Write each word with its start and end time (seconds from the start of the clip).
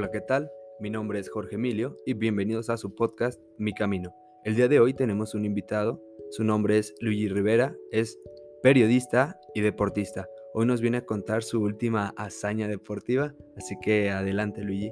Hola, 0.00 0.10
¿qué 0.10 0.22
tal? 0.22 0.50
Mi 0.78 0.88
nombre 0.88 1.18
es 1.18 1.28
Jorge 1.28 1.56
Emilio 1.56 1.98
y 2.06 2.14
bienvenidos 2.14 2.70
a 2.70 2.78
su 2.78 2.94
podcast 2.94 3.38
Mi 3.58 3.74
Camino. 3.74 4.14
El 4.44 4.56
día 4.56 4.66
de 4.66 4.80
hoy 4.80 4.94
tenemos 4.94 5.34
un 5.34 5.44
invitado, 5.44 6.02
su 6.30 6.42
nombre 6.42 6.78
es 6.78 6.94
Luigi 7.02 7.28
Rivera, 7.28 7.76
es 7.92 8.18
periodista 8.62 9.38
y 9.54 9.60
deportista. 9.60 10.26
Hoy 10.54 10.64
nos 10.64 10.80
viene 10.80 10.96
a 10.96 11.04
contar 11.04 11.42
su 11.42 11.60
última 11.60 12.14
hazaña 12.16 12.66
deportiva, 12.66 13.34
así 13.58 13.78
que 13.78 14.08
adelante 14.08 14.62
Luigi. 14.62 14.90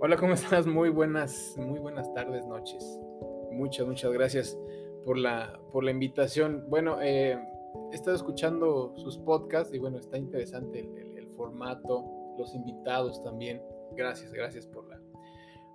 Hola, 0.00 0.16
¿cómo 0.18 0.34
estás? 0.34 0.66
Muy 0.66 0.88
buenas, 0.88 1.54
muy 1.56 1.78
buenas 1.78 2.12
tardes, 2.14 2.44
noches. 2.48 2.98
Muchas, 3.52 3.86
muchas 3.86 4.12
gracias 4.12 4.58
por 5.04 5.16
la, 5.16 5.60
por 5.70 5.84
la 5.84 5.92
invitación. 5.92 6.64
Bueno, 6.68 7.00
eh, 7.00 7.38
he 7.92 7.94
estado 7.94 8.16
escuchando 8.16 8.92
sus 8.96 9.18
podcasts 9.18 9.72
y 9.72 9.78
bueno, 9.78 9.98
está 9.98 10.18
interesante 10.18 10.80
el, 10.80 11.28
formato, 11.36 12.15
los 12.38 12.54
invitados 12.54 13.22
también. 13.22 13.62
Gracias, 13.96 14.32
gracias 14.32 14.66
por 14.66 14.88
la, 14.88 15.00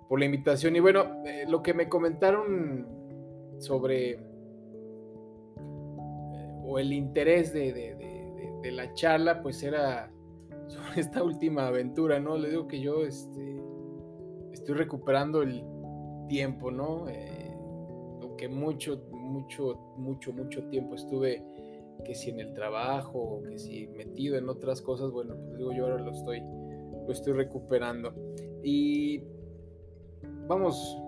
por 0.08 0.18
la 0.18 0.26
invitación. 0.26 0.76
Y 0.76 0.80
bueno, 0.80 1.22
eh, 1.24 1.44
lo 1.48 1.62
que 1.62 1.74
me 1.74 1.88
comentaron 1.88 2.86
sobre 3.58 4.10
eh, 4.12 4.20
o 6.64 6.78
el 6.78 6.92
interés 6.92 7.52
de, 7.52 7.72
de, 7.72 8.70
la 8.70 8.94
charla, 8.94 9.42
pues 9.42 9.62
era 9.62 10.10
sobre 10.68 11.00
esta 11.00 11.22
última 11.22 11.66
aventura, 11.66 12.20
¿no? 12.20 12.38
Le 12.38 12.50
digo 12.50 12.68
que 12.68 12.80
yo 12.80 13.04
este, 13.04 13.60
estoy 14.52 14.76
recuperando 14.76 15.42
el 15.42 15.64
tiempo, 16.28 16.70
¿no? 16.70 17.06
lo 18.20 18.36
que 18.36 18.48
mucho, 18.48 19.02
mucho, 19.10 19.94
mucho, 19.96 20.32
mucho 20.32 20.62
tiempo 20.68 20.94
estuve 20.94 21.44
que 22.04 22.14
si 22.14 22.30
en 22.30 22.40
el 22.40 22.54
trabajo, 22.54 23.42
que 23.48 23.58
si 23.58 23.86
metido 23.88 24.36
en 24.36 24.48
otras 24.48 24.82
cosas, 24.82 25.10
bueno, 25.10 25.36
pues 25.36 25.58
digo 25.58 25.72
yo 25.72 25.84
ahora 25.84 26.02
lo 26.02 26.10
estoy, 26.10 26.42
lo 27.06 27.12
estoy 27.12 27.32
recuperando. 27.32 28.14
Y 28.62 29.22
vamos, 30.46 30.98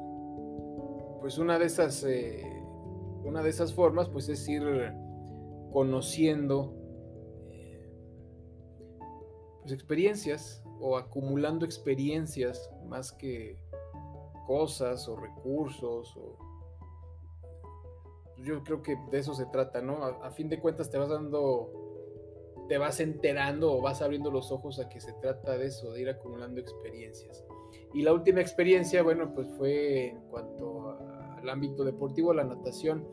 pues 1.20 1.38
una 1.38 1.58
de 1.58 1.66
esas, 1.66 2.04
eh, 2.04 2.44
una 3.24 3.42
de 3.42 3.50
esas 3.50 3.72
formas, 3.72 4.08
pues 4.08 4.28
es 4.28 4.48
ir 4.48 4.62
conociendo 5.72 6.74
eh, 7.50 7.90
pues 9.62 9.72
experiencias 9.72 10.62
o 10.80 10.96
acumulando 10.96 11.64
experiencias 11.64 12.70
más 12.86 13.12
que 13.12 13.58
cosas 14.46 15.08
o 15.08 15.16
recursos 15.16 16.16
o 16.16 16.38
yo 18.44 18.62
creo 18.62 18.82
que 18.82 18.96
de 19.10 19.18
eso 19.18 19.34
se 19.34 19.46
trata, 19.46 19.80
¿no? 19.80 20.04
A, 20.04 20.30
fin 20.30 20.48
de 20.48 20.60
cuentas 20.60 20.90
te 20.90 20.98
vas 20.98 21.08
dando, 21.08 21.83
te 22.68 22.78
vas 22.78 23.00
enterando 23.00 23.72
o 23.72 23.80
vas 23.80 24.02
abriendo 24.02 24.30
los 24.30 24.50
ojos 24.50 24.78
a 24.78 24.88
que 24.88 25.00
se 25.00 25.12
trata 25.14 25.56
de 25.56 25.66
eso, 25.66 25.92
de 25.92 26.02
ir 26.02 26.08
acumulando 26.08 26.60
experiencias. 26.60 27.44
Y 27.92 28.02
la 28.02 28.12
última 28.12 28.40
experiencia, 28.40 29.02
bueno, 29.02 29.32
pues 29.34 29.48
fue 29.56 30.08
en 30.08 30.20
cuanto 30.28 30.98
al 31.36 31.48
ámbito 31.48 31.84
deportivo, 31.84 32.32
la 32.32 32.44
natación, 32.44 33.06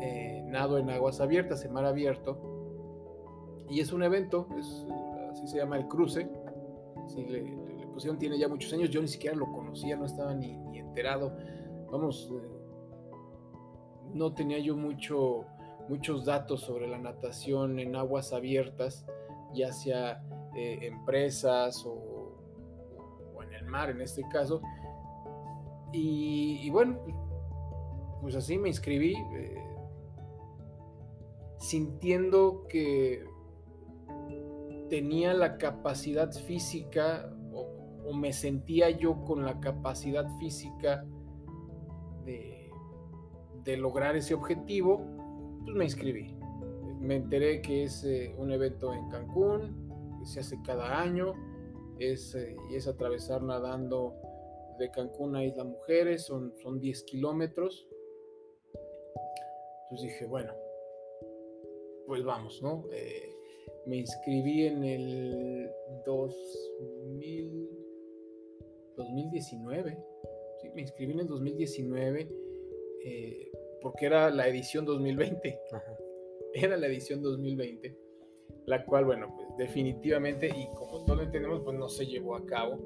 eh, 0.00 0.42
nado 0.46 0.78
en 0.78 0.90
aguas 0.90 1.20
abiertas, 1.20 1.64
en 1.64 1.72
mar 1.72 1.84
abierto. 1.84 2.38
Y 3.68 3.80
es 3.80 3.92
un 3.92 4.02
evento, 4.02 4.48
así 5.30 5.46
se 5.46 5.58
llama 5.58 5.76
el 5.76 5.86
cruce. 5.86 6.28
Sí, 7.08 7.24
le, 7.26 7.42
pusieron, 7.92 8.18
tiene 8.18 8.38
ya 8.38 8.48
muchos 8.48 8.72
años, 8.72 8.90
yo 8.90 9.00
ni 9.00 9.08
siquiera 9.08 9.36
lo 9.36 9.52
conocía, 9.52 9.96
no 9.96 10.06
estaba 10.06 10.34
ni, 10.34 10.56
ni 10.56 10.78
enterado. 10.78 11.36
Vamos, 11.90 12.32
eh, 12.32 12.64
no 14.14 14.32
tenía 14.32 14.58
yo 14.58 14.76
mucho, 14.76 15.44
muchos 15.88 16.24
datos 16.24 16.62
sobre 16.62 16.88
la 16.88 16.98
natación 16.98 17.78
en 17.78 17.96
aguas 17.96 18.32
abiertas, 18.32 19.04
ya 19.52 19.72
sea 19.72 20.22
eh, 20.56 20.78
empresas 20.82 21.84
o, 21.86 22.40
en 23.42 23.52
el 23.52 23.64
mar 23.66 23.90
en 23.90 24.00
este 24.00 24.26
caso. 24.28 24.62
Y, 25.92 26.68
bueno, 26.70 26.98
pues 28.20 28.34
así 28.34 28.58
me 28.58 28.68
inscribí, 28.68 29.14
eh, 29.14 29.62
sintiendo 31.58 32.66
que 32.68 33.24
tenía 34.90 35.34
la 35.34 35.56
capacidad 35.56 36.32
física 36.32 37.30
o 37.52 38.12
me 38.12 38.32
sentía 38.32 38.90
yo 38.90 39.24
con 39.24 39.44
la 39.44 39.60
capacidad 39.60 40.26
física 40.38 41.04
de 42.24 42.64
de 43.64 43.76
lograr 43.76 44.14
ese 44.14 44.34
objetivo, 44.34 45.02
pues 45.64 45.76
me 45.76 45.84
inscribí. 45.84 46.34
Me 47.00 47.16
enteré 47.16 47.60
que 47.60 47.84
es 47.84 48.04
eh, 48.04 48.34
un 48.38 48.52
evento 48.52 48.92
en 48.94 49.08
Cancún, 49.08 50.18
que 50.18 50.26
se 50.26 50.40
hace 50.40 50.56
cada 50.62 51.00
año, 51.00 51.34
es, 51.98 52.34
eh, 52.34 52.56
y 52.70 52.76
es 52.76 52.86
atravesar 52.86 53.42
nadando 53.42 54.14
de 54.78 54.90
Cancún 54.90 55.36
a 55.36 55.44
Isla 55.44 55.64
Mujeres, 55.64 56.22
son, 56.22 56.54
son 56.62 56.80
10 56.80 57.02
kilómetros. 57.04 57.88
Entonces 59.84 60.08
dije, 60.12 60.26
bueno, 60.26 60.52
pues 62.06 62.24
vamos, 62.24 62.62
¿no? 62.62 62.84
Eh, 62.92 63.34
me 63.86 63.96
inscribí 63.96 64.66
en 64.66 64.84
el 64.84 65.70
2000, 66.06 67.68
2019, 68.96 69.98
sí, 70.60 70.70
me 70.74 70.82
inscribí 70.82 71.12
en 71.12 71.20
el 71.20 71.26
2019 71.26 72.28
eh, 73.04 73.52
porque 73.84 74.06
era 74.06 74.30
la 74.30 74.48
edición 74.48 74.86
2020. 74.86 75.60
Era 76.54 76.76
la 76.76 76.86
edición 76.86 77.20
2020, 77.20 77.98
la 78.66 78.86
cual, 78.86 79.04
bueno, 79.04 79.34
pues 79.36 79.48
definitivamente, 79.58 80.48
y 80.48 80.68
como 80.74 81.04
todos 81.04 81.18
lo 81.18 81.24
entendemos, 81.24 81.62
pues 81.64 81.76
no 81.76 81.88
se 81.88 82.06
llevó 82.06 82.36
a 82.36 82.46
cabo. 82.46 82.78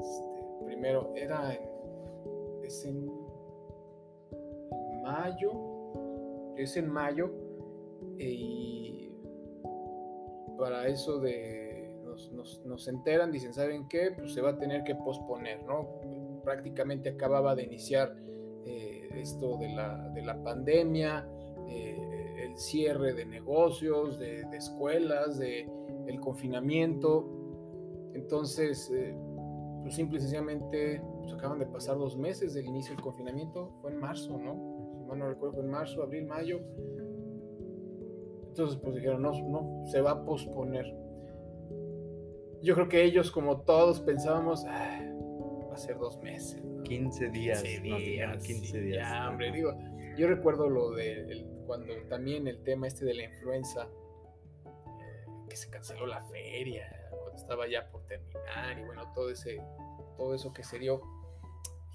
Este, 0.00 0.66
primero, 0.66 1.12
era 1.16 1.54
en, 1.54 1.62
es 2.62 2.84
en 2.84 3.10
mayo, 5.02 5.50
es 6.56 6.76
en 6.76 6.88
mayo, 6.88 7.32
y 8.18 9.10
para 10.58 10.86
eso 10.86 11.18
de 11.18 11.90
nos, 12.04 12.64
nos, 12.66 12.86
enteran, 12.86 13.32
dicen, 13.32 13.54
¿saben 13.54 13.88
qué? 13.88 14.12
Pues 14.16 14.34
se 14.34 14.42
va 14.42 14.50
a 14.50 14.58
tener 14.58 14.84
que 14.84 14.94
posponer, 14.94 15.64
¿no? 15.64 15.88
Prácticamente 16.44 17.08
acababa 17.08 17.54
de 17.54 17.62
iniciar 17.64 18.14
esto 19.20 19.56
de 19.56 19.68
la, 19.74 20.08
de 20.10 20.22
la 20.22 20.42
pandemia, 20.42 21.28
eh, 21.68 22.44
el 22.44 22.56
cierre 22.56 23.14
de 23.14 23.24
negocios, 23.24 24.18
de, 24.18 24.42
escuelas, 24.52 25.38
de 25.38 25.68
el 26.06 26.20
confinamiento. 26.20 27.28
Entonces, 28.14 28.90
eh, 28.94 29.14
pues 29.82 29.94
simple 29.94 30.18
y 30.18 30.20
sencillamente 30.20 31.02
pues 31.20 31.32
acaban 31.32 31.58
de 31.58 31.66
pasar 31.66 31.96
dos 31.96 32.16
meses 32.16 32.54
del 32.54 32.66
inicio 32.66 32.94
del 32.94 33.02
confinamiento, 33.02 33.70
fue 33.80 33.92
en 33.92 33.98
marzo, 33.98 34.38
¿no? 34.38 34.94
Si 34.98 35.04
mal 35.04 35.18
no 35.18 35.28
recuerdo, 35.28 35.56
fue 35.56 35.64
en 35.64 35.70
marzo, 35.70 36.02
abril, 36.02 36.26
mayo. 36.26 36.60
Entonces, 38.48 38.78
pues 38.82 38.96
dijeron, 38.96 39.22
no, 39.22 39.32
no, 39.48 39.86
se 39.86 40.02
va 40.02 40.10
a 40.10 40.24
posponer. 40.24 40.84
Yo 42.60 42.74
creo 42.74 42.88
que 42.88 43.02
ellos, 43.02 43.30
como 43.30 43.62
todos, 43.62 44.00
pensábamos, 44.00 44.64
va 44.66 45.74
a 45.74 45.76
ser 45.78 45.98
dos 45.98 46.20
meses. 46.20 46.62
15 46.84 47.28
días. 47.30 47.62
15 47.62 48.80
días. 48.80 49.08
Ya, 49.08 49.28
hombre, 49.28 49.52
digo, 49.52 49.76
yo 50.16 50.28
recuerdo 50.28 50.68
lo 50.68 50.90
de 50.90 51.46
cuando 51.66 51.94
también 52.08 52.46
el 52.48 52.62
tema 52.62 52.86
este 52.86 53.04
de 53.04 53.14
la 53.14 53.24
influenza, 53.24 53.88
eh, 54.66 55.26
que 55.48 55.56
se 55.56 55.70
canceló 55.70 56.06
la 56.06 56.22
feria, 56.24 57.08
cuando 57.10 57.36
estaba 57.36 57.66
ya 57.68 57.88
por 57.90 58.06
terminar, 58.06 58.78
y 58.78 58.84
bueno, 58.84 59.10
todo 59.14 59.30
ese, 59.30 59.62
todo 60.16 60.34
eso 60.34 60.52
que 60.52 60.64
se 60.64 60.78
dio, 60.78 61.00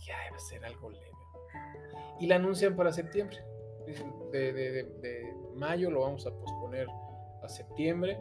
ya 0.06 0.16
a 0.34 0.40
ser 0.40 0.66
algo 0.66 0.90
leve. 0.90 1.12
Y 2.20 2.28
la 2.28 2.38
anuncian 2.38 2.76
para 2.76 2.92
septiembre. 2.92 3.38
De, 4.32 4.52
de, 4.52 5.34
mayo 5.56 5.90
lo 5.90 6.02
vamos 6.02 6.26
a 6.26 6.32
posponer 6.32 6.88
a 7.42 7.48
septiembre. 7.48 8.20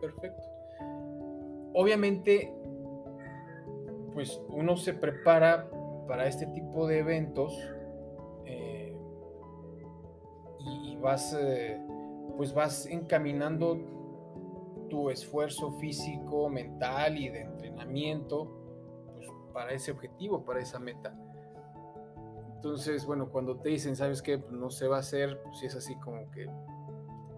perfecto. 0.00 0.42
Obviamente 1.74 2.52
pues 4.16 4.40
uno 4.48 4.78
se 4.78 4.94
prepara 4.94 5.68
para 6.08 6.26
este 6.26 6.46
tipo 6.46 6.86
de 6.86 7.00
eventos 7.00 7.54
eh, 8.46 8.96
y, 10.58 10.96
vas, 10.96 11.36
eh, 11.38 11.78
pues 12.34 12.54
vas 12.54 12.86
encaminando 12.86 13.78
tu 14.88 15.10
esfuerzo 15.10 15.70
físico, 15.72 16.48
mental 16.48 17.18
y 17.18 17.28
de 17.28 17.42
entrenamiento 17.42 18.48
pues, 19.16 19.28
para 19.52 19.72
ese 19.72 19.92
objetivo, 19.92 20.46
para 20.46 20.60
esa 20.60 20.78
meta. 20.78 21.14
Entonces, 22.54 23.04
bueno, 23.04 23.28
cuando 23.28 23.58
te 23.58 23.68
dicen, 23.68 23.96
¿sabes 23.96 24.22
qué? 24.22 24.38
Pues 24.38 24.52
no 24.52 24.70
se 24.70 24.88
va 24.88 24.96
a 24.96 25.00
hacer, 25.00 25.42
pues 25.42 25.62
es 25.62 25.76
así 25.76 25.94
como 25.96 26.30
que... 26.30 26.48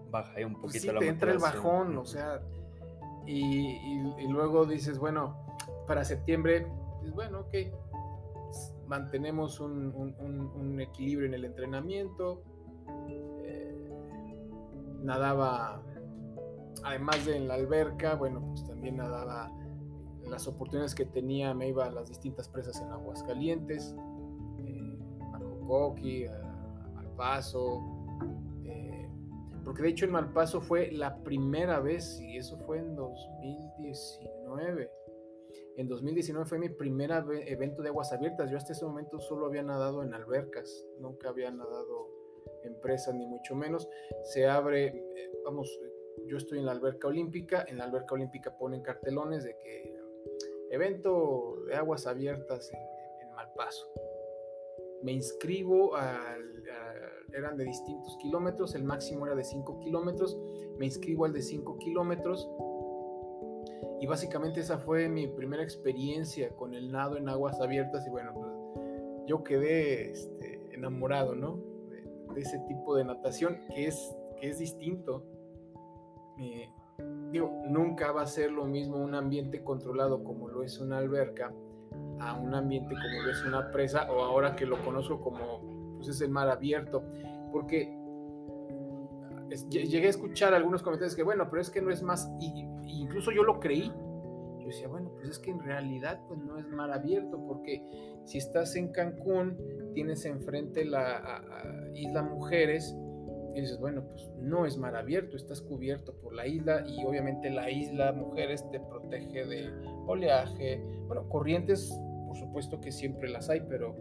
Baja 0.09 0.31
ahí 0.37 0.45
un 0.45 0.53
pues 0.53 0.81
poquito 0.81 0.97
te 0.97 1.09
entra 1.09 1.33
el 1.33 1.39
bajón, 1.39 1.97
o 1.97 2.05
sea, 2.05 2.41
y, 3.25 3.67
y 4.17 4.27
luego 4.29 4.65
dices, 4.65 4.97
bueno, 4.97 5.48
para 5.89 6.05
septiembre, 6.05 6.65
pues 6.99 7.11
bueno, 7.13 7.39
ok, 7.39 7.55
mantenemos 8.87 9.59
un, 9.59 10.77
equilibrio 10.79 11.27
en 11.27 11.33
el 11.33 11.45
entrenamiento. 11.45 12.43
Eh, 13.07 13.89
nadaba 15.01 15.81
además 16.83 17.25
de 17.25 17.37
en 17.37 17.47
la 17.47 17.55
alberca, 17.55 18.13
bueno, 18.13 18.39
pues 18.49 18.67
también 18.67 18.97
nadaba 18.97 19.51
las 20.27 20.47
oportunidades 20.47 20.93
que 20.93 21.05
tenía, 21.05 21.55
me 21.55 21.69
iba 21.69 21.87
a 21.87 21.89
las 21.89 22.07
distintas 22.07 22.47
presas 22.47 22.79
en 22.81 22.91
Aguascalientes, 22.91 23.95
eh, 24.59 24.95
a 25.33 25.37
a 25.37 25.39
Malpaso, 26.93 27.81
eh, 28.63 29.09
porque 29.65 29.81
de 29.81 29.89
hecho 29.89 30.05
en 30.05 30.11
Malpaso 30.11 30.61
fue 30.61 30.91
la 30.91 31.17
primera 31.23 31.79
vez, 31.79 32.21
y 32.21 32.37
eso 32.37 32.59
fue 32.59 32.77
en 32.77 32.95
2019. 32.95 34.98
En 35.79 35.87
2019 35.87 36.45
fue 36.45 36.59
mi 36.59 36.67
primer 36.67 37.09
evento 37.47 37.81
de 37.81 37.87
aguas 37.87 38.11
abiertas. 38.11 38.51
Yo 38.51 38.57
hasta 38.57 38.73
ese 38.73 38.83
momento 38.83 39.17
solo 39.17 39.45
había 39.45 39.63
nadado 39.63 40.03
en 40.03 40.13
albercas, 40.13 40.85
nunca 40.99 41.29
había 41.29 41.49
nadado 41.51 42.09
en 42.65 42.77
presas, 42.81 43.15
ni 43.15 43.25
mucho 43.25 43.55
menos. 43.55 43.87
Se 44.23 44.45
abre, 44.45 44.87
eh, 44.87 45.31
vamos, 45.45 45.79
yo 46.27 46.35
estoy 46.35 46.59
en 46.59 46.65
la 46.65 46.73
alberca 46.73 47.07
olímpica, 47.07 47.63
en 47.65 47.77
la 47.77 47.85
alberca 47.85 48.13
olímpica 48.13 48.57
ponen 48.57 48.81
cartelones 48.81 49.45
de 49.45 49.55
que 49.57 49.97
evento 50.71 51.63
de 51.65 51.75
aguas 51.75 52.07
abiertas 52.07 52.69
en, 52.73 53.33
Malpaso. 53.33 53.89
Me 55.01 55.13
inscribo, 55.13 55.95
al, 55.95 56.61
eran 57.31 57.55
de 57.55 57.63
distintos 57.63 58.17
kilómetros, 58.17 58.75
el 58.75 58.83
máximo 58.83 59.27
era 59.27 59.33
de 59.33 59.45
5 59.45 59.79
kilómetros, 59.79 60.37
me 60.77 60.87
inscribo 60.87 61.23
al 61.23 61.31
de 61.31 61.41
5 61.41 61.77
kilómetros 61.77 62.49
y 63.99 64.07
básicamente 64.07 64.61
esa 64.61 64.77
fue 64.77 65.09
mi 65.09 65.27
primera 65.27 65.63
experiencia 65.63 66.49
con 66.55 66.73
el 66.73 66.91
nado 66.91 67.17
en 67.17 67.27
aguas 67.27 67.59
abiertas 67.59 68.05
y 68.07 68.09
bueno, 68.09 68.33
pues 68.33 68.49
yo 69.27 69.43
quedé 69.43 70.11
este, 70.11 70.73
enamorado, 70.73 71.35
¿no? 71.35 71.59
De, 71.89 72.41
ese 72.41 72.59
tipo 72.59 72.95
de 72.95 73.03
natación 73.03 73.59
que 73.67 73.87
es, 73.87 74.15
que 74.39 74.47
es 74.47 74.59
distinto. 74.59 75.25
Eh, 76.39 76.69
digo, 77.31 77.51
nunca 77.67 78.13
va 78.13 78.21
a 78.21 78.27
ser 78.27 78.51
lo 78.51 78.65
mismo 78.65 78.97
un 78.97 79.13
ambiente 79.13 79.61
controlado 79.61 80.23
como 80.23 80.47
lo 80.47 80.63
es 80.63 80.79
una 80.79 80.99
alberca 80.99 81.53
a 82.19 82.39
un 82.39 82.53
ambiente 82.53 82.93
como 82.93 83.23
lo 83.25 83.31
es 83.31 83.43
una 83.43 83.71
presa 83.71 84.09
o 84.11 84.21
ahora 84.21 84.55
que 84.55 84.65
lo 84.65 84.81
conozco 84.85 85.19
como 85.19 85.95
pues 85.97 86.07
es 86.07 86.21
el 86.21 86.29
mar 86.29 86.49
abierto, 86.49 87.03
porque 87.51 87.98
llegué 89.69 90.07
a 90.07 90.09
escuchar 90.09 90.53
algunos 90.53 90.81
comentarios 90.83 91.15
que 91.15 91.23
bueno, 91.23 91.49
pero 91.49 91.61
es 91.61 91.69
que 91.69 91.81
no 91.81 91.91
es 91.91 92.01
más, 92.01 92.29
y, 92.39 92.65
incluso 92.85 93.31
yo 93.31 93.43
lo 93.43 93.59
creí, 93.59 93.91
yo 94.59 94.65
decía, 94.65 94.87
bueno, 94.87 95.11
pues 95.15 95.29
es 95.29 95.39
que 95.39 95.51
en 95.51 95.59
realidad 95.59 96.19
pues 96.27 96.39
no 96.39 96.57
es 96.57 96.67
mar 96.67 96.91
abierto, 96.91 97.43
porque 97.47 97.83
si 98.25 98.37
estás 98.37 98.75
en 98.75 98.91
Cancún, 98.91 99.57
tienes 99.93 100.25
enfrente 100.25 100.85
la 100.85 101.43
isla 101.93 102.23
Mujeres, 102.23 102.95
y 103.55 103.61
dices, 103.61 103.79
bueno, 103.79 104.03
pues 104.07 104.29
no 104.37 104.65
es 104.65 104.77
mar 104.77 104.95
abierto, 104.95 105.35
estás 105.35 105.61
cubierto 105.61 106.13
por 106.21 106.33
la 106.33 106.45
isla 106.47 106.85
y 106.87 107.03
obviamente 107.03 107.49
la 107.49 107.69
isla, 107.69 108.11
mujeres, 108.11 108.69
te 108.71 108.79
protege 108.79 109.45
de 109.45 109.71
oleaje, 110.07 110.81
bueno, 111.07 111.27
corrientes, 111.29 111.91
por 112.27 112.37
supuesto 112.37 112.79
que 112.79 112.91
siempre 112.91 113.29
las 113.29 113.49
hay, 113.49 113.61
pero 113.61 113.95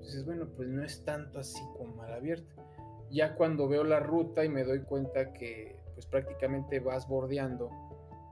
dices, 0.00 0.24
bueno, 0.24 0.48
pues 0.56 0.68
no 0.68 0.84
es 0.84 1.04
tanto 1.04 1.38
así 1.38 1.60
como 1.76 1.96
mar 1.96 2.12
abierto. 2.12 2.54
Ya 3.10 3.34
cuando 3.34 3.68
veo 3.68 3.84
la 3.84 4.00
ruta 4.00 4.44
y 4.44 4.48
me 4.48 4.64
doy 4.64 4.82
cuenta 4.82 5.32
que 5.32 5.76
pues 5.94 6.06
prácticamente 6.06 6.80
vas 6.80 7.08
bordeando 7.08 7.70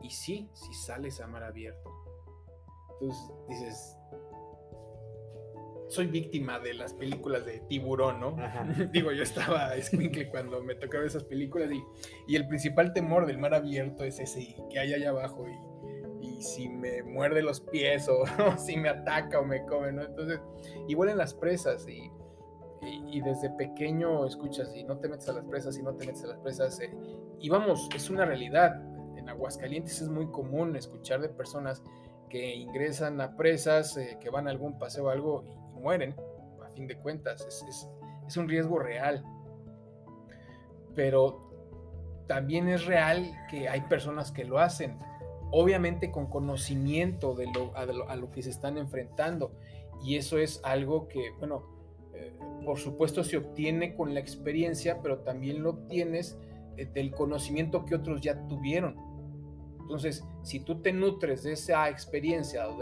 y 0.00 0.10
sí, 0.10 0.48
si 0.54 0.72
sales 0.74 1.20
a 1.20 1.26
mar 1.26 1.42
abierto. 1.42 1.90
Entonces 3.00 3.30
dices, 3.48 3.98
soy 5.88 6.06
víctima 6.06 6.58
de 6.60 6.74
las 6.74 6.94
películas 6.94 7.44
de 7.44 7.60
tiburón, 7.60 8.20
¿no? 8.20 8.36
Digo, 8.92 9.12
yo 9.12 9.22
estaba 9.22 9.74
escuincle 9.74 10.28
cuando 10.28 10.62
me 10.62 10.74
tocaba 10.74 11.04
esas 11.04 11.24
películas 11.24 11.70
y, 11.72 11.82
y, 12.26 12.36
el 12.36 12.46
principal 12.46 12.92
temor 12.92 13.26
del 13.26 13.38
mar 13.38 13.54
abierto 13.54 14.04
es 14.04 14.20
ese 14.20 14.56
que 14.70 14.78
hay 14.78 14.94
allá 14.94 15.10
abajo 15.10 15.46
y, 15.48 16.26
y 16.26 16.42
si 16.42 16.68
me 16.68 17.02
muerde 17.02 17.42
los 17.42 17.60
pies 17.60 18.08
o, 18.08 18.24
si 18.58 18.76
me 18.76 18.88
ataca 18.88 19.40
o 19.40 19.44
me 19.44 19.64
come, 19.64 19.92
¿no? 19.92 20.02
Entonces, 20.02 20.40
igual 20.88 21.08
en 21.08 21.18
las 21.18 21.34
presas 21.34 21.88
y, 21.88 22.10
y, 22.80 23.20
desde 23.20 23.50
pequeño 23.50 24.24
escuchas 24.24 24.74
y 24.74 24.84
no 24.84 24.98
te 24.98 25.08
metes 25.08 25.28
a 25.28 25.32
las 25.32 25.44
presas 25.44 25.76
y 25.78 25.82
no 25.82 25.94
te 25.94 26.06
metes 26.06 26.24
a 26.24 26.28
las 26.28 26.38
presas 26.38 26.78
eh, 26.80 26.90
y 27.40 27.48
vamos, 27.48 27.88
es 27.94 28.10
una 28.10 28.24
realidad. 28.24 28.82
En 29.16 29.28
Aguascalientes 29.28 30.00
es 30.00 30.08
muy 30.08 30.30
común 30.30 30.76
escuchar 30.76 31.20
de 31.20 31.28
personas 31.28 31.82
que 32.28 32.54
ingresan 32.54 33.20
a 33.20 33.36
presas, 33.36 33.96
eh, 33.96 34.18
que 34.20 34.30
van 34.30 34.46
a 34.46 34.50
algún 34.50 34.78
paseo 34.78 35.06
o 35.06 35.08
algo 35.08 35.44
y, 35.44 35.80
mueren, 35.80 36.14
a 36.64 36.70
fin 36.70 36.86
de 36.86 36.96
cuentas, 36.96 37.46
es, 37.46 38.36
un 38.36 38.48
riesgo 38.48 38.78
real. 38.78 39.24
Pero 40.94 41.48
también 42.26 42.68
es 42.68 42.84
real 42.84 43.30
que 43.48 43.68
hay 43.68 43.80
personas 43.82 44.32
que 44.32 44.44
lo 44.44 44.58
hacen, 44.58 44.98
obviamente 45.50 46.10
con 46.10 46.26
conocimiento 46.26 47.34
de 47.34 47.46
lo, 47.46 47.74
a, 47.76 48.16
lo, 48.16 48.30
que 48.30 48.42
se 48.42 48.50
están 48.50 48.76
enfrentando. 48.76 49.52
Y 50.02 50.16
eso 50.16 50.38
es 50.38 50.60
algo 50.64 51.08
que, 51.08 51.30
bueno, 51.38 51.64
eh, 52.12 52.36
por 52.68 52.78
supuesto 52.78 53.24
se 53.24 53.38
obtiene 53.38 53.94
con 53.94 54.12
la 54.12 54.20
experiencia, 54.20 55.00
pero 55.00 55.20
también 55.20 55.62
lo 55.62 55.70
obtienes 55.70 56.38
eh, 56.76 56.84
del 56.84 57.12
conocimiento 57.12 57.86
que 57.86 57.94
otros 57.94 58.20
ya 58.20 58.46
tuvieron. 58.46 58.94
Entonces, 59.80 60.22
si 60.42 60.60
tú 60.60 60.82
te 60.82 60.92
nutres 60.92 61.44
de 61.44 61.52
esa 61.52 61.88
experiencia 61.88 62.68
o 62.68 62.76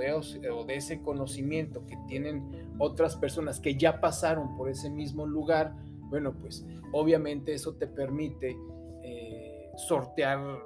de, 0.65 0.75
ese 0.75 1.03
conocimiento 1.03 1.87
que 1.87 1.97
tienen 2.09 2.75
otras 2.81 3.15
personas 3.15 3.61
que 3.61 3.77
ya 3.77 4.00
pasaron 4.00 4.56
por 4.56 4.69
ese 4.69 4.91
mismo 4.91 5.25
lugar, 5.25 5.73
bueno, 6.11 6.37
pues 6.37 6.67
obviamente 6.93 7.55
eso 7.55 7.77
te 7.77 7.87
permite 7.87 8.56
eh, 9.05 9.71
sortear 9.77 10.65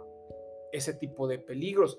ese 0.73 0.95
tipo 0.95 1.29
de 1.29 1.39
peligros, 1.39 1.99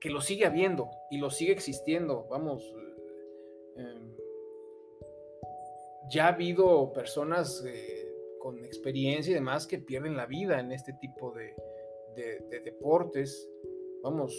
que 0.00 0.10
lo 0.10 0.20
sigue 0.20 0.46
habiendo 0.46 0.90
y 1.12 1.18
lo 1.18 1.30
sigue 1.30 1.52
existiendo. 1.52 2.26
Vamos, 2.28 2.60
em, 3.76 4.09
ya 6.10 6.26
ha 6.26 6.34
habido 6.34 6.92
personas 6.92 7.64
eh, 7.66 8.12
con 8.38 8.64
experiencia 8.64 9.30
y 9.30 9.34
demás 9.34 9.66
que 9.66 9.78
pierden 9.78 10.16
la 10.16 10.26
vida 10.26 10.60
en 10.60 10.72
este 10.72 10.92
tipo 10.94 11.32
de, 11.32 11.54
de, 12.14 12.60
deportes, 12.60 13.48
vamos, 14.02 14.34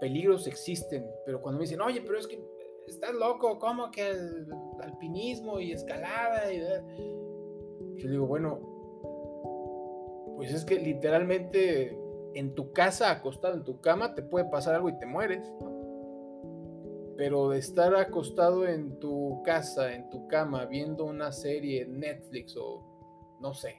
peligros 0.00 0.46
existen, 0.46 1.06
pero 1.24 1.40
cuando 1.40 1.58
me 1.58 1.64
dicen, 1.64 1.80
oye, 1.80 2.02
pero 2.02 2.18
es 2.18 2.26
que 2.26 2.42
estás 2.86 3.14
loco, 3.14 3.58
¿cómo 3.58 3.90
que 3.90 4.10
el 4.10 4.46
alpinismo 4.82 5.60
y 5.60 5.72
escalada? 5.72 6.52
Y, 6.52 6.60
yo 7.96 8.08
digo, 8.08 8.26
bueno, 8.26 8.58
pues 10.36 10.52
es 10.54 10.64
que 10.64 10.76
literalmente 10.76 11.98
en 12.34 12.54
tu 12.54 12.72
casa, 12.72 13.10
acostado 13.10 13.54
en 13.54 13.64
tu 13.64 13.80
cama, 13.80 14.14
te 14.14 14.22
puede 14.22 14.46
pasar 14.46 14.74
algo 14.74 14.88
y 14.88 14.98
te 14.98 15.06
mueres, 15.06 15.52
Pero 17.20 17.50
de 17.50 17.58
estar 17.58 17.94
acostado 17.96 18.66
en 18.66 18.98
tu 18.98 19.42
casa, 19.44 19.92
en 19.92 20.08
tu 20.08 20.26
cama, 20.26 20.64
viendo 20.64 21.04
una 21.04 21.32
serie 21.32 21.84
Netflix 21.84 22.56
o 22.56 22.82
no 23.42 23.52
sé, 23.52 23.78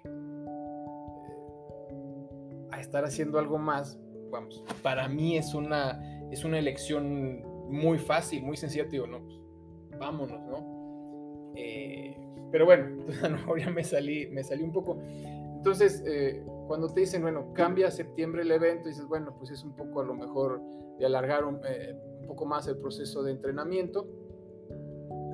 estar 2.80 3.04
haciendo 3.04 3.40
algo 3.40 3.58
más, 3.58 4.00
vamos, 4.30 4.64
para 4.84 5.08
mí 5.08 5.38
es 5.38 5.56
una, 5.56 6.00
es 6.30 6.46
una 6.46 6.60
elección 6.60 7.42
muy 7.68 7.98
fácil, 7.98 8.44
muy 8.44 8.58
sencilla, 8.58 8.84
digo, 8.84 9.08
no, 9.08 9.24
pues, 9.24 10.00
vámonos, 10.00 10.40
¿no? 10.42 11.54
Eh, 11.56 12.16
pero 12.52 12.66
bueno, 12.66 13.04
a 13.24 13.28
lo 13.28 13.38
mejor 13.38 13.72
me 13.72 13.84
salí, 13.84 14.28
me 14.28 14.44
salí 14.44 14.62
un 14.62 14.72
poco. 14.72 15.00
Entonces, 15.02 16.04
eh, 16.06 16.44
cuando 16.68 16.94
te 16.94 17.00
dicen, 17.00 17.24
bueno, 17.24 17.56
cambia 17.56 17.88
a 17.88 17.92
septiembre 17.92 18.44
el 18.44 18.52
evento, 18.52 18.88
dices, 18.88 19.08
bueno, 19.08 19.34
pues 19.36 19.50
es 19.50 19.64
un 19.64 19.76
poco 19.76 20.02
a 20.02 20.04
lo 20.04 20.14
mejor 20.14 20.62
de 21.00 21.08
alargar 21.08 21.44
un, 21.44 21.60
eh, 21.66 21.98
un 22.22 22.28
poco 22.28 22.46
más 22.46 22.68
el 22.68 22.78
proceso 22.78 23.24
de 23.24 23.32
entrenamiento, 23.32 24.08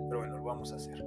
pero 0.10 0.20
bueno, 0.20 0.38
lo 0.38 0.44
vamos 0.44 0.74
a 0.74 0.77
hacer. 0.77 1.06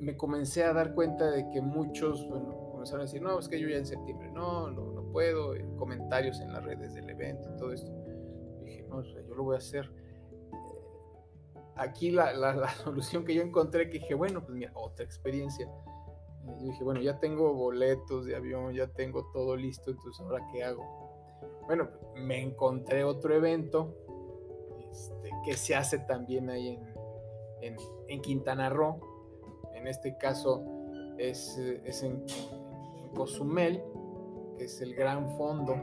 me 0.00 0.16
comencé 0.18 0.62
a 0.64 0.74
dar 0.74 0.94
cuenta 0.94 1.30
de 1.30 1.48
que 1.48 1.62
muchos, 1.62 2.28
bueno, 2.28 2.64
comenzaron 2.70 3.00
a 3.00 3.04
decir, 3.04 3.22
no, 3.22 3.38
es 3.38 3.48
que 3.48 3.58
yo 3.58 3.68
ya 3.68 3.78
en 3.78 3.86
septiembre, 3.86 4.30
no, 4.30 4.70
no, 4.70 4.94
puedo, 5.14 5.54
eh, 5.54 5.64
comentarios 5.78 6.40
en 6.40 6.52
las 6.52 6.64
redes 6.64 6.92
del 6.92 7.08
evento 7.08 7.48
y 7.54 7.56
todo 7.56 7.72
esto. 7.72 7.90
dije, 8.64 8.84
no, 8.88 9.02
yo 9.02 9.34
lo 9.34 9.44
voy 9.44 9.54
a 9.54 9.58
hacer. 9.58 9.88
Eh, 10.52 11.60
aquí 11.76 12.10
la, 12.10 12.32
la, 12.32 12.68
solución 12.84 13.24
que 13.24 13.34
yo 13.34 13.42
encontré, 13.42 13.88
que 13.88 14.00
dije, 14.00 14.14
bueno, 14.14 14.44
pues 14.44 14.56
mira, 14.56 14.72
otra 14.74 15.04
experiencia. 15.04 15.66
Eh, 15.66 16.56
yo 16.60 16.66
dije, 16.66 16.82
bueno, 16.82 17.00
ya 17.00 17.20
tengo 17.20 17.54
boletos 17.54 18.26
de 18.26 18.34
avión, 18.34 18.74
ya 18.74 18.88
tengo 18.88 19.30
todo 19.32 19.56
listo, 19.56 19.92
entonces 19.92 20.20
ahora 20.20 20.44
qué 20.52 20.64
hago. 20.64 21.03
Bueno, 21.66 21.88
me 22.16 22.40
encontré 22.40 23.04
otro 23.04 23.34
evento 23.34 23.94
este, 24.90 25.30
que 25.44 25.54
se 25.54 25.74
hace 25.74 25.98
también 25.98 26.50
ahí 26.50 26.68
en, 26.68 26.94
en, 27.60 27.76
en 28.08 28.20
Quintana 28.20 28.68
Roo. 28.68 29.00
En 29.74 29.86
este 29.86 30.16
caso 30.16 30.64
es, 31.18 31.58
es 31.58 32.02
en, 32.02 32.24
Cozumel, 33.14 33.82
que 34.58 34.64
es 34.64 34.80
el 34.80 34.94
gran 34.94 35.36
fondo. 35.36 35.76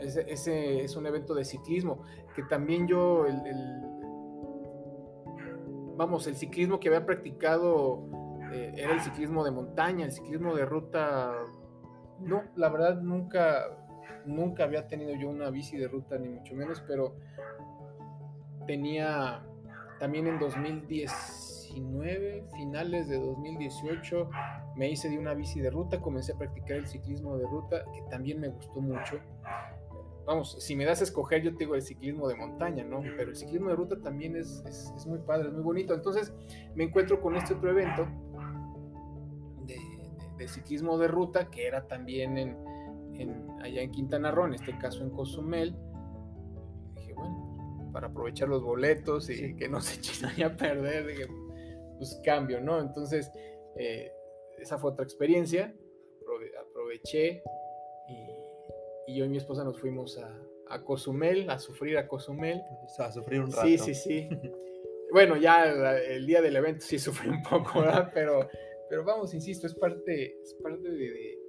Ese, 0.00 0.84
es 0.84 0.96
un 0.96 1.06
evento 1.06 1.34
de 1.34 1.44
ciclismo, 1.44 2.02
que 2.36 2.42
también 2.44 2.86
yo, 2.86 3.26
el, 3.26 3.82
vamos, 5.96 6.26
el 6.26 6.36
ciclismo 6.36 6.78
que 6.78 6.88
había 6.88 7.04
practicado 7.04 8.04
eh, 8.52 8.72
era 8.76 8.92
el 8.94 9.00
ciclismo 9.00 9.44
de 9.44 9.50
montaña, 9.50 10.04
el 10.04 10.12
ciclismo 10.12 10.54
de 10.54 10.64
ruta. 10.64 11.32
No, 12.20 12.42
la 12.54 12.68
verdad 12.68 13.00
nunca, 13.00 13.66
nunca 14.26 14.64
había 14.64 14.88
tenido 14.88 15.14
yo 15.14 15.28
una 15.28 15.50
bici 15.50 15.76
de 15.76 15.86
ruta, 15.88 16.16
ni 16.18 16.28
mucho 16.28 16.54
menos, 16.54 16.82
pero 16.86 17.16
tenía 18.66 19.44
también 19.98 20.26
en 20.26 20.38
2019, 20.38 22.44
finales 22.56 23.08
de 23.08 23.18
2018, 23.18 24.30
me 24.76 24.90
hice 24.90 25.08
de 25.08 25.18
una 25.18 25.32
bici 25.34 25.60
de 25.60 25.70
ruta, 25.70 26.00
comencé 26.00 26.32
a 26.32 26.38
practicar 26.38 26.78
el 26.78 26.88
ciclismo 26.88 27.36
de 27.36 27.46
ruta, 27.46 27.84
que 27.92 28.02
también 28.10 28.40
me 28.40 28.48
gustó 28.48 28.80
mucho. 28.80 29.20
Vamos, 30.24 30.56
si 30.60 30.76
me 30.76 30.84
das 30.84 31.00
a 31.00 31.04
escoger, 31.04 31.42
yo 31.42 31.52
te 31.52 31.60
digo 31.60 31.74
el 31.74 31.80
ciclismo 31.82 32.28
de 32.28 32.36
montaña, 32.36 32.84
¿no? 32.84 33.02
Pero 33.16 33.30
el 33.30 33.36
ciclismo 33.36 33.70
de 33.70 33.76
ruta 33.76 33.98
también 34.00 34.36
es, 34.36 34.62
es, 34.66 35.06
muy 35.06 35.18
padre, 35.18 35.48
es 35.48 35.54
muy 35.54 35.62
bonito. 35.62 35.94
Entonces 35.94 36.32
me 36.76 36.84
encuentro 36.84 37.20
con 37.20 37.34
este 37.34 37.54
otro 37.54 37.70
evento 37.70 38.06
de, 39.66 39.76
de, 40.36 40.48
ciclismo 40.48 40.96
de 40.96 41.08
ruta, 41.08 41.50
que 41.50 41.66
era 41.66 41.88
también 41.88 42.38
en, 42.38 42.56
en, 43.18 43.50
allá 43.60 43.82
en 43.82 43.90
Quintana 43.90 44.30
Roo, 44.30 44.46
en 44.46 44.54
este 44.54 44.76
caso 44.78 45.02
en 45.02 45.10
Cozumel. 45.10 45.74
dije, 46.96 47.14
bueno, 47.14 47.90
para 47.92 48.08
aprovechar 48.08 48.48
los 48.48 48.62
boletos 48.62 49.28
y 49.30 49.54
que 49.56 49.68
no 49.68 49.80
se 49.80 49.94
echen 50.00 50.42
a 50.44 50.56
perder, 50.56 51.06
dije, 51.06 51.26
pues 51.98 52.20
cambio, 52.24 52.60
¿no? 52.60 52.80
Entonces, 52.80 53.30
eh, 53.76 54.10
esa 54.58 54.78
fue 54.78 54.90
otra 54.90 55.04
experiencia, 55.04 55.74
aproveché 56.60 57.42
y, 59.06 59.16
yo 59.16 59.24
y 59.24 59.28
mi 59.28 59.36
esposa 59.36 59.64
nos 59.64 59.78
fuimos 59.80 60.18
a, 60.18 60.34
a, 60.68 60.82
Cozumel, 60.84 61.50
a 61.50 61.58
sufrir 61.58 61.98
a 61.98 62.08
Cozumel. 62.08 62.62
a 62.98 63.12
sufrir 63.12 63.40
un 63.40 63.52
rato. 63.52 63.66
Sí, 63.66 63.78
sí, 63.78 63.94
sí. 63.94 64.28
bueno, 65.12 65.36
ya 65.36 65.64
el, 65.98 66.26
día 66.26 66.40
del 66.40 66.56
evento 66.56 66.84
sí 66.84 66.98
sufrí 66.98 67.28
un 67.28 67.42
poco, 67.42 67.80
¿verdad? 67.80 68.10
Pero, 68.14 68.48
pero 68.88 69.04
vamos, 69.04 69.34
insisto, 69.34 69.66
es 69.66 69.74
parte, 69.74 70.40
es 70.40 70.54
parte 70.62 70.88
de, 70.88 71.10
de, 71.10 71.41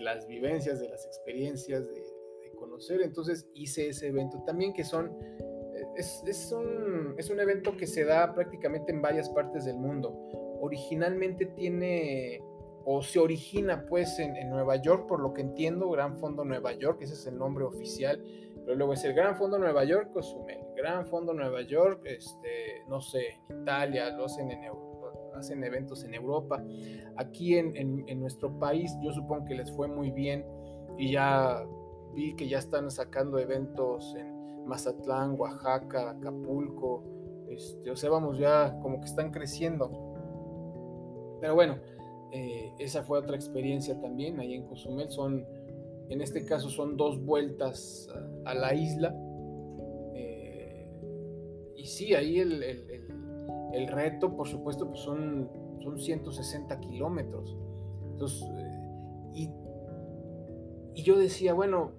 las 0.00 0.26
vivencias, 0.26 0.80
de 0.80 0.88
las 0.88 1.04
experiencias, 1.06 1.86
de, 1.88 2.02
conocer. 2.56 3.02
Entonces 3.02 3.48
hice 3.54 3.88
ese 3.88 4.06
evento 4.08 4.40
también 4.44 4.72
que 4.72 4.84
son... 4.84 5.16
Es, 5.96 6.22
es, 6.26 6.52
un, 6.52 7.16
es 7.18 7.28
un 7.28 7.40
evento 7.40 7.76
que 7.76 7.88
se 7.88 8.04
da 8.04 8.32
prácticamente 8.32 8.92
en 8.92 9.02
varias 9.02 9.28
partes 9.30 9.64
del 9.64 9.76
mundo 9.76 10.32
originalmente 10.62 11.46
tiene 11.46 12.40
o 12.84 13.02
se 13.02 13.18
origina 13.18 13.84
pues 13.86 14.18
en, 14.20 14.48
Nueva 14.48 14.76
York, 14.76 15.06
por 15.08 15.20
lo 15.20 15.34
que 15.34 15.40
entiendo, 15.40 15.90
Gran 15.90 16.16
Fondo 16.16 16.44
Nueva 16.44 16.72
York, 16.72 16.98
ese 17.02 17.14
es 17.14 17.26
el 17.26 17.36
nombre 17.36 17.64
oficial, 17.64 18.24
pero 18.64 18.76
luego 18.76 18.92
es 18.92 19.04
el 19.04 19.12
Gran 19.12 19.36
Fondo 19.36 19.58
Nueva 19.58 19.84
York, 19.84 20.12
Cozumel, 20.12 20.60
Gran 20.76 21.06
Fondo 21.06 21.34
Nueva 21.34 21.62
York, 21.62 22.02
este, 22.04 22.84
no 22.88 23.00
sé, 23.00 23.40
en 23.48 23.62
Italia, 23.62 24.10
lo 24.10 24.26
hacen 24.26 24.50
en 24.50 24.64
hacen 25.42 25.62
eventos 25.62 26.04
en 26.04 26.14
Europa. 26.14 26.64
Aquí 27.16 27.56
en, 27.56 27.76
en, 27.76 28.20
nuestro 28.20 28.58
país 28.58 28.96
yo 29.02 29.12
supongo 29.12 29.44
que 29.44 29.54
les 29.54 29.70
fue 29.70 29.88
muy 29.88 30.10
bien 30.10 30.44
y 30.96 31.12
ya 31.12 31.64
vi 32.14 32.34
que 32.34 32.48
ya 32.48 32.58
están 32.58 32.90
sacando 32.90 33.38
eventos 33.38 34.14
en 34.16 34.66
Mazatlán, 34.66 35.34
Oaxaca, 35.38 36.10
Acapulco, 36.10 37.04
este, 37.48 37.90
o 37.90 37.96
sea, 37.96 38.10
vamos 38.10 38.38
ya 38.38 38.78
como 38.80 39.00
que 39.00 39.06
están 39.06 39.30
creciendo. 39.30 39.90
Pero 41.40 41.54
bueno, 41.54 41.78
eh, 42.32 42.72
esa 42.78 43.02
fue 43.02 43.18
otra 43.18 43.36
experiencia 43.36 44.00
también 44.00 44.40
ahí 44.40 44.54
en 44.54 44.66
Cozumel. 44.66 45.10
Son, 45.10 45.44
en 46.08 46.20
este 46.20 46.44
caso 46.44 46.70
son 46.70 46.96
dos 46.96 47.22
vueltas 47.22 48.08
a, 48.44 48.54
la 48.54 48.74
isla. 48.74 49.14
Eh, 50.14 50.86
y 51.76 51.84
sí, 51.84 52.14
ahí 52.14 52.38
el, 52.38 52.62
el, 52.62 53.08
reto, 53.88 54.36
por 54.36 54.48
supuesto, 54.48 54.88
pues 54.88 55.00
son, 55.00 55.50
son 55.82 55.98
160 55.98 56.80
kilómetros. 56.80 57.56
Entonces, 58.10 58.42
eh, 58.56 59.30
y, 59.34 59.50
y 60.94 61.02
yo 61.02 61.18
decía, 61.18 61.54
bueno, 61.54 61.92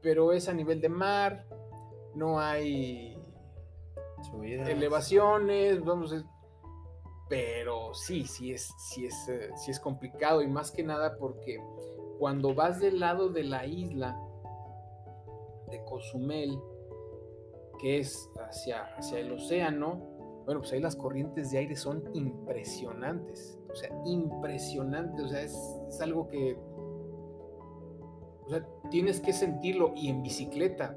pero 0.00 0.32
es 0.32 0.48
a 0.48 0.52
nivel 0.52 0.80
de 0.80 0.88
mar, 0.88 1.46
no 2.14 2.40
hay 2.40 3.16
elevaciones, 4.66 5.82
vamos, 5.84 6.14
pero 7.28 7.94
sí, 7.94 8.24
sí 8.24 8.52
es, 8.52 8.74
sí 8.78 9.06
es, 9.06 9.28
eh, 9.28 9.50
sí 9.56 9.70
es 9.70 9.80
complicado 9.80 10.42
y 10.42 10.48
más 10.48 10.70
que 10.70 10.82
nada 10.82 11.16
porque 11.18 11.58
cuando 12.18 12.54
vas 12.54 12.80
del 12.80 13.00
lado 13.00 13.30
de 13.30 13.44
la 13.44 13.66
isla 13.66 14.20
de 15.70 15.82
Cozumel, 15.84 16.58
que 17.82 17.98
es 17.98 18.30
hacia, 18.48 18.84
hacia 18.96 19.18
el 19.18 19.32
océano, 19.32 20.00
bueno, 20.46 20.60
pues 20.60 20.72
ahí 20.72 20.80
las 20.80 20.96
corrientes 20.96 21.50
de 21.50 21.58
aire 21.58 21.76
son 21.76 22.02
impresionantes, 22.14 23.58
o 23.70 23.74
sea, 23.74 23.90
impresionantes, 24.06 25.24
o 25.24 25.28
sea, 25.28 25.42
es, 25.42 26.00
algo 26.00 26.28
que, 26.28 26.56
o 28.44 28.48
sea, 28.48 28.66
tienes 28.90 29.20
que 29.20 29.32
sentirlo 29.32 29.92
y 29.94 30.08
en 30.08 30.22
bicicleta, 30.22 30.96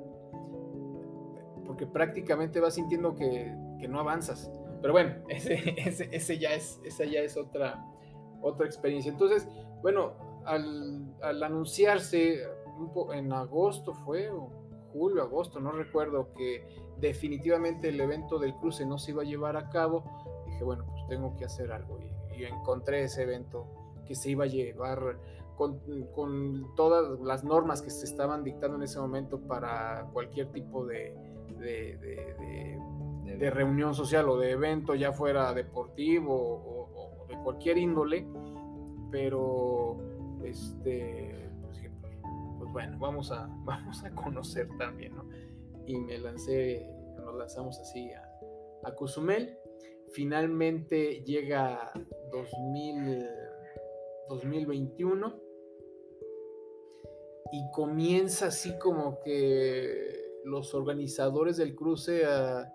porque 1.65 1.87
prácticamente 1.87 2.59
vas 2.59 2.75
sintiendo 2.75 3.15
que, 3.15 3.53
que 3.79 3.87
no 3.87 3.99
avanzas. 3.99 4.51
Pero 4.81 4.93
bueno, 4.93 5.15
ese, 5.29 6.37
ya 6.37 6.53
es, 6.53 6.79
esa 6.83 7.05
ya 7.05 7.21
es 7.21 7.37
otra, 7.37 7.83
otra 8.41 8.67
experiencia. 8.67 9.11
Entonces, 9.11 9.47
bueno, 9.81 10.13
al, 10.45 11.15
anunciarse 11.43 12.43
en 13.13 13.33
agosto 13.33 13.93
fue, 13.93 14.29
o 14.29 14.51
julio, 14.95 15.21
agosto, 15.21 15.59
no 15.59 15.71
recuerdo, 15.71 16.33
que 16.33 16.65
definitivamente 16.97 17.89
el 17.89 17.99
evento 17.99 18.39
del 18.39 18.55
cruce 18.55 18.85
no 18.85 18.97
se 18.97 19.11
iba 19.11 19.23
a 19.23 19.25
llevar 19.25 19.57
a 19.57 19.69
cabo, 19.69 20.03
dije, 20.45 20.63
bueno, 20.63 20.85
pues 20.85 21.07
tengo 21.07 21.35
que 21.35 21.45
hacer 21.45 21.71
algo. 21.71 21.99
Y, 21.99 22.15
encontré 22.43 23.03
ese 23.03 23.23
evento 23.23 23.65
que 24.05 24.13
se 24.13 24.29
iba 24.31 24.43
a 24.43 24.47
llevar 24.47 25.17
con, 25.55 26.75
todas 26.75 27.17
las 27.21 27.45
normas 27.45 27.81
que 27.81 27.89
se 27.89 28.05
estaban 28.05 28.43
dictando 28.43 28.75
en 28.75 28.83
ese 28.83 28.99
momento 28.99 29.39
para 29.39 30.09
cualquier 30.11 30.51
tipo 30.51 30.85
de 30.85 31.15
de 33.37 33.49
reunión 33.49 33.93
social 33.93 34.29
o 34.29 34.37
de 34.37 34.51
evento, 34.51 34.95
ya 34.95 35.11
fuera 35.11 35.53
deportivo 35.53 36.33
o, 36.35 37.25
de 37.27 37.35
cualquier 37.43 37.77
índole, 37.77 38.27
pero 39.11 39.97
este, 40.43 41.44
bueno, 42.75 42.97
vamos 42.99 43.31
a, 43.31 43.47
vamos 43.63 44.03
a 44.03 44.13
conocer 44.13 44.67
también, 44.77 45.15
¿no? 45.15 45.29
Y 45.85 45.97
me 45.97 46.17
lancé, 46.17 46.85
nos 47.15 47.33
lanzamos 47.33 47.79
así 47.79 48.11
a, 48.11 48.29
a 48.83 48.93
Cozumel. 48.95 49.57
Finalmente 50.11 51.23
llega 51.23 51.93
2000, 52.33 53.29
2021 54.27 55.41
y 57.53 57.71
comienza 57.71 58.47
así 58.47 58.77
como 58.77 59.21
que 59.21 60.41
los 60.43 60.73
organizadores 60.73 61.55
del 61.55 61.75
cruce 61.75 62.25
a 62.25 62.73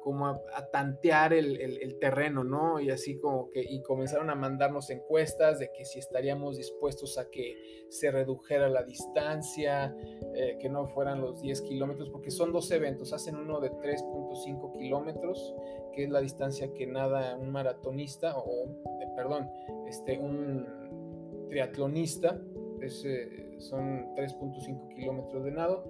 como 0.00 0.26
a, 0.26 0.40
tantear 0.72 1.32
el, 1.32 1.98
terreno, 2.00 2.44
¿no? 2.44 2.80
Y 2.80 2.90
así 2.90 3.18
como 3.18 3.50
que, 3.50 3.60
y 3.60 3.82
comenzaron 3.82 4.30
a 4.30 4.34
mandarnos 4.34 4.90
encuestas 4.90 5.58
de 5.58 5.70
que 5.72 5.84
si 5.84 5.98
estaríamos 5.98 6.56
dispuestos 6.56 7.18
a 7.18 7.30
que 7.30 7.86
se 7.90 8.10
redujera 8.10 8.68
la 8.68 8.82
distancia, 8.82 9.94
eh, 10.34 10.56
que 10.58 10.68
no 10.68 10.86
fueran 10.88 11.20
los 11.20 11.42
10 11.42 11.62
kilómetros, 11.62 12.08
porque 12.10 12.30
son 12.30 12.52
dos 12.52 12.70
eventos, 12.70 13.12
hacen 13.12 13.36
uno 13.36 13.60
de 13.60 13.70
3.5 13.70 14.72
kilómetros, 14.72 15.54
que 15.92 16.04
es 16.04 16.10
la 16.10 16.20
distancia 16.20 16.72
que 16.72 16.86
nada 16.86 17.36
un 17.36 17.50
maratonista, 17.50 18.36
o, 18.38 18.68
perdón, 19.16 19.48
este, 19.86 20.18
un 20.18 21.46
triatlonista, 21.50 22.40
eh, 22.80 23.56
son 23.58 24.14
3.5 24.14 24.94
kilómetros 24.94 25.44
de 25.44 25.50
nado 25.50 25.84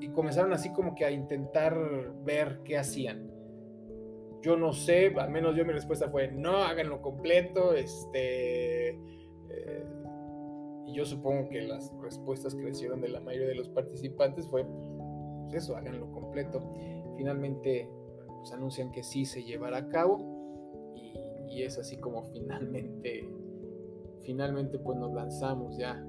y 0.00 0.08
comenzaron 0.10 0.52
así 0.52 0.72
como 0.72 0.94
que 0.94 1.04
a 1.04 1.10
intentar 1.10 1.76
ver 2.24 2.60
qué 2.64 2.78
hacían. 2.78 3.30
Yo 4.42 4.56
no 4.56 4.72
sé, 4.72 5.12
al 5.16 5.30
menos 5.30 5.56
yo 5.56 5.64
mi 5.64 5.72
respuesta 5.72 6.08
fue 6.08 6.28
no, 6.28 6.58
háganlo 6.58 7.02
completo, 7.02 7.74
este... 7.74 8.90
Eh, 9.50 9.84
y 10.86 10.94
yo 10.94 11.04
supongo 11.04 11.48
que 11.50 11.62
las 11.62 11.92
respuestas 12.00 12.54
que 12.54 12.62
recibieron 12.62 13.00
de 13.00 13.08
la 13.08 13.20
mayoría 13.20 13.48
de 13.48 13.54
los 13.54 13.68
participantes 13.68 14.48
fue, 14.48 14.64
pues 15.42 15.54
eso, 15.54 15.76
háganlo 15.76 16.10
completo. 16.12 16.62
Finalmente, 17.16 17.90
pues 18.38 18.52
anuncian 18.52 18.90
que 18.90 19.02
sí 19.02 19.26
se 19.26 19.42
llevará 19.42 19.78
a 19.78 19.88
cabo 19.88 20.94
y, 20.94 21.56
y 21.56 21.62
es 21.62 21.78
así 21.78 21.98
como 21.98 22.22
finalmente, 22.32 23.28
finalmente 24.22 24.78
pues 24.78 24.96
nos 24.96 25.12
lanzamos 25.12 25.76
ya, 25.76 26.02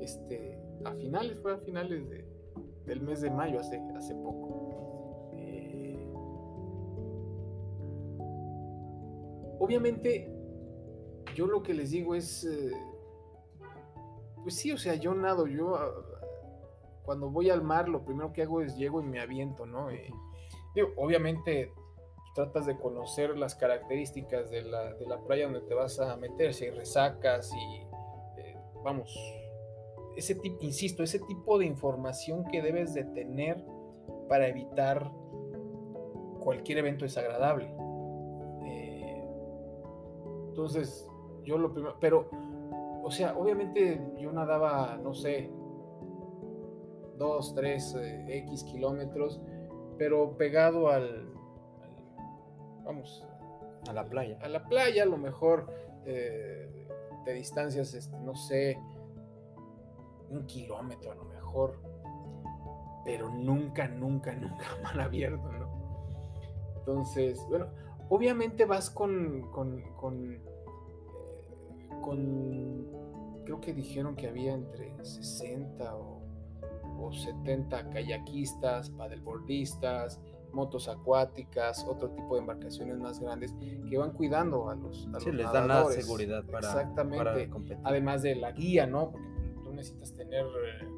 este, 0.00 0.58
a 0.84 0.92
finales, 0.94 1.40
fue 1.40 1.54
a 1.54 1.58
finales 1.58 2.08
de, 2.10 2.25
del 2.86 3.00
mes 3.00 3.20
de 3.20 3.30
mayo, 3.30 3.60
hace, 3.60 3.80
hace 3.96 4.14
poco. 4.14 5.30
Eh, 5.34 6.08
obviamente, 9.58 10.32
yo 11.34 11.46
lo 11.46 11.62
que 11.62 11.74
les 11.74 11.90
digo 11.90 12.14
es, 12.14 12.44
eh, 12.44 12.72
pues 14.42 14.54
sí, 14.56 14.72
o 14.72 14.78
sea, 14.78 14.94
yo 14.94 15.14
nado, 15.14 15.46
yo 15.46 15.76
ah, 15.76 15.90
cuando 17.04 17.30
voy 17.30 17.50
al 17.50 17.62
mar, 17.62 17.88
lo 17.88 18.04
primero 18.04 18.32
que 18.32 18.42
hago 18.42 18.62
es 18.62 18.76
llego 18.76 19.00
y 19.00 19.04
me 19.04 19.20
aviento, 19.20 19.66
¿no? 19.66 19.90
Eh, 19.90 20.10
obviamente 20.96 21.72
tratas 22.34 22.66
de 22.66 22.76
conocer 22.76 23.38
las 23.38 23.54
características 23.54 24.50
de 24.50 24.62
la, 24.62 24.92
de 24.92 25.06
la 25.06 25.18
playa 25.20 25.44
donde 25.44 25.62
te 25.62 25.74
vas 25.74 25.98
a 25.98 26.16
meter, 26.16 26.52
si 26.52 26.66
hay 26.66 26.70
resacas 26.70 27.50
y, 27.54 28.40
eh, 28.40 28.58
vamos, 28.84 29.16
ese 30.16 30.34
tipo, 30.34 30.56
insisto, 30.60 31.02
ese 31.02 31.18
tipo 31.20 31.58
de 31.58 31.66
información 31.66 32.44
que 32.44 32.62
debes 32.62 32.94
de 32.94 33.04
tener 33.04 33.62
para 34.28 34.48
evitar 34.48 35.10
cualquier 36.40 36.78
evento 36.78 37.04
desagradable. 37.04 37.72
Eh, 38.64 39.28
entonces, 40.48 41.06
yo 41.44 41.58
lo 41.58 41.72
primero, 41.72 41.96
pero, 42.00 42.30
o 43.02 43.10
sea, 43.10 43.36
obviamente 43.36 44.00
yo 44.18 44.32
nadaba, 44.32 44.98
no 45.02 45.14
sé, 45.14 45.50
dos, 47.18 47.54
tres, 47.54 47.94
eh, 47.94 48.24
X 48.46 48.64
kilómetros, 48.64 49.40
pero 49.98 50.36
pegado 50.36 50.88
al, 50.88 51.32
vamos, 52.84 53.26
a 53.88 53.92
la 53.92 54.08
playa. 54.08 54.38
A 54.42 54.48
la 54.48 54.64
playa, 54.64 55.02
a 55.02 55.06
lo 55.06 55.18
mejor 55.18 55.66
eh, 56.06 56.88
de 57.24 57.32
distancias, 57.34 57.92
este, 57.94 58.16
no 58.20 58.34
sé, 58.34 58.78
un 60.30 60.46
kilómetro 60.46 61.12
a 61.12 61.14
lo 61.14 61.24
mejor, 61.24 61.78
pero 63.04 63.30
nunca, 63.30 63.88
nunca, 63.88 64.34
nunca 64.34 64.64
mal 64.82 65.00
abierto, 65.00 65.50
¿no? 65.52 65.66
Entonces, 66.78 67.44
bueno, 67.48 67.66
obviamente 68.08 68.64
vas 68.64 68.90
con, 68.90 69.50
con, 69.50 69.80
con, 69.96 70.34
eh, 70.34 70.40
con 72.02 72.86
creo 73.44 73.60
que 73.60 73.72
dijeron 73.72 74.16
que 74.16 74.28
había 74.28 74.54
entre 74.54 74.92
60 75.04 75.96
o, 75.96 76.22
o 76.98 77.12
70 77.12 77.90
kayakistas, 77.90 78.90
padelbordistas, 78.90 80.20
motos 80.52 80.88
acuáticas, 80.88 81.84
otro 81.86 82.10
tipo 82.10 82.34
de 82.34 82.40
embarcaciones 82.40 82.98
más 82.98 83.20
grandes 83.20 83.54
que 83.88 83.98
van 83.98 84.12
cuidando 84.12 84.68
a 84.70 84.74
los, 84.74 85.08
a 85.14 85.20
sí, 85.20 85.30
les 85.30 85.50
dan 85.52 85.68
la 85.68 85.84
seguridad 85.84 86.44
para, 86.44 86.66
Exactamente. 86.66 87.48
competir. 87.50 87.82
Además 87.84 88.22
de 88.22 88.36
la 88.36 88.52
guía, 88.52 88.86
¿no? 88.86 89.12
Porque 89.12 89.35
necesitas 89.76 90.14
tener 90.14 90.44
eh, 90.44 90.88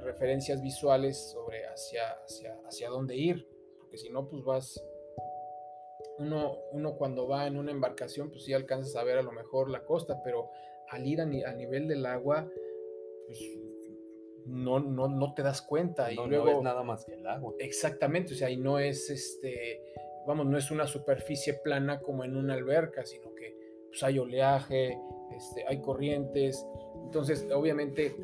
referencias 0.00 0.62
visuales 0.62 1.32
sobre 1.32 1.66
hacia, 1.66 2.12
hacia, 2.24 2.58
hacia 2.66 2.88
dónde 2.88 3.16
ir, 3.16 3.48
porque 3.78 3.98
si 3.98 4.10
no, 4.10 4.28
pues 4.28 4.44
vas... 4.44 4.82
Uno, 6.18 6.58
uno 6.72 6.96
cuando 6.96 7.28
va 7.28 7.46
en 7.46 7.58
una 7.58 7.72
embarcación, 7.72 8.30
pues 8.30 8.44
sí 8.44 8.54
alcanzas 8.54 8.96
a 8.96 9.04
ver 9.04 9.18
a 9.18 9.22
lo 9.22 9.32
mejor 9.32 9.68
la 9.68 9.84
costa, 9.84 10.22
pero 10.24 10.50
al 10.88 11.06
ir 11.06 11.20
a, 11.20 11.26
ni, 11.26 11.42
a 11.42 11.52
nivel 11.52 11.88
del 11.88 12.06
agua, 12.06 12.48
pues 13.26 13.38
no, 14.46 14.78
no, 14.80 15.08
no 15.08 15.34
te 15.34 15.42
das 15.42 15.60
cuenta. 15.60 16.10
No, 16.12 16.26
y 16.26 16.28
luego, 16.28 16.46
no 16.46 16.58
es 16.58 16.62
nada 16.62 16.82
más 16.84 17.04
que 17.04 17.14
el 17.14 17.26
agua. 17.26 17.54
Exactamente, 17.58 18.32
o 18.32 18.36
sea, 18.36 18.48
y 18.48 18.56
no 18.56 18.78
es 18.78 19.10
este, 19.10 19.82
vamos, 20.26 20.46
no 20.46 20.58
es 20.58 20.70
una 20.70 20.86
superficie 20.86 21.54
plana 21.54 22.00
como 22.00 22.24
en 22.24 22.36
una 22.36 22.54
alberca, 22.54 23.04
sino 23.04 23.34
que 23.34 23.56
pues, 23.88 24.02
hay 24.02 24.18
oleaje, 24.18 24.98
este, 25.34 25.64
hay 25.66 25.80
corrientes. 25.80 26.66
Entonces, 27.06 27.48
obviamente, 27.54 28.14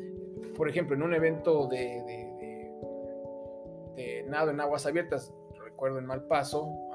por 0.57 0.69
ejemplo, 0.69 0.95
en 0.95 1.03
un 1.03 1.13
evento 1.13 1.67
de, 1.67 2.03
nado 4.27 4.51
en 4.51 4.59
aguas 4.59 4.85
abiertas, 4.85 5.33
recuerdo 5.63 5.99
en 5.99 6.05
Malpaso, 6.05 6.63
um, 6.65 6.89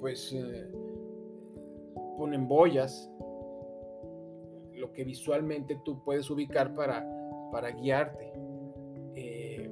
pues 0.00 0.32
eh, 0.32 0.70
ponen 2.16 2.46
boyas 2.46 3.10
lo 4.74 4.92
que 4.92 5.02
visualmente 5.04 5.80
tú 5.84 6.02
puedes 6.04 6.30
ubicar 6.30 6.74
para, 6.74 7.04
para 7.50 7.70
guiarte. 7.70 8.32
Eh, 9.16 9.70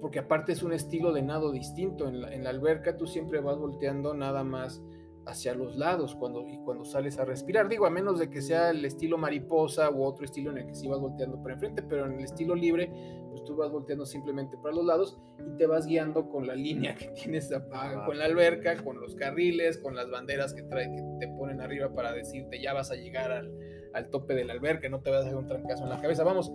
porque 0.00 0.18
aparte 0.18 0.52
es 0.52 0.62
un 0.62 0.72
estilo 0.72 1.12
de 1.12 1.22
nado 1.22 1.52
distinto. 1.52 2.08
En 2.08 2.42
la, 2.42 2.50
alberca 2.50 2.96
tú 2.96 3.06
siempre 3.06 3.40
vas 3.40 3.58
volteando 3.58 4.14
nada 4.14 4.42
más 4.42 4.82
hacia 5.26 5.54
los 5.54 5.76
lados 5.76 6.14
cuando, 6.16 6.46
y 6.48 6.58
cuando 6.58 6.84
sales 6.84 7.18
a 7.18 7.24
respirar. 7.24 7.68
Digo, 7.68 7.86
a 7.86 7.90
menos 7.90 8.18
de 8.18 8.30
que 8.30 8.40
sea 8.40 8.70
el 8.70 8.84
estilo 8.84 9.18
mariposa 9.18 9.90
u 9.90 10.04
otro 10.04 10.24
estilo 10.24 10.50
en 10.50 10.58
el 10.58 10.66
que 10.66 10.74
sí 10.74 10.88
vas 10.88 11.00
volteando 11.00 11.42
para 11.42 11.54
enfrente, 11.54 11.82
pero 11.82 12.06
en 12.06 12.12
el 12.14 12.24
estilo 12.24 12.54
libre, 12.54 12.90
pues 13.30 13.44
tú 13.44 13.56
vas 13.56 13.70
volteando 13.70 14.06
simplemente 14.06 14.56
para 14.56 14.74
los 14.74 14.84
lados 14.84 15.18
y 15.46 15.56
te 15.56 15.66
vas 15.66 15.86
guiando 15.86 16.28
con 16.28 16.46
la 16.46 16.54
línea 16.54 16.94
que 16.94 17.08
tienes 17.08 17.52
apagada, 17.52 18.06
con 18.06 18.18
la 18.18 18.24
alberca, 18.24 18.82
con 18.82 19.00
los 19.00 19.14
carriles, 19.14 19.78
con 19.78 19.94
las 19.94 20.10
banderas 20.10 20.54
que, 20.54 20.62
trae, 20.62 20.90
que 20.90 21.02
te 21.20 21.28
ponen 21.28 21.60
arriba 21.60 21.92
para 21.94 22.12
decirte 22.12 22.60
ya 22.60 22.72
vas 22.72 22.90
a 22.90 22.96
llegar 22.96 23.30
al, 23.30 23.52
al 23.94 24.10
tope 24.10 24.34
de 24.34 24.44
la 24.44 24.52
alberca, 24.52 24.88
no 24.88 25.00
te 25.00 25.10
vas 25.10 25.24
a 25.24 25.26
hacer 25.26 25.36
un 25.36 25.46
trancazo 25.46 25.84
en 25.84 25.90
la 25.90 26.00
cabeza, 26.00 26.24
vamos. 26.24 26.50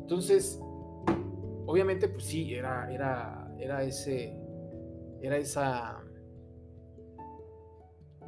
Entonces, 0.00 0.58
obviamente, 1.66 2.08
pues 2.08 2.24
sí, 2.24 2.54
era, 2.54 2.90
era, 2.92 3.52
era 3.58 3.82
ese, 3.82 4.34
era 5.20 5.36
esa 5.36 6.02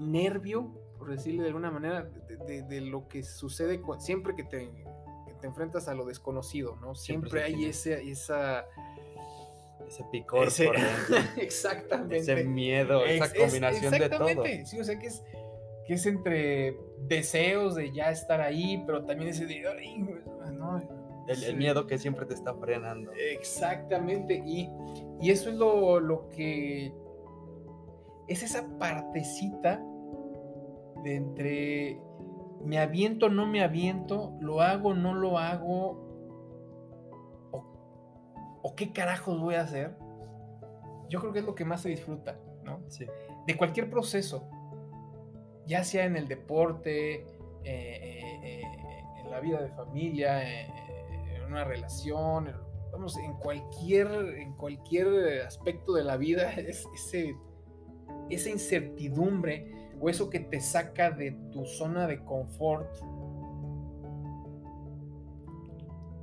nervio, 0.01 0.73
por 0.99 1.11
decirle 1.11 1.43
de 1.43 1.49
alguna 1.49 1.71
manera, 1.71 2.03
de, 2.03 2.37
de, 2.37 2.63
de 2.63 2.81
lo 2.81 3.07
que 3.07 3.23
sucede 3.23 3.81
siempre 3.99 4.35
que 4.35 4.45
te, 4.45 4.71
que 5.27 5.35
te, 5.41 5.47
enfrentas 5.47 5.89
a 5.89 5.95
lo 5.95 6.05
desconocido, 6.07 6.77
¿no? 6.77 6.95
Siempre, 6.95 7.31
siempre 7.31 7.55
hay 7.57 7.65
ese, 7.67 8.11
esa... 8.11 8.67
Ese 9.87 10.05
picor 10.13 10.49
ese, 10.49 10.67
por 10.67 10.77
dentro. 10.77 11.17
exactamente. 11.43 12.19
Ese 12.19 12.45
miedo, 12.45 13.05
esa 13.05 13.25
es, 13.25 13.35
combinación 13.35 13.95
es, 13.95 14.01
de 14.01 14.09
todo. 14.09 14.45
Sí, 14.65 14.79
o 14.79 14.85
sea 14.85 14.99
que 14.99 15.07
es, 15.07 15.23
que 15.87 15.95
es 15.95 16.07
entre 16.07 16.77
deseos 17.01 17.75
de 17.75 17.93
ya 17.93 18.11
estar 18.11 18.41
ahí, 18.41 18.83
pero 18.87 19.05
también 19.05 19.31
ese 19.31 19.47
de... 19.47 19.67
Ay, 19.67 19.99
no, 20.53 20.79
el, 21.29 21.45
el, 21.45 21.57
miedo 21.57 21.87
que 21.87 21.99
siempre 21.99 22.27
te 22.27 22.35
está 22.35 22.55
frenando. 22.55 23.13
Exactamente, 23.13 24.43
y, 24.45 24.69
y 25.21 25.31
eso 25.31 25.51
es 25.51 25.57
lo, 25.57 25.99
lo 25.99 26.29
que... 26.29 26.93
Es 28.29 28.45
esa 28.45 28.69
partecita 28.79 29.83
de 31.03 31.17
entre 31.17 32.01
me 32.65 32.79
aviento, 32.79 33.29
no 33.29 33.47
me 33.47 33.63
aviento, 33.63 34.37
lo 34.41 34.61
hago, 34.61 34.95
no 34.95 35.15
lo 35.15 35.39
hago, 35.39 36.09
o, 37.53 38.61
o, 38.63 38.77
qué 38.77 38.93
carajos 38.93 39.41
voy 39.41 39.55
a 39.55 39.63
hacer. 39.63 39.97
Yo 41.09 41.21
creo 41.21 41.33
que 41.33 41.41
es 41.41 41.45
lo 41.45 41.55
que 41.55 41.65
más 41.65 41.81
se 41.81 41.89
disfruta, 41.89 42.39
¿no? 42.65 42.83
Sí. 42.89 43.07
De 43.47 43.57
cualquier 43.57 43.89
proceso, 43.89 44.49
ya 45.67 45.85
sea 45.85 46.05
en 46.05 46.17
el 46.17 46.29
deporte, 46.29 47.15
eh, 47.15 47.27
eh, 47.65 48.41
eh, 48.43 48.63
en 49.23 49.31
la 49.31 49.41
vida 49.41 49.63
de 49.63 49.71
familia, 49.71 50.43
en 50.61 51.43
una 51.47 51.65
relación, 51.65 52.53
vamos, 52.93 53.17
en 53.19 53.35
cualquier, 53.35 54.09
en 54.39 54.53
cualquier 54.55 55.43
aspecto 55.47 55.95
de 55.95 56.05
la 56.05 56.17
vida, 56.17 56.53
es 56.57 56.87
ese, 56.95 57.37
esa 58.29 58.51
incertidumbre 58.51 59.80
o 60.01 60.09
eso 60.09 60.31
que 60.31 60.41
te 60.41 60.61
saca 60.61 61.11
de 61.11 61.33
tu 61.53 61.67
zona 61.67 62.07
de 62.07 62.25
confort, 62.25 62.89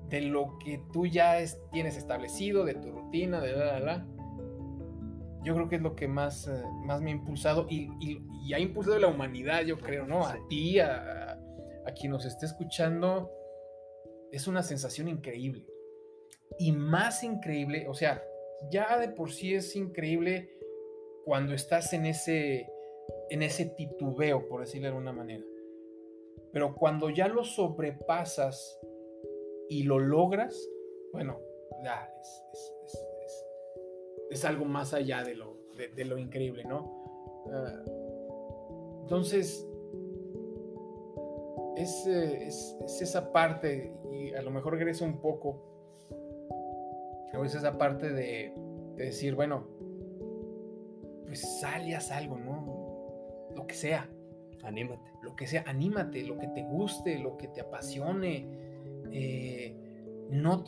de 0.10 0.22
lo 0.22 0.58
que 0.58 0.82
tú 0.92 1.06
ya 1.06 1.40
es, 1.40 1.60
tienes 1.72 1.96
establecido, 1.96 2.66
de 2.66 2.74
tu 2.74 2.92
rutina, 2.92 3.40
de 3.40 3.52
la, 3.52 3.66
la, 3.66 3.80
la. 3.80 4.08
Yo 5.44 5.54
creo 5.54 5.70
que 5.70 5.76
es 5.76 5.82
lo 5.82 5.96
que 5.96 6.08
más, 6.08 6.48
uh, 6.48 6.68
más 6.86 7.02
me 7.02 7.12
ha 7.12 7.14
impulsado 7.14 7.68
y, 7.70 7.90
y, 8.00 8.26
y, 8.46 8.54
ha 8.54 8.60
impulsado 8.60 8.98
a 8.98 9.00
la 9.00 9.08
humanidad, 9.08 9.62
yo 9.64 9.78
creo, 9.78 10.08
¿no? 10.08 10.26
A 10.26 10.38
ti, 10.50 10.80
a, 10.80 11.38
a 11.86 11.92
quien 11.92 12.12
nos 12.12 12.26
esté 12.26 12.48
escuchando, 12.48 13.32
es 14.32 14.48
una 14.48 14.64
sensación 14.64 15.08
increíble. 15.08 15.68
Y 16.58 16.72
más 16.72 17.24
increíble, 17.24 17.86
o 17.88 17.94
sea, 17.94 18.24
ya 18.72 18.98
de 18.98 19.10
por 19.10 19.32
sí 19.32 19.54
es 19.54 19.76
increíble 19.76 20.58
cuando 21.26 21.54
estás 21.54 21.94
en 21.94 22.06
ese 22.06 22.68
en 23.30 23.44
ese 23.44 23.66
titubeo, 23.66 24.48
por 24.48 24.62
decirlo 24.62 24.88
de 24.88 24.90
alguna 24.90 25.14
manera. 25.14 25.44
Pero 26.52 26.76
cuando 26.76 27.10
ya 27.10 27.28
lo 27.28 27.44
sobrepasas 27.44 28.80
y 29.70 29.84
lo 29.84 30.00
logras, 30.00 30.58
bueno, 31.12 31.40
ya 31.84 32.12
es, 32.20 32.44
es, 32.54 33.46
es, 34.32 34.46
algo 34.46 34.66
más 34.66 34.94
allá 34.94 35.24
de 35.24 35.36
lo, 35.36 35.58
de, 35.96 36.06
lo 36.06 36.18
increíble, 36.18 36.64
¿no? 36.64 36.86
Uh, 37.46 39.02
entonces, 39.02 39.68
es, 41.76 42.08
es, 42.08 43.02
esa 43.02 43.32
parte, 43.32 43.94
y 44.12 44.34
a 44.34 44.42
lo 44.42 44.52
mejor 44.52 44.74
regresa 44.74 45.06
un 45.06 45.22
poco, 45.22 45.64
es 47.46 47.54
esa 47.54 47.78
parte 47.78 48.12
de, 48.12 48.54
de 48.96 49.06
decir, 49.06 49.36
bueno, 49.36 49.68
pues 51.28 51.60
sal 51.60 51.88
y 51.88 51.94
haz 51.94 52.12
algo, 52.12 52.38
¿no? 52.38 52.57
Que 53.68 53.76
sea. 53.76 54.10
Anímate. 54.64 55.12
Lo 55.22 55.36
que 55.36 55.48
sea, 55.48 55.64
anímate, 55.68 56.24
lo 56.24 56.38
que 56.38 56.48
te 56.48 56.64
guste, 56.64 57.20
lo 57.20 57.38
que 57.38 57.48
te 57.48 57.62
apasione. 57.62 58.48
Eh, 59.12 59.76
no, 60.32 60.64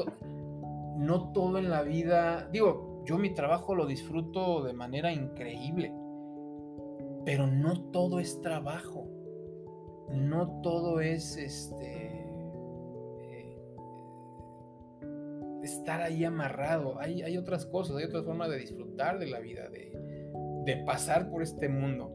no 0.97 1.31
todo 1.31 1.57
en 1.57 1.69
la 1.69 1.81
vida, 1.81 2.47
digo, 2.51 3.03
yo 3.05 3.17
mi 3.17 3.33
trabajo 3.33 3.75
lo 3.75 3.85
disfruto 3.85 4.63
de 4.63 4.73
manera 4.73 5.11
increíble, 5.11 5.93
pero 7.25 7.47
no 7.47 7.89
todo 7.91 8.19
es 8.19 8.41
trabajo. 8.41 9.07
No 10.11 10.61
todo 10.61 11.01
es 11.01 11.37
este. 11.37 12.25
Eh, 13.21 13.57
estar 15.63 16.01
ahí 16.01 16.23
amarrado. 16.25 16.99
Hay, 16.99 17.21
hay 17.21 17.37
otras 17.37 17.65
cosas, 17.65 17.97
hay 17.97 18.05
otras 18.05 18.25
formas 18.25 18.49
de 18.49 18.57
disfrutar 18.57 19.19
de 19.19 19.27
la 19.27 19.39
vida, 19.39 19.69
de, 19.69 19.91
de 20.65 20.77
pasar 20.85 21.29
por 21.29 21.43
este 21.43 21.69
mundo, 21.69 22.11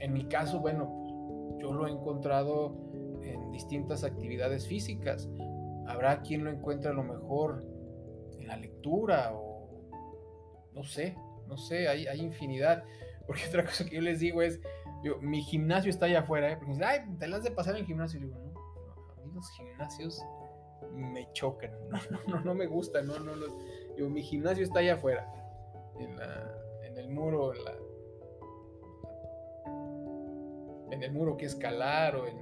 en 0.00 0.12
mi 0.12 0.24
caso, 0.28 0.60
bueno, 0.60 1.56
yo 1.60 1.72
lo 1.72 1.86
he 1.86 1.90
encontrado 1.90 2.76
en 3.22 3.50
distintas 3.50 4.04
actividades 4.04 4.66
físicas. 4.66 5.28
Habrá 5.86 6.22
quien 6.22 6.44
lo 6.44 6.50
encuentre 6.50 6.90
a 6.90 6.94
lo 6.94 7.02
mejor 7.02 7.64
en 8.38 8.46
la 8.46 8.56
lectura 8.56 9.32
o 9.34 9.58
no 10.72 10.84
sé, 10.84 11.16
no 11.46 11.56
sé, 11.56 11.88
hay, 11.88 12.20
infinidad. 12.20 12.84
Porque 13.26 13.42
otra 13.48 13.64
cosa 13.64 13.84
que 13.84 13.96
yo 13.96 14.00
les 14.00 14.20
digo 14.20 14.42
es, 14.42 14.60
yo, 15.02 15.18
mi 15.20 15.42
gimnasio 15.42 15.90
está 15.90 16.06
allá 16.06 16.20
afuera, 16.20 16.50
¿eh? 16.50 16.56
porque 16.56 16.72
dicen, 16.72 16.84
ay, 16.84 17.00
te 17.18 17.28
las 17.28 17.44
de 17.44 17.50
pasar 17.50 17.74
en 17.74 17.80
el 17.80 17.86
gimnasio. 17.86 18.18
Y 18.18 18.24
digo, 18.24 18.38
no, 18.38 19.12
a 19.12 19.26
mí 19.26 19.30
los 19.32 19.50
gimnasios 19.50 20.24
me 20.92 21.30
chocan, 21.32 21.70
no, 22.10 22.18
no, 22.26 22.40
no, 22.40 22.54
me 22.54 22.66
gustan, 22.66 23.06
no, 23.06 23.18
no, 23.18 23.34
Digo, 23.96 24.08
mi 24.08 24.22
gimnasio 24.22 24.64
está 24.64 24.80
allá 24.80 24.94
afuera, 24.94 25.30
en, 26.00 26.16
la, 26.16 26.58
en 26.84 26.96
el 26.96 27.10
muro, 27.10 27.54
en 27.54 27.64
la, 27.64 27.74
en 30.90 31.02
el 31.02 31.12
muro 31.12 31.36
que 31.36 31.46
escalar 31.46 32.16
o 32.16 32.26
en, 32.26 32.36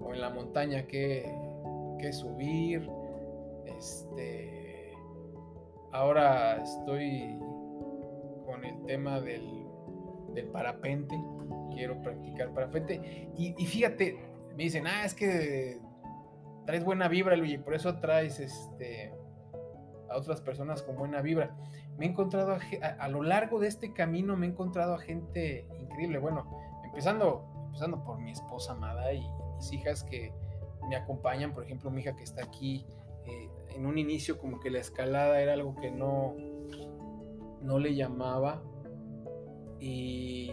o 0.00 0.12
en 0.12 0.20
la 0.20 0.30
montaña 0.30 0.86
que, 0.86 1.32
que 1.98 2.12
subir. 2.12 2.88
Este, 3.66 4.92
ahora 5.92 6.62
estoy 6.62 7.38
con 8.44 8.64
el 8.64 8.84
tema 8.86 9.20
del, 9.20 9.64
del 10.34 10.46
parapente, 10.48 11.16
quiero 11.72 12.00
practicar 12.02 12.52
parapente. 12.52 13.30
Y, 13.36 13.54
y, 13.56 13.66
fíjate, 13.66 14.18
me 14.56 14.64
dicen, 14.64 14.86
ah, 14.86 15.04
es 15.04 15.14
que 15.14 15.78
traes 16.66 16.84
buena 16.84 17.08
vibra, 17.08 17.36
Luigi, 17.36 17.58
por 17.58 17.74
eso 17.74 17.98
traes 17.98 18.40
este, 18.40 19.12
a 20.10 20.16
otras 20.16 20.40
personas 20.40 20.82
con 20.82 20.96
buena 20.96 21.22
vibra. 21.22 21.56
Me 21.96 22.06
he 22.06 22.08
encontrado 22.08 22.52
a, 22.52 22.86
a, 22.86 23.08
lo 23.08 23.22
largo 23.22 23.60
de 23.60 23.68
este 23.68 23.92
camino, 23.92 24.36
me 24.36 24.46
he 24.46 24.50
encontrado 24.50 24.94
a 24.94 24.98
gente 24.98 25.68
increíble. 25.80 26.18
Bueno, 26.18 26.63
empezando, 26.94 27.44
empezando 27.66 28.04
por 28.04 28.20
mi 28.20 28.30
esposa 28.30 28.72
amada 28.72 29.12
y 29.12 29.26
mis 29.56 29.72
hijas 29.72 30.04
que 30.04 30.32
me 30.88 30.94
acompañan, 30.94 31.52
por 31.52 31.64
ejemplo, 31.64 31.90
mi 31.90 32.02
hija 32.02 32.14
que 32.14 32.22
está 32.22 32.44
aquí, 32.44 32.86
eh, 33.26 33.50
en 33.74 33.84
un 33.84 33.98
inicio 33.98 34.38
como 34.38 34.60
que 34.60 34.70
la 34.70 34.78
escalada 34.78 35.40
era 35.40 35.54
algo 35.54 35.74
que 35.74 35.90
no, 35.90 36.36
no 37.62 37.80
le 37.80 37.96
llamaba, 37.96 38.62
y, 39.80 40.52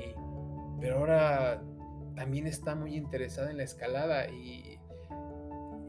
pero 0.80 0.98
ahora 0.98 1.62
también 2.16 2.48
está 2.48 2.74
muy 2.74 2.96
interesada 2.96 3.52
en 3.52 3.58
la 3.58 3.64
escalada 3.64 4.28
y, 4.28 4.80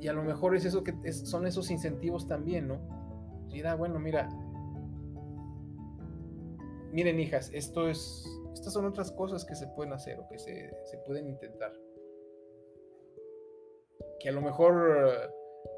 y 0.02 0.08
a 0.08 0.12
lo 0.12 0.22
mejor 0.22 0.54
es 0.54 0.66
eso 0.66 0.84
que 0.84 1.12
son 1.12 1.46
esos 1.46 1.70
incentivos 1.70 2.28
también, 2.28 2.68
¿no? 2.68 2.78
Mira, 3.50 3.74
bueno, 3.74 3.98
mira, 3.98 4.28
miren 6.92 7.18
hijas, 7.20 7.50
esto 7.54 7.88
es, 7.88 8.28
estas 8.52 8.72
son 8.72 8.86
otras 8.86 9.12
cosas 9.12 9.44
que 9.44 9.54
se 9.54 9.66
pueden 9.68 9.92
hacer 9.92 10.18
o 10.18 10.28
que 10.28 10.38
se, 10.38 10.70
se 10.84 10.98
pueden 10.98 11.28
intentar. 11.28 11.72
Que 14.20 14.28
a 14.28 14.32
lo 14.32 14.40
mejor 14.40 15.32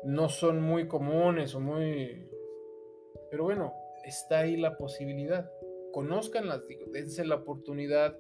no 0.05 0.29
son 0.29 0.61
muy 0.61 0.89
comunes 0.89 1.55
o 1.55 1.61
muy... 1.61 2.29
Pero 3.31 3.45
bueno, 3.45 3.73
está 4.05 4.41
ahí 4.41 4.57
la 4.57 4.77
posibilidad. 4.77 5.51
Conózcanlas, 5.93 6.67
digo, 6.67 6.87
dense 6.93 7.25
la 7.25 7.37
oportunidad 7.37 8.19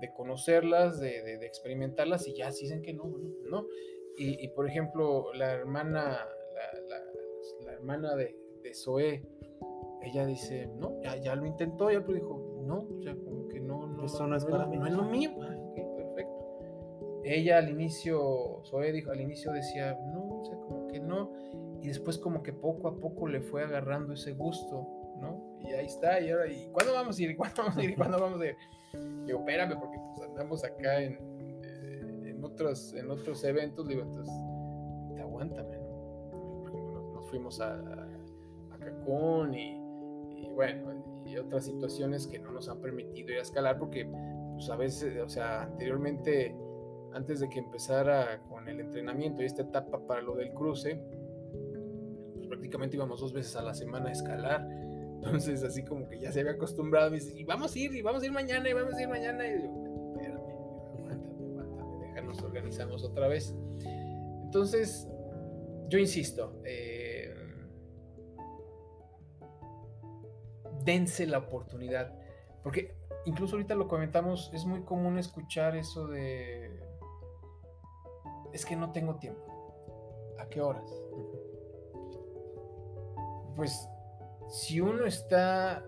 de 0.00 0.12
conocerlas, 0.12 0.98
de, 0.98 1.22
de, 1.22 1.46
experimentarlas 1.46 2.26
y 2.26 2.34
ya 2.34 2.50
si 2.50 2.64
dicen 2.64 2.82
que 2.82 2.94
no, 2.94 3.04
bueno, 3.04 3.28
no. 3.48 3.66
Y, 4.16 4.44
y, 4.44 4.48
por 4.48 4.68
ejemplo, 4.68 5.32
la 5.34 5.52
hermana, 5.52 6.26
la, 6.88 7.02
la, 7.64 7.72
hermana 7.72 8.16
de, 8.16 8.36
de 8.62 8.74
Zoé, 8.74 9.22
ella 10.02 10.26
dice, 10.26 10.66
no, 10.66 11.00
ya, 11.02 11.16
ya 11.16 11.34
lo 11.36 11.46
intentó, 11.46 11.90
ya 11.90 12.00
lo 12.00 12.12
dijo, 12.12 12.62
no, 12.64 12.88
o 12.98 13.02
sea, 13.02 13.14
como 13.14 13.48
que 13.48 13.60
no, 13.60 13.86
no, 14.00 14.06
Eso 14.06 14.26
no 14.26 14.36
es 14.36 14.44
para 14.44 14.66
mí. 14.66 14.76
No 14.76 14.86
es 14.86 14.92
lo 14.94 15.04
mío. 15.04 15.30
Ah, 15.40 15.56
okay, 15.70 15.84
perfecto. 15.96 16.40
Ella 17.24 17.58
al 17.58 17.68
inicio, 17.68 18.62
Zoé 18.64 18.92
dijo, 18.92 19.10
al 19.10 19.20
inicio 19.20 19.52
decía, 19.52 19.98
no, 20.12 20.40
o 20.40 20.44
sea, 20.44 20.56
como 20.58 20.86
que 20.88 21.00
no, 21.00 21.30
y 21.82 21.88
después 21.88 22.18
como 22.18 22.42
que 22.42 22.52
poco 22.52 22.88
a 22.88 22.96
poco 22.96 23.26
le 23.26 23.40
fue 23.40 23.62
agarrando 23.62 24.14
ese 24.14 24.32
gusto, 24.32 24.86
¿no? 25.20 25.58
Y 25.60 25.72
ahí 25.72 25.86
está, 25.86 26.20
y 26.20 26.30
ahora, 26.30 26.48
¿y 26.48 26.68
cuándo 26.72 26.92
vamos 26.94 27.18
a 27.18 27.22
ir? 27.22 27.36
¿Cuándo 27.36 27.62
vamos 27.62 27.76
a 27.76 27.84
ir? 27.84 27.96
¿Cuándo 27.96 28.20
vamos 28.20 28.40
a 28.40 28.46
ir? 28.46 28.56
Digo, 29.26 29.40
espérame, 29.40 29.78
porque 29.78 29.98
pues 30.16 30.28
andamos 30.28 30.64
acá 30.64 31.00
en, 31.00 31.18
eh, 31.62 32.30
en, 32.30 32.44
otros, 32.44 32.94
en 32.94 33.10
otros 33.10 33.44
eventos, 33.44 33.86
digo, 33.86 34.02
entonces, 34.02 34.34
te 35.14 35.20
aguántame, 35.20 35.76
¿no? 35.76 36.64
Nos, 36.72 37.14
nos 37.14 37.30
fuimos 37.30 37.60
a, 37.60 37.74
a 37.74 38.78
Cancún 38.78 39.54
y, 39.54 39.76
y, 40.42 40.50
bueno, 40.50 40.90
y 41.30 41.38
otras 41.38 41.64
situaciones 41.64 42.26
que 42.26 42.38
no 42.38 42.52
nos 42.52 42.68
han 42.68 42.80
permitido 42.80 43.32
ir 43.32 43.38
a 43.38 43.42
escalar 43.42 43.78
porque, 43.78 44.10
pues 44.54 44.68
a 44.70 44.76
veces, 44.76 45.20
o 45.22 45.28
sea, 45.28 45.62
anteriormente, 45.62 46.54
antes 47.12 47.40
de 47.40 47.48
que 47.48 47.58
empezara 47.58 48.42
con 48.48 48.68
el 48.68 48.80
entrenamiento 48.80 49.42
y 49.42 49.46
esta 49.46 49.62
etapa 49.62 50.06
para 50.06 50.22
lo 50.22 50.34
del 50.34 50.52
cruce, 50.52 51.02
pues 52.34 52.46
prácticamente 52.46 52.96
íbamos 52.96 53.20
dos 53.20 53.32
veces 53.32 53.56
a 53.56 53.62
la 53.62 53.74
semana 53.74 54.08
a 54.08 54.12
escalar. 54.12 54.66
Entonces, 55.22 55.62
así 55.62 55.84
como 55.84 56.08
que 56.08 56.18
ya 56.18 56.32
se 56.32 56.40
había 56.40 56.52
acostumbrado, 56.52 57.10
me 57.10 57.16
dice, 57.18 57.38
y 57.38 57.44
vamos 57.44 57.74
a 57.74 57.78
ir, 57.78 57.94
y 57.94 58.02
vamos 58.02 58.22
a 58.22 58.26
ir 58.26 58.32
mañana, 58.32 58.68
y 58.68 58.72
vamos 58.72 58.94
a 58.94 59.02
ir 59.02 59.08
mañana. 59.08 59.46
Y 59.46 59.50
yo, 59.50 59.66
espérame, 60.14 60.40
aguántame, 60.94 61.60
aguántame, 61.60 62.06
déjanos 62.06 62.42
organizamos 62.42 63.04
otra 63.04 63.28
vez. 63.28 63.54
Entonces, 64.44 65.08
yo 65.88 65.98
insisto, 65.98 66.60
eh, 66.64 66.89
dense 70.84 71.26
la 71.26 71.38
oportunidad, 71.38 72.14
porque 72.62 72.94
incluso 73.26 73.56
ahorita 73.56 73.74
lo 73.74 73.88
comentamos, 73.88 74.50
es 74.52 74.64
muy 74.64 74.82
común 74.82 75.18
escuchar 75.18 75.76
eso 75.76 76.06
de, 76.06 76.80
es 78.52 78.64
que 78.64 78.76
no 78.76 78.92
tengo 78.92 79.16
tiempo. 79.16 79.42
¿A 80.38 80.46
qué 80.48 80.60
horas? 80.60 80.90
Pues 83.56 83.88
si 84.48 84.80
uno 84.80 85.04
está 85.04 85.84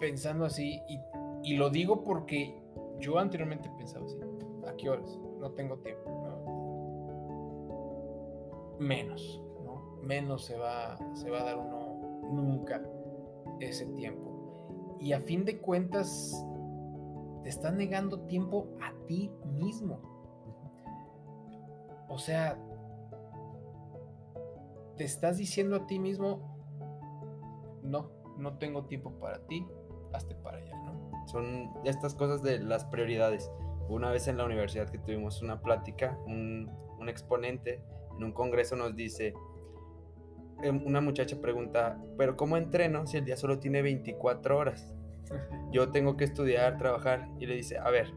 pensando 0.00 0.44
así, 0.44 0.80
y, 0.88 1.00
y, 1.42 1.56
lo 1.56 1.70
digo 1.70 2.04
porque 2.04 2.62
yo 2.98 3.18
anteriormente 3.18 3.70
pensaba 3.76 4.04
así, 4.06 4.18
¿a 4.66 4.76
qué 4.76 4.88
horas? 4.90 5.18
No 5.40 5.50
tengo 5.52 5.78
tiempo. 5.78 6.08
¿no? 6.08 6.32
Menos, 8.78 9.42
¿no? 9.64 9.98
Menos 10.02 10.44
se 10.44 10.56
va, 10.56 10.96
se 11.14 11.30
va 11.30 11.40
a 11.40 11.44
dar 11.44 11.58
uno 11.58 12.20
nunca 12.30 12.82
ese 13.68 13.86
tiempo. 13.86 14.96
Y 15.00 15.12
a 15.12 15.20
fin 15.20 15.44
de 15.44 15.58
cuentas, 15.58 16.32
te 17.42 17.48
estás 17.48 17.74
negando 17.74 18.20
tiempo 18.20 18.68
a 18.80 18.92
ti 19.06 19.30
mismo. 19.56 20.00
O 22.08 22.18
sea, 22.18 22.58
te 24.96 25.04
estás 25.04 25.38
diciendo 25.38 25.76
a 25.76 25.86
ti 25.86 25.98
mismo, 25.98 26.56
no, 27.82 28.10
no 28.38 28.58
tengo 28.58 28.84
tiempo 28.84 29.10
para 29.18 29.44
ti, 29.46 29.66
hazte 30.12 30.34
para 30.36 30.58
allá, 30.58 30.76
¿no? 30.84 31.26
Son 31.26 31.70
estas 31.84 32.14
cosas 32.14 32.42
de 32.42 32.58
las 32.58 32.84
prioridades. 32.84 33.50
Una 33.88 34.10
vez 34.10 34.28
en 34.28 34.36
la 34.36 34.44
universidad 34.44 34.90
que 34.90 34.98
tuvimos 34.98 35.42
una 35.42 35.60
plática, 35.60 36.18
un, 36.26 36.70
un 36.98 37.08
exponente 37.08 37.82
en 38.16 38.24
un 38.24 38.32
congreso 38.32 38.76
nos 38.76 38.94
dice, 38.94 39.34
una 40.70 41.00
muchacha 41.00 41.40
pregunta, 41.40 41.98
pero 42.16 42.36
¿cómo 42.36 42.56
entreno 42.56 43.06
si 43.06 43.16
el 43.16 43.24
día 43.24 43.36
solo 43.36 43.58
tiene 43.58 43.82
24 43.82 44.56
horas? 44.56 44.94
Yo 45.72 45.90
tengo 45.90 46.16
que 46.16 46.24
estudiar, 46.24 46.78
trabajar 46.78 47.28
y 47.38 47.46
le 47.46 47.56
dice, 47.56 47.78
a 47.78 47.90
ver, 47.90 48.12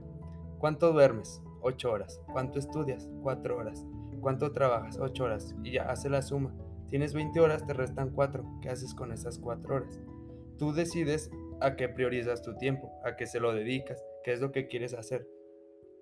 ¿cuánto 0.59 0.91
duermes? 0.91 1.41
8 1.61 1.91
horas. 1.91 2.21
¿Cuánto 2.31 2.59
estudias? 2.59 3.09
4 3.23 3.57
horas. 3.57 3.85
¿Cuánto 4.21 4.51
trabajas? 4.51 4.99
8 4.99 5.23
horas. 5.23 5.55
Y 5.63 5.73
ya 5.73 5.89
hace 5.89 6.09
la 6.09 6.21
suma. 6.21 6.53
Tienes 6.89 7.13
20 7.13 7.39
horas, 7.39 7.65
te 7.65 7.73
restan 7.73 8.11
4. 8.11 8.59
¿Qué 8.61 8.69
haces 8.69 8.93
con 8.93 9.11
esas 9.11 9.39
4 9.39 9.75
horas? 9.75 9.99
Tú 10.57 10.73
decides 10.73 11.31
a 11.61 11.75
qué 11.75 11.89
priorizas 11.89 12.41
tu 12.41 12.55
tiempo, 12.57 12.91
a 13.03 13.15
qué 13.15 13.25
se 13.25 13.39
lo 13.39 13.53
dedicas, 13.53 14.03
qué 14.23 14.31
es 14.31 14.41
lo 14.41 14.51
que 14.51 14.67
quieres 14.67 14.93
hacer. 14.93 15.27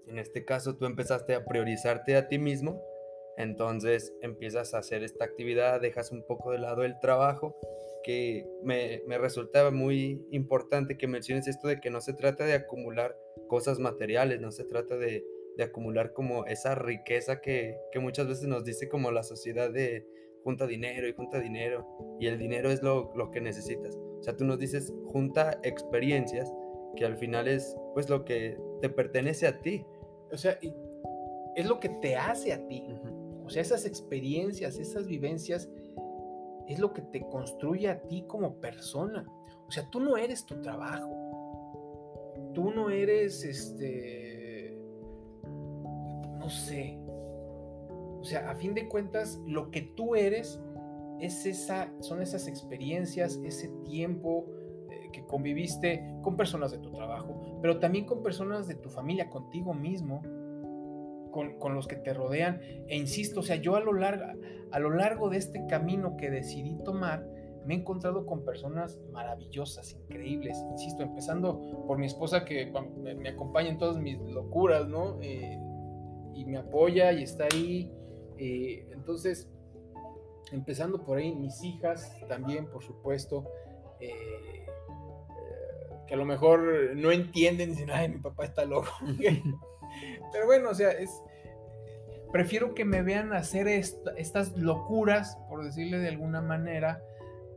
En 0.05 0.19
este 0.19 0.43
caso, 0.43 0.75
tú 0.75 0.85
empezaste 0.85 1.33
a 1.33 1.45
priorizarte 1.45 2.17
a 2.17 2.27
ti 2.27 2.37
mismo, 2.37 2.81
entonces 3.37 4.13
empiezas 4.21 4.73
a 4.73 4.79
hacer 4.79 5.03
esta 5.03 5.25
actividad, 5.25 5.81
dejas 5.81 6.11
un 6.11 6.23
poco 6.23 6.51
de 6.51 6.59
lado 6.59 6.83
el 6.83 6.99
trabajo, 6.99 7.55
que 8.03 8.45
me, 8.63 9.01
me 9.07 9.17
resultaba 9.17 9.71
muy 9.71 10.25
importante 10.31 10.97
que 10.97 11.07
menciones 11.07 11.47
esto 11.47 11.67
de 11.67 11.79
que 11.79 11.89
no 11.89 12.01
se 12.01 12.13
trata 12.13 12.45
de 12.45 12.53
acumular 12.53 13.17
cosas 13.47 13.79
materiales, 13.79 14.41
no 14.41 14.51
se 14.51 14.65
trata 14.65 14.97
de, 14.97 15.25
de 15.57 15.63
acumular 15.63 16.13
como 16.13 16.45
esa 16.45 16.75
riqueza 16.75 17.41
que, 17.41 17.77
que, 17.91 17.99
muchas 17.99 18.27
veces 18.27 18.47
nos 18.47 18.65
dice 18.65 18.89
como 18.89 19.11
la 19.11 19.23
sociedad 19.23 19.71
de 19.71 20.05
junta 20.43 20.67
dinero 20.67 21.07
y 21.07 21.13
junta 21.13 21.39
dinero 21.39 21.87
y 22.19 22.27
el 22.27 22.37
dinero 22.37 22.69
es 22.69 22.83
lo, 22.83 23.13
lo, 23.15 23.31
que 23.31 23.41
necesitas. 23.41 23.95
O 23.95 24.23
sea, 24.23 24.35
tú 24.35 24.45
nos 24.45 24.59
dices 24.59 24.93
junta 25.05 25.59
experiencias 25.63 26.51
que 26.95 27.05
al 27.05 27.17
final 27.17 27.47
es 27.47 27.75
pues 27.93 28.09
lo 28.09 28.25
que 28.25 28.57
te 28.81 28.89
pertenece 28.89 29.47
a 29.47 29.61
ti. 29.61 29.85
O 30.31 30.37
sea, 30.37 30.57
es 31.55 31.65
lo 31.65 31.79
que 31.79 31.89
te 31.89 32.15
hace 32.15 32.53
a 32.53 32.67
ti. 32.67 32.83
Uh 32.87 32.93
-huh. 32.93 33.12
O 33.45 33.49
sea, 33.49 33.61
esas 33.61 33.85
experiencias, 33.85 34.77
esas 34.77 35.07
vivencias, 35.07 35.69
es 36.67 36.79
lo 36.79 36.93
que 36.93 37.01
te 37.01 37.21
construye 37.27 37.89
a 37.89 38.01
ti 38.03 38.23
como 38.27 38.55
persona. 38.55 39.25
O 39.67 39.71
sea, 39.71 39.89
tú 39.89 39.99
no 39.99 40.17
eres 40.17 40.45
tu 40.45 40.61
trabajo. 40.61 41.11
Tú 42.53 42.71
no 42.71 42.89
eres, 42.89 43.43
este, 43.43 44.79
no 46.37 46.49
sé. 46.49 46.99
O 48.19 48.23
sea, 48.23 48.49
a 48.49 48.55
fin 48.55 48.73
de 48.73 48.87
cuentas, 48.87 49.39
lo 49.45 49.71
que 49.71 49.81
tú 49.81 50.15
eres 50.15 50.61
es 51.19 51.45
esa, 51.45 51.91
son 51.99 52.21
esas 52.21 52.47
experiencias, 52.47 53.39
ese 53.43 53.69
tiempo 53.83 54.45
eh, 54.89 55.09
que 55.11 55.25
conviviste 55.25 56.03
con 56.21 56.37
personas 56.37 56.71
de 56.71 56.77
tu 56.77 56.91
trabajo, 56.91 57.59
pero 57.61 57.79
también 57.79 58.05
con 58.05 58.23
personas 58.23 58.67
de 58.67 58.75
tu 58.75 58.89
familia, 58.89 59.29
contigo 59.29 59.73
mismo, 59.73 60.21
con, 61.33 61.75
los 61.75 61.87
que 61.87 61.95
te 61.95 62.13
rodean. 62.13 62.61
E 62.87 62.95
insisto, 62.95 63.41
o 63.41 63.43
sea, 63.43 63.57
yo 63.57 63.75
a 63.75 63.81
lo, 63.81 63.93
largo, 63.93 64.23
a 64.71 64.79
lo 64.79 64.91
largo 64.91 65.29
de 65.29 65.37
este 65.37 65.65
camino 65.67 66.15
que 66.15 66.29
decidí 66.29 66.77
tomar, 66.83 67.27
me 67.65 67.73
he 67.73 67.77
encontrado 67.77 68.25
con 68.25 68.45
personas 68.45 68.99
maravillosas, 69.11 69.93
increíbles, 69.93 70.57
insisto, 70.71 71.01
empezando 71.01 71.85
por 71.87 71.97
mi 71.97 72.05
esposa 72.05 72.45
que 72.45 72.71
me, 73.01 73.29
acompaña 73.29 73.69
en 73.69 73.77
todas 73.77 73.97
mis 73.97 74.19
locuras, 74.19 74.87
¿no? 74.87 75.17
Eh, 75.21 75.57
y 76.33 76.45
me 76.45 76.57
apoya 76.57 77.11
y 77.11 77.23
está 77.23 77.45
ahí. 77.53 77.91
Eh, 78.37 78.85
entonces, 78.91 79.49
empezando 80.51 81.03
por 81.03 81.17
ahí, 81.17 81.33
mis 81.33 81.63
hijas 81.63 82.15
también, 82.27 82.67
por 82.67 82.83
supuesto, 82.83 83.45
eh, 83.99 84.65
que 86.05 86.13
a 86.13 86.17
lo 86.17 86.25
mejor 86.25 86.95
no 86.95 87.11
entienden 87.11 87.69
dicen, 87.69 87.89
ay, 87.91 88.09
mi 88.09 88.19
papá 88.19 88.45
está 88.45 88.65
loco. 88.65 88.89
Pero 90.31 90.45
bueno, 90.45 90.69
o 90.69 90.73
sea, 90.73 90.91
es. 90.91 91.21
Prefiero 92.31 92.73
que 92.73 92.83
me 92.83 93.03
vean 93.03 93.31
hacer 93.31 93.67
estas 93.67 94.57
locuras, 94.57 95.37
por 95.49 95.63
decirle 95.63 95.99
de 95.99 96.09
alguna 96.09 96.41
manera, 96.41 97.03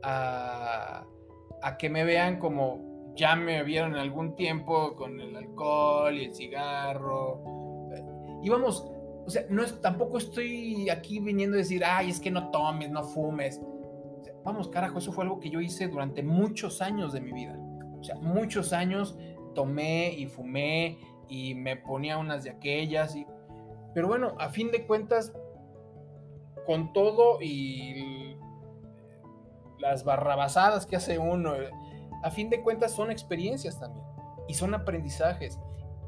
a, 0.03 1.07
que 1.79 1.89
me 1.89 2.03
vean 2.03 2.37
como 2.37 3.13
ya 3.15 3.35
me 3.35 3.63
vieron 3.63 3.93
en 3.93 3.97
algún 3.97 4.35
tiempo 4.35 4.95
con 4.95 5.19
el 5.19 5.35
alcohol 5.35 6.15
y 6.15 6.25
el 6.25 6.35
cigarro. 6.35 7.41
Y 8.43 8.49
vamos, 8.49 8.87
o 9.25 9.29
sea, 9.29 9.45
no 9.49 9.63
es, 9.63 9.81
tampoco 9.81 10.19
estoy 10.19 10.89
aquí 10.89 11.19
viniendo 11.19 11.55
a 11.55 11.57
decir, 11.57 11.83
ay, 11.83 12.11
es 12.11 12.19
que 12.19 12.29
no 12.29 12.51
tomes, 12.51 12.91
no 12.91 13.03
fumes. 13.03 13.59
vamos, 14.45 14.69
carajo, 14.69 14.99
eso 14.99 15.11
fue 15.11 15.23
algo 15.23 15.39
que 15.39 15.49
yo 15.49 15.59
hice 15.59 15.87
durante 15.87 16.21
muchos 16.21 16.81
años 16.83 17.13
de 17.13 17.21
mi 17.21 17.31
vida. 17.31 17.57
O 17.99 18.03
sea, 18.03 18.15
muchos 18.15 18.73
años 18.73 19.17
tomé 19.55 20.13
y 20.13 20.27
fumé 20.27 20.99
y 21.29 21.55
me 21.55 21.75
ponía 21.75 22.17
unas 22.17 22.43
de 22.43 22.51
aquellas. 22.51 23.15
Y... 23.15 23.25
Pero 23.93 24.07
bueno, 24.07 24.35
a 24.39 24.49
fin 24.49 24.71
de 24.71 24.85
cuentas, 24.85 25.33
con 26.65 26.93
todo 26.93 27.39
y 27.41 28.37
las 29.79 30.03
barrabasadas 30.03 30.85
que 30.85 30.95
hace 30.95 31.17
uno, 31.17 31.53
a 32.23 32.31
fin 32.31 32.49
de 32.49 32.61
cuentas 32.61 32.91
son 32.91 33.11
experiencias 33.11 33.79
también 33.79 34.05
y 34.47 34.53
son 34.53 34.73
aprendizajes. 34.73 35.59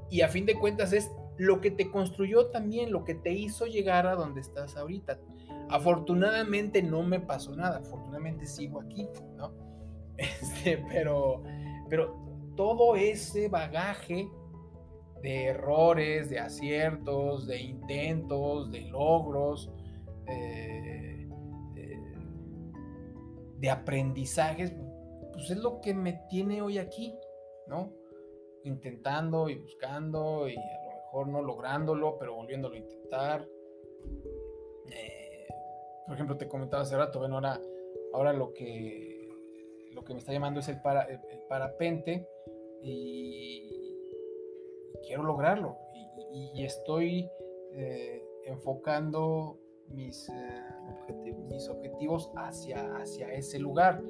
Y 0.09 0.21
a 0.21 0.27
fin 0.27 0.45
de 0.45 0.55
cuentas 0.55 0.93
es 0.93 1.11
lo 1.37 1.61
que 1.61 1.71
te 1.71 1.89
construyó 1.91 2.47
también, 2.47 2.91
lo 2.91 3.03
que 3.03 3.15
te 3.15 3.31
hizo 3.31 3.65
llegar 3.65 4.07
a 4.07 4.15
donde 4.15 4.41
estás 4.41 4.75
ahorita. 4.75 5.19
Afortunadamente 5.69 6.81
no 6.81 7.03
me 7.03 7.19
pasó 7.19 7.55
nada, 7.55 7.77
afortunadamente 7.77 8.45
sigo 8.45 8.81
aquí, 8.81 9.07
¿no? 9.35 9.53
Este, 10.17 10.83
pero, 10.89 11.43
pero 11.89 12.13
todo 12.57 12.97
ese 12.97 13.47
bagaje 13.47 14.27
de 15.21 15.45
errores, 15.45 16.29
de 16.29 16.39
aciertos, 16.39 17.47
de 17.47 17.59
intentos, 17.59 18.71
de 18.71 18.81
logros, 18.81 19.71
eh, 20.27 21.27
de 23.57 23.69
aprendizajes, 23.69 24.73
pues 25.33 25.49
es 25.51 25.57
lo 25.57 25.81
que 25.81 25.93
me 25.93 26.21
tiene 26.29 26.61
hoy 26.61 26.77
aquí, 26.77 27.13
¿no? 27.67 27.91
Intentando 28.63 29.49
y 29.49 29.55
buscando 29.55 30.47
y 30.47 30.55
a 30.55 30.85
lo 30.85 30.95
mejor 30.95 31.27
no 31.27 31.41
lográndolo, 31.41 32.17
pero 32.17 32.35
volviéndolo 32.35 32.75
a 32.75 32.77
intentar. 32.77 33.47
Eh, 34.91 35.47
por 36.05 36.15
ejemplo, 36.15 36.37
te 36.37 36.47
comentaba 36.47 36.83
hace 36.83 36.95
rato, 36.95 37.19
bueno, 37.19 37.35
ahora, 37.35 37.59
ahora 38.13 38.33
lo 38.33 38.53
que 38.53 39.19
lo 39.93 40.03
que 40.03 40.13
me 40.13 40.19
está 40.19 40.31
llamando 40.31 40.59
es 40.59 40.69
el, 40.69 40.81
para, 40.81 41.03
el 41.03 41.19
parapente 41.49 42.27
y 42.81 43.78
quiero 45.05 45.23
lograrlo 45.23 45.77
y, 46.31 46.63
estoy 46.63 47.29
eh, 47.73 48.23
enfocando 48.45 49.57
mis, 49.87 50.29
eh, 50.29 50.33
objetivos. 50.89 51.45
mis 51.51 51.69
objetivos 51.69 52.31
hacia, 52.35 52.95
hacia 52.97 53.33
ese 53.33 53.59
lugar. 53.59 54.01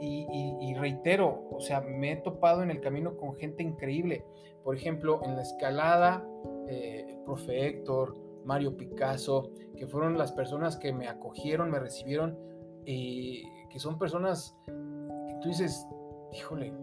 Y, 0.00 0.74
reitero, 0.74 1.48
o 1.50 1.60
sea, 1.60 1.80
me 1.80 2.12
he 2.12 2.16
topado 2.16 2.62
en 2.62 2.70
el 2.70 2.80
camino 2.80 3.16
con 3.16 3.34
gente 3.36 3.62
increíble. 3.62 4.24
Por 4.62 4.76
ejemplo, 4.76 5.20
en 5.24 5.36
la 5.36 5.42
escalada, 5.42 6.26
eh, 6.68 7.06
el 7.08 7.18
profe 7.20 7.66
Héctor, 7.66 8.14
Mario 8.44 8.76
Picasso, 8.76 9.52
que 9.76 9.86
fueron 9.86 10.18
las 10.18 10.32
personas 10.32 10.76
que 10.76 10.92
me 10.92 11.08
acogieron, 11.08 11.70
me 11.70 11.78
recibieron, 11.78 12.36
y 12.84 13.42
que 13.68 13.78
son 13.78 13.98
personas 13.98 14.56
que 14.66 15.34
tú 15.40 15.48
dices, 15.48 15.86
híjole, 16.32 16.74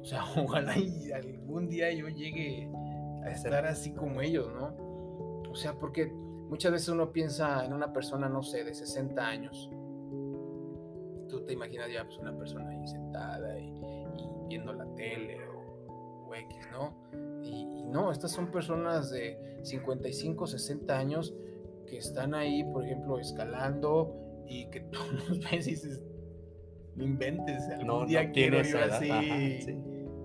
o 0.00 0.04
sea, 0.04 0.24
ojalá 0.36 0.76
y 0.78 1.12
algún 1.12 1.68
día 1.68 1.92
yo 1.92 2.08
llegue 2.08 2.70
a 3.24 3.30
estar 3.30 3.66
así 3.66 3.92
como 3.92 4.20
ellos, 4.20 4.48
¿no? 4.54 4.74
O 5.50 5.54
sea, 5.54 5.74
porque 5.74 6.06
muchas 6.06 6.72
veces 6.72 6.88
uno 6.88 7.12
piensa 7.12 7.64
en 7.64 7.72
una 7.72 7.92
persona, 7.92 8.28
no 8.28 8.42
sé, 8.42 8.64
de 8.64 8.74
60 8.74 9.26
años. 9.26 9.70
Tú 11.28 11.44
te 11.44 11.52
imaginas 11.52 11.92
ya 11.92 12.04
pues, 12.04 12.18
una 12.18 12.36
persona 12.36 12.68
ahí 12.70 12.86
sentada 12.86 13.58
y, 13.58 13.72
viendo 14.48 14.72
la 14.72 14.86
tele 14.94 15.38
o, 15.48 16.34
X, 16.34 16.68
¿no? 16.72 16.94
Y, 17.42 17.82
no, 17.84 18.12
estas 18.12 18.32
son 18.32 18.50
personas 18.50 19.10
de 19.10 19.60
55, 19.62 20.46
60 20.46 20.98
años 20.98 21.34
que 21.86 21.98
están 21.98 22.34
ahí, 22.34 22.64
por 22.64 22.84
ejemplo, 22.84 23.18
escalando 23.18 24.14
y 24.46 24.68
que 24.70 24.80
tú 24.92 25.00
los 25.28 25.40
ves 25.50 25.66
y 25.66 25.70
dices, 25.70 26.02
no 26.98 27.04
inventes, 27.04 27.68
algún 27.68 28.06
día 28.06 28.32
quiero 28.32 28.60
yo 28.62 28.78
así. 28.80 29.08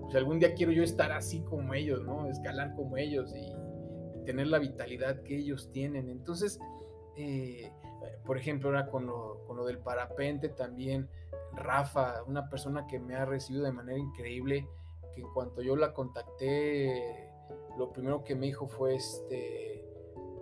Pues 0.02 0.14
algún 0.16 0.40
día 0.40 0.54
quiero 0.54 0.72
yo 0.72 0.82
estar 0.82 1.12
así 1.12 1.40
como 1.42 1.72
ellos, 1.72 2.04
¿no? 2.04 2.28
Escalar 2.28 2.74
como 2.74 2.96
ellos 2.96 3.32
y 3.34 4.24
tener 4.24 4.48
la 4.48 4.58
vitalidad 4.58 5.22
que 5.22 5.36
ellos 5.38 5.70
tienen. 5.72 6.10
Entonces, 6.10 6.58
eh, 7.16 7.72
por 8.26 8.36
ejemplo, 8.36 8.68
ahora 8.70 8.90
con 8.90 9.06
lo, 9.06 9.44
con 9.46 9.56
lo, 9.56 9.64
del 9.64 9.78
parapente 9.78 10.48
también, 10.48 11.08
Rafa, 11.52 12.22
una 12.24 12.50
persona 12.50 12.86
que 12.88 12.98
me 12.98 13.14
ha 13.14 13.24
recibido 13.24 13.64
de 13.64 13.72
manera 13.72 13.98
increíble, 13.98 14.68
que 15.14 15.20
en 15.20 15.32
cuanto 15.32 15.62
yo 15.62 15.76
la 15.76 15.94
contacté, 15.94 17.30
lo 17.78 17.92
primero 17.92 18.24
que 18.24 18.34
me 18.34 18.46
dijo 18.46 18.66
fue, 18.66 18.96
este, 18.96 19.84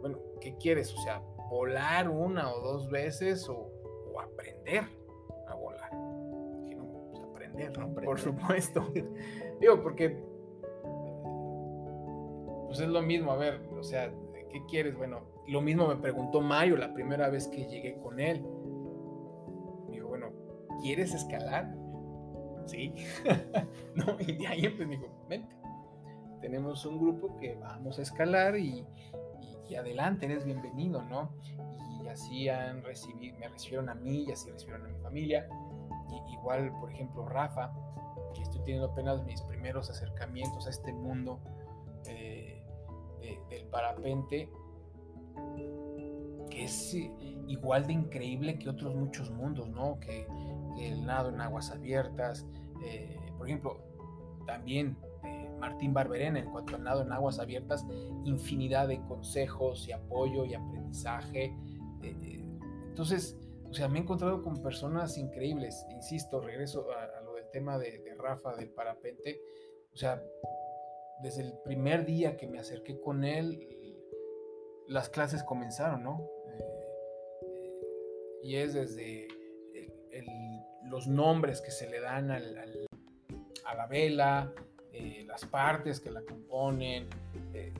bueno, 0.00 0.18
¿qué 0.40 0.56
quieres? 0.56 0.92
O 0.94 1.02
sea, 1.02 1.20
volar 1.50 2.08
una 2.08 2.52
o 2.52 2.60
dos 2.60 2.88
veces 2.88 3.48
o, 3.50 3.70
o 4.12 4.20
aprender 4.20 5.01
aprender, 7.52 7.78
¿no? 7.78 7.94
Por 7.94 8.18
supuesto. 8.18 8.92
Digo, 9.60 9.82
porque 9.82 10.22
pues 12.72 12.80
es 12.80 12.88
lo 12.88 13.02
mismo, 13.02 13.32
a 13.32 13.36
ver, 13.36 13.60
o 13.78 13.82
sea, 13.82 14.10
¿qué 14.50 14.64
quieres? 14.64 14.96
Bueno, 14.96 15.20
lo 15.46 15.60
mismo 15.60 15.88
me 15.88 15.96
preguntó 15.96 16.40
Mario 16.40 16.78
la 16.78 16.94
primera 16.94 17.28
vez 17.28 17.46
que 17.48 17.66
llegué 17.66 17.98
con 18.00 18.18
él. 18.18 18.42
Me 19.88 19.96
dijo, 19.96 20.08
bueno, 20.08 20.30
¿quieres 20.80 21.12
escalar? 21.12 21.70
Sí. 22.64 22.94
no, 23.94 24.16
y 24.20 24.32
de 24.38 24.46
ahí 24.46 24.68
pues 24.68 24.88
me 24.88 24.96
dijo, 24.96 25.06
vente. 25.28 25.54
Tenemos 26.40 26.86
un 26.86 26.98
grupo 26.98 27.36
que 27.36 27.56
vamos 27.56 27.98
a 27.98 28.02
escalar 28.02 28.56
y, 28.56 28.86
y, 29.68 29.74
adelante, 29.74 30.24
eres 30.24 30.46
bienvenido, 30.46 31.02
¿no? 31.02 31.30
Y 32.02 32.08
así 32.08 32.48
han 32.48 32.82
recibido, 32.82 33.38
me 33.38 33.48
recibieron 33.48 33.90
a 33.90 33.94
mí 33.94 34.24
y 34.24 34.32
así 34.32 34.50
recibieron 34.50 34.86
a 34.86 34.88
mi 34.88 34.98
familia. 35.02 35.46
Igual, 36.30 36.72
por 36.80 36.90
ejemplo, 36.92 37.26
Rafa, 37.26 37.72
que 38.34 38.42
estoy 38.42 38.60
teniendo 38.60 38.86
apenas 38.86 39.24
mis 39.24 39.40
primeros 39.42 39.90
acercamientos 39.90 40.66
a 40.66 40.70
este 40.70 40.92
mundo 40.92 41.40
eh, 42.06 42.62
del 43.48 43.64
parapente, 43.66 44.50
que 46.50 46.64
es 46.64 46.94
igual 47.46 47.86
de 47.86 47.92
increíble 47.92 48.58
que 48.58 48.68
otros 48.68 48.94
muchos 48.94 49.30
mundos, 49.30 49.68
¿no? 49.68 49.98
Que, 50.00 50.26
el 50.78 51.04
nado 51.04 51.28
en 51.28 51.40
aguas 51.40 51.70
abiertas, 51.70 52.46
eh, 52.82 53.16
por 53.36 53.46
ejemplo, 53.46 53.78
también 54.46 54.96
eh, 55.22 55.48
Martín 55.60 55.92
Barberena 55.92 56.40
en 56.40 56.50
cuanto 56.50 56.76
al 56.76 56.82
nado 56.82 57.02
en 57.02 57.12
aguas 57.12 57.38
abiertas, 57.38 57.86
infinidad 58.24 58.88
de 58.88 59.00
consejos 59.02 59.86
y 59.86 59.92
apoyo 59.92 60.44
y 60.44 60.54
aprendizaje. 60.54 61.54
entonces, 62.02 63.36
o 63.72 63.74
sea, 63.74 63.88
me 63.88 63.98
he 63.98 64.02
encontrado 64.02 64.42
con 64.42 64.62
personas 64.62 65.16
increíbles, 65.16 65.86
insisto, 65.88 66.42
regreso 66.42 66.86
a, 66.92 67.22
tema 67.52 67.78
de, 67.78 68.02
Rafa 68.18 68.54
del 68.54 68.68
parapente, 68.68 69.40
o 69.92 69.96
sea, 69.96 70.22
desde 71.22 71.42
el 71.42 71.54
primer 71.64 72.04
día 72.04 72.36
que 72.36 72.46
me 72.46 72.58
acerqué 72.58 73.00
con 73.00 73.24
él, 73.24 73.66
las 74.88 75.08
clases 75.08 75.42
comenzaron, 75.42 76.02
¿no? 76.02 76.28
Eh, 76.48 76.68
Y 78.42 78.56
es 78.56 78.74
desde 78.74 79.28
los 80.84 81.06
nombres 81.06 81.62
que 81.62 81.70
se 81.70 81.88
le 81.88 82.00
dan 82.00 82.30
a 82.30 82.40
la 83.74 83.86
vela, 83.86 84.52
eh, 84.92 85.24
las 85.26 85.46
partes 85.46 85.98
que 85.98 86.10
la 86.10 86.20
componen. 86.22 87.08
Eh, 87.54 87.72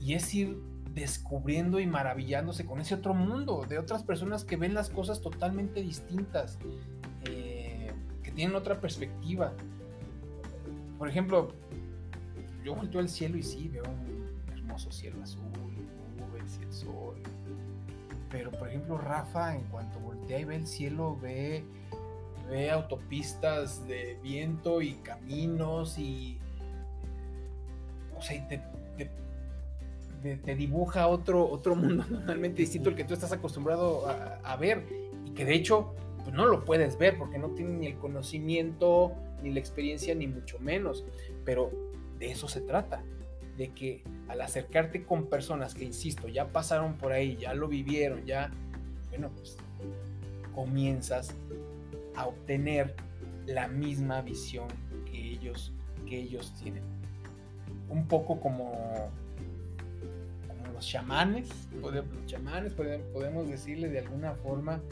y 0.00 0.14
es 0.14 0.32
ir 0.34 0.56
descubriendo 0.94 1.80
y 1.80 1.86
maravillándose 1.86 2.66
con 2.66 2.80
ese 2.80 2.94
otro 2.94 3.14
mundo, 3.14 3.64
de 3.68 3.78
otras 3.78 4.02
personas 4.02 4.44
que 4.44 4.56
ven 4.56 4.74
las 4.74 4.90
cosas 4.90 5.20
totalmente 5.20 5.80
distintas, 5.80 6.58
eh, 7.24 7.92
que 8.22 8.30
tienen 8.30 8.56
otra 8.56 8.80
perspectiva. 8.80 9.52
Por 10.98 11.08
ejemplo, 11.08 11.52
yo 12.64 12.74
volteo 12.74 13.00
al 13.00 13.08
cielo 13.08 13.36
y 13.36 13.42
sí, 13.42 13.68
veo 13.68 13.84
un 13.84 14.52
hermoso 14.52 14.90
cielo 14.92 15.22
azul, 15.22 15.42
nubes 16.16 16.58
y 16.60 16.64
el 16.64 16.72
sol. 16.72 17.22
Pero, 18.30 18.50
por 18.50 18.68
ejemplo, 18.68 18.98
Rafa, 18.98 19.56
en 19.56 19.64
cuanto 19.64 19.98
voltea 20.00 20.40
y 20.40 20.44
ve 20.44 20.56
el 20.56 20.66
cielo, 20.66 21.18
ve, 21.20 21.64
ve 22.48 22.70
autopistas 22.70 23.86
de 23.86 24.18
viento 24.22 24.80
y 24.80 24.94
caminos 24.94 25.98
y. 25.98 26.38
O 28.16 28.22
sea, 28.22 28.36
y 28.36 28.48
te, 28.48 28.62
te, 28.96 29.10
dibuja 30.56 31.08
otro, 31.08 31.48
otro 31.48 31.74
mundo 31.74 32.04
totalmente 32.10 32.62
distinto 32.62 32.90
al 32.90 32.96
que 32.96 33.04
tú 33.04 33.14
estás 33.14 33.32
acostumbrado 33.32 34.06
a, 34.06 34.56
ver. 34.56 34.86
Y 35.24 35.30
que 35.32 35.44
de 35.44 35.54
hecho, 35.54 35.94
pues 36.24 36.34
no 36.34 36.46
lo 36.46 36.64
puedes 36.64 36.98
ver 36.98 37.18
porque 37.18 37.38
no 37.38 37.50
tiene 37.50 37.72
ni 37.72 37.86
el 37.86 37.96
conocimiento, 37.96 39.12
ni 39.42 39.52
la 39.52 39.60
experiencia, 39.60 40.14
ni 40.14 40.26
mucho 40.26 40.58
menos. 40.58 41.04
Pero 41.44 41.70
de 42.18 42.30
eso 42.30 42.48
se 42.48 42.60
trata 42.60 43.02
de 43.56 43.70
que 43.70 44.02
al 44.28 44.40
acercarte 44.40 45.04
con 45.04 45.26
personas 45.26 45.74
que, 45.74 45.84
insisto, 45.84 46.28
ya 46.28 46.48
pasaron 46.48 46.96
por 46.96 47.12
ahí, 47.12 47.36
ya 47.36 47.54
lo 47.54 47.68
vivieron, 47.68 48.24
ya, 48.24 48.50
bueno, 49.10 49.30
pues 49.36 49.56
comienzas 50.54 51.34
a 52.14 52.26
obtener 52.26 52.94
la 53.46 53.68
misma 53.68 54.22
visión 54.22 54.68
que 55.10 55.18
ellos, 55.18 55.72
que 56.06 56.18
ellos 56.18 56.52
tienen. 56.62 56.82
Un 57.88 58.06
poco 58.06 58.40
como 58.40 59.10
los 60.82 60.88
chamanes, 60.90 61.48
los 61.80 62.26
chamanes, 62.26 62.72
podemos 62.74 63.48
decirle 63.48 63.88
de 63.88 64.00
alguna 64.00 64.34
forma 64.34 64.82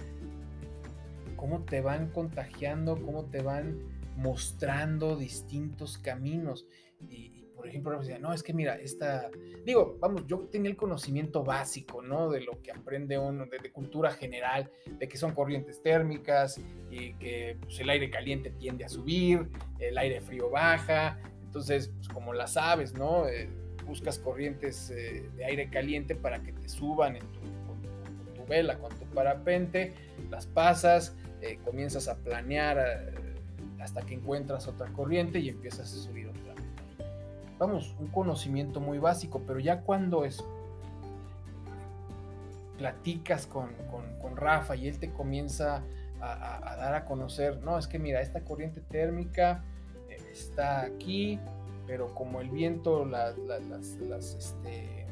cómo 1.34 1.64
te 1.64 1.80
van 1.80 2.10
contagiando, 2.12 2.94
cómo 3.04 3.24
te 3.24 3.42
van 3.42 3.76
mostrando 4.14 5.16
distintos 5.16 5.98
caminos. 5.98 6.64
Y, 7.08 7.46
por 7.56 7.66
ejemplo, 7.66 7.98
decía, 7.98 8.20
no, 8.20 8.32
es 8.32 8.44
que 8.44 8.54
mira, 8.54 8.76
esta, 8.76 9.30
digo, 9.66 9.96
vamos, 9.98 10.28
yo 10.28 10.38
tenía 10.52 10.70
el 10.70 10.76
conocimiento 10.76 11.42
básico, 11.42 12.02
¿no? 12.02 12.30
De 12.30 12.40
lo 12.42 12.62
que 12.62 12.70
aprende 12.70 13.18
uno, 13.18 13.46
de, 13.46 13.72
cultura 13.72 14.12
general, 14.12 14.70
de 14.86 15.08
que 15.08 15.16
son 15.16 15.34
corrientes 15.34 15.82
térmicas 15.82 16.60
y 16.88 17.14
que 17.14 17.58
pues, 17.60 17.80
el 17.80 17.90
aire 17.90 18.10
caliente 18.10 18.50
tiende 18.50 18.84
a 18.84 18.88
subir, 18.88 19.48
el 19.80 19.98
aire 19.98 20.20
frío 20.20 20.50
baja, 20.50 21.18
entonces, 21.42 21.88
pues, 21.96 22.08
como 22.08 22.32
las 22.32 22.56
aves, 22.56 22.94
¿no? 22.94 23.26
Eh, 23.26 23.50
buscas 23.90 24.18
corrientes 24.18 24.90
eh, 24.90 25.28
de 25.36 25.44
aire 25.44 25.68
caliente 25.68 26.14
para 26.14 26.40
que 26.42 26.52
te 26.52 26.68
suban 26.68 27.16
en 27.16 27.22
tu, 27.32 27.40
con, 27.66 28.34
tu 28.34 28.46
vela, 28.48 28.78
con 28.78 28.90
tu 28.96 29.04
parapente, 29.06 29.92
las 30.30 30.46
pasas, 30.46 31.16
eh, 31.42 31.58
comienzas 31.64 32.08
a 32.08 32.16
planear 32.16 32.78
hasta 33.80 34.02
que 34.02 34.14
encuentras 34.14 34.68
otra 34.68 34.86
corriente 34.92 35.40
y 35.40 35.48
empiezas 35.48 35.92
a 35.92 35.98
subir 35.98 36.28
otra. 36.28 36.54
Vamos, 37.58 37.94
un 37.98 38.06
conocimiento 38.06 38.80
muy 38.80 38.98
básico, 38.98 39.42
pero 39.46 39.58
ya 39.58 39.80
cuando 39.80 40.24
es 40.24 40.42
platicas 42.78 43.46
con, 43.46 43.68
Rafa 44.34 44.74
y 44.74 44.88
él 44.88 44.98
te 44.98 45.10
comienza 45.10 45.82
a, 46.22 46.76
dar 46.78 46.94
a 46.94 47.04
conocer, 47.04 47.60
no, 47.62 47.76
es 47.76 47.86
que 47.86 47.98
mira, 47.98 48.22
esta 48.22 48.40
corriente 48.40 48.80
térmica 48.80 49.62
eh, 50.08 50.16
está 50.32 50.82
aquí, 50.82 51.38
pero 51.90 52.14
como 52.14 52.40
el 52.40 52.50
viento 52.50 53.04
las, 53.04 53.34
este, 54.38 55.06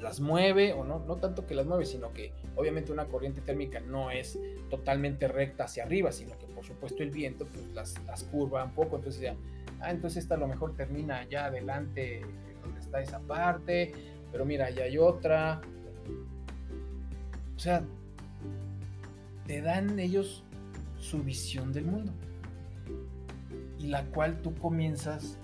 las 0.00 0.18
mueve, 0.18 0.72
o 0.72 0.82
no, 0.82 0.98
no 0.98 1.14
tanto 1.14 1.46
que 1.46 1.54
las 1.54 1.64
mueve, 1.64 1.86
sino 1.86 2.12
que 2.12 2.32
obviamente 2.56 2.90
una 2.90 3.06
corriente 3.06 3.40
térmica 3.40 3.78
no 3.78 4.10
es 4.10 4.36
totalmente 4.68 5.28
recta 5.28 5.62
hacia 5.62 5.84
arriba, 5.84 6.10
sino 6.10 6.36
que 6.38 6.46
por 6.46 6.64
supuesto 6.64 7.04
el 7.04 7.10
viento 7.10 7.46
pues, 7.46 7.68
las, 7.72 8.04
las 8.04 8.24
curva 8.24 8.64
un 8.64 8.72
poco, 8.72 8.96
entonces 8.96 9.22
ya 9.22 9.36
ah, 9.80 9.92
entonces 9.92 10.24
esta 10.24 10.34
a 10.34 10.38
lo 10.38 10.48
mejor 10.48 10.74
termina 10.74 11.18
allá 11.18 11.44
adelante 11.44 12.22
donde 12.64 12.80
está 12.80 13.00
esa 13.00 13.20
parte, 13.20 13.92
pero 14.32 14.44
mira, 14.44 14.66
allá 14.66 14.86
hay 14.86 14.98
otra. 14.98 15.60
O 17.54 17.60
sea, 17.60 17.84
te 19.46 19.62
dan 19.62 20.00
ellos 20.00 20.42
su 20.98 21.22
visión 21.22 21.72
del 21.72 21.84
mundo 21.84 22.12
y 23.82 23.88
la 23.88 24.04
cual 24.06 24.40
tú 24.42 24.54
comienzas 24.54 25.38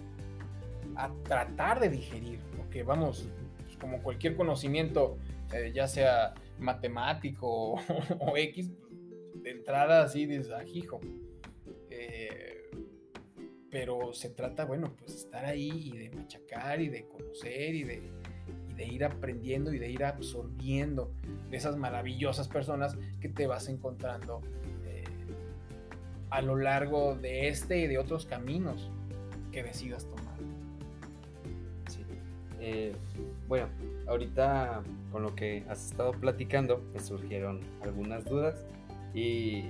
a 0.96 1.12
tratar 1.24 1.80
de 1.80 1.88
digerir, 1.88 2.40
porque 2.56 2.82
vamos, 2.82 3.28
pues, 3.64 3.76
como 3.76 4.02
cualquier 4.02 4.36
conocimiento, 4.36 5.18
eh, 5.52 5.72
ya 5.74 5.88
sea 5.88 6.34
matemático 6.58 7.74
o, 8.20 8.36
X, 8.36 8.70
de 9.42 9.50
entrada 9.50 10.02
así 10.02 10.26
dices, 10.26 10.50
ajijo. 10.52 11.00
Eh, 11.90 12.70
pero 13.70 14.12
se 14.14 14.30
trata, 14.30 14.64
bueno, 14.64 14.94
pues 14.98 15.14
estar 15.14 15.44
ahí 15.44 15.70
y 15.70 15.98
de 15.98 16.10
machacar 16.10 16.80
y 16.80 16.88
de 16.88 17.06
conocer 17.06 17.74
y 17.74 17.84
de, 17.84 18.02
de 18.76 18.86
ir 18.86 19.04
aprendiendo 19.04 19.72
y 19.72 19.78
de 19.78 19.90
ir 19.90 20.04
absorbiendo 20.04 21.12
de 21.50 21.56
esas 21.56 21.76
maravillosas 21.76 22.48
personas 22.48 22.96
que 23.20 23.28
te 23.28 23.46
vas 23.46 23.68
encontrando 23.68 24.40
a 26.30 26.42
lo 26.42 26.56
largo 26.56 27.14
de 27.14 27.48
este 27.48 27.78
y 27.78 27.86
de 27.86 27.98
otros 27.98 28.26
caminos 28.26 28.90
que 29.52 29.62
decidas 29.62 30.06
tomar. 30.06 30.36
Sí. 31.88 32.04
Eh, 32.60 32.94
bueno, 33.46 33.68
ahorita 34.06 34.82
con 35.10 35.22
lo 35.22 35.34
que 35.34 35.64
has 35.68 35.90
estado 35.90 36.12
platicando 36.12 36.82
me 36.92 37.00
surgieron 37.00 37.60
algunas 37.82 38.24
dudas 38.24 38.66
y 39.14 39.64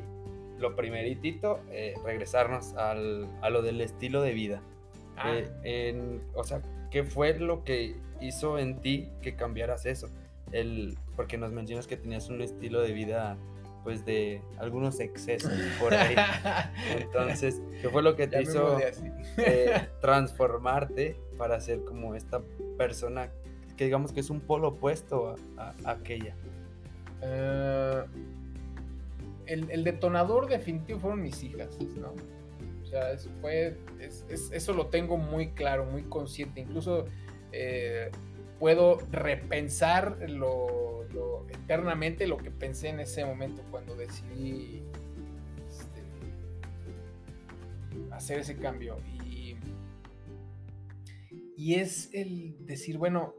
lo 0.59 0.75
primeritito, 0.75 1.61
eh, 1.71 1.95
regresarnos 2.05 2.75
al, 2.75 3.29
a 3.43 3.51
lo 3.51 3.63
del 3.63 3.81
estilo 3.81 4.23
de 4.23 4.33
vida. 4.33 4.61
Ah. 5.17 5.41
Eh, 5.63 6.21
o 6.35 6.45
sea, 6.45 6.63
¿qué 6.91 7.05
fue 7.05 7.39
lo 7.39 7.65
que 7.65 7.97
hizo 8.21 8.59
en 8.59 8.81
ti 8.81 9.09
que 9.23 9.37
cambiaras 9.37 9.87
eso? 9.87 10.09
El, 10.53 10.97
porque 11.17 11.39
nos 11.39 11.53
mencionas 11.53 11.87
que 11.87 11.97
tenías 11.97 12.29
un 12.29 12.41
estilo 12.41 12.81
de 12.81 12.93
vida 12.93 13.37
pues 13.85 14.05
de 14.05 14.43
algunos 14.59 15.01
excesos 15.01 15.53
por 15.81 15.95
ahí. 15.95 16.15
Entonces, 16.99 17.61
¿qué 17.81 17.89
fue 17.89 18.03
lo 18.03 18.17
que 18.17 18.27
te 18.27 18.43
hizo 18.43 18.79
eh, 19.37 19.89
transformarte 20.01 21.17
para 21.37 21.61
ser 21.61 21.85
como 21.85 22.15
esta 22.15 22.41
persona 22.77 23.31
que 23.77 23.85
digamos 23.85 24.13
que 24.13 24.21
es 24.21 24.31
un 24.31 24.41
polo 24.41 24.69
opuesto 24.69 25.37
a, 25.57 25.75
aquella? 25.85 26.35
el, 29.47 29.83
detonador 29.83 30.49
definitivo 30.49 31.01
fueron 31.01 31.23
mis 31.23 31.43
hijas, 31.43 31.77
¿no? 31.97 32.13
O 32.83 32.87
sea, 32.87 33.13
eso, 33.13 33.31
fue, 33.41 33.77
eso 34.53 34.73
lo 34.73 34.87
tengo 34.87 35.17
muy 35.17 35.51
claro, 35.51 35.85
muy 35.85 36.03
consciente. 36.05 36.61
Incluso 36.61 37.07
eh, 37.53 38.11
puedo 38.59 38.99
repensar 39.11 40.19
lo, 40.29 41.07
eternamente 41.49 42.27
lo 42.27 42.37
que 42.37 42.51
pensé 42.51 42.89
en 42.89 43.01
ese 43.01 43.25
momento 43.25 43.63
cuando 43.71 43.95
decidí 43.95 44.83
este, 45.69 46.03
hacer 48.11 48.41
ese 48.41 48.57
cambio. 48.57 48.99
Y, 49.25 49.57
y 51.57 51.75
es 51.75 52.11
el 52.13 52.67
decir, 52.67 52.99
bueno, 52.99 53.35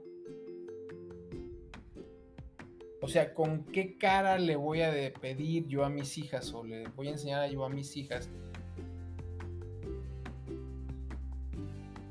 o 3.02 3.08
sea, 3.08 3.34
¿con 3.34 3.64
qué 3.66 3.98
cara 3.98 4.38
le 4.38 4.56
voy 4.56 4.82
a 4.82 4.92
pedir 5.22 5.68
yo 5.68 5.86
a 5.86 5.90
mis 5.90 6.18
hijas 6.18 6.54
o 6.54 6.64
le 6.64 6.88
voy 6.90 7.08
a 7.08 7.12
enseñar 7.12 7.50
yo 7.50 7.64
a 7.64 7.70
mis 7.70 7.96
hijas 7.96 8.30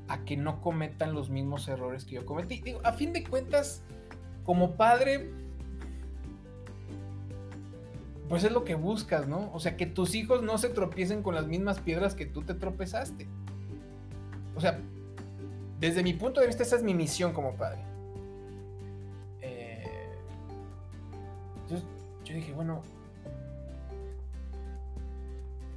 a 0.09 0.25
que 0.25 0.35
no 0.35 0.61
cometan 0.61 1.13
los 1.13 1.29
mismos 1.29 1.67
errores 1.69 2.03
que 2.03 2.15
yo 2.15 2.25
cometí? 2.25 2.59
Digo, 2.59 2.81
a 2.83 2.91
fin 2.91 3.13
de 3.13 3.23
cuentas, 3.23 3.83
como 4.43 4.75
padre, 4.75 5.31
pues 8.27 8.43
es 8.43 8.51
lo 8.51 8.65
que 8.65 8.75
buscas, 8.75 9.27
¿no? 9.27 9.49
O 9.53 9.59
sea, 9.61 9.77
que 9.77 9.85
tus 9.85 10.15
hijos 10.15 10.43
no 10.43 10.57
se 10.57 10.69
tropiecen 10.69 11.23
con 11.23 11.35
las 11.35 11.47
mismas 11.47 11.79
piedras 11.79 12.13
que 12.15 12.25
tú 12.25 12.41
te 12.41 12.53
tropezaste. 12.53 13.27
O 14.55 14.59
sea, 14.59 14.81
desde 15.79 16.03
mi 16.03 16.13
punto 16.13 16.41
de 16.41 16.47
vista, 16.47 16.63
esa 16.63 16.75
es 16.75 16.83
mi 16.83 16.93
misión 16.93 17.31
como 17.31 17.55
padre. 17.55 17.89
yo 22.29 22.35
dije, 22.35 22.53
bueno, 22.53 22.83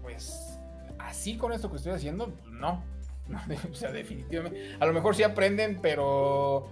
pues 0.03 0.59
así 0.99 1.39
con 1.39 1.53
esto 1.53 1.71
que 1.71 1.77
estoy 1.77 1.93
haciendo, 1.93 2.31
no. 2.51 2.83
o 3.71 3.75
sea, 3.75 3.93
definitivamente. 3.93 4.77
A 4.79 4.87
lo 4.87 4.93
mejor 4.93 5.15
sí 5.15 5.23
aprenden, 5.23 5.79
pero 5.81 6.69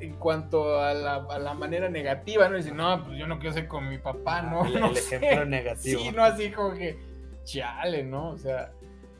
en 0.00 0.14
cuanto 0.14 0.80
a 0.80 0.94
la, 0.94 1.54
manera 1.54 1.88
negativa, 1.88 2.48
¿no? 2.48 2.56
Dice, 2.56 2.72
no, 2.72 3.04
pues 3.04 3.18
yo 3.18 3.26
no 3.26 3.38
quiero 3.38 3.54
ser 3.54 3.68
con 3.68 3.88
mi 3.88 3.98
papá, 3.98 4.42
¿no? 4.42 4.64
El, 4.64 4.74
no 4.80 4.92
ejemplo 4.92 5.44
negativo. 5.44 6.00
Sí, 6.00 6.10
no 6.12 6.24
así 6.24 6.50
como 6.50 6.74
que, 6.74 6.98
chale, 7.44 8.04
¿no? 8.04 8.30
O 8.30 8.38
sea, 8.38 8.72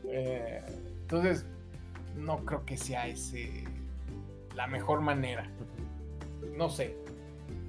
eh, 0.09 0.62
entonces, 1.01 1.46
no 2.16 2.44
creo 2.44 2.64
que 2.64 2.76
sea 2.76 3.07
ese 3.07 3.64
la 4.55 4.66
mejor 4.66 5.01
manera. 5.01 5.49
No 6.57 6.68
sé. 6.68 6.96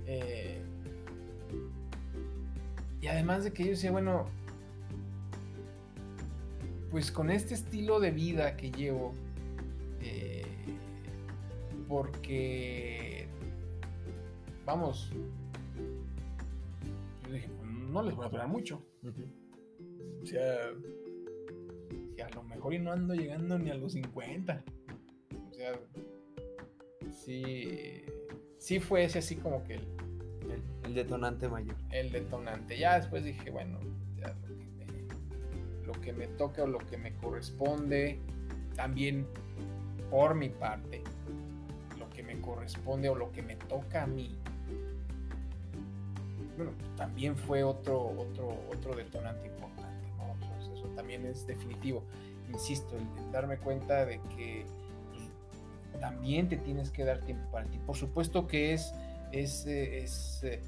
Eh, 0.08 0.62
y 3.02 3.08
además 3.08 3.44
de 3.44 3.54
que 3.54 3.64
yo 3.64 3.70
decía, 3.70 3.92
bueno, 3.92 4.28
pues 6.92 7.12
con 7.12 7.30
este 7.30 7.54
estilo 7.54 8.00
de 8.00 8.12
vida 8.12 8.58
que 8.58 8.72
llevo, 8.72 9.14
eh, 10.02 10.46
porque, 11.88 13.28
vamos, 14.66 15.12
yo 17.26 17.34
dije, 17.34 17.50
pues, 17.58 17.70
no 17.72 18.04
les 18.04 18.16
voy 18.16 18.26
a 18.26 18.30
durar 18.30 18.48
mucho. 18.48 18.82
O 20.22 20.26
sea, 20.26 20.72
a 22.24 22.30
lo 22.36 22.44
mejor 22.44 22.74
y 22.74 22.80
no 22.80 22.92
ando 22.92 23.14
llegando 23.14 23.58
ni 23.58 23.70
a 23.70 23.76
los 23.76 23.94
50. 23.94 24.64
O 25.50 25.54
sea, 25.54 25.80
sí, 27.12 28.04
sí 28.58 28.80
fue 28.80 29.06
ese 29.06 29.20
así 29.20 29.36
como 29.36 29.64
que 29.64 29.76
el, 29.76 29.88
el, 30.84 30.94
detonante 30.94 31.48
mayor. 31.48 31.76
El 31.92 32.12
detonante. 32.12 32.78
Ya 32.78 33.00
después 33.00 33.24
dije, 33.24 33.50
bueno, 33.50 33.80
ya 34.18 34.36
lo 34.48 34.58
que 34.58 34.69
me 36.14 36.28
toca 36.28 36.64
o 36.64 36.68
lo 36.68 36.80
que 36.80 36.98
me 36.98 37.14
corresponde, 37.14 38.20
también 38.76 39.28
por 40.10 40.36
mi 40.36 40.50
parte, 40.50 41.04
lo 41.98 42.10
que 42.10 42.24
me 42.24 42.40
corresponde 42.42 43.10
o 43.10 43.16
lo 43.16 43.32
que 43.32 43.42
me 43.42 43.56
toca 43.56 44.04
a 44.04 44.08
mí, 44.08 44.38
bueno, 46.60 46.74
también 46.98 47.38
fue 47.38 47.64
otro, 47.64 47.98
otro, 48.18 48.50
otro 48.70 48.94
detonante 48.94 49.48
importante, 49.48 50.08
¿no? 50.18 50.74
eso 50.74 50.88
también 50.90 51.26
es 51.26 51.48
definitivo. 51.48 52.04
Insisto, 52.52 52.98
el, 52.98 53.32
darme 53.32 53.58
cuenta 53.58 54.06
de 54.06 54.20
que 54.36 54.66
pues, 55.10 56.02
también 56.02 56.50
te 56.50 56.58
tienes 56.58 56.92
que 56.92 57.06
dar 57.06 57.22
tiempo 57.22 57.50
para 57.50 57.66
ti. 57.66 57.80
Por 57.86 57.96
supuesto 57.96 58.46
que 58.46 58.74
es, 58.74 58.94
es, 59.32 59.66
es 59.68 60.44
eh, 60.44 60.62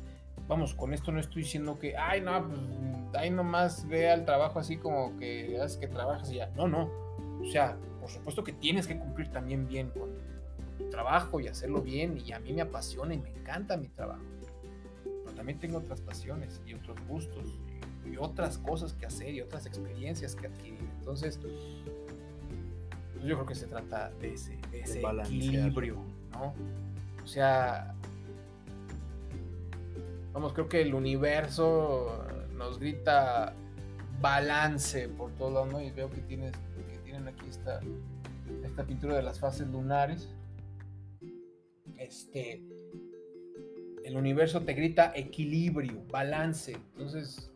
vamos, 0.51 0.73
con 0.73 0.93
esto 0.93 1.13
no 1.13 1.21
estoy 1.21 1.43
diciendo 1.43 1.79
que, 1.79 1.95
ay, 1.95 2.19
no, 2.19 2.45
pues 2.45 2.59
ahí 3.13 3.29
nomás 3.29 3.87
ve 3.87 4.11
al 4.11 4.25
trabajo 4.25 4.59
así 4.59 4.75
como 4.75 5.17
que 5.17 5.57
haces 5.61 5.77
que 5.77 5.87
trabajas 5.87 6.29
y 6.29 6.35
ya. 6.35 6.51
No, 6.57 6.67
no. 6.67 6.91
O 7.39 7.45
sea, 7.49 7.77
por 8.01 8.09
supuesto 8.09 8.43
que 8.43 8.51
tienes 8.51 8.85
que 8.85 8.99
cumplir 8.99 9.29
también 9.29 9.65
bien 9.65 9.91
con 9.91 10.09
tu 10.77 10.89
trabajo 10.89 11.39
y 11.39 11.47
hacerlo 11.47 11.81
bien. 11.81 12.17
Y 12.25 12.33
a 12.33 12.39
mí 12.39 12.51
me 12.51 12.61
apasiona 12.63 13.13
y 13.13 13.19
me 13.19 13.29
encanta 13.29 13.77
mi 13.77 13.87
trabajo. 13.87 14.25
Pero 15.03 15.33
también 15.37 15.57
tengo 15.57 15.77
otras 15.77 16.01
pasiones 16.01 16.61
y 16.65 16.73
otros 16.73 16.97
gustos 17.07 17.45
y, 18.05 18.17
otras 18.17 18.57
cosas 18.57 18.91
que 18.91 19.05
hacer 19.05 19.33
y 19.33 19.39
otras 19.39 19.65
experiencias 19.65 20.35
que 20.35 20.47
adquirir. 20.47 20.81
Entonces, 20.99 21.37
pues 21.37 21.53
yo 23.23 23.35
creo 23.35 23.45
que 23.45 23.55
se 23.55 23.67
trata 23.67 24.11
de 24.19 24.33
ese, 24.33 24.57
de 24.69 24.81
ese 24.81 25.01
equilibrio, 25.01 25.95
¿no? 26.33 26.53
O 27.23 27.27
sea, 27.27 27.95
vamos, 30.33 30.53
creo 30.53 30.69
que 30.69 30.81
el 30.81 30.93
universo 30.93 32.25
nos 32.55 32.79
grita 32.79 33.53
balance 34.21 35.09
por 35.09 35.31
todo 35.31 35.51
lado, 35.51 35.65
¿no? 35.65 35.81
Y 35.81 35.91
veo 35.91 36.09
que 36.09 36.21
tienes, 36.21 36.53
que 36.91 36.97
tienen 36.99 37.27
aquí 37.27 37.47
esta, 37.49 37.81
esta 38.63 38.83
pintura 38.83 39.15
de 39.15 39.23
las 39.23 39.39
fases 39.39 39.67
lunares. 39.67 40.29
Este, 41.97 42.61
el 44.03 44.15
universo 44.15 44.61
te 44.61 44.73
grita 44.73 45.11
equilibrio, 45.15 46.03
balance. 46.09 46.73
Entonces, 46.73 47.51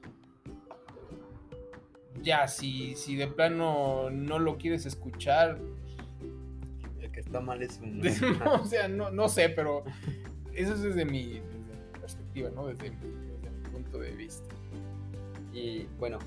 ya, 2.22 2.48
si, 2.48 2.96
si 2.96 3.16
de 3.16 3.28
plano 3.28 4.10
no 4.10 4.40
lo 4.40 4.58
quieres 4.58 4.86
escuchar. 4.86 5.60
El 7.00 7.12
que 7.12 7.20
está 7.20 7.40
mal 7.40 7.62
es 7.62 7.80
un. 7.80 8.02
o 8.48 8.66
sea, 8.66 8.88
no, 8.88 9.12
no 9.12 9.30
sé, 9.30 9.50
pero 9.50 9.84
eso 10.54 10.74
es 10.74 10.82
desde 10.82 11.06
mi, 11.06 11.42
desde 12.44 12.92
mi 12.92 13.70
punto 13.72 14.00
de 14.00 14.12
vista. 14.12 14.54
Y 15.54 15.88
bueno, 16.00 16.20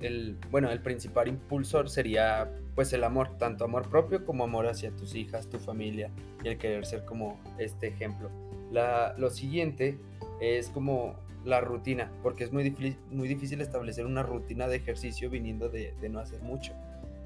el, 0.00 0.38
bueno, 0.50 0.70
el 0.70 0.80
principal 0.80 1.28
impulsor 1.28 1.90
sería 1.90 2.50
pues 2.74 2.92
el 2.94 3.04
amor, 3.04 3.36
tanto 3.36 3.64
amor 3.64 3.88
propio 3.90 4.24
como 4.24 4.44
amor 4.44 4.66
hacia 4.66 4.90
tus 4.92 5.14
hijas, 5.14 5.48
tu 5.48 5.58
familia 5.58 6.10
y 6.42 6.48
el 6.48 6.56
querer 6.56 6.86
ser 6.86 7.04
como 7.04 7.38
este 7.58 7.88
ejemplo. 7.88 8.30
La, 8.72 9.14
lo 9.18 9.28
siguiente 9.28 9.98
es 10.40 10.68
como 10.70 11.16
la 11.44 11.60
rutina, 11.60 12.10
porque 12.22 12.44
es 12.44 12.52
muy 12.52 12.62
difícil, 12.62 12.96
muy 13.10 13.28
difícil 13.28 13.60
establecer 13.60 14.06
una 14.06 14.22
rutina 14.22 14.68
de 14.68 14.76
ejercicio 14.76 15.28
viniendo 15.28 15.68
de, 15.68 15.94
de 16.00 16.08
no 16.08 16.18
hacer 16.18 16.40
mucho. 16.40 16.72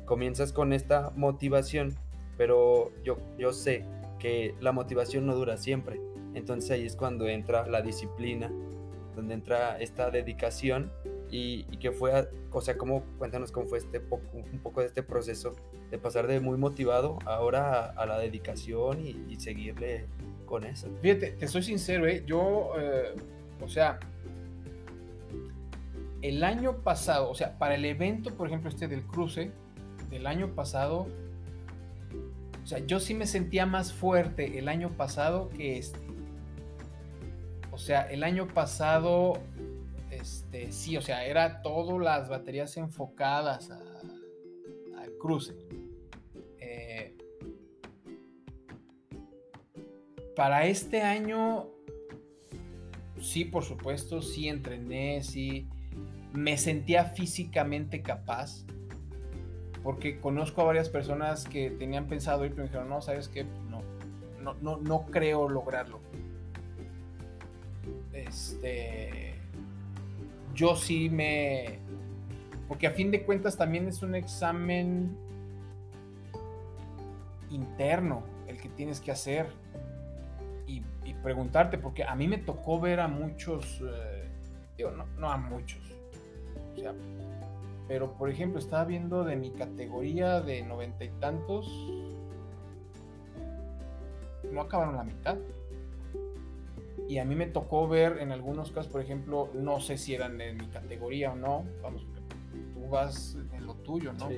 Comienzas 0.04 0.52
con 0.52 0.72
esta 0.72 1.12
motivación, 1.14 1.94
pero 2.36 2.90
yo, 3.04 3.18
yo 3.38 3.52
sé 3.52 3.84
que 4.18 4.54
la 4.60 4.72
motivación 4.72 5.26
no 5.26 5.34
dura 5.36 5.56
siempre. 5.56 6.00
Entonces 6.34 6.70
ahí 6.70 6.86
es 6.86 6.96
cuando 6.96 7.28
entra 7.28 7.66
la 7.66 7.82
disciplina, 7.82 8.50
donde 9.14 9.34
entra 9.34 9.78
esta 9.78 10.10
dedicación 10.10 10.90
y, 11.30 11.64
que 11.78 11.92
fue, 11.92 12.28
o 12.50 12.60
sea, 12.60 12.76
cómo, 12.76 13.04
cuéntanos 13.18 13.52
cómo 13.52 13.66
fue 13.66 13.78
este 13.78 14.00
poco, 14.00 14.24
un 14.34 14.58
poco 14.60 14.80
de 14.80 14.86
este 14.86 15.02
proceso 15.02 15.54
de 15.90 15.98
pasar 15.98 16.26
de 16.26 16.40
muy 16.40 16.58
motivado 16.58 17.18
ahora 17.24 17.90
a, 17.90 18.06
la 18.06 18.18
dedicación 18.18 19.00
y, 19.04 19.36
seguirle 19.38 20.06
con 20.46 20.64
eso. 20.64 20.88
Fíjate, 21.00 21.32
te 21.32 21.48
soy 21.48 21.62
sincero, 21.62 22.06
¿eh? 22.06 22.22
yo, 22.26 22.72
eh, 22.78 23.14
o 23.62 23.68
sea, 23.68 23.98
el 26.20 26.44
año 26.44 26.78
pasado, 26.78 27.30
o 27.30 27.34
sea, 27.34 27.58
para 27.58 27.74
el 27.74 27.84
evento, 27.84 28.34
por 28.34 28.48
ejemplo, 28.48 28.70
este 28.70 28.86
del 28.88 29.02
cruce, 29.02 29.50
del 30.10 30.26
año 30.26 30.54
pasado, 30.54 31.08
o 32.62 32.66
sea, 32.66 32.78
yo 32.78 33.00
sí 33.00 33.14
me 33.14 33.26
sentía 33.26 33.66
más 33.66 33.92
fuerte 33.92 34.58
el 34.58 34.68
año 34.68 34.90
pasado 34.90 35.48
que 35.50 35.78
este. 35.78 35.98
O 37.72 37.78
sea, 37.78 38.02
el 38.02 38.22
año 38.22 38.48
pasado, 38.48 39.32
este, 40.10 40.70
sí, 40.72 40.98
o 40.98 41.00
sea, 41.00 41.24
era 41.24 41.62
todas 41.62 41.98
las 41.98 42.28
baterías 42.28 42.76
enfocadas 42.76 43.70
al 43.70 45.12
cruce. 45.18 45.56
Eh, 46.60 47.16
para 50.36 50.66
este 50.66 51.00
año, 51.00 51.70
sí, 53.18 53.46
por 53.46 53.64
supuesto, 53.64 54.20
sí 54.20 54.48
entrené, 54.48 55.22
sí, 55.22 55.66
me 56.34 56.58
sentía 56.58 57.06
físicamente 57.06 58.02
capaz. 58.02 58.66
Porque 59.82 60.20
conozco 60.20 60.60
a 60.60 60.64
varias 60.64 60.90
personas 60.90 61.48
que 61.48 61.70
tenían 61.70 62.06
pensado 62.06 62.44
ir, 62.44 62.50
pero 62.50 62.64
me 62.64 62.68
dijeron, 62.68 62.90
no, 62.90 63.00
¿sabes 63.00 63.28
qué? 63.28 63.44
No, 63.44 63.80
no, 64.42 64.54
no, 64.60 64.76
no 64.76 65.06
creo 65.06 65.48
lograrlo 65.48 66.00
este, 68.12 69.34
yo 70.54 70.76
sí 70.76 71.08
me, 71.08 71.78
porque 72.68 72.86
a 72.86 72.90
fin 72.90 73.10
de 73.10 73.22
cuentas 73.24 73.56
también 73.56 73.88
es 73.88 74.02
un 74.02 74.14
examen 74.14 75.16
interno 77.50 78.22
el 78.46 78.58
que 78.58 78.68
tienes 78.70 79.00
que 79.00 79.10
hacer 79.10 79.46
y, 80.66 80.82
preguntarte, 81.22 81.78
porque 81.78 82.02
a 82.02 82.16
mí 82.16 82.26
me 82.26 82.38
tocó 82.38 82.80
ver 82.80 82.98
a 82.98 83.06
muchos, 83.06 83.80
eh, 83.80 84.28
digo, 84.76 84.90
no, 84.90 85.06
no 85.18 85.30
a 85.30 85.36
muchos, 85.36 85.80
o 86.74 86.80
sea, 86.80 86.92
pero 87.86 88.14
por 88.14 88.28
ejemplo 88.28 88.58
estaba 88.58 88.84
viendo 88.84 89.22
de 89.22 89.36
mi 89.36 89.50
categoría 89.50 90.40
de 90.40 90.62
noventa 90.62 91.04
y 91.04 91.10
tantos, 91.20 91.68
no 94.50 94.62
acabaron 94.62 94.96
la 94.96 95.04
mitad. 95.04 95.36
Y 97.08 97.18
a 97.18 97.24
mí 97.24 97.34
me 97.34 97.46
tocó 97.46 97.88
ver 97.88 98.18
en 98.20 98.32
algunos 98.32 98.70
casos, 98.70 98.90
por 98.90 99.00
ejemplo, 99.00 99.50
no 99.54 99.80
sé 99.80 99.98
si 99.98 100.14
eran 100.14 100.38
de 100.38 100.54
mi 100.54 100.66
categoría 100.68 101.32
o 101.32 101.36
no, 101.36 101.64
vamos, 101.82 102.06
tú 102.74 102.88
vas 102.88 103.36
en 103.52 103.66
lo 103.66 103.74
tuyo, 103.74 104.12
¿no? 104.12 104.28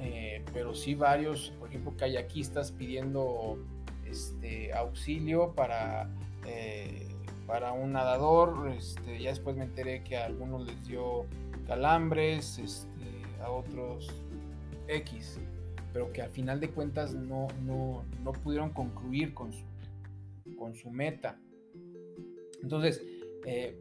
Eh, 0.00 0.44
pero 0.52 0.74
sí 0.74 0.94
varios, 0.94 1.52
por 1.58 1.68
ejemplo, 1.68 1.94
kayakistas 1.96 2.72
pidiendo 2.72 3.58
este, 4.06 4.72
auxilio 4.72 5.54
para, 5.54 6.08
eh, 6.46 7.08
para 7.46 7.72
un 7.72 7.92
nadador. 7.92 8.70
Este, 8.76 9.20
ya 9.20 9.30
después 9.30 9.56
me 9.56 9.64
enteré 9.64 10.02
que 10.02 10.16
a 10.16 10.26
algunos 10.26 10.66
les 10.66 10.86
dio 10.86 11.26
calambres, 11.66 12.58
este, 12.58 13.42
a 13.42 13.50
otros 13.50 14.08
X, 14.88 15.38
pero 15.92 16.12
que 16.12 16.22
al 16.22 16.30
final 16.30 16.60
de 16.60 16.70
cuentas 16.70 17.14
no, 17.14 17.48
no, 17.64 18.04
no 18.22 18.32
pudieron 18.32 18.70
concluir 18.70 19.34
con 19.34 19.52
su, 19.52 19.64
con 20.56 20.74
su 20.74 20.90
meta. 20.90 21.38
Entonces, 22.62 23.02
eh, 23.46 23.76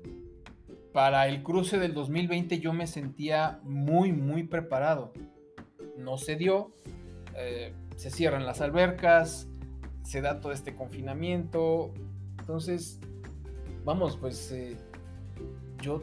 para 0.93 1.28
el 1.28 1.43
cruce 1.43 1.78
del 1.78 1.93
2020 1.93 2.59
yo 2.59 2.73
me 2.73 2.88
sentía 2.88 3.59
muy, 3.63 4.11
muy 4.11 4.43
preparado. 4.43 5.13
No 5.97 6.17
se 6.17 6.36
dio, 6.36 6.71
eh, 7.36 7.73
se 7.95 8.09
cierran 8.09 8.45
las 8.45 8.61
albercas, 8.61 9.47
se 10.03 10.21
da 10.21 10.39
todo 10.39 10.51
este 10.51 10.75
confinamiento. 10.75 11.93
Entonces, 12.39 12.99
vamos, 13.84 14.17
pues 14.17 14.51
eh, 14.51 14.78
yo 15.82 16.01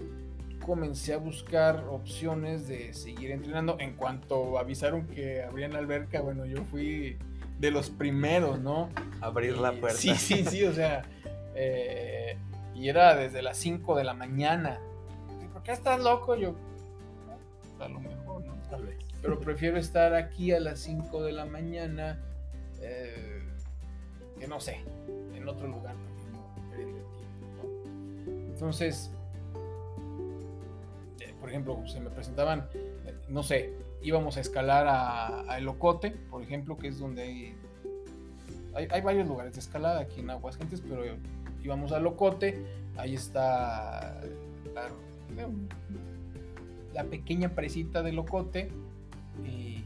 comencé 0.64 1.14
a 1.14 1.18
buscar 1.18 1.84
opciones 1.88 2.68
de 2.68 2.92
seguir 2.94 3.30
entrenando. 3.30 3.76
En 3.80 3.94
cuanto 3.96 4.58
avisaron 4.58 5.06
que 5.06 5.42
abrían 5.42 5.74
alberca, 5.74 6.20
bueno, 6.20 6.46
yo 6.46 6.64
fui 6.64 7.16
de 7.58 7.70
los 7.70 7.90
primeros, 7.90 8.60
¿no? 8.60 8.90
Abrir 9.20 9.56
la 9.56 9.72
puerta. 9.72 9.98
Sí, 9.98 10.14
sí, 10.14 10.44
sí, 10.44 10.64
o 10.64 10.72
sea, 10.72 11.02
eh, 11.54 12.36
y 12.74 12.88
era 12.88 13.14
desde 13.14 13.42
las 13.42 13.56
5 13.58 13.96
de 13.96 14.04
la 14.04 14.14
mañana. 14.14 14.80
¿Por 15.52 15.62
qué 15.62 15.72
estás 15.72 16.00
loco? 16.00 16.34
Yo, 16.34 16.54
a 17.80 17.88
lo 17.88 18.00
mejor, 18.00 18.44
¿no? 18.44 18.54
Tal 18.68 18.84
vez. 18.84 18.98
Pero 19.22 19.40
prefiero 19.40 19.78
estar 19.78 20.14
aquí 20.14 20.52
a 20.52 20.60
las 20.60 20.80
5 20.80 21.22
de 21.22 21.32
la 21.32 21.46
mañana, 21.46 22.20
eh, 22.80 23.42
que 24.38 24.48
no 24.48 24.60
sé, 24.60 24.80
en 25.34 25.48
otro 25.48 25.68
lugar. 25.68 25.94
Entonces, 28.26 29.10
eh, 31.20 31.34
por 31.40 31.48
ejemplo, 31.48 31.86
se 31.86 32.00
me 32.00 32.10
presentaban, 32.10 32.68
no 33.28 33.42
sé, 33.42 33.72
íbamos 34.02 34.36
a 34.36 34.40
escalar 34.40 34.86
a, 34.88 35.58
El 35.58 35.68
Ocote, 35.68 36.10
por 36.10 36.42
ejemplo, 36.42 36.76
que 36.76 36.88
es 36.88 36.98
donde 36.98 37.54
hay, 38.74 38.88
hay, 38.90 39.00
varios 39.00 39.26
lugares 39.26 39.54
de 39.54 39.60
escalada 39.60 40.00
aquí 40.00 40.20
en 40.20 40.30
Aguascalientes, 40.30 40.82
pero 40.88 41.04
íbamos 41.64 41.92
a 41.92 41.98
Locote, 41.98 42.62
ahí 42.96 43.14
está 43.14 44.20
la, 46.92 47.04
pequeña 47.04 47.54
presita 47.54 48.02
de 48.02 48.12
Locote 48.12 48.70
y, 49.44 49.82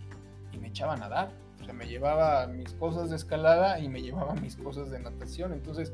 me 0.60 0.68
echaban 0.68 0.98
a 0.98 1.08
nadar. 1.08 1.32
O 1.60 1.64
sea, 1.64 1.72
me 1.72 1.86
llevaba 1.86 2.46
mis 2.48 2.72
cosas 2.74 3.10
de 3.10 3.16
escalada 3.16 3.78
y 3.78 3.88
me 3.88 4.02
llevaba 4.02 4.34
mis 4.34 4.56
cosas 4.56 4.90
de 4.90 4.98
natación. 4.98 5.52
Entonces, 5.52 5.92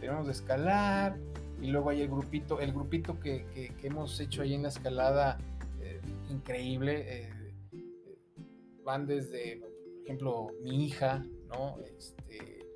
tenemos 0.00 0.26
de 0.26 0.32
escalar 0.32 1.18
y 1.60 1.66
luego 1.66 1.90
hay 1.90 2.00
el 2.02 2.08
grupito, 2.08 2.60
el 2.60 2.72
grupito 2.72 3.20
que, 3.20 3.72
hemos 3.82 4.18
hecho 4.20 4.42
ahí 4.42 4.54
en 4.54 4.62
la 4.62 4.68
escalada, 4.68 5.38
eh, 5.80 6.00
increíble. 6.30 7.04
Eh, 7.06 7.30
van 8.84 9.06
desde, 9.06 9.58
por 9.58 9.70
ejemplo, 10.04 10.48
mi 10.62 10.86
hija, 10.86 11.24
¿no? 11.48 11.76
Este, 11.84 12.66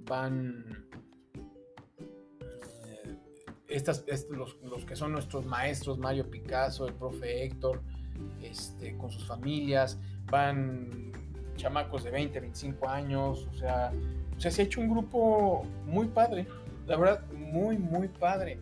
van 0.00 0.87
estas, 3.68 4.04
los, 4.30 4.84
que 4.84 4.96
son 4.96 5.12
nuestros 5.12 5.46
maestros, 5.46 5.98
Mario 5.98 6.28
Picasso, 6.30 6.86
el 6.86 6.94
profe 6.94 7.44
Héctor, 7.44 7.82
este, 8.42 8.96
con 8.96 9.10
sus 9.10 9.26
familias, 9.26 9.98
van 10.30 11.12
chamacos 11.56 12.04
de 12.04 12.10
20, 12.10 12.40
25 12.40 12.88
años, 12.88 13.48
o 13.52 13.54
sea, 13.54 13.92
o 14.36 14.40
sea, 14.40 14.50
se 14.50 14.62
ha 14.62 14.64
hecho 14.64 14.80
un 14.80 14.90
grupo 14.90 15.64
muy 15.84 16.06
padre, 16.06 16.46
la 16.86 16.96
verdad, 16.96 17.24
muy, 17.32 17.76
muy 17.76 18.08
padre, 18.08 18.58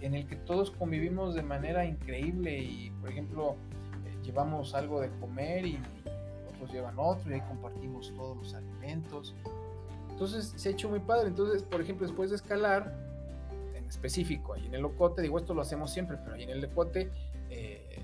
en 0.00 0.14
el 0.14 0.26
que 0.26 0.36
todos 0.36 0.70
convivimos 0.70 1.34
de 1.34 1.42
manera 1.42 1.84
increíble 1.84 2.58
y, 2.58 2.90
por 3.00 3.10
ejemplo, 3.10 3.56
eh, 4.04 4.16
llevamos 4.22 4.74
algo 4.74 5.00
de 5.00 5.10
comer 5.18 5.66
y 5.66 5.80
llevan 6.72 6.94
otro 6.98 7.30
y 7.30 7.34
ahí 7.34 7.40
compartimos 7.42 8.12
todos 8.16 8.36
los 8.36 8.54
alimentos. 8.54 9.34
Entonces 10.10 10.52
se 10.56 10.68
ha 10.68 10.72
hecho 10.72 10.88
muy 10.88 11.00
padre. 11.00 11.28
Entonces, 11.28 11.62
por 11.62 11.80
ejemplo, 11.80 12.06
después 12.06 12.30
de 12.30 12.36
escalar, 12.36 13.05
específico, 13.88 14.54
ahí 14.54 14.66
en 14.66 14.74
el 14.74 14.82
locote, 14.82 15.22
digo, 15.22 15.38
esto 15.38 15.54
lo 15.54 15.62
hacemos 15.62 15.92
siempre, 15.92 16.16
pero 16.22 16.34
ahí 16.34 16.42
en 16.42 16.50
el 16.50 16.60
locote 16.60 17.10
eh, 17.50 18.00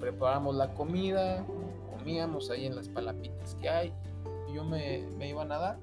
preparamos 0.00 0.54
la 0.54 0.72
comida, 0.74 1.44
comíamos 1.90 2.50
ahí 2.50 2.66
en 2.66 2.76
las 2.76 2.88
palapitas 2.88 3.54
que 3.56 3.68
hay. 3.68 3.92
Yo 4.52 4.64
me, 4.64 5.04
me 5.18 5.28
iba 5.28 5.42
a 5.42 5.46
nadar, 5.46 5.78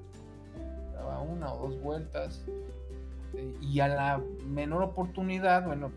daba 0.94 1.20
una 1.20 1.52
o 1.52 1.68
dos 1.68 1.80
vueltas. 1.80 2.44
Eh, 3.34 3.54
y 3.60 3.80
a 3.80 3.88
la 3.88 4.22
menor 4.46 4.82
oportunidad, 4.82 5.66
bueno, 5.66 5.90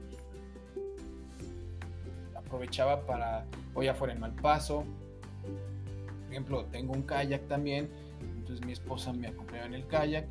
aprovechaba 2.36 3.02
para, 3.06 3.46
hoy 3.74 3.88
afuera 3.88 4.14
en 4.14 4.20
Malpaso, 4.20 4.84
por 4.84 6.32
ejemplo, 6.32 6.66
tengo 6.66 6.94
un 6.94 7.04
kayak 7.04 7.48
también, 7.48 7.90
entonces 8.38 8.66
mi 8.66 8.74
esposa 8.74 9.14
me 9.14 9.28
acompañaba 9.28 9.68
en 9.68 9.74
el 9.76 9.88
kayak, 9.88 10.26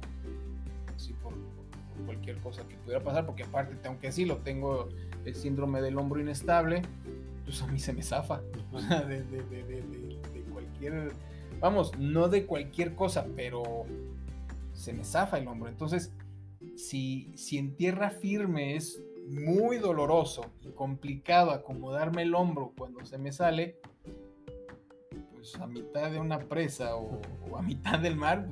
cualquier 2.04 2.38
cosa 2.38 2.66
que 2.66 2.76
pudiera 2.76 3.02
pasar, 3.02 3.26
porque 3.26 3.44
aparte 3.44 3.76
tengo 3.76 3.98
que 3.98 4.08
decirlo, 4.08 4.38
tengo 4.38 4.88
el 5.24 5.34
síndrome 5.34 5.80
del 5.80 5.98
hombro 5.98 6.20
inestable, 6.20 6.82
pues 7.44 7.62
a 7.62 7.66
mí 7.66 7.78
se 7.78 7.92
me 7.92 8.02
zafa, 8.02 8.42
o 8.72 8.80
sea, 8.80 9.02
de, 9.02 9.22
cualquier, 10.52 11.12
vamos, 11.60 11.96
no 11.98 12.28
de 12.28 12.46
cualquier 12.46 12.94
cosa, 12.94 13.26
pero 13.36 13.84
se 14.72 14.92
me 14.92 15.04
zafa 15.04 15.38
el 15.38 15.48
hombro, 15.48 15.68
entonces 15.68 16.12
si, 16.76 17.32
si 17.36 17.58
en 17.58 17.74
tierra 17.76 18.10
firme 18.10 18.76
es 18.76 19.02
muy 19.28 19.78
doloroso 19.78 20.46
y 20.62 20.68
complicado 20.70 21.50
acomodarme 21.50 22.22
el 22.22 22.34
hombro 22.34 22.72
cuando 22.76 23.04
se 23.04 23.18
me 23.18 23.32
sale, 23.32 23.78
pues 25.34 25.54
a 25.56 25.66
mitad 25.66 26.10
de 26.10 26.20
una 26.20 26.38
presa 26.38 26.96
o, 26.96 27.20
a 27.56 27.62
mitad 27.62 27.98
del 27.98 28.16
mar, 28.16 28.48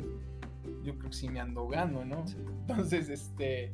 yo 0.84 0.96
creo 0.98 1.10
que 1.10 1.16
sí 1.16 1.28
me 1.28 1.40
ando 1.40 1.62
ahogando, 1.62 2.04
¿no? 2.04 2.24
Entonces, 2.68 3.08
este, 3.08 3.72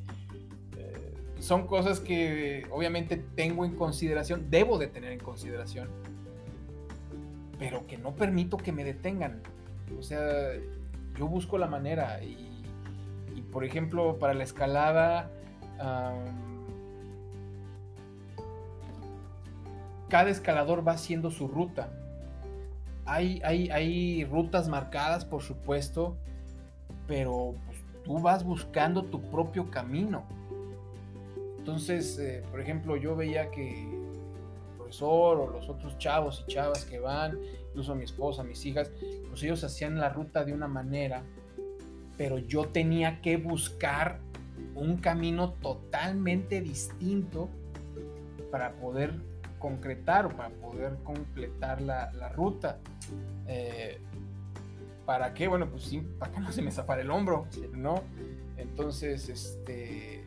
eh, 0.76 1.14
son 1.40 1.66
cosas 1.66 2.00
que 2.00 2.66
obviamente 2.70 3.16
tengo 3.34 3.64
en 3.64 3.74
consideración, 3.74 4.50
debo 4.50 4.78
de 4.78 4.86
tener 4.86 5.12
en 5.12 5.18
consideración, 5.18 5.88
pero 7.58 7.86
que 7.86 7.98
no 7.98 8.14
permito 8.14 8.56
que 8.56 8.72
me 8.72 8.84
detengan. 8.84 9.42
O 9.98 10.02
sea, 10.02 10.54
yo 11.18 11.26
busco 11.26 11.58
la 11.58 11.66
manera 11.66 12.22
y, 12.22 12.62
por 13.52 13.64
ejemplo, 13.64 14.18
para 14.18 14.32
la 14.32 14.44
escalada, 14.44 15.30
cada 20.08 20.30
escalador 20.30 20.86
va 20.86 20.92
haciendo 20.92 21.30
su 21.30 21.48
ruta. 21.48 21.88
Hay, 23.04 23.40
hay, 23.44 23.70
hay 23.70 24.24
rutas 24.24 24.68
marcadas, 24.68 25.24
por 25.24 25.42
supuesto, 25.42 26.16
pero 27.10 27.56
pues, 27.66 27.78
tú 28.04 28.20
vas 28.20 28.44
buscando 28.44 29.02
tu 29.02 29.20
propio 29.20 29.68
camino. 29.68 30.22
Entonces, 31.58 32.16
eh, 32.20 32.44
por 32.52 32.60
ejemplo, 32.60 32.96
yo 32.96 33.16
veía 33.16 33.50
que 33.50 33.82
el 33.82 34.76
profesor 34.76 35.40
o 35.40 35.50
los 35.50 35.68
otros 35.68 35.98
chavos 35.98 36.44
y 36.46 36.52
chavas 36.52 36.84
que 36.84 37.00
van, 37.00 37.36
incluso 37.70 37.96
mi 37.96 38.04
esposa, 38.04 38.44
mis 38.44 38.64
hijas, 38.64 38.92
pues 39.28 39.42
ellos 39.42 39.64
hacían 39.64 39.98
la 39.98 40.10
ruta 40.10 40.44
de 40.44 40.52
una 40.52 40.68
manera, 40.68 41.24
pero 42.16 42.38
yo 42.38 42.68
tenía 42.68 43.20
que 43.22 43.38
buscar 43.38 44.20
un 44.76 44.98
camino 44.98 45.54
totalmente 45.54 46.60
distinto 46.60 47.48
para 48.52 48.74
poder 48.74 49.14
concretar 49.58 50.26
o 50.26 50.28
para 50.28 50.50
poder 50.50 50.94
completar 51.02 51.80
la, 51.80 52.28
ruta. 52.36 52.78
Eh, 53.48 53.98
¿Para 55.10 55.34
qué? 55.34 55.48
Bueno, 55.48 55.68
pues 55.68 55.82
sí, 55.82 56.00
para 56.20 56.30
que 56.30 56.38
no 56.38 56.52
se 56.52 56.62
me 56.62 56.70
zafara 56.70 57.02
el 57.02 57.10
hombro, 57.10 57.48
¿no? 57.72 58.04
Entonces, 58.56 59.28
este... 59.28 60.24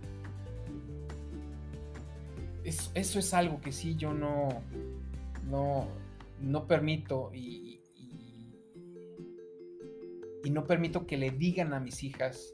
eso 2.66 3.20
es 3.20 3.34
algo 3.34 3.62
que 3.62 3.72
sí 3.72 3.96
yo 3.96 4.14
no, 4.14 4.50
no, 5.50 5.88
no 6.42 6.68
permito 6.68 7.32
y, 7.34 7.80
y, 10.44 10.50
no 10.50 10.66
permito 10.66 11.08
que 11.08 11.16
le 11.16 11.32
digan 11.32 11.74
a 11.74 11.80
mis 11.80 12.04
hijas, 12.04 12.54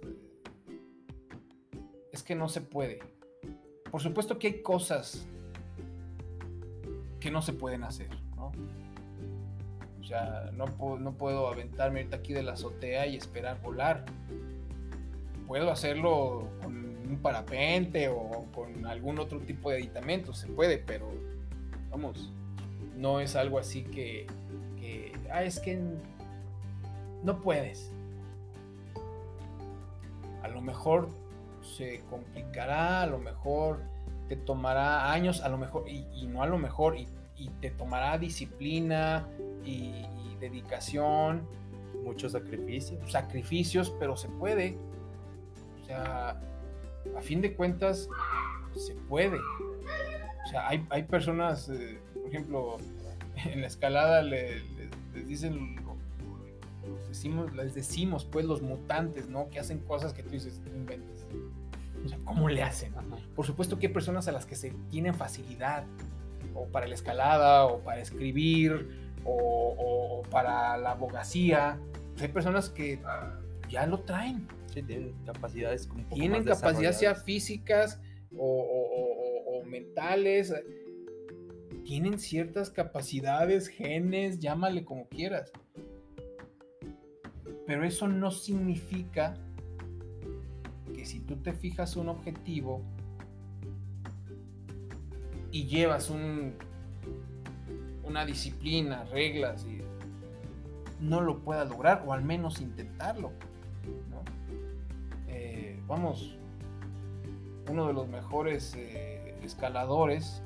es 2.12 2.22
que 2.22 2.36
no 2.36 2.48
se 2.48 2.62
puede. 2.62 3.00
Por 3.90 4.02
supuesto 4.02 4.38
que 4.38 4.46
hay 4.46 4.62
cosas 4.62 5.28
que 7.20 7.32
no 7.32 7.42
se 7.42 7.54
pueden 7.54 7.84
hacer, 7.84 8.12
¿no? 8.36 8.52
Sea, 10.10 10.50
no, 10.54 10.66
no 10.98 11.12
puedo 11.14 11.48
aventarme 11.48 12.00
ahorita 12.00 12.18
aquí 12.18 12.34
de 12.34 12.42
la 12.42 12.54
azotea 12.54 13.06
y 13.06 13.16
esperar 13.16 13.62
volar. 13.62 14.06
Puedo 15.48 15.70
hacerlo 15.70 16.50
con 16.64 16.74
un 17.08 17.20
parapente 17.22 18.10
o 18.10 18.48
con 18.52 18.88
algún 18.88 19.20
otro 19.20 19.40
tipo 19.40 19.70
de 19.70 19.78
aditamento, 19.78 20.34
se 20.34 20.48
puede, 20.48 20.80
pero 20.80 21.12
vamos, 21.92 22.34
no 22.98 23.20
es 23.20 23.36
algo 23.36 23.60
así 23.60 23.84
que, 23.84 24.26
ah, 25.32 25.44
es 25.44 25.60
que 25.60 25.80
no 27.22 27.40
puedes. 27.40 27.92
A 30.42 30.48
lo 30.48 30.60
mejor 30.62 31.10
se 31.62 32.02
complicará, 32.10 33.04
a 33.04 33.06
lo 33.06 33.20
mejor 33.20 33.84
te 34.28 34.38
tomará 34.38 35.12
años, 35.12 35.42
a 35.42 35.50
lo 35.50 35.60
mejor, 35.60 35.88
y, 35.88 36.26
no 36.26 36.42
a 36.42 36.48
lo 36.48 36.58
mejor, 36.58 36.98
te 37.62 37.72
tomará 37.72 38.18
disciplina 38.18 39.28
y, 39.64 40.06
dedicación. 40.40 41.48
Muchos 42.04 42.32
sacrificios. 42.32 43.12
Sacrificios, 43.12 43.94
pero 44.00 44.16
se 44.16 44.30
puede. 44.30 44.78
O 45.82 45.86
sea, 45.86 46.42
a 47.18 47.22
fin 47.22 47.42
de 47.42 47.56
cuentas, 47.56 48.08
se 48.76 48.96
puede. 48.96 49.38
O 49.38 50.50
sea, 50.50 50.70
hay, 50.70 51.04
personas, 51.04 51.68
eh, 51.70 52.00
por 52.14 52.28
ejemplo, 52.28 52.78
en 53.46 53.62
la 53.62 53.68
escalada 53.68 54.22
les 54.22 54.64
dicen 55.28 55.78
decimos, 57.10 57.54
les 57.54 57.74
decimos, 57.74 58.26
pues, 58.26 58.46
los 58.46 58.62
mutantes, 58.62 59.28
¿no? 59.28 59.50
Que 59.50 59.60
hacen 59.60 59.80
cosas 59.80 60.14
que 60.14 60.24
tú 60.24 60.30
dices, 60.30 60.62
inventes. 60.68 61.26
O 62.06 62.08
sea, 62.08 62.18
¿cómo 62.24 62.48
le 62.48 62.64
hacen? 62.64 62.94
Por 63.36 63.46
supuesto 63.46 63.78
que 63.78 63.88
hay 63.88 63.94
personas 63.94 64.28
a 64.28 64.32
las 64.32 64.46
que 64.46 64.56
se 64.56 64.72
tienen 64.90 65.14
facilidad, 65.14 65.84
o 66.54 66.68
para 66.68 66.88
la 66.88 66.96
escalada, 66.96 67.66
o 67.66 67.80
para 67.80 68.02
escribir, 68.02 68.90
o, 69.26 70.24
para 70.30 70.78
la 70.78 70.92
abogacía. 70.92 71.80
Hay 72.20 72.28
personas 72.30 72.70
que 72.70 73.00
ya 73.70 73.86
lo 73.86 74.02
traen. 74.02 74.48
Sí, 74.74 74.84
tienen 74.84 75.16
capacidades 75.26 75.90
Tienen 76.14 76.44
capacidades 76.44 77.00
ya 77.00 77.16
físicas 77.16 78.00
o, 78.38 79.64
mentales. 79.66 80.54
Tienen 81.84 82.20
ciertas 82.20 82.70
capacidades, 82.70 83.68
genes, 83.68 84.40
llámale 84.40 84.86
como 84.86 85.08
quieras. 85.08 85.52
Pero 87.66 87.84
eso 87.84 88.08
no 88.08 88.32
significa 88.32 89.36
que 90.94 91.06
si 91.06 91.20
tú 91.20 91.38
te 91.38 91.54
fijas 91.54 91.96
un 91.96 92.10
objetivo 92.10 92.84
y 95.52 95.66
llevas 95.66 96.10
un, 96.10 96.56
una 98.04 98.26
disciplina, 98.26 99.06
reglas, 99.06 99.66
y 99.66 99.82
no 101.00 101.22
lo 101.22 101.40
puedas 101.40 101.70
lograr, 101.70 102.04
o 102.06 102.14
al 102.14 102.24
menos 102.24 102.62
intentarlo. 102.62 103.32
Eh, 105.28 105.80
vamos, 105.88 106.36
uno 107.70 107.88
de 107.88 107.94
los 107.94 108.08
mejores 108.08 108.74
eh, 108.76 109.38
escaladores, 109.44 110.42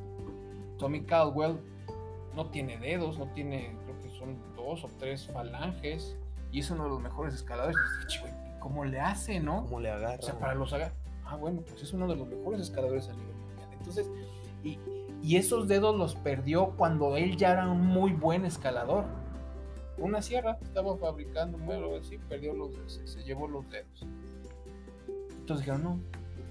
Tommy 0.77 1.03
Caldwell, 1.03 1.57
no 2.35 2.47
tiene 2.47 2.77
dedos, 2.77 3.19
no 3.19 3.27
tiene, 3.27 3.75
creo 3.85 4.01
que 4.01 4.09
son 4.17 4.37
dos 4.55 4.83
o 4.83 4.89
tres 4.99 5.27
falanges, 5.27 6.15
y 6.51 6.59
es 6.59 6.69
uno 6.69 6.83
de 6.83 6.89
los 6.89 7.01
mejores 7.01 7.33
escaladores. 7.33 7.75
¿Cómo 8.59 8.85
le 8.85 8.99
hace, 8.99 9.39
no? 9.39 9.65
¿Cómo 9.65 9.81
le 9.81 9.91
agarra? 9.91 10.19
O 10.19 10.21
sea, 10.21 10.39
para 10.39 10.55
los 10.55 10.71
agarra. 10.71 10.93
Ah, 11.25 11.35
bueno, 11.35 11.61
pues 11.61 11.81
es 11.81 11.93
uno 11.93 12.07
de 12.07 12.15
los 12.15 12.27
mejores 12.27 12.61
escaladores 12.61 13.09
a 13.09 13.13
nivel 13.13 13.35
mundial. 13.35 13.69
Entonces, 13.73 14.09
y, 14.63 14.79
esos 15.37 15.67
dedos 15.67 15.97
los 15.97 16.15
perdió 16.15 16.71
cuando 16.77 17.15
él 17.15 17.37
ya 17.37 17.53
era 17.53 17.69
un 17.69 17.81
muy 17.81 18.11
buen 18.11 18.45
escalador. 18.45 19.05
Una 19.97 20.21
sierra, 20.21 20.57
estaba 20.61 20.97
fabricando 20.97 21.57
un 21.57 21.95
así, 21.95 22.17
perdió 22.17 22.53
los 22.53 22.71
se, 22.87 23.07
se 23.07 23.23
llevó 23.23 23.47
los 23.47 23.69
dedos. 23.69 24.05
Entonces 25.29 25.65
dijeron, 25.65 25.83
no, 25.83 25.99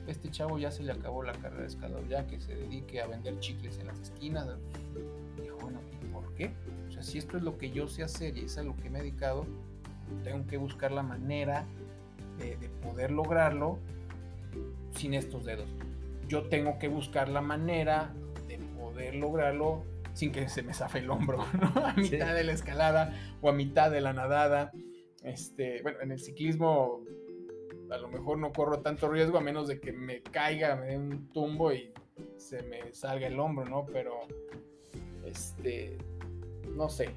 este 0.07 0.31
chavo 0.31 0.59
ya 0.59 0.71
se 0.71 0.83
le 0.83 0.93
acabó 0.93 1.23
la 1.23 1.33
carrera 1.33 1.63
de 1.63 1.69
escalador, 1.69 2.09
ya 2.09 2.27
que 2.27 2.41
se 2.41 2.55
dedique 2.55 3.03
a 3.03 3.07
vender 3.07 3.39
chicles 3.41 3.79
en 3.79 3.89
las 3.89 4.01
esquinas. 4.01 4.49
Dijo, 5.43 5.59
bueno, 5.61 5.81
¿y 6.03 6.07
por 6.07 6.33
qué? 6.35 6.53
O 6.89 6.93
sea, 6.93 7.03
si 7.03 7.19
esto 7.19 7.37
es 7.37 7.43
lo 7.43 7.59
que 7.59 7.71
yo 7.71 7.89
sé 7.89 8.03
hacer 8.03 8.39
y 8.39 8.45
es 8.45 8.57
a 8.59 8.63
lo 8.63 8.75
que 8.77 8.89
me 8.89 9.01
he 9.01 9.03
dedicado, 9.03 9.47
tengo 10.25 10.47
que 10.47 10.57
buscar 10.57 10.93
la 10.93 11.03
manera 11.03 11.67
de 12.39 12.69
poder 12.83 13.11
lograrlo 13.11 13.79
sin 14.95 15.15
estos 15.15 15.45
dedos. 15.45 15.69
Yo 16.33 16.45
tengo 16.45 16.78
que 16.78 16.89
buscar 16.89 17.28
la 17.28 17.43
manera 17.43 18.14
poder 18.80 19.14
lograrlo 19.16 19.85
sin 20.14 20.33
que 20.33 20.49
se 20.49 20.62
me 20.62 20.72
zafe 20.72 21.01
el 21.01 21.11
hombro, 21.11 21.43
A 21.85 21.93
mitad 21.95 22.35
de 22.35 22.43
la 22.43 22.53
escalada 22.53 23.14
o 23.43 23.51
a 23.51 23.53
mitad 23.53 23.91
de 23.91 24.01
la 24.01 24.14
nadada. 24.14 24.72
Este, 25.22 25.83
bueno, 25.83 26.01
en 26.01 26.11
el 26.11 26.18
ciclismo 26.18 27.05
a 27.91 27.99
lo 27.99 28.09
mejor 28.09 28.39
no 28.39 28.51
corro 28.51 28.80
tanto 28.80 29.11
riesgo 29.11 29.37
a 29.37 29.43
menos 29.43 29.68
de 29.68 29.78
que 29.78 29.93
me 29.93 30.22
caiga, 30.22 30.74
me 30.76 30.87
dé 30.87 30.97
un 30.97 31.28
tumbo 31.35 31.70
y 31.70 31.93
se 32.39 32.62
me 32.62 32.95
salga 32.95 33.26
el 33.26 33.39
hombro, 33.39 33.66
¿no? 33.66 33.85
Pero, 33.93 34.20
este, 35.26 35.99
no 36.74 36.89
sé. 36.89 37.11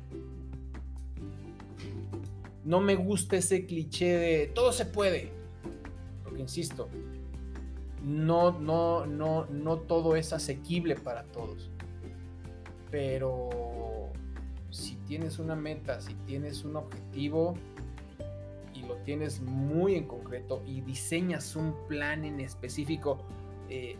No 2.65 2.81
me 2.81 2.95
gusta 2.95 3.37
ese 3.37 3.65
cliché 3.65 4.17
de 4.17 4.47
todo 4.47 4.73
se 4.73 4.85
puede. 4.85 5.31
Porque 6.21 6.41
insisto, 6.41 6.89
no, 8.05 8.51
no, 8.51 9.07
no, 9.07 9.47
no 9.47 9.77
todo 9.79 10.15
es 10.15 10.31
asequible 10.31 10.95
para 10.95 11.23
todos. 11.23 11.71
Pero 12.91 14.11
si 14.69 14.95
tienes 15.07 15.39
una 15.39 15.55
meta, 15.55 15.99
si 16.01 16.13
tienes 16.13 16.63
un 16.63 16.75
objetivo 16.75 17.55
y 18.75 18.83
lo 18.83 18.95
tienes 18.97 19.41
muy 19.41 19.95
en 19.95 20.05
concreto 20.05 20.61
y 20.67 20.81
diseñas 20.81 21.55
un 21.55 21.73
plan 21.87 22.25
en 22.25 22.39
específico, 22.39 23.17
eh, 23.69 23.95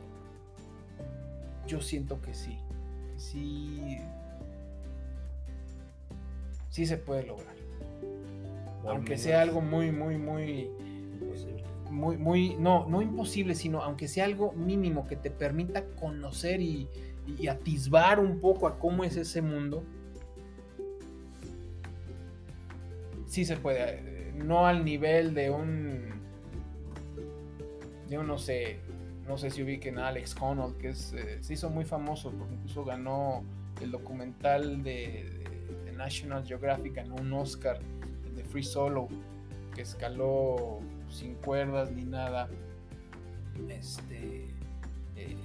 yo 1.66 1.82
siento 1.82 2.22
que 2.22 2.36
sí, 2.36 2.60
sí, 3.18 3.98
sí 6.70 6.86
se 6.86 6.98
puede 6.98 7.26
lograr. 7.26 7.56
Aunque 8.86 9.18
sea 9.18 9.42
algo 9.42 9.62
muy, 9.62 9.92
muy, 9.92 10.16
muy 10.16 10.70
muy, 11.90 12.18
muy, 12.18 12.56
no, 12.56 12.88
no 12.88 13.02
imposible, 13.02 13.56
sino 13.56 13.82
aunque 13.82 14.08
sea 14.08 14.26
algo 14.26 14.54
mínimo 14.54 15.08
que 15.08 15.16
te 15.16 15.32
permita 15.32 15.86
conocer 15.96 16.62
y, 16.62 16.90
atisbar 17.50 18.20
un 18.20 18.40
poco 18.40 18.68
a 18.68 18.78
cómo 18.78 19.04
es 19.04 19.18
ese 19.18 19.42
mundo, 19.42 19.84
sí 23.26 23.46
se 23.46 23.58
puede, 23.58 24.32
no 24.36 24.68
al 24.68 24.86
nivel 24.86 25.34
de 25.34 25.50
un, 25.50 26.04
yo 28.08 28.22
no 28.22 28.38
sé, 28.38 28.78
no 29.28 29.40
sé 29.40 29.50
si 29.50 29.64
ubiquen 29.64 29.98
a 29.98 30.10
Alex 30.10 30.36
Honnold, 30.40 30.78
que 30.78 30.90
es, 30.90 31.14
eh, 31.14 31.40
se 31.42 31.54
hizo 31.54 31.72
muy 31.72 31.84
famoso 31.84 32.32
porque 32.32 32.54
incluso 32.54 32.86
ganó 32.86 33.44
el 33.82 33.90
documental 33.90 34.84
de, 34.84 35.44
de 35.84 35.92
National 35.94 36.46
Geographic, 36.46 36.94
ganó 36.94 37.16
un 37.16 37.34
Oscar, 37.34 37.80
el 38.24 38.36
de 38.36 38.44
Free 38.44 38.62
Solo, 38.62 39.08
que 39.74 39.82
escaló 39.82 40.80
sin 41.10 41.36
cuerdas 41.36 41.92
ni 41.92 42.04
nada. 42.04 42.50
Este, 43.70 44.46
eh, 45.16 45.38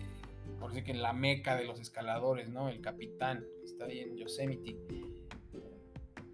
por 0.58 0.70
decir 0.70 0.84
que 0.84 0.94
la 0.94 1.12
meca 1.12 1.56
de 1.56 1.64
los 1.64 1.80
escaladores, 1.80 2.48
¿no? 2.50 2.68
El 2.68 2.80
capitán, 2.80 3.44
está 3.64 3.86
ahí 3.86 4.00
en 4.00 4.16
Yosemite. 4.16 4.76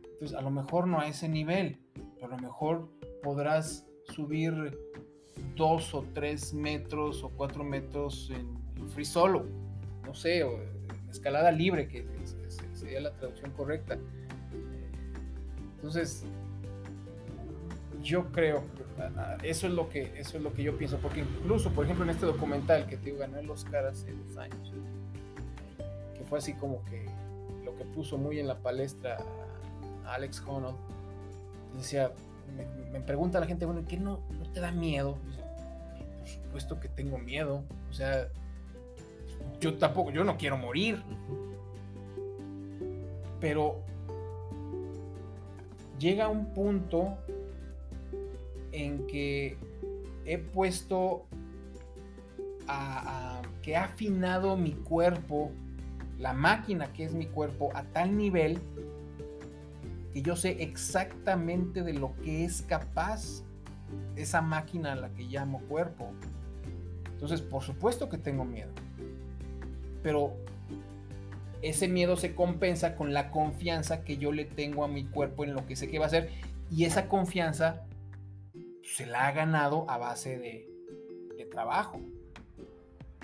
Entonces, 0.04 0.36
a 0.36 0.40
lo 0.40 0.50
mejor 0.50 0.88
no 0.88 0.98
a 1.00 1.08
ese 1.08 1.28
nivel, 1.28 1.78
pero 2.14 2.26
a 2.26 2.30
lo 2.30 2.38
mejor 2.38 2.88
podrás 3.22 3.86
subir 4.04 4.78
dos 5.54 5.94
o 5.94 6.04
tres 6.14 6.54
metros 6.54 7.22
o 7.22 7.30
cuatro 7.30 7.64
metros 7.64 8.30
en, 8.30 8.56
free 8.88 9.04
solo, 9.04 9.46
no 10.04 10.14
sé, 10.14 10.42
o 10.44 10.58
escalada 11.10 11.50
libre, 11.50 11.88
que 11.88 12.06
sería 12.72 13.00
la 13.00 13.12
traducción 13.12 13.50
correcta. 13.52 13.98
Entonces, 15.76 16.24
yo 18.02 18.30
creo, 18.32 18.64
eso 19.42 19.66
es 19.66 19.72
lo 19.72 19.88
que, 19.88 20.18
eso 20.18 20.36
es 20.36 20.42
lo 20.42 20.52
que 20.52 20.62
yo 20.62 20.76
pienso, 20.76 20.98
porque 20.98 21.20
incluso, 21.20 21.70
por 21.70 21.84
ejemplo, 21.84 22.04
en 22.04 22.10
este 22.10 22.26
documental 22.26 22.86
que 22.86 22.96
te 22.96 23.06
digo, 23.06 23.18
ganó 23.18 23.38
el 23.38 23.50
Oscar 23.50 23.86
hace 23.86 24.12
dos 24.12 24.36
años, 24.36 24.72
que 26.16 26.24
fue 26.24 26.38
así 26.38 26.54
como 26.54 26.84
que 26.84 27.06
lo 27.64 27.76
que 27.76 27.84
puso 27.84 28.18
muy 28.18 28.38
en 28.38 28.46
la 28.46 28.58
palestra 28.58 29.18
a 30.04 30.14
Alex 30.14 30.42
Honnold, 30.46 30.76
decía, 31.76 32.12
me, 32.92 33.00
pregunta 33.00 33.40
la 33.40 33.46
gente, 33.46 33.66
bueno, 33.66 33.84
¿qué 33.86 33.98
no, 33.98 34.20
no 34.38 34.50
te 34.52 34.60
da 34.60 34.72
miedo? 34.72 35.18
por 36.26 36.28
supuesto 36.28 36.80
que 36.80 36.88
tengo 36.88 37.18
miedo, 37.18 37.62
o 37.88 37.92
sea, 37.92 38.28
yo 39.60 39.76
tampoco, 39.78 40.10
yo 40.10 40.24
no 40.24 40.36
quiero 40.36 40.56
morir, 40.56 41.02
pero 43.40 43.80
llega 45.98 46.28
un 46.28 46.46
punto 46.52 47.16
en 48.76 49.06
que 49.06 49.56
he 50.26 50.36
puesto 50.36 51.24
a, 52.68 53.40
que 53.62 53.76
ha 53.76 53.84
afinado 53.84 54.56
mi 54.56 54.72
cuerpo, 54.72 55.50
la 56.18 56.34
máquina 56.34 56.92
que 56.92 57.04
es 57.04 57.14
mi 57.14 57.26
cuerpo, 57.26 57.70
a 57.74 57.84
tal 57.84 58.16
nivel 58.16 58.60
que 60.12 60.20
yo 60.20 60.36
sé 60.36 60.62
exactamente 60.62 61.82
de 61.82 61.94
lo 61.94 62.14
que 62.16 62.44
es 62.44 62.62
capaz 62.62 63.42
esa 64.14 64.42
máquina 64.42 64.92
a 64.92 64.96
la 64.96 65.08
que 65.10 65.22
llamo 65.22 65.60
cuerpo. 65.68 66.10
Entonces, 67.12 67.40
por 67.40 67.62
supuesto 67.62 68.10
que 68.10 68.18
tengo 68.18 68.44
miedo. 68.44 68.70
Pero 70.02 70.34
ese 71.62 71.88
miedo 71.88 72.16
se 72.16 72.34
compensa 72.34 72.94
con 72.94 73.14
la 73.14 73.30
confianza 73.30 74.04
que 74.04 74.18
yo 74.18 74.32
le 74.32 74.44
tengo 74.44 74.84
a 74.84 74.88
mi 74.88 75.04
cuerpo 75.04 75.44
en 75.44 75.54
lo 75.54 75.66
que 75.66 75.76
sé 75.76 75.88
que 75.88 75.98
va 75.98 76.04
a 76.04 76.08
hacer. 76.08 76.30
Y 76.70 76.84
esa 76.84 77.08
confianza 77.08 77.86
se 78.86 79.06
la 79.06 79.26
ha 79.26 79.32
ganado 79.32 79.88
a 79.90 79.98
base 79.98 80.38
de, 80.38 80.72
trabajo 81.50 82.00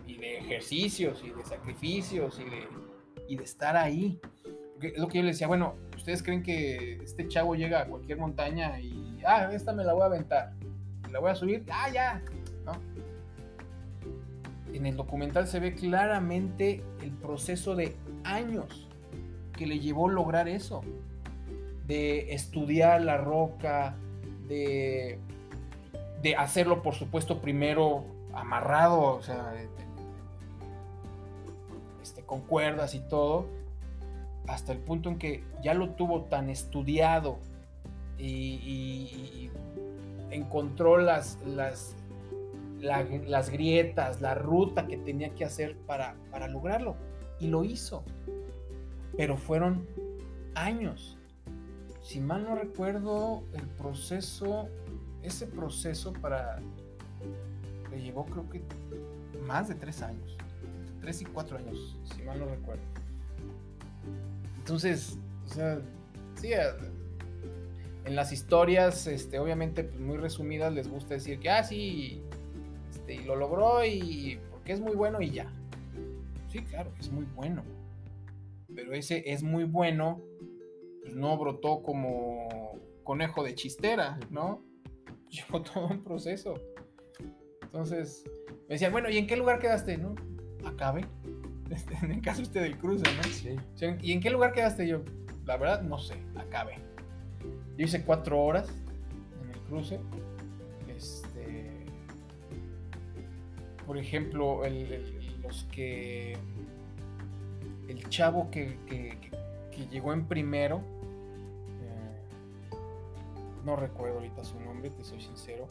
y 0.07 0.17
de 0.17 0.39
ejercicios 0.39 1.23
y 1.23 1.31
de 1.31 1.45
sacrificios 1.45 2.41
y 2.41 2.49
de, 2.49 2.69
y 3.29 3.37
de 3.37 3.45
estar 3.45 3.77
ahí. 3.77 4.19
es 4.81 4.97
lo 4.97 5.09
que 5.09 5.19
yo 5.19 5.25
le 5.25 5.33
decía, 5.33 5.49
bueno, 5.49 5.75
¿ustedes 5.95 6.23
creen 6.23 6.43
que 6.43 6.95
este 7.03 7.29
chavo 7.29 7.55
llega 7.55 7.83
a 7.83 7.87
cualquier 7.87 8.17
montaña 8.17 8.81
y, 8.81 9.21
ah, 9.27 9.51
esta 9.53 9.75
me 9.75 9.85
la 9.85 9.93
voy 9.93 10.03
a 10.03 10.07
aventar, 10.07 10.55
la 11.11 11.19
voy 11.19 11.31
a 11.31 11.35
subir, 11.35 11.65
ah, 11.71 11.91
ya. 11.93 12.23
En 14.73 14.87
el 14.87 14.97
documental 14.97 15.47
se 15.47 15.61
ve 15.61 15.75
claramente 15.75 16.83
el 17.03 17.11
proceso 17.11 17.77
de 17.77 17.95
años 18.25 18.89
que 19.53 19.67
le 19.67 19.79
llevó 19.79 20.09
lograr 20.09 20.49
eso 20.49 20.81
de 21.87 22.33
estudiar 22.33 23.03
la 23.03 23.19
roca, 23.19 23.97
de, 24.49 25.19
de 26.23 26.37
hacerlo, 26.37 26.83
por 26.83 26.95
supuesto, 26.95 27.41
primero 27.41 28.05
amarrado, 28.33 29.01
o 29.01 29.23
sea, 29.23 29.55
este, 32.03 32.23
con 32.23 32.41
cuerdas 32.41 32.95
y 32.95 33.01
todo, 33.01 33.47
hasta 34.47 34.73
el 34.73 34.79
punto 34.79 35.09
en 35.09 35.19
que 35.19 35.45
ya 35.63 35.75
lo 35.75 35.91
tuvo 35.91 36.23
tan 36.23 36.49
estudiado 36.49 37.39
y, 38.19 39.51
encontró 40.31 40.97
las, 40.97 41.39
las, 41.45 41.95
las 42.81 43.51
grietas, 43.51 44.23
la 44.23 44.35
ruta 44.35 44.87
que 44.87 44.97
tenía 44.97 45.35
que 45.35 45.45
hacer 45.45 45.77
para, 45.87 46.15
para 46.31 46.49
lograrlo. 46.49 46.97
Y 47.39 47.49
lo 47.49 47.65
hizo. 47.65 48.03
Pero 49.15 49.37
fueron 49.37 49.87
años. 50.55 51.19
Si 52.01 52.19
mal 52.19 52.45
no 52.45 52.55
recuerdo, 52.55 53.43
el 53.53 53.67
proceso, 53.69 54.71
ese 55.23 55.47
proceso 55.47 56.13
para... 56.13 56.61
Le 57.91 58.03
llevó 58.03 58.25
creo 58.25 58.49
que 58.49 58.63
más 59.47 59.69
de 59.69 59.75
tres 59.75 60.03
años. 60.03 60.37
Tres 61.01 61.21
y 61.23 61.25
cuatro 61.25 61.59
años, 61.59 61.97
si 62.15 62.23
mal 62.23 62.39
no 62.39 62.47
recuerdo. 62.47 62.83
Entonces, 64.59 65.19
o 65.47 65.49
sea, 65.49 65.81
sí, 66.37 66.51
en 68.05 68.17
las 68.17 68.33
historias, 68.33 69.07
este, 69.07 69.39
obviamente, 69.39 69.85
pues 69.85 70.01
muy 70.01 70.17
resumidas, 70.17 70.73
les 70.73 70.89
gusta 70.89 71.15
decir 71.15 71.41
que, 71.41 71.51
ah, 71.51 71.65
sí, 71.65 72.23
este, 72.91 73.15
y 73.17 73.25
lo 73.25 73.37
logró 73.37 73.85
y 73.85 74.39
porque 74.51 74.73
es 74.73 74.81
muy 74.81 74.95
bueno 74.95 75.21
y 75.21 75.31
ya. 75.31 75.53
Sí, 76.49 76.61
claro, 76.61 76.93
es 77.01 77.11
muy 77.11 77.25
bueno. 77.35 77.63
Pero 78.75 78.93
ese 78.95 79.33
es 79.33 79.43
muy 79.43 79.65
bueno, 79.65 80.21
pues 81.03 81.15
no 81.15 81.37
brotó 81.37 81.83
como 81.83 82.79
conejo 83.03 83.43
de 83.43 83.55
chistera, 83.55 84.21
¿no? 84.31 84.63
Llevó 85.33 85.63
todo 85.63 85.89
un 85.89 86.05
proceso. 86.05 86.55
Entonces, 87.63 88.25
me 88.69 88.75
decían, 88.75 88.93
bueno, 88.93 89.09
¿y 89.11 89.17
en 89.17 89.27
qué 89.27 89.37
lugar 89.37 89.59
quedaste? 89.59 89.97
¿No? 89.97 90.15
Acabe. 90.65 91.07
en 92.03 92.13
el 92.13 92.21
caso 92.21 92.43
usted 92.43 92.63
del 92.63 92.79
cruce, 92.79 93.05
¿no? 93.17 93.23
Sí. 93.25 93.57
¿Y 94.03 94.13
en 94.13 94.21
qué 94.21 94.31
lugar 94.31 94.53
quedaste 94.53 94.87
yo? 94.87 95.03
La 95.47 95.57
verdad, 95.57 95.83
no 95.83 95.99
sé, 95.99 96.15
acabe. 96.37 96.77
Yo 97.77 97.87
hice 97.87 98.05
cuatro 98.05 98.41
horas 98.41 98.69
en 99.43 99.51
el 99.51 99.61
cruce. 99.61 99.99
Este. 100.89 101.87
Por 103.87 103.99
ejemplo, 103.99 104.63
los 105.43 105.65
que. 105.65 106.37
El 107.89 108.09
chavo 108.09 108.51
que, 108.51 108.77
llegó 109.91 110.13
en 110.13 110.27
primero. 110.27 110.83
No 113.65 113.77
recuerdo 113.77 114.17
ahorita 114.17 114.45
su 114.45 114.59
nombre, 114.61 114.91
te 114.91 115.05
soy 115.05 115.21
sincero. 115.21 115.69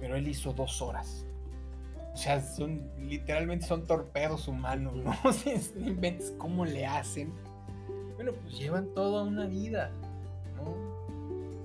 Pero 0.00 0.16
él 0.16 0.28
hizo 0.28 0.52
dos 0.52 0.82
horas. 0.82 1.26
O 2.12 2.16
sea, 2.16 2.40
son 2.40 2.82
literalmente 2.98 3.66
son 3.66 3.86
torpedos 3.86 4.48
humanos, 4.48 4.96
¿no? 5.04 5.14
O 5.24 5.32
sea, 5.32 5.54
inventes 5.76 6.34
cómo 6.38 6.64
le 6.64 6.86
hacen. 6.86 7.32
Bueno, 8.14 8.32
pues 8.32 8.58
llevan 8.58 8.88
toda 8.94 9.22
una 9.22 9.46
vida, 9.46 9.90
¿no? 10.56 10.74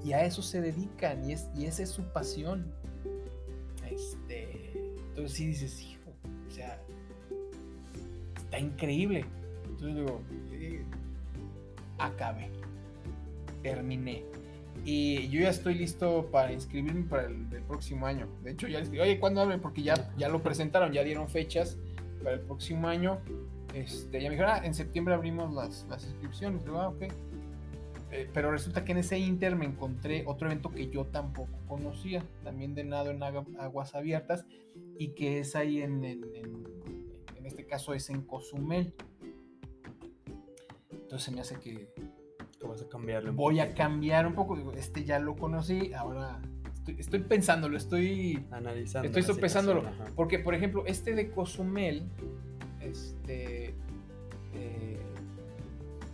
Y 0.04 0.14
a 0.14 0.26
eso 0.26 0.42
se 0.42 0.62
dedican 0.62 1.24
y, 1.24 1.34
es, 1.34 1.50
y 1.56 1.66
esa 1.66 1.84
es 1.84 1.90
su 1.90 2.04
pasión. 2.04 2.74
Este, 3.90 4.74
entonces 5.10 5.32
sí 5.38 5.48
dices, 5.48 5.82
hijo, 5.82 6.12
o 6.48 6.52
sea, 6.52 6.82
está 8.36 8.60
increíble. 8.60 9.26
Entonces 9.64 9.96
digo, 9.96 10.22
eh, 10.52 10.84
acabé, 11.98 12.50
terminé. 13.62 14.26
Y 14.84 15.30
yo 15.30 15.42
ya 15.42 15.50
estoy 15.50 15.76
listo 15.76 16.30
para 16.32 16.52
inscribirme 16.52 17.04
para 17.04 17.28
el, 17.28 17.46
próximo 17.68 18.06
año. 18.08 18.28
De 18.44 18.52
hecho, 18.52 18.68
ya 18.68 18.80
les 18.80 18.92
digo, 18.92 19.04
oye, 19.04 19.20
¿cuándo 19.20 19.42
abren? 19.42 19.62
Porque 19.62 19.84
ya, 19.84 20.12
ya 20.18 20.28
lo 20.28 20.42
presentaron, 20.42 20.92
ya 20.92 21.04
dieron 21.04 21.30
fechas 21.30 21.78
para 22.24 22.36
el 22.36 22.42
próximo 22.42 22.88
año. 22.88 23.20
Este, 23.74 24.22
ya 24.22 24.30
me 24.30 24.36
dijeron, 24.36 24.52
ah, 24.56 24.62
en 24.66 24.74
septiembre 24.74 25.14
abrimos 25.14 25.54
las, 25.54 25.86
las 25.90 26.04
inscripciones. 26.06 26.64
Ah, 26.68 26.90
ok. 26.90 27.04
Eh, 28.12 28.30
pero 28.34 28.52
resulta 28.52 28.84
que 28.84 28.92
en 28.92 28.98
ese 28.98 29.18
inter 29.20 29.56
me 29.56 29.66
encontré 29.66 30.24
otro 30.26 30.48
evento 30.48 30.70
que 30.70 30.90
yo 30.90 31.06
tampoco 31.06 31.52
conocía, 31.68 32.24
también 32.44 32.76
de 32.76 32.84
nado 32.84 33.12
en 33.12 33.24
aguas 33.24 33.96
abiertas, 33.96 34.46
y 34.98 35.10
que 35.10 35.40
es 35.40 35.56
ahí 35.56 35.82
en, 35.82 36.04
en, 36.04 36.24
en 37.38 37.46
este 37.46 37.66
caso 37.66 37.94
es 37.94 38.10
en 38.10 38.22
Cozumel. 38.22 38.94
Entonces 40.92 41.24
se 41.24 41.32
me 41.32 41.42
hace 41.42 41.56
que, 41.60 41.88
vas 42.68 42.82
a 42.82 42.88
cambiarlo. 42.88 43.34
Voy 43.34 43.60
a 43.60 43.74
cambiar 43.74 44.28
un 44.28 44.34
poco. 44.34 44.72
Este 44.74 45.04
ya 45.04 45.20
lo 45.20 45.36
conocí, 45.36 45.94
ahora 45.94 46.40
estoy, 46.98 47.20
pensándolo, 47.20 47.78
estoy 47.78 48.46
analizando. 48.52 49.08
Estoy 49.08 49.24
sopesándolo. 49.24 49.84
Porque, 50.16 50.40
por 50.40 50.56
ejemplo, 50.56 50.84
este 50.86 51.16
de 51.16 51.30
Cozumel, 51.32 52.04
este. 52.82 53.76
Eh, 54.54 55.00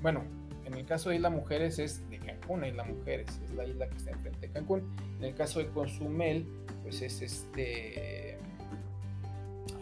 bueno, 0.01 0.23
en 0.65 0.73
el 0.73 0.85
caso 0.85 1.09
de 1.09 1.15
Isla 1.15 1.29
Mujeres 1.29 1.79
es 1.79 2.07
de 2.09 2.19
Cancún, 2.19 2.65
Isla 2.65 2.83
Mujeres, 2.83 3.39
es 3.43 3.51
la 3.55 3.65
isla 3.65 3.89
que 3.89 3.97
está 3.97 4.11
enfrente 4.11 4.47
de 4.47 4.53
Cancún. 4.53 4.83
En 5.17 5.25
el 5.25 5.35
caso 5.35 5.59
de 5.59 5.67
Cozumel, 5.67 6.45
pues 6.83 7.01
es 7.01 7.21
este. 7.21 8.37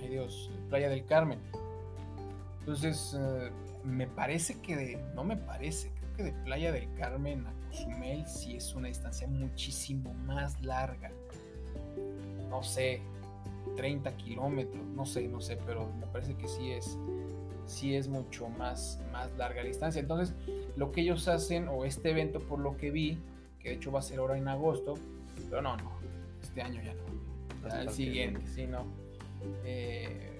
Ay 0.01 0.09
Dios, 0.09 0.51
Playa 0.69 0.89
del 0.89 1.05
Carmen. 1.05 1.39
Entonces, 2.59 3.15
eh, 3.19 3.51
me 3.83 4.07
parece 4.07 4.59
que, 4.61 4.99
no 5.13 5.23
me 5.23 5.37
parece, 5.37 5.91
de 6.23 6.31
Playa 6.43 6.71
del 6.71 6.91
Carmen 6.95 7.45
a 7.45 7.53
Cozumel 7.69 8.25
sí 8.25 8.55
es 8.55 8.73
una 8.75 8.87
distancia 8.87 9.27
muchísimo 9.27 10.13
más 10.25 10.61
larga. 10.61 11.11
No 12.49 12.63
sé, 12.63 13.01
30 13.75 14.15
kilómetros, 14.17 14.85
no 14.95 15.05
sé, 15.05 15.27
no 15.27 15.41
sé, 15.41 15.57
pero 15.65 15.91
me 15.99 16.07
parece 16.07 16.35
que 16.35 16.47
sí 16.47 16.71
es, 16.71 16.97
sí 17.65 17.95
es 17.95 18.07
mucho 18.07 18.47
más, 18.49 19.01
más 19.11 19.31
larga 19.37 19.61
la 19.61 19.67
distancia. 19.67 19.99
Entonces, 19.99 20.35
lo 20.75 20.91
que 20.91 21.01
ellos 21.01 21.27
hacen, 21.27 21.67
o 21.67 21.85
este 21.85 22.11
evento 22.11 22.39
por 22.39 22.59
lo 22.59 22.77
que 22.77 22.91
vi, 22.91 23.17
que 23.59 23.69
de 23.69 23.75
hecho 23.75 23.91
va 23.91 23.99
a 23.99 24.03
ser 24.03 24.19
ahora 24.19 24.37
en 24.37 24.47
agosto, 24.47 24.93
pero 25.49 25.61
no, 25.61 25.75
no, 25.77 25.91
este 26.41 26.61
año 26.61 26.81
ya 26.81 26.93
no, 26.93 27.75
el 27.81 27.89
siguiente, 27.89 28.41
sí, 28.47 28.67
no. 28.67 28.85
Eh, 29.63 30.31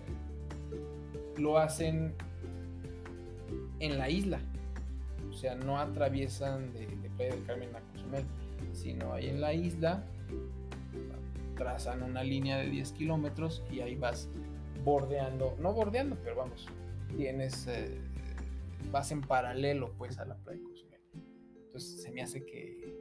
lo 1.38 1.58
hacen 1.58 2.14
en 3.80 3.98
la 3.98 4.10
isla, 4.10 4.40
o 5.36 5.38
sea, 5.38 5.54
no 5.54 5.78
atraviesan 5.78 6.72
de, 6.72 6.88
Playa 7.18 7.36
del 7.36 7.46
Carmen 7.46 7.76
a 7.76 7.82
Cozumel, 7.92 8.24
sino 8.72 9.12
ahí 9.12 9.28
en 9.28 9.42
la 9.42 9.54
isla 9.54 10.02
trazan 11.58 12.04
una 12.04 12.24
línea 12.24 12.58
de 12.58 12.70
10 12.70 12.94
kilómetros 12.94 13.62
y 13.70 13.82
ahí 13.82 13.96
vas 13.96 14.30
bordeando, 14.86 15.58
no 15.60 15.74
bordeando, 15.74 16.18
pero 16.24 16.38
vamos, 16.38 16.68
tienes, 17.18 17.68
eh, 17.68 17.98
vas 18.92 19.12
en 19.12 19.20
paralelo 19.22 19.94
pues 19.98 20.20
a 20.20 20.26
la 20.26 20.36
playa 20.36 20.60
de 20.60 20.66
Cozumel. 20.66 21.02
Entonces 21.66 22.02
se 22.02 22.12
me 22.12 22.22
hace 22.22 22.46
que, 22.46 22.96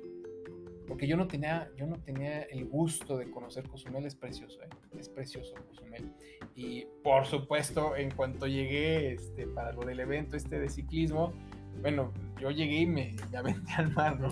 porque 0.88 1.06
yo 1.06 1.16
no 1.16 1.28
tenía, 1.28 1.70
yo 1.76 1.86
no 1.86 2.00
tenía 2.00 2.42
el 2.42 2.64
gusto 2.64 3.16
de 3.16 3.30
conocer 3.30 3.68
Cozumel, 3.68 4.06
es 4.06 4.16
precioso, 4.16 4.60
¿eh? 4.60 4.68
es 4.98 5.08
precioso 5.08 5.54
Cozumel. 5.68 6.12
Y 6.56 6.84
por 7.04 7.26
supuesto, 7.26 7.94
en 7.94 8.10
cuanto 8.10 8.48
llegué 8.48 9.12
este, 9.12 9.46
para 9.46 9.72
lo 9.72 9.82
del 9.84 10.00
evento 10.00 10.36
este 10.36 10.58
de 10.58 10.68
ciclismo, 10.68 11.32
bueno, 11.80 12.12
yo 12.40 12.50
llegué 12.50 12.80
y 12.80 12.86
me 12.86 13.16
aventé 13.36 13.72
al 13.72 13.92
mar, 13.92 14.18
¿no? 14.18 14.28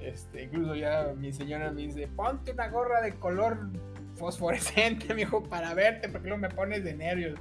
Este, 0.00 0.44
incluso 0.44 0.74
ya 0.74 1.12
mi 1.16 1.32
señora 1.32 1.70
me 1.70 1.82
dice, 1.82 2.08
ponte 2.08 2.52
una 2.52 2.68
gorra 2.68 3.00
de 3.00 3.14
color 3.14 3.68
fosforescente, 4.16 5.14
mi 5.14 5.22
hijo, 5.22 5.42
para 5.42 5.74
verte, 5.74 6.08
porque 6.08 6.28
no 6.28 6.36
me 6.36 6.48
pones 6.48 6.82
de 6.84 6.94
nervios. 6.94 7.38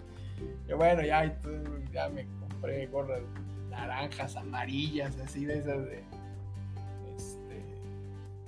Yo, 0.68 0.78
bueno, 0.78 1.01
ya, 1.01 1.39
ya 1.91 2.09
me 2.09 2.26
compré 2.39 2.88
gorras 2.88 3.22
naranjas, 3.70 4.36
amarillas, 4.36 5.18
así 5.20 5.45
de 5.45 5.59
esas 5.59 5.86
de. 5.86 6.03
Este, 7.16 7.64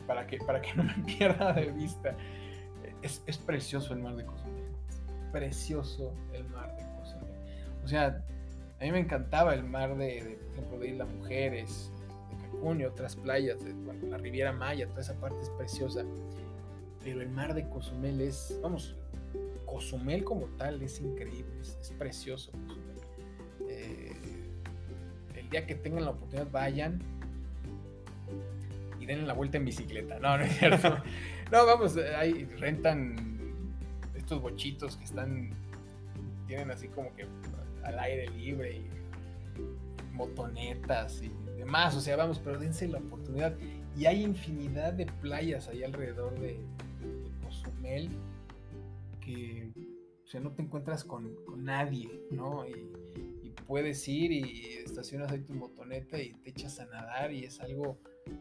para 0.05 0.28
que, 0.28 0.38
para 0.38 0.61
que 0.61 0.74
no 0.76 0.84
me 0.84 0.93
pierda 1.18 1.53
de 1.53 1.72
vista. 1.72 2.16
Es, 3.01 3.24
es 3.26 3.38
precioso 3.38 3.93
el 3.93 3.99
mar 3.99 4.16
de 4.16 4.26
Cozumel. 4.26 4.64
precioso 5.32 6.14
el 6.34 6.47
mar 6.49 6.76
de 6.78 6.84
Cozumel. 6.97 7.36
O 7.84 7.88
sea, 7.88 8.24
a 8.80 8.84
mí 8.84 8.91
me 8.91 8.99
encantaba 8.99 9.53
el 9.53 9.64
mar 9.64 9.95
de, 9.97 10.39
por 10.43 10.43
ejemplo, 10.54 10.80
de 10.80 10.89
Isla 10.89 11.06
Mujeres, 11.06 11.91
de 12.30 12.43
Cancún 12.43 12.82
y 12.82 12.86
otras 12.86 13.16
playas, 13.16 13.64
de, 13.64 13.74
la 14.08 14.18
Riviera 14.18 14.51
Maya, 14.51 14.88
toda 14.88 15.01
esa 15.01 15.16
parte 15.16 15.39
es 15.41 15.49
preciosa. 15.51 16.04
Pero 17.04 17.22
el 17.22 17.30
mar 17.30 17.54
de 17.54 17.68
Cozumel 17.68 18.22
es, 18.22 18.58
vamos, 18.62 18.95
Cozumel 19.66 20.24
como 20.24 20.45
tal 20.58 20.82
es 20.82 20.99
increíble, 21.01 21.60
es, 21.60 21.93
precioso 21.97 22.51
Cozumel. 22.51 22.97
Eh, 23.68 24.14
el 25.36 25.49
día 25.49 25.66
que 25.66 25.76
tengan 25.76 26.06
la 26.06 26.12
oportunidad, 26.12 26.49
vayan 26.51 27.01
y 28.99 29.06
den 29.06 29.28
la 29.28 29.34
vuelta 29.34 29.58
en 29.58 29.66
bicicleta. 29.66 30.20
No, 30.20 30.38
no 30.38 30.43
es 30.45 30.58
cierto. 30.58 30.97
no, 31.51 31.66
vamos, 31.66 31.97
ahí 32.18 32.45
rentan 32.58 33.34
estos 34.16 34.41
bochitos 34.41 34.95
que 34.95 35.04
están, 35.04 35.49
tienen 36.47 36.72
así 36.72 36.88
como 36.88 37.14
que 37.16 37.28
al 37.84 37.99
aire 37.99 38.30
libre 38.30 38.78
y 38.78 38.89
motonetas 40.14 41.22
y 41.22 41.32
demás, 41.57 41.95
o 41.95 42.01
sea, 42.01 42.16
vamos, 42.16 42.39
pero 42.39 42.57
dense 42.59 42.88
la 42.88 42.99
oportunidad. 42.99 43.55
Y 43.97 44.05
hay 44.05 44.24
infinidad 44.24 44.93
de 44.93 45.05
playas 45.05 45.68
ahí 45.68 45.84
alrededor 45.84 46.39
de, 46.39 46.57
Cozumel 47.43 48.09
que 49.22 49.72
o 50.24 50.28
sea, 50.28 50.39
no 50.39 50.51
te 50.51 50.61
encuentras 50.61 51.03
con, 51.03 51.36
nadie, 51.57 52.09
¿no? 52.32 52.66
Y, 52.68 52.91
puedes 53.68 54.05
ir 54.09 54.32
y 54.32 54.78
estacionas 54.84 55.32
ahí 55.32 55.39
tu 55.39 55.53
motoneta 55.53 56.20
y 56.20 56.34
te 56.34 56.49
echas 56.49 56.80
a 56.82 56.86
nadar 56.86 57.32
y 57.32 57.45
es 57.45 57.61
algo, 57.61 57.97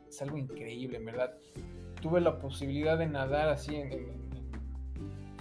es 0.08 0.20
algo 0.20 0.36
increíble, 0.36 0.96
en 0.96 1.04
verdad. 1.04 1.38
Tuve 2.00 2.20
la 2.20 2.40
posibilidad 2.40 2.98
de 2.98 3.06
nadar 3.06 3.48
así 3.48 3.76
en, 3.76 4.22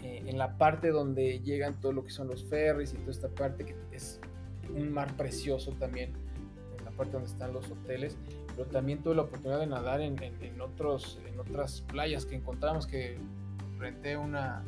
en, 0.03 0.37
la 0.37 0.57
parte 0.57 0.89
donde 0.89 1.39
llegan 1.39 1.79
todo 1.79 1.93
lo 1.93 2.03
que 2.03 2.11
son 2.11 2.27
los 2.27 2.45
ferries 2.45 2.93
y 2.93 2.97
toda 2.97 3.11
esta 3.11 3.29
parte 3.29 3.65
que 3.65 3.75
es 3.91 4.19
un 4.75 4.91
mar 4.91 5.15
precioso 5.17 5.71
también, 5.73 6.13
donde 7.09 7.27
están 7.27 7.53
los 7.53 7.69
hoteles, 7.71 8.17
pero 8.55 8.67
también 8.67 9.01
tuve 9.01 9.15
la 9.15 9.23
oportunidad 9.23 9.59
de 9.59 9.67
nadar 9.67 10.01
en, 10.01 10.21
en, 10.21 10.61
otros, 10.61 11.19
en 11.25 11.39
otras 11.39 11.81
playas 11.81 12.25
que 12.25 12.35
encontramos 12.35 12.85
que 12.85 13.17
renté 13.79 14.17
una, 14.17 14.63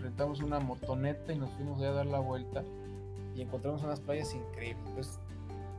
rentamos 0.00 0.40
una 0.40 0.60
motoneta 0.60 1.32
y 1.32 1.38
nos 1.38 1.50
fuimos 1.50 1.82
a 1.82 1.90
dar 1.90 2.06
la 2.06 2.20
vuelta 2.20 2.62
y 3.34 3.42
encontramos 3.42 3.82
unas 3.82 4.00
playas 4.00 4.34
increíbles. 4.34 4.86
Entonces, 4.88 5.18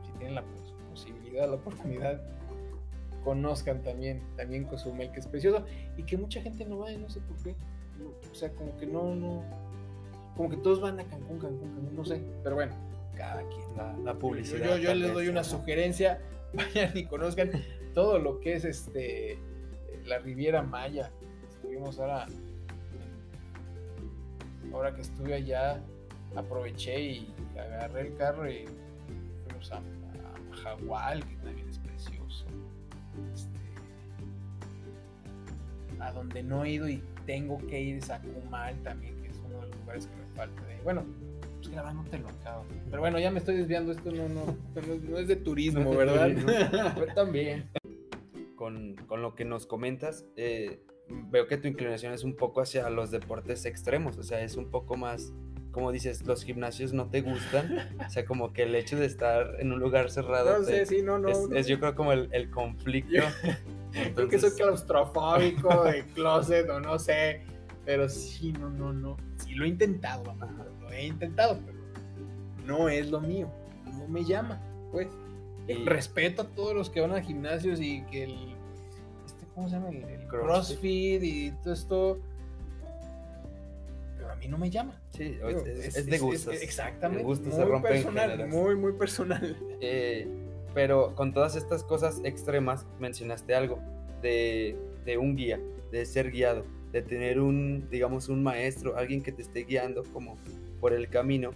si 0.04 0.12
tienen 0.18 0.34
la 0.34 0.42
pos 0.42 0.74
posibilidad, 0.90 1.48
la 1.48 1.54
oportunidad, 1.54 2.20
conozcan 3.24 3.82
también, 3.82 4.22
también 4.36 4.64
Cozumel, 4.64 5.10
que 5.12 5.20
es 5.20 5.26
precioso 5.26 5.64
y 5.96 6.02
que 6.02 6.16
mucha 6.16 6.40
gente 6.40 6.64
no 6.64 6.78
va, 6.78 6.90
no 6.92 7.08
sé 7.08 7.20
por 7.20 7.36
qué. 7.42 7.54
O 8.30 8.34
sea, 8.34 8.50
como 8.52 8.76
que 8.76 8.86
no, 8.86 9.14
no, 9.14 9.42
como 10.36 10.48
que 10.48 10.56
todos 10.56 10.80
van 10.80 11.00
a 11.00 11.04
Cancún, 11.04 11.38
Cancún, 11.38 11.74
Cancún, 11.74 11.96
no 11.96 12.04
sé, 12.04 12.22
pero 12.42 12.54
bueno, 12.54 12.72
cada 13.18 13.42
quien. 13.48 13.76
La, 13.76 13.92
la 14.04 14.14
publicidad. 14.14 14.64
Yo, 14.64 14.76
yo, 14.76 14.82
yo 14.84 14.94
les 14.94 15.12
doy 15.12 15.28
una 15.28 15.44
sugerencia, 15.44 16.22
vayan 16.54 16.96
y 16.96 17.04
conozcan 17.04 17.50
todo 17.92 18.18
lo 18.18 18.40
que 18.40 18.54
es 18.54 18.64
este 18.64 19.38
la 20.06 20.18
Riviera 20.18 20.62
Maya. 20.62 21.10
Estuvimos 21.50 21.98
ahora 21.98 22.26
ahora 24.72 24.94
que 24.94 25.02
estuve 25.02 25.34
allá, 25.34 25.82
aproveché 26.36 27.00
y 27.00 27.34
agarré 27.58 28.08
el 28.08 28.16
carro 28.16 28.50
y 28.50 28.64
fuimos 29.44 29.72
a, 29.72 29.78
a 29.78 30.56
Jagual, 30.62 31.24
que 31.26 31.36
también 31.36 31.68
es 31.68 31.78
precioso. 31.78 32.46
Este, 33.34 33.58
a 36.00 36.12
donde 36.12 36.42
no 36.42 36.64
he 36.64 36.70
ido 36.72 36.88
y 36.88 37.02
tengo 37.26 37.58
que 37.66 37.80
ir 37.80 37.96
es 37.96 38.10
a 38.10 38.20
Cumal 38.20 38.80
también, 38.82 39.20
que 39.20 39.28
es 39.28 39.38
uno 39.44 39.60
de 39.60 39.66
los 39.68 39.76
lugares 39.80 40.06
que 40.06 40.16
me 40.16 40.26
falta. 40.36 40.62
De, 40.62 40.80
bueno, 40.82 41.04
te 42.10 42.18
lo 42.18 42.28
acabo. 42.28 42.64
Pero 42.90 43.00
bueno, 43.00 43.18
ya 43.18 43.30
me 43.30 43.38
estoy 43.38 43.56
desviando, 43.56 43.92
esto 43.92 44.10
no, 44.12 44.28
no, 44.28 44.44
no, 44.46 44.54
no 45.10 45.18
es 45.18 45.28
de 45.28 45.36
turismo, 45.36 45.80
No 45.84 45.92
es 45.92 45.98
de 45.98 46.04
¿verdad? 46.04 46.28
turismo. 46.28 46.92
Pero 46.98 47.14
también. 47.14 47.70
Con, 48.56 48.96
con 49.06 49.22
lo 49.22 49.34
que 49.34 49.44
nos 49.44 49.66
comentas, 49.66 50.24
eh, 50.36 50.80
veo 51.30 51.46
que 51.46 51.56
tu 51.58 51.68
inclinación 51.68 52.12
es 52.12 52.24
un 52.24 52.34
poco 52.34 52.60
hacia 52.60 52.88
los 52.90 53.10
deportes 53.10 53.64
extremos, 53.66 54.18
o 54.18 54.22
sea, 54.24 54.40
es 54.40 54.56
un 54.56 54.70
poco 54.70 54.96
más, 54.96 55.32
como 55.70 55.92
dices, 55.92 56.26
los 56.26 56.42
gimnasios 56.42 56.92
no 56.92 57.08
te 57.08 57.20
gustan, 57.20 57.88
o 58.04 58.10
sea, 58.10 58.24
como 58.24 58.52
que 58.52 58.64
el 58.64 58.74
hecho 58.74 58.98
de 58.98 59.06
estar 59.06 59.54
en 59.60 59.72
un 59.72 59.78
lugar 59.78 60.10
cerrado 60.10 60.58
No 60.58 60.64
te- 60.66 60.84
sé, 60.84 60.96
sí, 60.96 61.02
no, 61.02 61.18
no. 61.20 61.28
es, 61.28 61.48
no. 61.48 61.56
es 61.56 61.66
yo 61.68 61.78
creo 61.78 61.94
como 61.94 62.12
el, 62.12 62.28
el 62.32 62.50
conflicto. 62.50 63.12
Yo- 63.12 63.22
Creo 64.14 64.28
que 64.28 64.38
soy 64.38 64.50
claustrofóbico 64.50 65.84
de 65.84 66.04
closet 66.14 66.68
o 66.68 66.78
no 66.78 66.98
sé. 66.98 67.42
Pero 67.86 68.06
sí, 68.08 68.52
no, 68.52 68.68
no, 68.68 68.92
no. 68.92 69.16
Sí, 69.36 69.54
lo 69.54 69.64
he 69.64 69.68
intentado. 69.68 70.22
Lo 70.77 70.77
he 71.00 71.06
intentado, 71.06 71.58
pero 71.64 71.78
no 72.66 72.88
es 72.88 73.10
lo 73.10 73.20
mío. 73.20 73.48
No 73.84 74.06
me 74.08 74.24
llama, 74.24 74.60
pues. 74.92 75.08
Y- 75.66 75.84
Respeto 75.84 76.42
a 76.42 76.46
todos 76.48 76.74
los 76.74 76.88
que 76.90 77.00
van 77.00 77.12
a 77.12 77.20
gimnasios 77.22 77.80
y 77.80 78.02
que 78.10 78.24
el. 78.24 78.54
Este, 79.26 79.44
¿Cómo 79.54 79.68
se 79.68 79.74
llama? 79.76 79.88
El, 79.90 79.96
el 80.04 80.26
Crossfit. 80.28 80.78
crossfit 80.78 81.22
y 81.22 81.50
todo 81.62 81.72
esto. 81.74 82.18
Pero 84.16 84.32
a 84.32 84.36
mí 84.36 84.48
no 84.48 84.58
me 84.58 84.70
llama. 84.70 85.00
sí, 85.12 85.24
Digo, 85.24 85.48
es, 85.48 85.96
es 85.96 86.06
de 86.06 86.18
gustos. 86.18 86.54
exactamente. 86.62 87.18
De 87.22 87.24
gustos 87.24 87.54
muy 87.54 87.76
se 87.76 87.82
personal, 87.88 88.48
muy, 88.48 88.76
muy 88.76 88.92
personal. 88.92 89.56
Eh, 89.80 90.26
pero 90.74 91.14
con 91.14 91.32
todas 91.32 91.56
estas 91.56 91.82
cosas 91.82 92.20
extremas 92.24 92.86
mencionaste 92.98 93.54
algo 93.54 93.78
de, 94.22 94.76
de 95.04 95.18
un 95.18 95.34
guía, 95.36 95.60
de 95.92 96.04
ser 96.06 96.30
guiado, 96.30 96.64
de 96.92 97.02
tener 97.02 97.40
un, 97.40 97.88
digamos, 97.90 98.28
un 98.28 98.42
maestro, 98.42 98.96
alguien 98.96 99.22
que 99.22 99.32
te 99.32 99.42
esté 99.42 99.64
guiando 99.64 100.02
como 100.12 100.36
por 100.80 100.92
el 100.92 101.08
camino. 101.08 101.50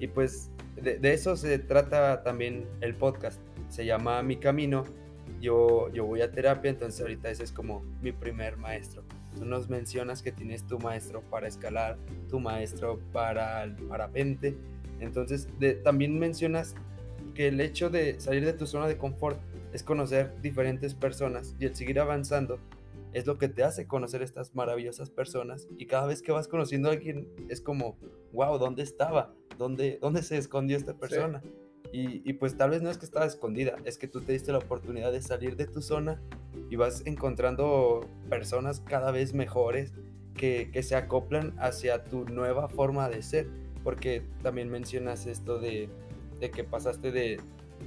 Y 0.00 0.08
pues 0.08 0.50
de, 0.76 0.98
eso 1.12 1.36
se 1.36 1.58
trata 1.58 2.22
también 2.22 2.66
el 2.80 2.94
podcast. 2.94 3.40
Se 3.68 3.84
llama 3.84 4.22
Mi 4.22 4.36
Camino. 4.36 4.84
Yo, 5.40 5.92
yo 5.92 6.04
voy 6.06 6.22
a 6.22 6.32
terapia, 6.32 6.70
entonces 6.70 7.00
ahorita 7.00 7.30
ese 7.30 7.44
es 7.44 7.52
como 7.52 7.84
mi 8.02 8.12
primer 8.12 8.56
maestro. 8.56 9.04
Tú 9.36 9.44
nos 9.44 9.68
mencionas 9.68 10.22
que 10.22 10.32
tienes 10.32 10.66
tu 10.66 10.78
maestro 10.78 11.20
para 11.22 11.46
escalar, 11.46 11.98
tu 12.28 12.40
maestro 12.40 12.98
para 13.12 13.62
el 13.62 13.74
parapente. 13.74 14.56
Entonces 15.00 15.48
también 15.84 16.18
mencionas 16.18 16.74
que 17.34 17.48
el 17.48 17.60
hecho 17.60 17.90
de 17.90 18.18
salir 18.20 18.44
de 18.44 18.52
tu 18.52 18.66
zona 18.66 18.88
de 18.88 18.96
confort 18.96 19.38
es 19.72 19.82
conocer 19.82 20.40
diferentes 20.40 20.94
personas 20.94 21.54
y 21.60 21.66
el 21.66 21.76
seguir 21.76 22.00
avanzando 22.00 22.58
es 23.12 23.26
lo 23.26 23.38
que 23.38 23.48
te 23.48 23.62
hace 23.62 23.86
conocer 23.86 24.22
estas 24.22 24.54
maravillosas 24.54 25.10
personas 25.10 25.68
y 25.76 25.86
cada 25.86 26.06
vez 26.06 26.22
que 26.22 26.32
vas 26.32 26.48
conociendo 26.48 26.88
a 26.88 26.92
alguien 26.92 27.28
es 27.48 27.60
como, 27.60 27.96
wow, 28.32 28.58
¿dónde 28.58 28.82
estaba? 28.82 29.34
¿Dónde, 29.56 29.98
dónde 30.00 30.22
se 30.22 30.36
escondió 30.36 30.76
esta 30.76 30.94
persona? 30.94 31.42
Y, 31.92 32.28
y 32.28 32.34
pues 32.34 32.56
tal 32.56 32.70
vez 32.70 32.82
no 32.82 32.90
es 32.90 32.98
que 32.98 33.06
estaba 33.06 33.24
escondida, 33.24 33.76
es 33.84 33.96
que 33.96 34.08
tú 34.08 34.20
te 34.20 34.32
diste 34.32 34.52
la 34.52 34.58
oportunidad 34.58 35.10
de 35.10 35.22
salir 35.22 35.56
de 35.56 35.66
tu 35.66 35.80
zona 35.80 36.20
y 36.68 36.76
vas 36.76 37.02
encontrando 37.06 38.00
personas 38.28 38.80
cada 38.80 39.10
vez 39.10 39.32
mejores 39.32 39.94
que, 40.34 40.70
que 40.70 40.82
se 40.82 40.96
acoplan 40.96 41.54
hacia 41.58 42.04
tu 42.04 42.26
nueva 42.26 42.68
forma 42.68 43.08
de 43.08 43.22
ser, 43.22 43.48
porque 43.84 44.22
también 44.42 44.70
mencionas 44.70 45.26
esto 45.26 45.58
de, 45.58 45.88
de 46.40 46.50
que 46.50 46.62
pasaste 46.62 47.10
de, 47.10 47.40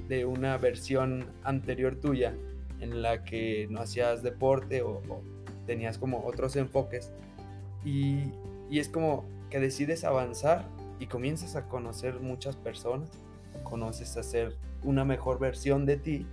de 0.08 0.26
una 0.26 0.58
versión 0.58 1.26
anterior 1.44 1.96
tuya 1.96 2.36
en 2.82 3.02
la 3.02 3.24
que 3.24 3.68
no 3.70 3.80
hacías 3.80 4.22
deporte 4.24 4.82
o, 4.82 5.02
tenías 5.66 5.98
como 5.98 6.26
otros 6.26 6.56
enfoques 6.56 7.12
y, 7.86 8.34
y 8.70 8.80
es 8.80 8.90
como 8.90 9.24
que 9.50 9.60
decides 9.60 10.04
avanzar 10.04 10.66
y 11.00 11.08
comienzas 11.08 11.56
a 11.56 11.68
conocer 11.68 12.20
muchas 12.20 12.56
personas, 12.56 13.10
conoces 13.64 14.18
a 14.18 14.24
ser 14.24 14.58
una 14.84 15.06
mejor 15.06 15.40
versión 15.40 15.86
de 15.86 15.98
ti, 15.98 16.28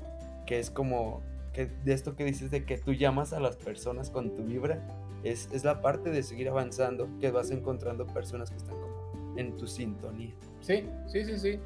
que 0.47 0.59
es 0.59 0.71
como 0.71 1.23
que 1.53 1.67
de 1.67 1.93
esto 1.93 2.17
que 2.17 2.25
dices 2.25 2.51
de 2.51 2.65
que 2.65 2.79
tú 2.79 2.93
llamas 2.93 3.33
a 3.33 3.41
las 3.41 3.57
personas 3.57 4.11
con 4.11 4.35
tu 4.35 4.45
vibra, 4.45 4.83
es, 5.25 5.49
es 5.53 5.65
la 5.65 5.83
parte 5.83 6.11
de 6.11 6.23
seguir 6.23 6.49
avanzando, 6.49 7.09
que 7.21 7.31
vas 7.31 7.51
encontrando 7.51 8.07
personas 8.07 8.51
que 8.51 8.57
están 8.57 8.75
como 8.75 9.35
en 9.37 9.57
tu 9.57 9.67
sintonía. 9.67 10.35
Sí, 10.61 10.85
sí, 11.07 11.25
sí, 11.25 11.39
sí. 11.39 11.59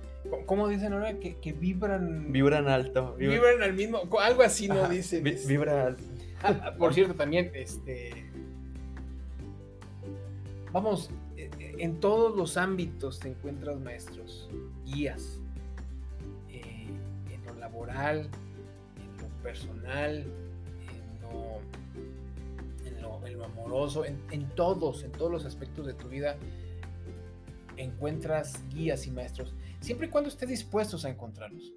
¿Cómo 0.47 0.69
dicen 0.69 0.93
ahora? 0.93 1.19
Que, 1.19 1.37
que 1.39 1.53
vibran. 1.53 2.31
Vibran 2.33 2.69
alto. 2.69 3.17
vibra- 3.19 3.35
Vibran 3.35 3.63
al 3.63 3.73
mismo. 3.75 4.01
Algo 4.21 4.43
así 4.43 4.69
no 4.69 4.89
dicen. 4.89 5.25
vi- 5.25 5.37
Vibra 5.47 5.87
alto. 5.89 6.03
Ah, 6.43 6.75
Por 6.79 6.93
cierto, 6.95 7.15
también, 7.15 7.51
este. 7.55 8.31
Vamos, 10.73 11.11
eh, 11.37 11.51
eh, 11.59 11.75
en 11.79 12.01
todos 12.01 12.35
los 12.37 12.57
ámbitos 12.57 13.19
te 13.21 13.29
encuentras 13.29 13.79
maestros, 13.81 14.49
guías. 14.87 15.39
eh, 16.51 16.87
en 17.31 17.45
lo 17.47 17.55
laboral, 17.55 18.29
en 18.97 19.23
lo 19.23 19.29
personal, 19.43 20.19
en 20.19 21.21
lo, 21.23 21.61
en 22.89 23.03
lo, 23.03 23.27
en 23.27 23.39
lo 23.39 23.45
amoroso, 23.45 24.05
en, 24.05 24.17
en 24.31 24.49
todos, 24.51 25.03
en 25.05 25.13
todos 25.13 25.31
los 25.31 25.45
aspectos 25.45 25.87
de 25.87 25.95
tu 25.95 26.09
vida 26.09 26.37
encuentras 27.77 28.63
guías 28.69 29.07
y 29.07 29.11
maestros, 29.11 29.55
siempre 29.81 30.07
y 30.07 30.11
cuando 30.11 30.29
estés 30.29 30.49
dispuestos 30.49 31.05
a 31.05 31.11
encontrarlos. 31.11 31.73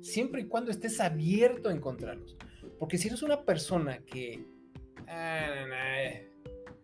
Siempre 0.00 0.42
y 0.42 0.44
cuando 0.46 0.70
estés 0.70 1.00
abierto 1.00 1.68
a 1.68 1.72
encontrarlos. 1.72 2.36
Porque 2.78 2.96
si 2.98 3.08
eres 3.08 3.22
una 3.22 3.44
persona 3.44 3.98
que. 3.98 4.42
"Ah, 5.06 5.66
eh, 5.98 6.30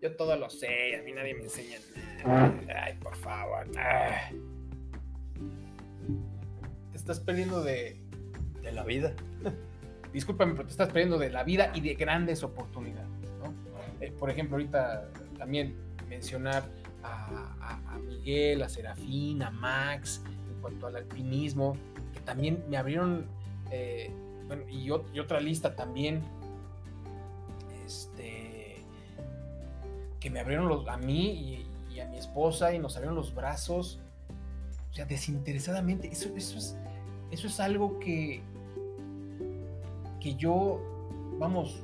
yo 0.03 0.15
todo 0.17 0.37
lo 0.37 0.51
sé, 0.51 0.97
a 0.97 1.03
mí 1.03 1.13
nadie 1.13 1.35
me 1.35 1.45
enseña 1.45 1.79
nada. 2.25 2.55
Ay, 2.85 2.95
por 2.99 3.17
favor. 3.17 3.67
ah". 3.79 4.31
Te 6.93 6.97
estás 6.99 7.21
perdiendo 7.21 7.63
de. 7.63 8.01
De 8.63 8.73
la 8.73 8.85
vida. 8.85 9.15
Discúlpame, 10.13 10.53
pero 10.55 10.65
te 10.67 10.73
estás 10.73 10.89
perdiendo 10.89 11.19
de 11.19 11.31
la 11.31 11.45
vida 11.45 11.71
y 11.75 11.81
de 11.81 11.95
grandes 11.95 12.43
oportunidades. 12.43 13.09
¿no? 13.39 13.55
Eh, 14.01 14.11
por 14.13 14.29
ejemplo, 14.31 14.57
ahorita 14.57 15.11
también 15.39 15.75
mencionar 16.09 16.65
a, 17.07 17.99
Miguel, 18.07 18.63
a 18.63 18.69
Serafín, 18.69 19.43
a 19.43 19.51
Max, 19.51 20.23
en 20.27 20.61
cuanto 20.61 20.87
al 20.87 20.97
alpinismo, 20.97 21.77
que 22.13 22.21
también 22.21 22.65
me 22.69 22.77
abrieron, 22.77 23.27
eh, 23.71 24.11
y, 24.71 24.89
ot- 24.89 25.07
y 25.13 25.19
otra 25.21 25.41
lista 25.41 25.75
también, 25.75 26.23
este, 27.85 28.83
que 30.21 30.31
me 30.31 30.41
abrieron 30.41 30.69
los, 30.69 30.87
a 30.89 30.97
mí 30.97 31.31
y, 31.91 31.95
y 31.95 32.01
a 32.01 32.07
mi 32.09 32.19
esposa 32.19 32.75
y 32.75 32.79
nos 32.79 32.97
abrieron 32.97 33.15
los 33.17 33.35
brazos, 33.35 34.01
o 34.91 34.95
sea, 34.95 35.05
desinteresadamente. 35.05 36.09
Eso, 36.09 36.31
eso, 36.37 36.59
es, 36.59 36.77
eso 37.31 37.47
es 37.47 37.61
algo 37.61 37.99
que, 38.01 38.43
que 40.21 40.35
yo, 40.35 40.81
vamos, 41.39 41.83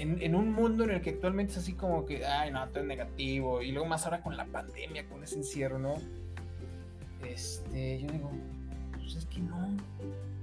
en, 0.00 0.34
un 0.34 0.52
mundo 0.52 0.84
en 0.84 0.90
el 0.90 1.00
que 1.02 1.10
actualmente 1.10 1.52
es 1.52 1.58
así 1.58 1.74
como 1.74 2.06
que, 2.06 2.24
ay, 2.24 2.50
no, 2.50 2.66
todo 2.68 2.80
es 2.80 2.86
negativo, 2.86 3.62
y 3.62 3.72
luego 3.72 3.86
más 3.86 4.04
ahora 4.04 4.22
con 4.22 4.36
la 4.36 4.46
pandemia, 4.46 5.06
con 5.08 5.22
ese 5.22 5.36
encierro, 5.36 5.78
¿no? 5.78 5.94
Este, 7.26 8.00
yo 8.00 8.08
digo, 8.08 8.30
pues 8.92 9.16
es 9.16 9.26
que 9.26 9.40
no. 9.40 9.76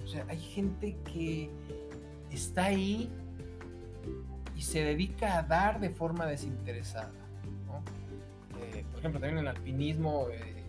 O 0.04 0.08
sea, 0.08 0.26
hay 0.30 0.40
gente 0.40 0.96
que 1.12 1.50
está 2.32 2.66
ahí 2.66 3.10
y 4.56 4.62
se 4.62 4.84
dedica 4.84 5.40
a 5.40 5.44
dar 5.44 5.80
de 5.80 5.90
forma 5.90 6.26
desinteresada. 6.28 7.12
Eh, 8.62 8.86
por 8.92 9.00
ejemplo, 9.00 9.20
también 9.20 9.40
en 9.40 9.48
el 9.48 9.48
alpinismo, 9.48 10.28
eh, 10.30 10.40
eh, 10.40 10.64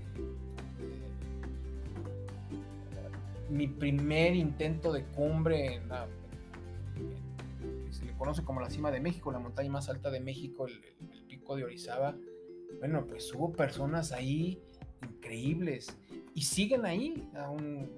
mi 3.50 3.68
primer 3.68 4.34
intento 4.34 4.92
de 4.92 5.04
cumbre 5.04 5.74
en 5.74 5.88
la, 5.88 6.06
se 7.98 8.04
le 8.04 8.12
conoce 8.14 8.44
como 8.44 8.60
la 8.60 8.70
cima 8.70 8.92
de 8.92 9.00
México, 9.00 9.32
la 9.32 9.40
montaña 9.40 9.70
más 9.70 9.88
alta 9.88 10.10
de 10.10 10.20
México, 10.20 10.66
el, 10.66 11.24
pico 11.26 11.56
de 11.56 11.64
Orizaba. 11.64 12.16
Bueno, 12.78 13.04
pues 13.06 13.34
hubo 13.34 13.52
personas 13.52 14.12
ahí 14.12 14.62
increíbles 15.02 15.98
y 16.32 16.42
siguen 16.42 16.86
ahí 16.86 17.28
aún 17.34 17.90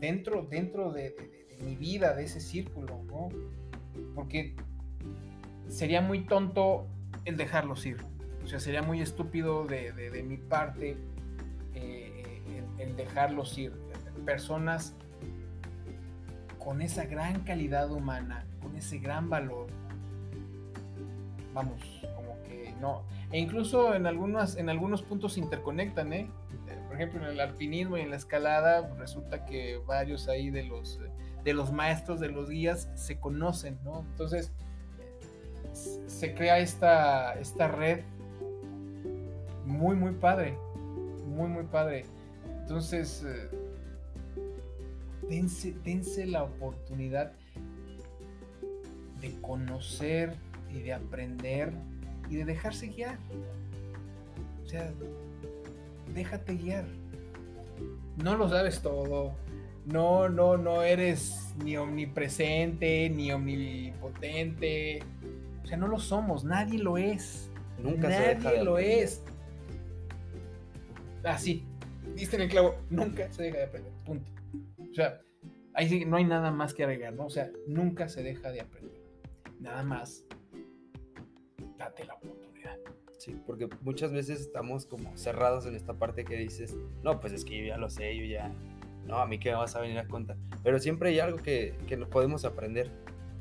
dentro, 0.00 0.46
dentro 0.48 0.92
de, 0.92 1.14
mi 1.64 1.74
vida, 1.76 2.14
de 2.14 2.24
ese 2.24 2.40
círculo, 2.40 3.02
¿no? 3.04 3.28
Porque 4.14 4.54
sería 5.68 6.00
muy 6.00 6.26
tonto 6.26 6.86
el 7.24 7.36
dejarlos 7.36 7.84
ir. 7.86 7.98
O 8.44 8.46
sea, 8.46 8.60
sería 8.60 8.82
muy 8.82 9.00
estúpido 9.00 9.64
de, 9.64 10.24
mi 10.24 10.36
parte 10.36 10.96
eh, 11.74 12.42
el, 12.78 12.96
dejarlos 12.96 13.58
ir. 13.58 13.72
Personas 14.24 14.94
con 16.58 16.82
esa 16.82 17.04
gran 17.06 17.42
calidad 17.42 17.90
humana, 17.90 18.46
ese 18.76 18.98
gran 18.98 19.28
valor. 19.28 19.66
Vamos, 21.54 21.80
como 22.16 22.40
que 22.42 22.74
no. 22.80 23.02
E 23.30 23.38
incluso 23.38 23.94
en, 23.94 24.06
algunas, 24.06 24.56
en 24.56 24.68
algunos 24.68 25.02
puntos 25.02 25.34
se 25.34 25.40
interconectan, 25.40 26.12
¿eh? 26.12 26.30
Por 26.86 26.96
ejemplo, 26.96 27.22
en 27.22 27.32
el 27.32 27.40
alpinismo 27.40 27.96
y 27.96 28.02
en 28.02 28.10
la 28.10 28.16
escalada, 28.16 28.94
resulta 28.98 29.46
que 29.46 29.78
varios 29.86 30.28
ahí 30.28 30.50
de 30.50 30.64
los, 30.64 31.00
de 31.42 31.54
los 31.54 31.72
maestros, 31.72 32.20
de 32.20 32.28
los 32.28 32.50
guías, 32.50 32.90
se 32.94 33.18
conocen, 33.18 33.78
¿no? 33.84 34.00
Entonces, 34.00 34.52
se 35.72 36.34
crea 36.34 36.58
esta, 36.58 37.34
esta 37.34 37.68
red 37.68 38.00
muy, 39.64 39.96
muy 39.96 40.12
padre. 40.12 40.58
Muy, 41.26 41.48
muy 41.48 41.64
padre. 41.64 42.04
Entonces, 42.60 43.24
eh, 43.26 43.48
dense, 45.84 46.26
la 46.26 46.44
oportunidad 46.44 47.32
de 49.22 49.40
conocer 49.40 50.34
y 50.70 50.80
de 50.80 50.92
aprender 50.92 51.72
y 52.28 52.36
de 52.36 52.44
dejarse 52.44 52.88
guiar. 52.88 53.18
O 54.62 54.68
sea, 54.68 54.92
déjate 56.14 56.54
guiar. 56.56 56.84
No 58.22 58.36
lo 58.36 58.48
sabes 58.48 58.82
todo. 58.82 59.34
No, 59.86 60.28
no, 60.28 60.56
no 60.56 60.82
eres 60.82 61.54
ni 61.64 61.76
omnipresente, 61.76 63.08
ni 63.10 63.32
omnipotente. 63.32 65.02
O 65.62 65.66
sea, 65.66 65.76
no 65.76 65.88
lo 65.88 65.98
somos. 65.98 66.44
Nadie 66.44 66.78
lo 66.78 66.98
es. 66.98 67.50
Nunca 67.78 68.08
nadie 68.08 68.18
se 68.18 68.34
deja 68.34 68.62
lo 68.62 68.78
es. 68.78 69.22
Así. 71.24 71.64
Ah, 71.64 72.06
diste 72.14 72.36
en 72.36 72.42
el 72.42 72.48
clavo. 72.48 72.76
Nunca 72.90 73.32
se 73.32 73.44
deja 73.44 73.58
de 73.58 73.64
aprender. 73.64 73.92
Punto. 74.04 74.30
O 74.78 74.94
sea, 74.94 75.20
ahí 75.74 76.04
no 76.04 76.16
hay 76.16 76.24
nada 76.24 76.50
más 76.50 76.74
que 76.74 76.84
agregar, 76.84 77.14
¿no? 77.14 77.26
O 77.26 77.30
sea, 77.30 77.50
nunca 77.66 78.08
se 78.08 78.22
deja 78.22 78.50
de 78.50 78.60
aprender. 78.60 79.01
Nada 79.62 79.84
más. 79.84 80.24
Date 81.78 82.04
la 82.04 82.14
oportunidad. 82.14 82.76
Sí, 83.18 83.36
porque 83.46 83.68
muchas 83.82 84.12
veces 84.12 84.40
estamos 84.40 84.86
como 84.86 85.16
cerrados 85.16 85.66
en 85.66 85.76
esta 85.76 85.94
parte 85.94 86.24
que 86.24 86.36
dices, 86.36 86.76
no, 87.04 87.20
pues 87.20 87.32
es 87.32 87.44
que 87.44 87.58
yo 87.58 87.66
ya 87.66 87.76
lo 87.76 87.88
sé, 87.88 88.16
yo 88.16 88.24
ya, 88.24 88.52
no, 89.06 89.18
a 89.18 89.26
mí 89.26 89.38
que 89.38 89.50
me 89.50 89.56
vas 89.56 89.76
a 89.76 89.80
venir 89.80 89.98
a 89.98 90.08
contar. 90.08 90.36
Pero 90.64 90.80
siempre 90.80 91.10
hay 91.10 91.20
algo 91.20 91.38
que, 91.38 91.78
que 91.86 91.96
podemos 91.98 92.44
aprender. 92.44 92.90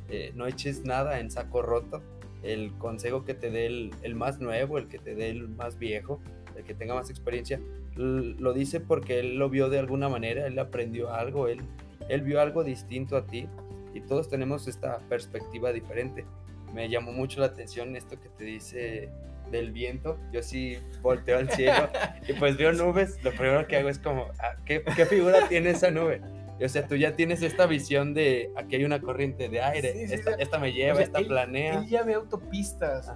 Eh, 0.10 0.32
no 0.36 0.46
eches 0.46 0.84
nada 0.86 1.20
en 1.20 1.32
saco 1.32 1.64
roto. 1.64 2.04
El 2.44 2.74
consejo 2.78 3.26
que 3.26 3.34
te 3.34 3.50
dé 3.50 3.66
el, 3.66 3.92
el, 4.04 4.14
más 4.14 4.40
nuevo, 4.40 4.78
el 4.78 4.88
que 4.88 5.00
te 5.00 5.16
dé 5.16 5.30
el 5.30 5.48
más 5.48 5.80
viejo, 5.80 6.22
el 6.56 6.64
que 6.64 6.76
tenga 6.76 6.94
más 6.94 7.10
experiencia, 7.10 7.60
lo 7.96 8.54
dice 8.54 8.80
porque 8.80 9.20
él 9.20 9.38
lo 9.38 9.50
vio 9.50 9.70
de 9.70 9.80
alguna 9.80 10.10
manera, 10.10 10.46
él 10.48 10.58
aprendió 10.60 11.14
algo, 11.14 11.48
él, 11.48 11.62
él 12.10 12.22
vio 12.22 12.42
algo 12.42 12.64
distinto 12.64 13.18
a 13.18 13.26
ti 13.26 13.48
y 13.94 14.02
todos 14.02 14.30
tenemos 14.30 14.68
esta 14.68 15.00
perspectiva 15.10 15.72
diferente. 15.72 16.26
Me 16.74 16.90
llamó 16.90 17.12
mucho 17.12 17.40
la 17.40 17.48
atención 17.48 17.96
esto 17.96 18.20
que 18.20 18.30
te 18.30 18.44
dice 18.44 19.10
del 19.52 19.72
viento, 19.72 20.18
yo 20.32 20.42
sí 20.42 20.78
volteo 21.02 21.38
al 21.38 21.50
cielo 21.50 21.90
y 22.28 22.34
pues 22.34 22.56
veo 22.56 22.72
nubes, 22.72 23.22
lo 23.22 23.32
primero 23.32 23.68
que 23.68 23.76
hago 23.76 23.90
es 23.90 24.00
como, 24.00 24.28
ah, 24.40 24.56
¿qué, 24.66 24.82
qué 24.96 25.06
figura 25.06 25.50
tiene 25.50 25.72
esa 25.72 25.92
nube? 25.92 26.22
o 26.64 26.70
sea, 26.70 26.88
tú 26.88 26.96
ya 26.96 27.16
tienes 27.16 27.42
esta 27.42 27.66
visión 27.66 28.14
de 28.14 28.52
aquí 28.56 28.76
hay 28.76 28.86
una 28.86 29.02
corriente 29.02 29.50
de 29.50 29.62
aire, 29.62 30.04
esta, 30.04 30.60
me 30.60 30.72
lleva, 30.74 31.02
esta 31.02 31.20
planea. 31.20 31.80
Él 31.80 31.88
ya 31.88 32.04
ve 32.04 32.14
autopistas. 32.14 33.12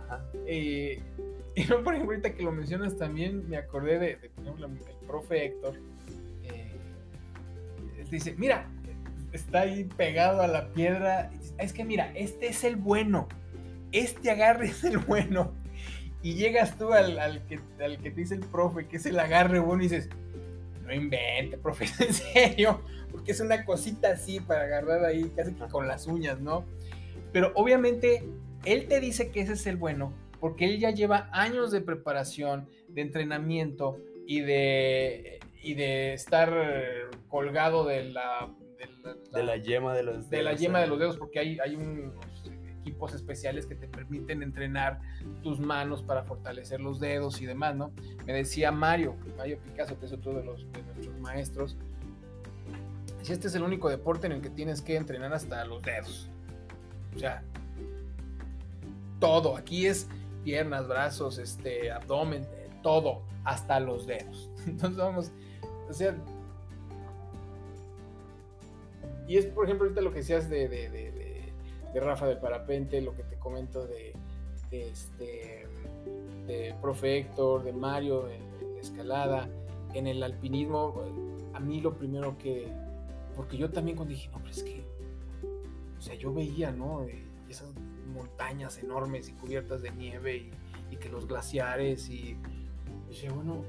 Eh, 0.47 1.01
y 1.55 1.63
por 1.63 1.93
ejemplo, 1.93 2.15
ahorita 2.15 2.33
que 2.33 2.43
lo 2.43 2.51
mencionas 2.51 2.97
también, 2.97 3.47
me 3.47 3.57
acordé 3.57 3.99
de, 3.99 4.29
por 4.29 4.43
ejemplo, 4.43 4.65
el 4.67 5.07
profe 5.07 5.45
Héctor. 5.45 5.75
Eh, 6.43 6.73
dice, 8.09 8.35
mira, 8.37 8.69
está 9.35 9.61
ahí 9.61 9.83
pegado 9.83 10.41
a 10.41 10.47
la 10.47 10.69
piedra. 10.69 11.31
Es 11.57 11.73
que 11.73 11.85
mira, 11.85 12.11
este 12.15 12.47
es 12.47 12.63
el 12.63 12.75
bueno. 12.75 13.27
Este 13.91 14.31
agarre 14.31 14.67
es 14.69 14.83
el 14.83 14.97
bueno 14.97 15.53
y 16.25 16.33
llegas 16.33 16.75
tú 16.75 16.91
al, 16.91 17.45
que, 17.45 17.59
al 17.79 17.99
que 17.99 18.09
te 18.09 18.21
dice 18.21 18.33
el 18.33 18.39
profe, 18.39 18.87
que 18.87 18.97
es 18.97 19.05
el 19.05 19.19
agarre 19.19 19.59
bueno, 19.59 19.83
y 19.83 19.89
dices, 19.89 20.09
no 20.83 20.91
invente, 20.91 21.55
profe, 21.55 21.85
en 22.03 22.15
serio, 22.15 22.81
porque 23.11 23.31
es 23.31 23.39
una 23.41 23.63
cosita 23.63 24.09
así 24.13 24.39
para 24.39 24.63
agarrar 24.63 25.05
ahí 25.05 25.31
casi 25.35 25.53
que 25.53 25.67
con 25.67 25.87
las 25.87 26.07
uñas, 26.07 26.39
¿no? 26.39 26.65
Pero 27.31 27.51
obviamente 27.53 28.27
él 28.63 28.87
te 28.87 28.99
dice 28.99 29.29
que 29.29 29.41
ese 29.41 29.53
es 29.53 29.67
el 29.67 29.77
bueno, 29.77 30.13
porque 30.39 30.65
él 30.65 30.79
ya 30.79 30.89
lleva 30.89 31.29
años 31.31 31.69
de 31.69 31.81
preparación, 31.81 32.67
de 32.87 33.01
entrenamiento 33.01 33.99
y 34.25 34.41
de, 34.41 35.39
y 35.61 35.75
de 35.75 36.13
estar 36.13 36.51
colgado 37.27 37.85
de 37.85 38.05
la, 38.05 38.51
de 39.33 39.43
la, 39.43 39.57
yema 39.57 39.93
de 39.93 40.03
los 40.03 40.15
dedos. 40.15 40.29
De 40.29 40.43
la 40.43 40.53
yema 40.53 40.79
de 40.79 40.87
los 40.87 40.99
dedos, 40.99 41.17
porque 41.17 41.39
hay, 41.39 41.59
hay 41.59 41.75
un 41.75 42.13
equipos 42.85 43.15
especiales 43.15 43.65
que 43.65 43.73
te 43.73 43.87
permiten 43.87 44.43
entrenar 44.43 45.01
tus 45.41 45.59
manos 45.59 46.03
para 46.03 46.23
fortalecer 46.23 46.79
los 46.79 46.99
dedos 46.99 47.41
y 47.41 47.47
demás, 47.47 47.75
¿no? 47.75 47.91
Me 48.27 48.33
decía 48.33 48.71
Mario, 48.71 49.15
Mario 49.37 49.57
Picasso, 49.57 49.99
que 49.99 50.05
es 50.05 50.13
otro 50.13 50.35
de, 50.35 50.43
los, 50.43 50.71
de 50.71 50.83
nuestros 50.83 51.19
maestros, 51.19 51.77
si 53.23 53.33
este 53.33 53.47
es 53.47 53.55
el 53.55 53.63
único 53.63 53.89
deporte 53.89 54.27
en 54.27 54.33
el 54.33 54.41
que 54.41 54.51
tienes 54.51 54.83
que 54.83 54.97
entrenar 54.97 55.33
hasta 55.33 55.65
los 55.65 55.81
dedos. 55.81 56.29
O 57.15 57.19
sea, 57.19 57.43
todo. 59.19 59.57
Aquí 59.57 59.87
es 59.87 60.07
piernas, 60.43 60.87
brazos, 60.87 61.39
este, 61.39 61.91
abdomen, 61.91 62.45
todo, 62.83 63.23
hasta 63.45 63.79
los 63.79 64.05
dedos. 64.05 64.51
Entonces 64.67 64.97
vamos, 64.97 65.31
o 65.89 65.93
sea, 65.93 66.15
y 69.27 69.37
es 69.37 69.45
por 69.45 69.65
ejemplo 69.65 69.85
ahorita 69.85 70.01
lo 70.01 70.11
que 70.11 70.19
decías 70.19 70.49
de, 70.49 70.67
de, 70.67 70.89
de 71.95 72.01
Rafa 72.01 72.27
del 72.27 72.39
Parapente, 72.39 72.99
lo 73.01 73.15
que 73.15 73.23
te 73.23 73.37
comento 73.37 73.87
de, 73.87 74.13
este, 74.69 75.65
de 76.45 76.75
Profe 76.81 77.19
Héctor, 77.19 77.63
de 77.63 77.71
Mario 77.71 78.27
en, 78.29 78.41
escalada, 78.77 79.47
en 79.93 80.05
el 80.07 80.21
alpinismo, 80.21 80.93
a 81.53 81.59
mí 81.61 81.79
lo 81.79 81.97
primero 81.97 82.37
que, 82.37 82.67
porque 83.33 83.55
yo 83.55 83.71
también 83.71 83.95
cuando 83.95 84.13
dije, 84.13 84.29
no, 84.29 84.39
pero 84.39 84.51
es 84.51 84.63
que, 84.63 84.83
o 85.97 86.01
sea, 86.01 86.15
yo 86.15 86.33
veía, 86.33 86.71
¿no? 86.71 87.05
Eh, 87.05 87.23
esas 87.49 87.73
montañas 88.13 88.77
enormes 88.83 89.29
y 89.29 89.31
cubiertas 89.31 89.81
de 89.81 89.91
nieve 89.91 90.51
y, 90.91 90.97
que 90.97 91.09
los 91.09 91.27
glaciares 91.27 92.09
y, 92.09 92.37
y 93.09 93.27
bueno, 93.29 93.63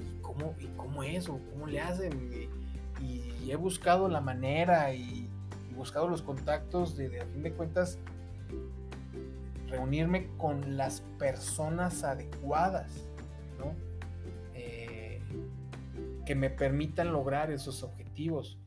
¿y 0.00 0.20
cómo, 0.20 0.54
y 0.58 0.66
cómo 0.76 1.02
es 1.04 1.28
o 1.28 1.38
cómo 1.52 1.68
le 1.68 1.80
hacen? 1.80 2.12
y 2.32 2.65
he 3.48 3.56
buscado 3.56 4.08
la 4.08 4.20
manera 4.20 4.92
y 4.94 5.28
buscado 5.76 6.08
los 6.08 6.22
contactos 6.22 6.96
de, 6.96 7.20
a 7.20 7.26
fin 7.26 7.42
de 7.42 7.52
cuentas, 7.52 7.98
reunirme 9.68 10.28
con 10.38 10.76
las 10.76 11.02
personas 11.18 12.02
adecuadas, 12.02 13.08
¿no? 13.58 13.74
Eh, 14.54 15.20
que 16.24 16.34
me 16.34 16.50
permitan 16.50 17.12
lograr 17.12 17.50
esos 17.50 17.82
objetivos. 17.82 18.58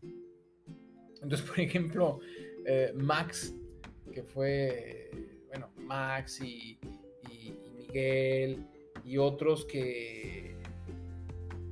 Entonces, 1.21 1.41
por 1.47 1.59
ejemplo, 1.59 2.19
eh, 2.65 2.93
Max, 2.95 3.53
que 4.13 4.23
fue, 4.23 5.11
bueno, 5.49 5.69
Max 5.77 6.41
y, 6.41 6.79
Miguel 7.75 8.67
y 9.03 9.17
otros 9.17 9.65
que, 9.65 10.55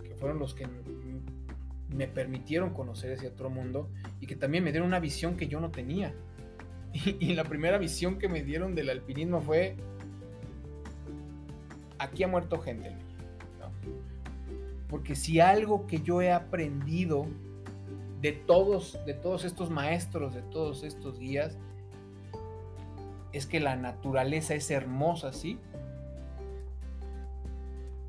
que 0.03 0.15
fueron 0.15 0.39
los 0.39 0.55
que 0.55 0.65
me 1.97 2.07
permitieron 2.07 2.69
conocer 2.75 3.11
ese 3.11 3.27
otro 3.27 3.49
mundo 3.49 3.89
y 4.21 4.27
que 4.27 4.35
también 4.35 4.63
me 4.63 4.71
dieron 4.71 4.87
una 4.87 4.99
visión 4.99 5.35
que 5.35 5.47
yo 5.47 5.59
no 5.59 5.71
tenía. 5.71 6.13
Y, 6.93 7.33
la 7.33 7.43
primera 7.43 7.77
visión 7.77 8.17
que 8.17 8.29
me 8.29 8.43
dieron 8.43 8.73
del 8.73 8.89
alpinismo 8.89 9.41
fue, 9.41 9.75
aquí 11.99 12.23
ha 12.23 12.27
muerto 12.27 12.59
gente. 12.59 12.95
Porque 14.89 15.15
si 15.15 15.41
algo 15.41 15.85
que 15.85 15.99
yo 16.01 16.21
he 16.21 16.31
aprendido 16.31 17.27
de 18.21 18.31
todos, 18.31 18.97
de 19.05 19.13
todos 19.13 19.43
estos 19.43 19.69
maestros, 19.69 20.33
de 20.33 20.43
todos 20.43 20.83
estos 20.83 21.19
guías, 21.19 21.57
es 23.33 23.45
que 23.45 23.59
la 23.59 23.75
naturaleza 23.75 24.55
es 24.55 24.71
hermosa, 24.71 25.33
sí, 25.33 25.59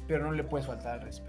pero 0.06 0.24
no 0.24 0.32
le 0.32 0.44
puedes 0.44 0.66
faltar 0.66 1.00
al 1.00 1.02
respeto. 1.02 1.27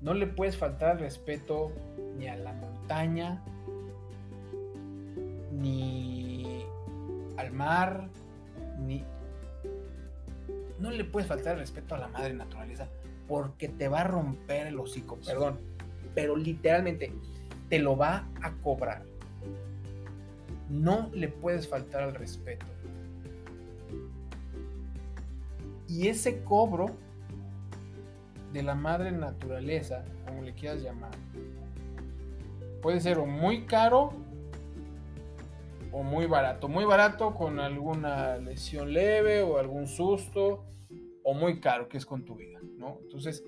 No 0.00 0.14
le 0.14 0.26
puedes 0.26 0.56
faltar 0.56 0.90
al 0.90 0.98
respeto 1.00 1.72
ni 2.16 2.28
a 2.28 2.36
la 2.36 2.52
montaña, 2.52 3.42
ni 5.52 6.64
al 7.36 7.52
mar, 7.52 8.08
ni... 8.80 9.04
No 10.78 10.90
le 10.90 11.04
puedes 11.04 11.28
faltar 11.28 11.54
el 11.54 11.60
respeto 11.60 11.96
a 11.96 11.98
la 11.98 12.08
madre 12.08 12.34
naturaleza 12.34 12.88
porque 13.26 13.68
te 13.68 13.88
va 13.88 14.00
a 14.00 14.04
romper 14.04 14.66
el 14.68 14.80
hocico, 14.80 15.16
perdón, 15.24 15.58
pero 16.14 16.36
literalmente 16.36 17.12
te 17.68 17.78
lo 17.78 17.96
va 17.96 18.26
a 18.42 18.52
cobrar. 18.62 19.02
No 20.70 21.10
le 21.12 21.28
puedes 21.28 21.68
faltar 21.68 22.02
al 22.02 22.14
respeto. 22.14 22.66
Y 25.86 26.08
ese 26.08 26.42
cobro 26.42 26.96
de 28.52 28.62
la 28.62 28.74
madre 28.74 29.12
naturaleza, 29.12 30.04
como 30.26 30.42
le 30.42 30.54
quieras 30.54 30.82
llamar, 30.82 31.12
puede 32.82 33.00
ser 33.00 33.18
o 33.18 33.26
muy 33.26 33.66
caro 33.66 34.12
o 35.92 36.02
muy 36.02 36.26
barato. 36.26 36.68
Muy 36.68 36.84
barato 36.84 37.34
con 37.34 37.60
alguna 37.60 38.36
lesión 38.36 38.92
leve 38.92 39.42
o 39.42 39.58
algún 39.58 39.86
susto, 39.86 40.64
o 41.22 41.34
muy 41.34 41.60
caro, 41.60 41.88
que 41.88 41.98
es 41.98 42.06
con 42.06 42.24
tu 42.24 42.36
vida, 42.36 42.58
¿no? 42.78 42.98
Entonces, 43.02 43.44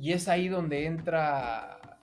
y 0.00 0.12
es 0.12 0.28
ahí 0.28 0.48
donde 0.48 0.86
entra 0.86 2.00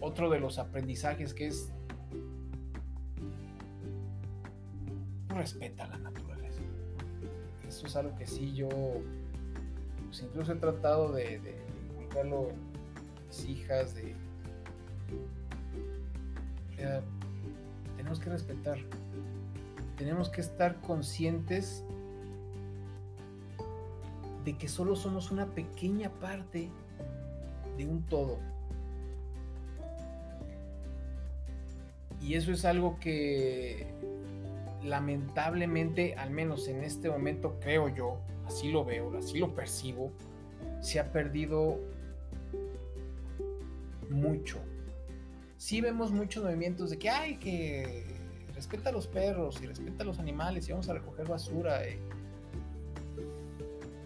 otro 0.00 0.30
de 0.30 0.38
los 0.38 0.58
aprendizajes 0.58 1.34
que 1.34 1.46
es 1.46 1.72
respeta 5.28 5.86
la 5.86 5.98
naturaleza. 5.98 6.23
Eso 7.74 7.88
es 7.88 7.96
algo 7.96 8.16
que 8.16 8.24
sí 8.24 8.54
yo, 8.54 8.68
pues 10.06 10.22
incluso 10.22 10.52
he 10.52 10.56
tratado 10.56 11.10
de, 11.10 11.40
de 11.40 11.56
inculcarlo 11.90 12.50
en 12.50 13.26
mis 13.26 13.44
hijas, 13.46 13.96
de 13.96 14.14
tenemos 17.96 18.20
que 18.20 18.30
respetar, 18.30 18.78
tenemos 19.96 20.28
que 20.28 20.40
estar 20.40 20.80
conscientes 20.82 21.82
de 24.44 24.56
que 24.56 24.68
solo 24.68 24.94
somos 24.94 25.32
una 25.32 25.46
pequeña 25.46 26.10
parte 26.10 26.70
de 27.76 27.86
un 27.86 28.02
todo. 28.04 28.38
Y 32.22 32.34
eso 32.34 32.52
es 32.52 32.64
algo 32.64 33.00
que 33.00 33.93
lamentablemente, 34.84 36.14
al 36.14 36.30
menos 36.30 36.68
en 36.68 36.84
este 36.84 37.08
momento, 37.10 37.58
creo 37.60 37.88
yo, 37.88 38.18
así 38.46 38.70
lo 38.70 38.84
veo, 38.84 39.16
así 39.16 39.38
lo 39.38 39.54
percibo, 39.54 40.12
se 40.80 41.00
ha 41.00 41.10
perdido 41.12 41.80
mucho 44.10 44.60
sí 45.64 45.80
vemos 45.80 46.10
muchos 46.12 46.44
movimientos 46.44 46.90
de 46.90 46.98
que 46.98 47.08
hay 47.08 47.36
que 47.36 48.04
respeta 48.54 48.90
a 48.90 48.92
los 48.92 49.06
perros 49.06 49.62
y 49.62 49.66
respeta 49.66 50.02
a 50.02 50.06
los 50.06 50.18
animales 50.18 50.68
y 50.68 50.72
vamos 50.72 50.90
a 50.90 50.92
recoger 50.92 51.26
basura. 51.26 51.82
Eh. 51.86 51.98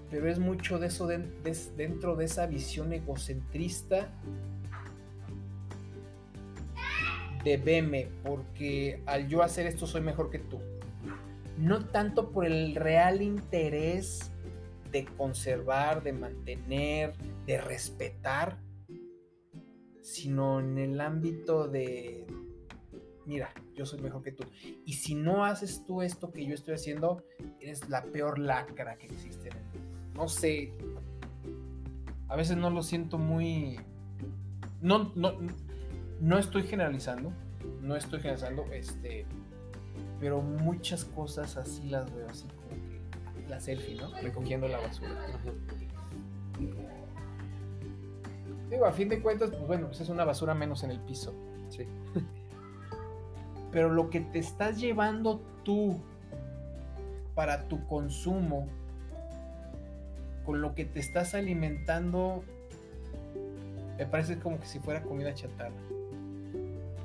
Pero 0.08 0.30
es 0.30 0.38
mucho 0.38 0.78
de 0.78 0.86
eso 0.86 1.08
dentro 1.08 2.14
de 2.14 2.24
esa 2.24 2.46
visión 2.46 2.92
egocentrista 2.92 4.08
de 7.48 7.56
veme, 7.56 8.08
porque 8.22 9.02
al 9.06 9.28
yo 9.28 9.42
hacer 9.42 9.66
esto 9.66 9.86
soy 9.86 10.00
mejor 10.00 10.30
que 10.30 10.38
tú. 10.38 10.60
No 11.56 11.86
tanto 11.86 12.30
por 12.30 12.44
el 12.44 12.74
real 12.74 13.22
interés 13.22 14.30
de 14.92 15.04
conservar, 15.16 16.02
de 16.02 16.12
mantener, 16.12 17.14
de 17.46 17.60
respetar, 17.60 18.58
sino 20.02 20.60
en 20.60 20.78
el 20.78 21.00
ámbito 21.00 21.68
de, 21.68 22.26
mira, 23.26 23.52
yo 23.74 23.84
soy 23.84 24.00
mejor 24.00 24.22
que 24.22 24.32
tú. 24.32 24.44
Y 24.84 24.94
si 24.94 25.14
no 25.14 25.44
haces 25.44 25.84
tú 25.86 26.02
esto 26.02 26.30
que 26.30 26.46
yo 26.46 26.54
estoy 26.54 26.74
haciendo, 26.74 27.24
eres 27.60 27.88
la 27.88 28.04
peor 28.04 28.38
lacra 28.38 28.96
que 28.96 29.06
existe. 29.06 29.50
No 30.14 30.28
sé, 30.28 30.72
a 32.28 32.36
veces 32.36 32.56
no 32.56 32.70
lo 32.70 32.82
siento 32.82 33.18
muy... 33.18 33.80
No, 34.80 35.12
no, 35.16 35.36
no 36.20 36.38
estoy 36.38 36.64
generalizando, 36.64 37.32
no 37.82 37.96
estoy 37.96 38.20
generalizando, 38.20 38.64
este, 38.72 39.26
pero 40.20 40.40
muchas 40.40 41.04
cosas 41.04 41.56
así 41.56 41.88
las 41.88 42.12
veo, 42.14 42.28
así 42.28 42.46
como 42.48 42.68
que 42.68 43.48
la 43.48 43.60
selfie, 43.60 43.96
¿no? 43.96 44.10
Recogiendo 44.20 44.68
la 44.68 44.78
basura. 44.78 45.10
Digo, 48.70 48.84
a 48.84 48.92
fin 48.92 49.08
de 49.08 49.22
cuentas, 49.22 49.50
pues 49.50 49.66
bueno, 49.66 49.86
pues 49.86 50.00
es 50.00 50.08
una 50.08 50.24
basura 50.24 50.54
menos 50.54 50.82
en 50.82 50.90
el 50.90 51.00
piso. 51.00 51.34
Sí. 51.70 51.86
Pero 53.72 53.90
lo 53.90 54.10
que 54.10 54.20
te 54.20 54.38
estás 54.38 54.78
llevando 54.78 55.40
tú 55.62 56.00
para 57.34 57.68
tu 57.68 57.86
consumo, 57.86 58.66
con 60.44 60.60
lo 60.60 60.74
que 60.74 60.84
te 60.84 61.00
estás 61.00 61.34
alimentando, 61.34 62.42
me 63.96 64.06
parece 64.06 64.38
como 64.38 64.58
que 64.58 64.66
si 64.66 64.80
fuera 64.80 65.02
comida 65.02 65.32
chatarra. 65.34 65.76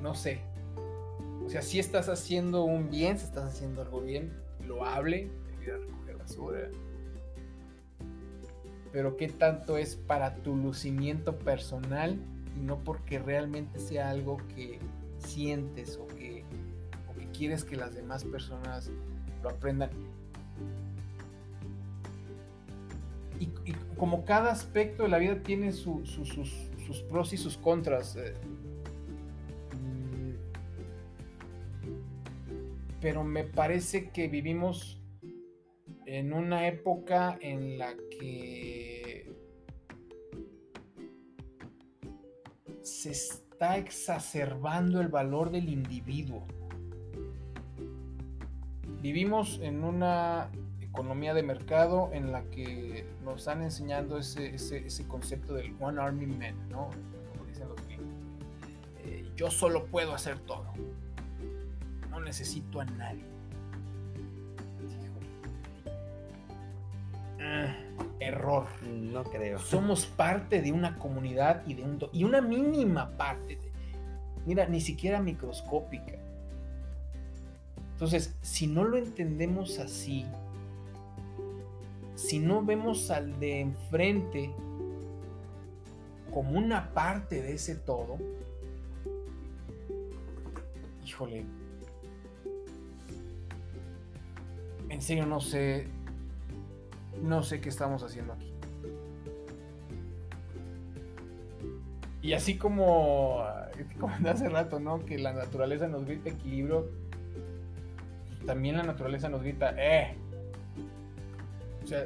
No 0.03 0.13
sé. 0.13 0.41
O 1.45 1.49
sea, 1.49 1.61
si 1.61 1.79
estás 1.79 2.09
haciendo 2.09 2.65
un 2.65 2.89
bien, 2.89 3.17
si 3.17 3.23
estás 3.23 3.45
haciendo 3.45 3.81
algo 3.81 4.01
bien, 4.01 4.33
loable, 4.67 5.29
de 5.59 5.65
ir 5.65 5.71
a 5.71 5.77
recoger 5.77 6.17
basura, 6.17 6.69
pero 8.91 9.15
qué 9.15 9.29
tanto 9.29 9.77
es 9.77 9.95
para 9.95 10.35
tu 10.35 10.57
lucimiento 10.57 11.39
personal 11.39 12.19
y 12.57 12.59
no 12.59 12.83
porque 12.83 13.17
realmente 13.17 13.79
sea 13.79 14.09
algo 14.09 14.37
que 14.55 14.77
sientes 15.19 15.97
o 15.97 16.05
que, 16.07 16.43
quieres 17.35 17.63
que 17.63 17.75
las 17.75 17.95
demás 17.95 18.25
personas 18.25 18.91
lo 19.41 19.49
aprendan. 19.49 19.89
Y, 23.39 23.47
como 23.97 24.23
cada 24.25 24.51
aspecto 24.51 25.03
de 25.03 25.09
la 25.09 25.17
vida 25.17 25.41
tiene 25.41 25.71
sus, 25.71 26.19
pros 27.09 27.33
y 27.33 27.37
sus 27.37 27.57
contras. 27.57 28.15
Eh, 28.17 28.35
pero 33.03 33.25
me 33.25 33.43
parece 33.43 34.11
que 34.11 34.29
vivimos 34.29 34.97
en 36.05 36.31
una 36.31 36.69
época 36.69 37.37
en 37.41 37.77
la 37.77 37.93
que 38.09 39.29
se 42.81 43.11
está 43.11 43.75
exacerbando 43.77 45.01
el 45.01 45.09
valor 45.09 45.51
del 45.51 45.67
individuo. 45.67 46.47
Vivimos 49.01 49.59
en 49.61 49.83
una 49.83 50.49
economía 50.79 51.33
de 51.33 51.43
mercado 51.43 52.09
en 52.13 52.31
la 52.31 52.49
que 52.51 53.05
nos 53.21 53.39
están 53.39 53.63
enseñando 53.63 54.17
ese, 54.17 55.05
concepto 55.09 55.55
del 55.55 55.75
One 55.77 56.01
Army 56.01 56.25
Man, 56.25 56.69
¿no? 56.69 56.89
Como 57.33 57.45
dicen 57.49 57.67
los 57.67 57.85
gringos. 57.85 58.07
Eh, 58.99 59.29
yo 59.35 59.51
solo 59.51 59.87
puedo 59.87 60.13
hacer 60.13 60.39
todo. 60.39 60.71
No 62.13 62.21
necesito 62.21 62.79
a 62.79 62.85
nadie. 62.85 63.33
error. 68.19 68.67
No 68.81 69.23
creo. 69.23 69.59
Somos 69.59 70.05
parte 70.05 70.61
de 70.61 70.71
una 70.71 70.97
comunidad 70.97 71.63
y 71.67 71.75
de 71.75 71.83
un 71.83 71.99
y 72.11 72.23
una 72.23 72.41
mínima 72.41 73.11
parte. 73.11 73.59
mira, 74.45 74.65
ni 74.67 74.81
siquiera 74.81 75.21
microscópica. 75.21 76.13
Entonces, 77.93 78.35
si 78.41 78.67
no 78.67 78.83
lo 78.83 78.97
entendemos 78.97 79.79
así, 79.79 80.25
si 82.15 82.39
no 82.39 82.63
vemos 82.63 83.09
al 83.11 83.39
de 83.39 83.61
enfrente 83.61 84.51
como 86.33 86.57
una 86.57 86.93
parte 86.93 87.41
de 87.41 87.53
ese 87.53 87.75
todo, 87.75 88.17
híjole, 91.05 91.45
en 94.93 95.01
serio 95.01 95.25
no 95.25 95.41
sé, 95.41 95.87
no 97.21 97.41
sé 97.41 97.59
qué 97.59 97.69
estamos 97.69 98.03
haciendo 98.03 98.33
aquí. 98.33 98.53
Y 102.21 102.33
así 102.33 102.57
como 102.57 103.43
comenté 103.99 104.29
hace 104.29 104.49
rato, 104.49 104.79
¿no? 104.79 105.03
Que 105.03 105.17
la 105.17 105.33
naturaleza 105.33 105.87
nos 105.87 106.05
grita 106.05 106.29
equilibrio, 106.29 106.89
también 108.45 108.77
la 108.77 108.83
naturaleza 108.83 109.29
nos 109.29 109.41
grita, 109.41 109.73
¡eh! 109.77 110.15
O 111.83 111.87
sea, 111.87 112.05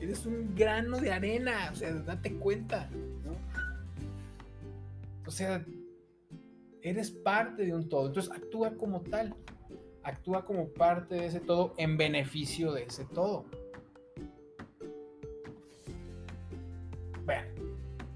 eres 0.00 0.24
un 0.24 0.54
grano 0.54 1.00
de 1.00 1.12
arena, 1.12 1.70
o 1.72 1.74
sea, 1.74 1.92
date 1.92 2.34
cuenta, 2.34 2.88
¿no? 3.24 3.32
O 5.26 5.30
sea, 5.30 5.64
eres 6.80 7.10
parte 7.10 7.66
de 7.66 7.74
un 7.74 7.88
todo, 7.88 8.06
entonces 8.06 8.32
actúa 8.32 8.76
como 8.76 9.00
tal 9.00 9.34
actúa 10.02 10.44
como 10.44 10.68
parte 10.68 11.16
de 11.16 11.26
ese 11.26 11.40
todo 11.40 11.74
en 11.76 11.96
beneficio 11.96 12.72
de 12.72 12.84
ese 12.84 13.04
todo. 13.04 13.44
Bueno, 17.24 17.46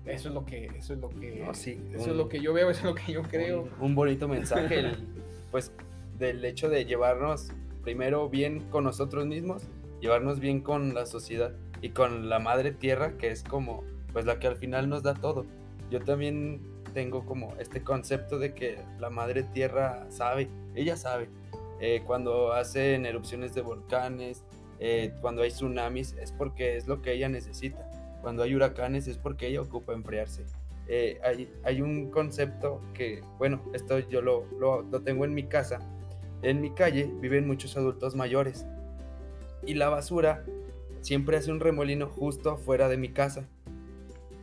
eso 0.07 0.29
es 0.29 0.35
lo 0.35 0.45
que, 0.45 0.67
eso 0.67 0.95
es 0.95 0.99
lo 0.99 1.11
que, 1.11 1.43
eso 1.43 2.11
es 2.11 2.17
lo 2.17 2.29
que 2.29 2.41
yo 2.41 2.53
veo, 2.53 2.71
eso 2.71 2.81
es 2.81 2.87
lo 2.87 2.95
que 2.95 3.13
yo 3.13 3.23
creo. 3.23 3.69
Un, 3.79 3.95
bonito 3.95 4.27
mensaje, 4.27 4.93
pues, 5.51 5.73
del 6.19 6.45
hecho 6.45 6.69
de 6.69 6.85
llevarnos 6.85 7.53
primero 7.83 8.29
bien 8.29 8.61
con 8.71 8.85
nosotros 8.85 9.27
mismos, 9.27 9.65
llevarnos 10.01 10.41
bien 10.41 10.61
con 10.61 10.95
la 10.95 11.07
sociedad 11.07 11.53
y 11.83 11.91
con 11.91 12.29
la 12.29 12.39
madre 12.39 12.73
tierra, 12.73 13.19
que 13.19 13.31
es 13.31 13.43
como, 13.43 13.85
pues, 14.13 14.25
la 14.25 14.39
que 14.39 14.47
al 14.47 14.57
final 14.57 14.89
nos 14.89 15.03
da 15.03 15.15
todo. 15.15 15.45
Yo 15.91 16.01
también 16.01 16.63
tengo 16.95 17.27
como 17.27 17.55
este 17.59 17.83
concepto 17.83 18.39
de 18.39 18.55
que 18.55 18.79
la 18.99 19.11
madre 19.11 19.43
tierra 19.43 20.07
sabe, 20.11 20.49
ella 20.75 20.97
sabe. 20.97 21.29
Eh, 21.85 22.05
cuando 22.07 22.53
hacen 22.53 23.07
erupciones 23.07 23.55
de 23.55 23.61
volcanes, 23.61 24.45
eh, 24.79 25.13
cuando 25.21 25.43
hay 25.43 25.51
tsunamis, 25.51 26.13
es 26.13 26.31
porque 26.31 26.77
es 26.77 26.87
lo 26.87 27.03
que 27.03 27.13
ella 27.13 27.29
necesita. 27.29 27.91
Cuando 28.23 28.45
hay 28.45 28.55
huracanes 28.55 29.09
es 29.09 29.19
porque 29.19 29.49
ella 29.49 29.63
ocupa 29.63 29.93
enfriarse. 29.93 30.45
Eh, 30.87 31.19
hay, 31.25 31.53
hay, 31.65 31.83
un 31.83 32.09
concepto 32.11 32.81
que, 32.95 33.21
bueno, 33.37 33.61
esto 33.75 33.99
yo 33.99 34.23
lo, 34.23 34.45
lo, 34.61 34.83
lo 34.83 35.03
tengo 35.03 35.25
en 35.25 35.35
mi 35.35 35.43
casa. 35.49 35.81
En 36.43 36.61
mi 36.61 36.71
calle 36.71 37.11
viven 37.21 37.49
muchos 37.49 37.77
adultos 37.77 38.15
mayores 38.15 38.65
y 39.67 39.75
la 39.75 39.89
basura 39.89 40.45
siempre 41.01 41.37
hace 41.37 41.51
un 41.51 41.59
remolino 41.59 42.07
justo 42.07 42.53
afuera 42.53 42.89
de 42.89 42.97
mi 42.97 43.09
casa. 43.09 43.49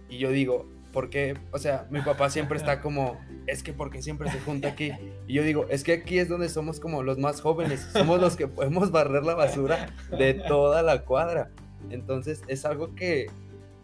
Y 0.09 0.17
yo 0.17 0.31
digo, 0.31 0.65
porque, 0.91 1.37
o 1.51 1.57
sea, 1.59 1.87
mi 1.89 2.01
papá 2.01 2.29
siempre 2.29 2.57
está 2.57 2.81
como, 2.81 3.19
es 3.47 3.63
que 3.63 3.73
porque 3.73 4.01
siempre 4.01 4.31
se 4.31 4.39
junta 4.39 4.69
aquí. 4.69 4.91
Y 5.27 5.33
yo 5.33 5.43
digo, 5.43 5.65
es 5.69 5.83
que 5.83 5.93
aquí 5.93 6.19
es 6.19 6.29
donde 6.29 6.49
somos 6.49 6.79
como 6.79 7.03
los 7.03 7.17
más 7.17 7.41
jóvenes, 7.41 7.87
somos 7.93 8.19
los 8.19 8.35
que 8.35 8.47
podemos 8.47 8.91
barrer 8.91 9.23
la 9.23 9.35
basura 9.35 9.93
de 10.17 10.33
toda 10.33 10.81
la 10.81 11.03
cuadra. 11.03 11.51
Entonces 11.89 12.41
es 12.47 12.65
algo 12.65 12.95
que, 12.95 13.27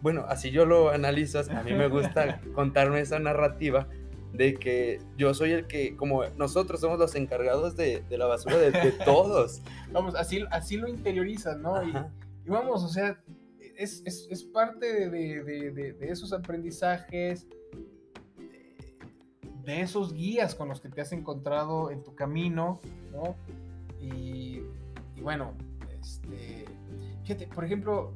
bueno, 0.00 0.24
así 0.28 0.50
yo 0.50 0.66
lo 0.66 0.90
analizo, 0.90 1.40
a 1.40 1.62
mí 1.62 1.72
me 1.72 1.88
gusta 1.88 2.40
contarme 2.54 3.00
esa 3.00 3.18
narrativa 3.18 3.88
de 4.32 4.54
que 4.54 5.00
yo 5.16 5.32
soy 5.34 5.52
el 5.52 5.66
que, 5.66 5.96
como 5.96 6.24
nosotros 6.36 6.80
somos 6.80 6.98
los 6.98 7.14
encargados 7.14 7.76
de, 7.76 8.02
la 8.10 8.26
basura 8.26 8.58
de, 8.58 8.92
todos. 9.04 9.62
Vamos, 9.92 10.14
así, 10.14 10.44
así 10.50 10.76
lo 10.76 10.88
interiorizan, 10.88 11.62
¿no? 11.62 11.82
Y, 11.82 11.94
y, 12.44 12.50
vamos, 12.50 12.84
o 12.84 12.88
sea, 12.88 13.18
es, 13.76 14.02
es, 14.06 14.44
parte 14.44 15.10
de, 15.10 15.96
esos 16.00 16.32
aprendizajes, 16.32 17.46
de 19.64 19.80
esos 19.80 20.12
guías 20.12 20.54
con 20.54 20.68
los 20.68 20.80
que 20.80 20.88
te 20.88 21.00
has 21.00 21.12
encontrado 21.12 21.90
en 21.90 22.02
tu 22.02 22.14
camino, 22.14 22.80
¿no? 23.12 23.36
Y, 24.00 24.62
bueno, 25.20 25.54
este, 26.00 26.64
fíjate, 27.22 27.48
por 27.48 27.64
ejemplo, 27.64 28.12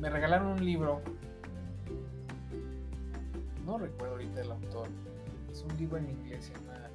me 0.00 0.10
regalaron 0.10 0.48
un 0.48 0.64
libro, 0.64 1.02
no 3.64 3.78
recuerdo 3.78 4.14
ahorita 4.14 4.40
el 4.40 4.50
autor, 4.50 4.88
es 5.50 5.62
un 5.62 5.76
libro 5.78 5.98
en 5.98 6.10
inglés, 6.10 6.46
se 6.46 6.54
llama 6.54 6.90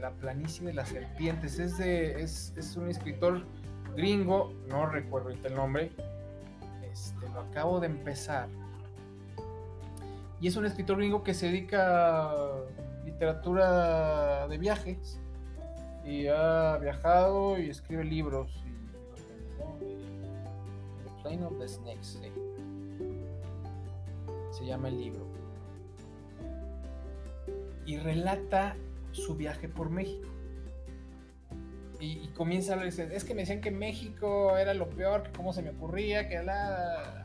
La 0.00 0.12
planicie 0.12 0.66
de 0.66 0.74
las 0.74 0.88
serpientes, 0.90 1.58
es, 1.58 1.78
de, 1.78 2.22
es, 2.22 2.52
es 2.56 2.76
un 2.76 2.88
escritor 2.88 3.44
gringo, 3.96 4.52
no 4.68 4.86
recuerdo 4.86 5.30
ahorita 5.30 5.48
el 5.48 5.54
nombre, 5.56 5.90
acabo 7.40 7.80
de 7.80 7.86
empezar. 7.86 8.48
Y 10.40 10.48
es 10.48 10.56
un 10.56 10.66
escritor 10.66 10.98
gringo 10.98 11.22
que 11.22 11.34
se 11.34 11.46
dedica 11.46 12.30
a 12.30 12.64
literatura 13.04 14.46
de 14.48 14.58
viajes. 14.58 15.20
Y 16.04 16.26
ha 16.28 16.78
viajado 16.78 17.58
y 17.58 17.70
escribe 17.70 18.04
libros. 18.04 18.62
The 19.58 21.22
Plane 21.22 21.44
of 21.44 21.58
the 21.58 21.68
Snakes. 21.68 22.18
Se 24.52 24.64
llama 24.64 24.88
el 24.88 24.98
libro. 24.98 25.26
Y 27.84 27.98
relata 27.98 28.76
su 29.12 29.34
viaje 29.34 29.68
por 29.68 29.90
México 29.90 30.28
y, 32.00 32.28
comienza 32.28 32.72
a 32.72 32.76
hablar, 32.76 32.88
es 32.88 33.24
que 33.24 33.34
me 33.34 33.42
decían 33.42 33.60
que 33.60 33.70
México 33.70 34.56
era 34.56 34.74
lo 34.74 34.88
peor, 34.88 35.24
que 35.24 35.32
cómo 35.32 35.52
se 35.52 35.62
me 35.62 35.70
ocurría, 35.70 36.28
que 36.28 36.42
la... 36.42 37.24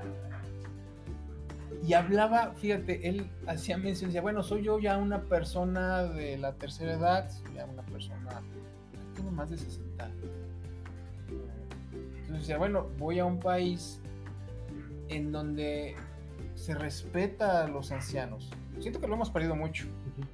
Y 1.85 1.93
hablaba, 1.93 2.53
fíjate, 2.53 3.09
él 3.09 3.29
hacía 3.45 3.77
mención, 3.77 4.09
decía, 4.09 4.21
bueno, 4.21 4.41
soy 4.41 4.63
yo 4.63 4.79
ya 4.79 4.97
una 4.97 5.23
persona 5.23 6.03
de 6.03 6.37
la 6.37 6.53
tercera 6.53 6.93
edad, 6.93 7.29
ya 7.53 7.65
una 7.65 7.83
persona 7.83 8.41
que 8.91 9.15
tiene 9.15 9.31
más 9.31 9.49
de 9.49 9.57
60. 9.57 10.09
Entonces 11.91 12.39
decía, 12.39 12.57
bueno, 12.57 12.87
voy 12.97 13.19
a 13.19 13.25
un 13.25 13.39
país 13.39 13.99
en 15.09 15.31
donde 15.31 15.95
se 16.55 16.73
respeta 16.73 17.65
a 17.65 17.67
los 17.67 17.91
ancianos. 17.91 18.49
Siento 18.79 19.01
que 19.01 19.07
lo 19.07 19.15
hemos 19.15 19.29
perdido 19.29 19.55
mucho. 19.55 19.85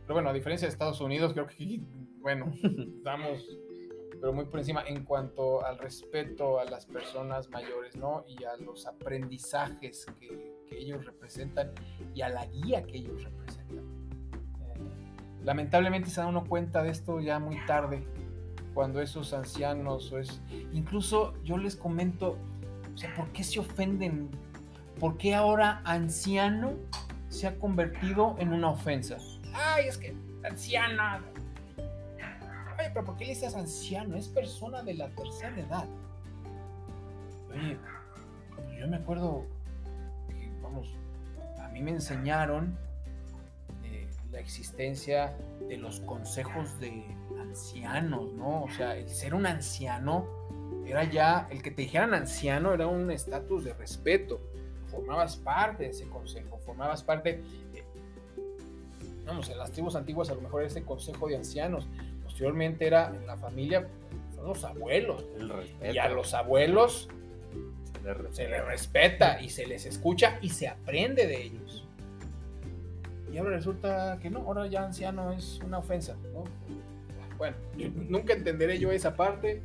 Pero 0.03 0.13
bueno, 0.13 0.29
a 0.29 0.33
diferencia 0.33 0.67
de 0.67 0.71
Estados 0.71 1.01
Unidos, 1.01 1.33
creo 1.33 1.47
que, 1.47 1.81
bueno, 2.21 2.53
estamos 2.97 3.43
pero 4.19 4.33
muy 4.33 4.45
por 4.45 4.59
encima 4.59 4.83
en 4.85 5.03
cuanto 5.03 5.65
al 5.65 5.77
respeto 5.77 6.59
a 6.59 6.65
las 6.65 6.85
personas 6.85 7.49
mayores, 7.49 7.95
¿no? 7.95 8.25
Y 8.27 8.43
a 8.43 8.55
los 8.57 8.85
aprendizajes 8.85 10.05
que, 10.19 10.59
ellos 10.71 11.03
representan 11.03 11.71
y 12.13 12.21
a 12.21 12.29
la 12.29 12.45
guía 12.45 12.83
que 12.83 12.97
ellos 12.97 13.23
representan. 13.23 13.77
Eh, 13.79 15.43
lamentablemente 15.43 16.11
se 16.11 16.21
da 16.21 16.27
uno 16.27 16.45
cuenta 16.45 16.83
de 16.83 16.91
esto 16.91 17.19
ya 17.19 17.39
muy 17.39 17.57
tarde, 17.65 18.07
cuando 18.75 19.01
esos 19.01 19.33
ancianos 19.33 20.11
o 20.11 20.19
es... 20.19 20.41
Incluso 20.71 21.33
yo 21.43 21.57
les 21.57 21.75
comento, 21.75 22.37
o 22.93 22.97
sea, 22.97 23.13
¿por 23.15 23.29
qué 23.31 23.43
se 23.43 23.59
ofenden? 23.59 24.29
¿Por 24.99 25.17
qué 25.17 25.33
ahora 25.33 25.81
anciano 25.85 26.73
se 27.29 27.47
ha 27.47 27.57
convertido 27.57 28.35
en 28.37 28.53
una 28.53 28.69
ofensa? 28.69 29.17
Ay, 29.53 29.87
es 29.87 29.97
que 29.97 30.15
anciana, 30.43 31.21
Oye, 32.89 32.93
pero 32.95 33.05
¿por 33.05 33.17
qué 33.17 33.25
le 33.25 33.33
dices 33.33 33.55
anciano? 33.55 34.15
Es 34.17 34.27
persona 34.27 34.81
de 34.81 34.95
la 34.95 35.09
tercera 35.09 35.59
edad. 35.59 35.85
Oye, 37.51 37.77
yo 38.79 38.87
me 38.87 38.97
acuerdo 38.97 39.45
que, 40.27 40.51
vamos, 40.61 40.95
a 41.59 41.67
mí 41.67 41.83
me 41.83 41.91
enseñaron 41.91 42.75
eh, 43.83 44.07
la 44.31 44.39
existencia 44.39 45.37
de 45.67 45.77
los 45.77 45.99
consejos 45.99 46.79
de 46.79 47.05
ancianos, 47.39 48.33
¿no? 48.33 48.63
O 48.63 48.69
sea, 48.69 48.95
el 48.95 49.07
ser 49.07 49.35
un 49.35 49.45
anciano 49.45 50.25
era 50.83 51.03
ya, 51.03 51.47
el 51.51 51.61
que 51.61 51.69
te 51.69 51.83
dijeran 51.83 52.15
anciano 52.15 52.73
era 52.73 52.87
un 52.87 53.11
estatus 53.11 53.65
de 53.65 53.73
respeto. 53.73 54.41
Formabas 54.87 55.37
parte 55.37 55.83
de 55.83 55.89
ese 55.89 56.07
consejo, 56.07 56.57
formabas 56.65 57.03
parte, 57.03 57.43
eh, 57.75 57.83
vamos, 59.27 59.47
en 59.49 59.59
las 59.59 59.71
tribus 59.71 59.95
antiguas 59.95 60.31
a 60.31 60.33
lo 60.33 60.41
mejor 60.41 60.63
ese 60.63 60.83
consejo 60.83 61.27
de 61.27 61.35
ancianos 61.35 61.87
posteriormente 62.39 62.87
era 62.87 63.09
en 63.13 63.27
la 63.27 63.35
familia, 63.35 63.85
son 64.33 64.47
los 64.47 64.63
abuelos. 64.63 65.25
y 65.83 65.97
a 65.97 66.07
los 66.07 66.33
abuelos 66.33 67.09
se 68.31 68.47
les, 68.47 68.65
respeta 68.65 69.41
y 69.41 69.49
se 69.49 69.67
les 69.67 69.85
escucha 69.85 70.39
y 70.41 70.47
se 70.47 70.69
aprende 70.69 71.27
de 71.27 71.43
ellos. 71.43 71.85
Y 73.29 73.37
ahora 73.37 73.57
resulta 73.57 74.19
que 74.21 74.29
no, 74.29 74.39
ahora 74.39 74.67
ya 74.67 74.85
anciano 74.85 75.33
es 75.33 75.59
una 75.65 75.79
ofensa. 75.79 76.15
Bueno, 77.37 77.57
nunca 78.07 78.31
entenderé 78.31 78.79
yo 78.79 78.89
esa 78.89 79.17
parte, 79.17 79.61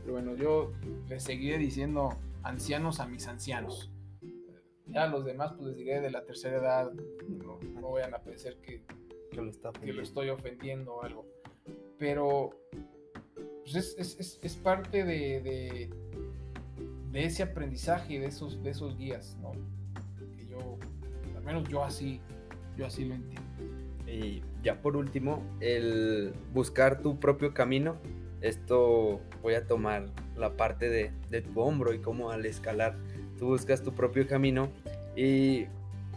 pero 0.00 0.14
bueno, 0.14 0.34
yo 0.34 0.72
les 1.08 1.22
seguiré 1.22 1.58
diciendo 1.58 2.16
ancianos 2.42 3.00
a 3.00 3.06
mis 3.06 3.28
ancianos. 3.28 3.92
Ya 4.86 5.04
a 5.04 5.08
los 5.08 5.26
demás, 5.26 5.52
pues 5.58 5.68
les 5.68 5.76
diré 5.76 6.00
de 6.00 6.10
la 6.10 6.24
tercera 6.24 6.56
edad, 6.56 6.90
no, 7.28 7.58
no 7.78 7.90
vayan 7.90 8.14
a 8.14 8.18
pensar 8.20 8.56
que, 8.62 8.82
que, 9.30 9.42
lo, 9.42 9.52
que 9.72 9.92
lo 9.92 10.02
estoy 10.02 10.30
ofendiendo 10.30 10.94
o 10.94 11.02
algo 11.02 11.37
pero 11.98 12.50
pues 13.64 13.96
es, 13.98 14.56
parte 14.56 15.04
de, 15.04 15.90
de, 17.12 17.24
ese 17.24 17.42
aprendizaje, 17.42 18.18
de 18.18 18.26
esos, 18.26 18.62
de 18.62 18.70
esos 18.70 18.96
guías, 18.96 19.36
¿no? 19.42 19.52
Que 20.36 20.46
yo, 20.46 20.78
al 21.36 21.42
menos 21.42 21.68
yo 21.68 21.84
así, 21.84 22.20
yo 22.76 22.86
así 22.86 23.04
lo 23.04 23.14
entiendo. 23.14 23.48
Y 24.06 24.42
ya 24.62 24.80
por 24.80 24.96
último, 24.96 25.42
el 25.60 26.32
buscar 26.54 27.02
tu 27.02 27.18
propio 27.18 27.52
camino. 27.52 27.96
Esto 28.40 29.20
voy 29.42 29.54
a 29.54 29.66
tomar 29.66 30.06
la 30.36 30.56
parte 30.56 30.88
de, 30.88 31.10
de 31.28 31.42
tu 31.42 31.60
hombro 31.60 31.92
y 31.92 31.98
cómo 31.98 32.30
al 32.30 32.46
escalar 32.46 32.96
tú 33.38 33.46
buscas 33.46 33.82
tu 33.82 33.92
propio 33.92 34.26
camino 34.28 34.68
y 35.16 35.66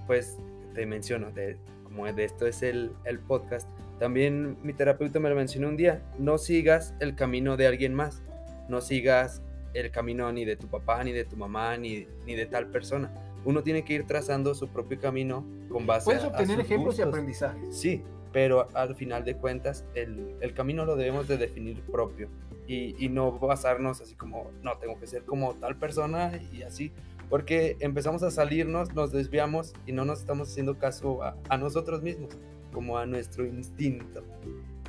pues 0.06 0.38
te 0.74 0.86
menciono, 0.86 1.32
de, 1.32 1.58
como 1.84 2.12
de 2.12 2.24
esto 2.24 2.46
es 2.48 2.62
el, 2.62 2.92
el 3.06 3.20
podcast, 3.20 3.68
también 4.02 4.58
mi 4.64 4.74
terapeuta 4.74 5.20
me 5.20 5.30
lo 5.30 5.36
mencionó 5.36 5.68
un 5.68 5.78
día, 5.78 6.02
no 6.18 6.40
sigas 6.40 6.96
el 7.00 7.14
camino 7.14 7.56
de 7.56 7.68
alguien 7.68 7.94
más, 7.94 8.24
no 8.68 8.82
sigas 8.82 9.44
el 9.76 9.92
camino 9.92 10.32
ni 10.32 10.44
de 10.44 10.56
tu 10.56 10.68
papá, 10.68 11.04
ni 11.04 11.12
de 11.12 11.24
tu 11.24 11.38
mamá, 11.38 11.78
ni, 11.78 12.08
ni 12.26 12.34
de 12.34 12.48
tal 12.48 12.72
persona. 12.72 13.14
Uno 13.46 13.62
tiene 13.62 13.86
que 13.86 13.94
ir 13.94 14.08
trazando 14.08 14.56
su 14.56 14.70
propio 14.70 15.00
camino 15.00 15.46
con 15.70 15.86
base 15.86 16.06
Puedes 16.06 16.24
a, 16.24 16.30
obtener 16.30 16.58
sus 16.58 16.66
ejemplos 16.66 16.98
y 16.98 17.04
aprendizajes. 17.04 17.78
Sí, 17.78 18.02
pero 18.34 18.68
al 18.74 18.96
final 18.96 19.24
de 19.24 19.36
cuentas 19.36 19.86
el, 19.94 20.36
el 20.42 20.56
camino 20.56 20.84
lo 20.84 20.96
debemos 20.96 21.28
de 21.28 21.38
definir 21.38 21.80
propio 21.84 22.28
y, 22.66 22.96
y 22.98 23.08
no 23.08 23.34
basarnos 23.38 24.02
así 24.02 24.16
como, 24.16 24.50
no, 24.64 24.80
tengo 24.80 25.00
que 25.00 25.06
ser 25.06 25.26
como 25.26 25.54
tal 25.54 25.76
persona 25.76 26.42
y 26.52 26.64
así, 26.64 26.92
porque 27.30 27.78
empezamos 27.80 28.24
a 28.24 28.32
salirnos, 28.32 28.96
nos 28.96 29.12
desviamos 29.12 29.74
y 29.86 29.92
no 29.92 30.06
nos 30.06 30.22
estamos 30.22 30.50
haciendo 30.50 30.80
caso 30.80 31.22
a, 31.22 31.38
a 31.50 31.58
nosotros 31.60 32.02
mismos, 32.02 32.36
como 32.72 32.98
a 32.98 33.06
nuestro 33.06 33.46
instinto. 33.46 34.24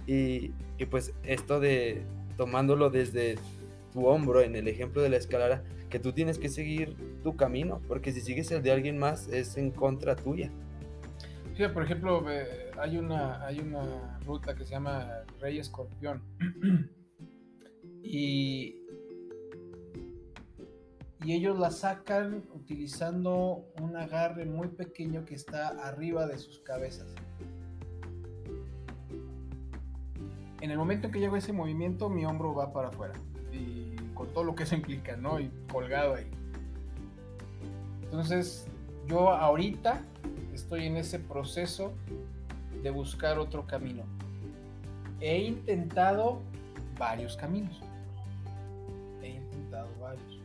Y, 0.07 0.53
y 0.79 0.87
pues 0.87 1.15
esto 1.25 1.61
de 1.61 2.03
tomándolo 2.37 2.91
desde 2.91 3.37
tu 3.93 4.07
hombro 4.07 4.41
en 4.41 4.57
el 4.57 4.69
ejemplo 4.69 5.03
de 5.03 5.11
la 5.11 5.17
escalera, 5.17 5.63
que 5.91 5.99
tú 5.99 6.13
tienes 6.13 6.39
que 6.39 6.49
seguir 6.49 6.97
tu 7.23 7.37
camino, 7.37 7.81
porque 7.87 8.13
si 8.13 8.21
sigues 8.21 8.51
el 8.51 8.63
de 8.63 8.73
alguien 8.73 8.99
más 8.99 9.29
es 9.29 9.57
en 9.57 9.71
contra 9.71 10.17
tuya. 10.17 10.51
Sí, 11.57 11.65
por 11.69 11.85
ejemplo, 11.85 12.25
eh, 12.31 12.71
hay 12.79 12.97
una, 12.97 13.45
hay 13.45 13.61
una 13.61 14.19
ruta 14.25 14.55
que 14.55 14.65
se 14.65 14.71
llama 14.71 15.23
Rey 15.39 15.59
Escorpión. 15.59 16.23
y, 18.03 18.81
y 21.23 21.33
ellos 21.35 21.59
la 21.59 21.71
sacan 21.71 22.43
utilizando 22.55 23.67
un 23.81 23.97
agarre 23.97 24.47
muy 24.47 24.69
pequeño 24.69 25.27
que 25.27 25.35
está 25.35 25.69
arriba 25.87 26.27
de 26.27 26.39
sus 26.39 26.61
cabezas. 26.61 27.15
En 30.62 30.70
el 30.70 30.78
momento 30.78 31.09
en 31.09 31.12
que 31.12 31.18
llego 31.18 31.36
ese 31.36 31.52
movimiento, 31.52 32.09
mi 32.09 32.24
hombro 32.24 32.55
va 32.55 32.72
para 32.72 32.86
afuera. 32.86 33.14
Y 33.52 33.97
con 34.14 34.28
todo 34.28 34.44
lo 34.44 34.55
que 34.55 34.62
eso 34.62 34.76
implica, 34.76 35.16
¿no? 35.16 35.40
Y 35.40 35.51
colgado 35.72 36.14
ahí. 36.14 36.30
Entonces, 38.05 38.68
yo 39.09 39.30
ahorita 39.30 40.02
estoy 40.55 40.86
en 40.86 40.97
ese 40.97 41.18
proceso 41.18 41.93
de 42.80 42.90
buscar 42.90 43.40
otro 43.40 43.66
camino. 43.66 44.05
He 45.20 45.39
intentado 45.39 46.39
varios 46.97 47.36
caminos. 47.36 47.80
He 49.20 49.30
intentado 49.30 49.89
varios. 50.01 50.39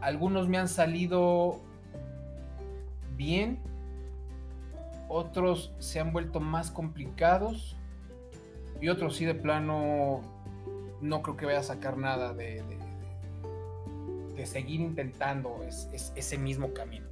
Algunos 0.00 0.48
me 0.48 0.58
han 0.58 0.68
salido 0.68 1.60
bien, 3.16 3.60
otros 5.08 5.72
se 5.78 6.00
han 6.00 6.12
vuelto 6.12 6.40
más 6.40 6.72
complicados 6.72 7.76
y 8.80 8.88
otros 8.88 9.16
sí 9.16 9.24
de 9.24 9.34
plano 9.34 10.22
no 11.00 11.22
creo 11.22 11.36
que 11.36 11.46
vaya 11.46 11.60
a 11.60 11.64
sacar 11.64 11.96
nada 11.96 12.32
de, 12.34 12.62
de, 14.36 14.46
seguir 14.46 14.80
intentando 14.80 15.62
es, 15.64 16.12
ese 16.14 16.38
mismo 16.38 16.72
camino. 16.72 17.06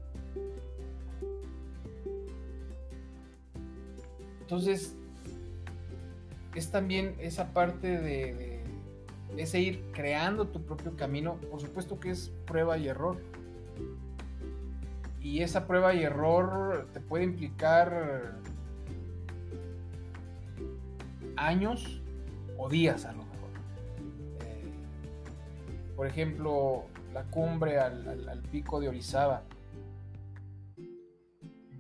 Entonces, 4.41 4.95
es 6.55 6.71
también 6.71 7.17
esa 7.19 7.53
parte 7.53 7.99
de, 7.99 8.63
de, 9.35 9.43
ese 9.43 9.61
ir 9.61 9.83
creando 9.93 10.47
tu 10.47 10.63
propio 10.63 10.97
camino. 10.97 11.35
Por 11.51 11.61
supuesto 11.61 11.99
que 11.99 12.11
es 12.11 12.33
prueba 12.47 12.79
y 12.79 12.87
error. 12.87 13.19
Y 15.21 15.43
esa 15.43 15.67
prueba 15.67 15.95
y 15.95 16.05
error 16.05 16.89
te 16.93 17.01
puede 17.01 17.25
implicar 17.25 18.37
años 21.37 22.01
o 22.59 22.69
días 22.69 23.05
a 23.05 23.13
lo 23.13 23.19
mejor. 23.19 23.51
Eh, 24.41 24.73
por 25.95 26.07
ejemplo, 26.07 26.85
la 27.13 27.25
cumbre 27.25 27.79
al, 27.79 28.43
pico 28.51 28.81
de 28.81 28.89
Orizaba. 28.89 29.43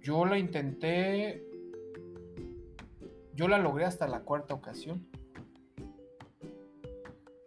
Yo 0.00 0.24
la 0.24 0.38
intenté 0.38 1.42
yo 3.34 3.48
la 3.48 3.58
logré 3.58 3.84
hasta 3.84 4.08
la 4.08 4.20
cuarta 4.20 4.54
ocasión. 4.54 5.06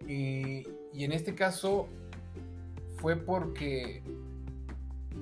Y, 0.07 0.67
y, 0.93 1.03
en 1.03 1.11
este 1.11 1.33
caso 1.33 1.87
fue 2.97 3.15
porque 3.15 4.03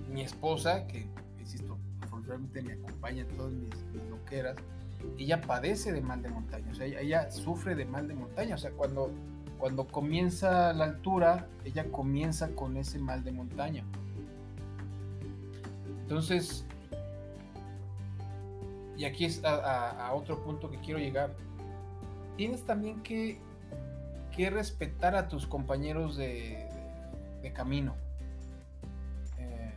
mi 0.09 0.21
esposa, 0.21 0.87
que 0.87 1.07
insisto, 1.39 1.77
afortunadamente 2.01 2.61
me 2.61 2.73
acompaña 2.73 3.21
en 3.21 3.37
todas 3.37 3.51
mis, 3.51 3.75
loqueras, 4.09 4.57
ella 5.17 5.41
padece 5.41 5.91
de 5.91 6.01
mal 6.01 6.21
de 6.21 6.29
montaña, 6.29 6.71
o 6.71 6.75
sea, 6.75 6.85
ella, 6.85 7.31
sufre 7.31 7.75
de 7.75 7.85
mal 7.85 8.07
de 8.07 8.15
montaña, 8.15 8.55
o 8.55 8.57
sea, 8.57 8.71
cuando, 8.71 9.11
cuando 9.57 9.87
comienza 9.87 10.73
la 10.73 10.85
altura, 10.85 11.47
ella 11.65 11.91
comienza 11.91 12.49
con 12.55 12.77
ese 12.77 12.99
mal 12.99 13.23
de 13.23 13.31
montaña. 13.31 13.83
Entonces, 16.01 16.65
y 18.95 19.05
aquí 19.05 19.25
es 19.25 19.43
a, 19.43 20.11
otro 20.13 20.43
punto 20.43 20.69
que 20.69 20.79
quiero 20.79 20.99
llegar, 20.99 21.35
tienes 22.35 22.63
también 22.65 23.01
que, 23.01 23.39
que 24.35 24.49
respetar 24.49 25.15
a 25.15 25.27
tus 25.27 25.45
compañeros 25.45 26.17
de 26.17 26.67
camino. 27.53 27.95
Eh, 29.39 29.73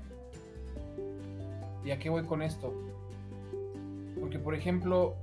¿Y 1.84 1.90
a 1.90 1.98
qué 1.98 2.10
voy 2.10 2.24
con 2.24 2.42
esto? 2.42 2.90
Porque, 4.20 4.38
por 4.38 4.55
ejemplo, 4.55 5.16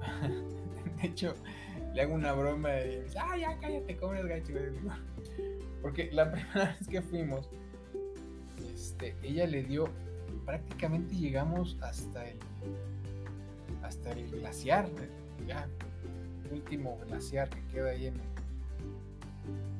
de 1.02 1.08
hecho, 1.08 1.34
le 1.94 2.02
hago 2.02 2.14
una 2.14 2.32
broma 2.32 2.80
y 2.80 3.02
dice, 3.02 3.18
ah, 3.18 3.36
ya 3.36 3.58
cállate, 3.58 3.96
¿cómo 3.96 4.14
eres 4.14 4.26
gacho? 4.26 4.54
Porque 5.82 6.10
la 6.12 6.30
primera 6.32 6.76
vez 6.78 6.88
que 6.88 7.02
fuimos, 7.02 7.48
este, 8.74 9.14
ella 9.22 9.46
le 9.46 9.62
dio, 9.62 9.88
prácticamente 10.44 11.14
llegamos 11.14 11.76
hasta 11.80 12.28
el 12.28 12.38
hasta 13.82 14.12
el 14.12 14.30
glaciar, 14.30 14.88
ya, 15.48 15.66
último 16.52 16.98
glaciar 17.06 17.48
que 17.48 17.60
queda 17.72 17.90
ahí 17.90 18.06
en 18.06 18.14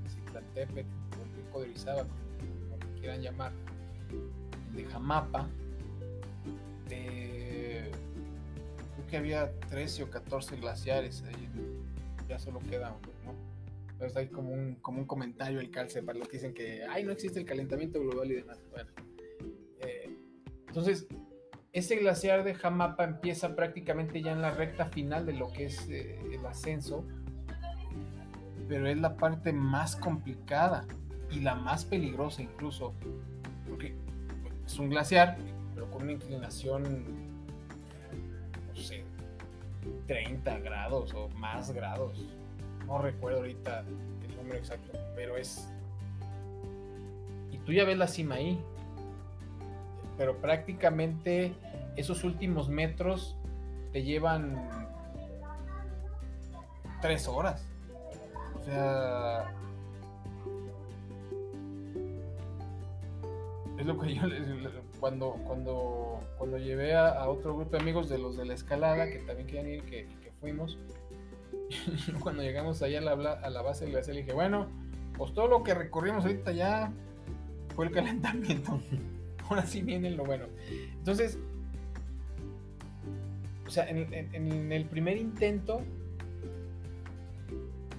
Citlantepec, 0.08 0.86
o 0.86 1.22
el 1.22 1.30
pico 1.30 1.60
de 1.60 1.70
Orizaba, 1.70 2.02
como 2.02 2.76
lo 2.76 3.00
quieran 3.00 3.22
llamar, 3.22 3.52
el 4.70 4.76
de 4.76 4.84
Jamapa, 4.86 5.48
de, 6.88 7.39
creo 7.39 7.39
que 9.10 9.16
había 9.16 9.52
13 9.68 10.04
o 10.04 10.10
14 10.10 10.56
glaciares 10.56 11.22
ahí, 11.22 11.48
ya 12.28 12.38
solo 12.38 12.60
queda 12.60 12.90
uno, 12.92 13.12
¿no? 13.24 13.34
Entonces 13.92 14.16
hay 14.16 14.28
como 14.28 14.52
un, 14.52 14.76
como 14.76 15.00
un 15.00 15.06
comentario 15.06 15.60
el 15.60 15.70
calce 15.70 16.02
para 16.02 16.18
los 16.18 16.28
que 16.28 16.38
dicen 16.38 16.54
que, 16.54 16.84
ay, 16.88 17.04
no 17.04 17.12
existe 17.12 17.40
el 17.40 17.44
calentamiento 17.44 18.00
global 18.00 18.30
y 18.30 18.36
demás. 18.36 18.58
Bueno, 18.70 18.90
eh, 19.80 20.08
entonces, 20.68 21.06
ese 21.72 21.96
glaciar 21.96 22.44
de 22.44 22.54
Jamapa 22.54 23.04
empieza 23.04 23.54
prácticamente 23.54 24.22
ya 24.22 24.32
en 24.32 24.40
la 24.40 24.52
recta 24.52 24.86
final 24.86 25.26
de 25.26 25.34
lo 25.34 25.52
que 25.52 25.66
es 25.66 25.88
eh, 25.90 26.18
el 26.32 26.46
ascenso, 26.46 27.04
pero 28.68 28.88
es 28.88 28.98
la 28.98 29.16
parte 29.16 29.52
más 29.52 29.96
complicada 29.96 30.86
y 31.30 31.40
la 31.40 31.54
más 31.54 31.84
peligrosa 31.84 32.42
incluso, 32.42 32.94
porque 33.68 33.94
es 34.64 34.78
un 34.78 34.88
glaciar, 34.88 35.36
pero 35.74 35.90
con 35.90 36.02
una 36.04 36.12
inclinación, 36.12 37.29
30 40.10 40.58
grados 40.58 41.14
o 41.14 41.28
más 41.36 41.70
grados. 41.70 42.18
No 42.84 42.98
recuerdo 42.98 43.38
ahorita 43.38 43.84
el 44.28 44.36
número 44.36 44.58
exacto, 44.58 44.98
pero 45.14 45.36
es... 45.36 45.72
Y 47.52 47.58
tú 47.58 47.72
ya 47.72 47.84
ves 47.84 47.96
la 47.96 48.08
cima 48.08 48.34
ahí, 48.34 48.60
pero 50.18 50.36
prácticamente 50.38 51.54
esos 51.94 52.24
últimos 52.24 52.68
metros 52.68 53.36
te 53.92 54.02
llevan 54.02 54.68
tres 57.00 57.28
horas. 57.28 57.64
O 58.56 58.64
sea, 58.64 59.54
es 63.78 63.86
lo 63.86 63.96
que 63.96 64.12
yo 64.16 64.22
cuando 65.00 65.32
cuando 65.46 66.20
cuando 66.38 66.58
llevé 66.58 66.94
a, 66.94 67.28
otro 67.28 67.56
grupo 67.56 67.72
de 67.72 67.78
amigos 67.78 68.08
de 68.08 68.18
los 68.18 68.36
de 68.36 68.44
la 68.44 68.54
escalada 68.54 69.08
que 69.10 69.18
también 69.18 69.46
querían 69.46 69.66
ir 69.66 69.82
que, 69.84 70.08
fuimos 70.40 70.78
cuando 72.22 72.42
llegamos 72.42 72.80
allá 72.82 72.98
a 72.98 73.02
la, 73.02 73.32
a 73.32 73.50
la 73.50 73.62
base 73.62 73.84
del 73.84 73.92
glaciar 73.92 74.14
le 74.14 74.22
dije 74.22 74.32
bueno 74.32 74.68
pues 75.18 75.34
todo 75.34 75.48
lo 75.48 75.62
que 75.62 75.74
recorrimos 75.74 76.24
ahorita 76.24 76.52
ya 76.52 76.92
fue 77.74 77.86
el 77.86 77.92
calentamiento 77.92 78.80
ahora 79.50 79.66
sí 79.66 79.82
viene 79.82 80.10
lo 80.10 80.24
bueno. 80.24 80.46
Entonces, 80.98 81.38
o 83.66 83.70
sea, 83.70 83.88
en, 83.88 84.72
el 84.72 84.84
primer 84.86 85.16
intento 85.16 85.82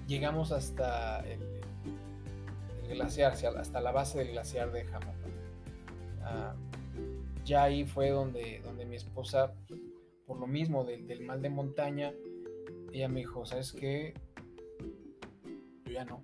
llegamos 0.07 0.51
hasta 0.51 1.23
el, 1.27 1.39
glaciar, 2.89 3.33
hasta 3.33 3.81
la 3.81 3.91
base 3.91 4.19
del 4.19 4.29
glaciar 4.29 4.71
de. 4.71 4.85
Ah, 6.23 6.53
ya 7.45 7.63
ahí 7.63 7.85
fue 7.85 8.09
donde, 8.09 8.61
donde 8.63 8.85
mi 8.85 8.95
esposa, 8.95 9.53
por 10.25 10.39
lo 10.39 10.47
mismo 10.47 10.83
del, 10.83 11.07
del 11.07 11.21
mal 11.21 11.41
de 11.41 11.49
montaña, 11.49 12.13
ella 12.91 13.07
me 13.07 13.21
dijo, 13.21 13.45
¿sabes 13.45 13.71
qué? 13.71 14.13
Yo 15.85 15.91
ya 15.91 16.05
no, 16.05 16.21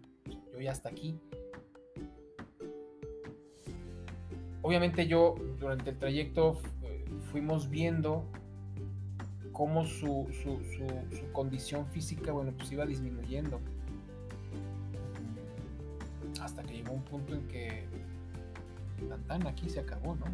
yo 0.53 0.60
ya 0.60 0.72
hasta 0.72 0.89
aquí. 0.89 1.19
Obviamente 4.61 5.07
yo 5.07 5.35
durante 5.60 5.91
el 5.91 5.98
trayecto 5.98 6.60
eh, 6.84 7.06
fuimos 7.31 7.69
viendo 7.69 8.26
cómo 9.53 9.85
su, 9.85 10.27
su, 10.34 10.60
su, 11.15 11.31
condición 11.31 11.88
física, 11.88 12.31
bueno, 12.31 12.52
pues 12.56 12.72
iba 12.72 12.85
disminuyendo. 12.85 13.60
Hasta 16.41 16.64
que 16.64 16.76
llegó 16.76 16.94
un 16.94 17.03
punto 17.03 17.34
en 17.34 17.48
que 17.48 17.85
tan, 19.27 19.48
aquí 19.48 19.69
se 19.69 19.80
acabó, 19.80 20.15
¿no? 20.15 20.26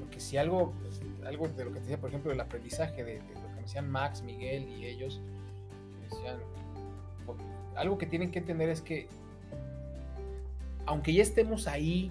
Porque 0.00 0.18
si 0.18 0.36
algo, 0.36 0.72
pues, 0.80 1.00
algo 1.24 1.48
de 1.48 1.64
lo 1.64 1.70
que 1.70 1.76
te 1.76 1.82
decía, 1.82 2.00
por 2.00 2.08
ejemplo, 2.08 2.30
del 2.30 2.40
aprendizaje, 2.40 3.04
de, 3.04 3.18
lo 3.18 3.48
que 3.48 3.54
me 3.54 3.62
decían 3.62 3.88
Max, 3.88 4.22
Miguel 4.22 4.68
y 4.68 4.86
ellos, 4.86 5.20
decían, 6.02 6.38
algo 7.76 7.98
que 7.98 8.06
tienen 8.06 8.30
que 8.30 8.40
entender 8.40 8.68
es 8.68 8.80
que, 8.80 9.08
aunque 10.86 11.12
ya 11.12 11.22
estemos 11.22 11.68
ahí 11.68 12.10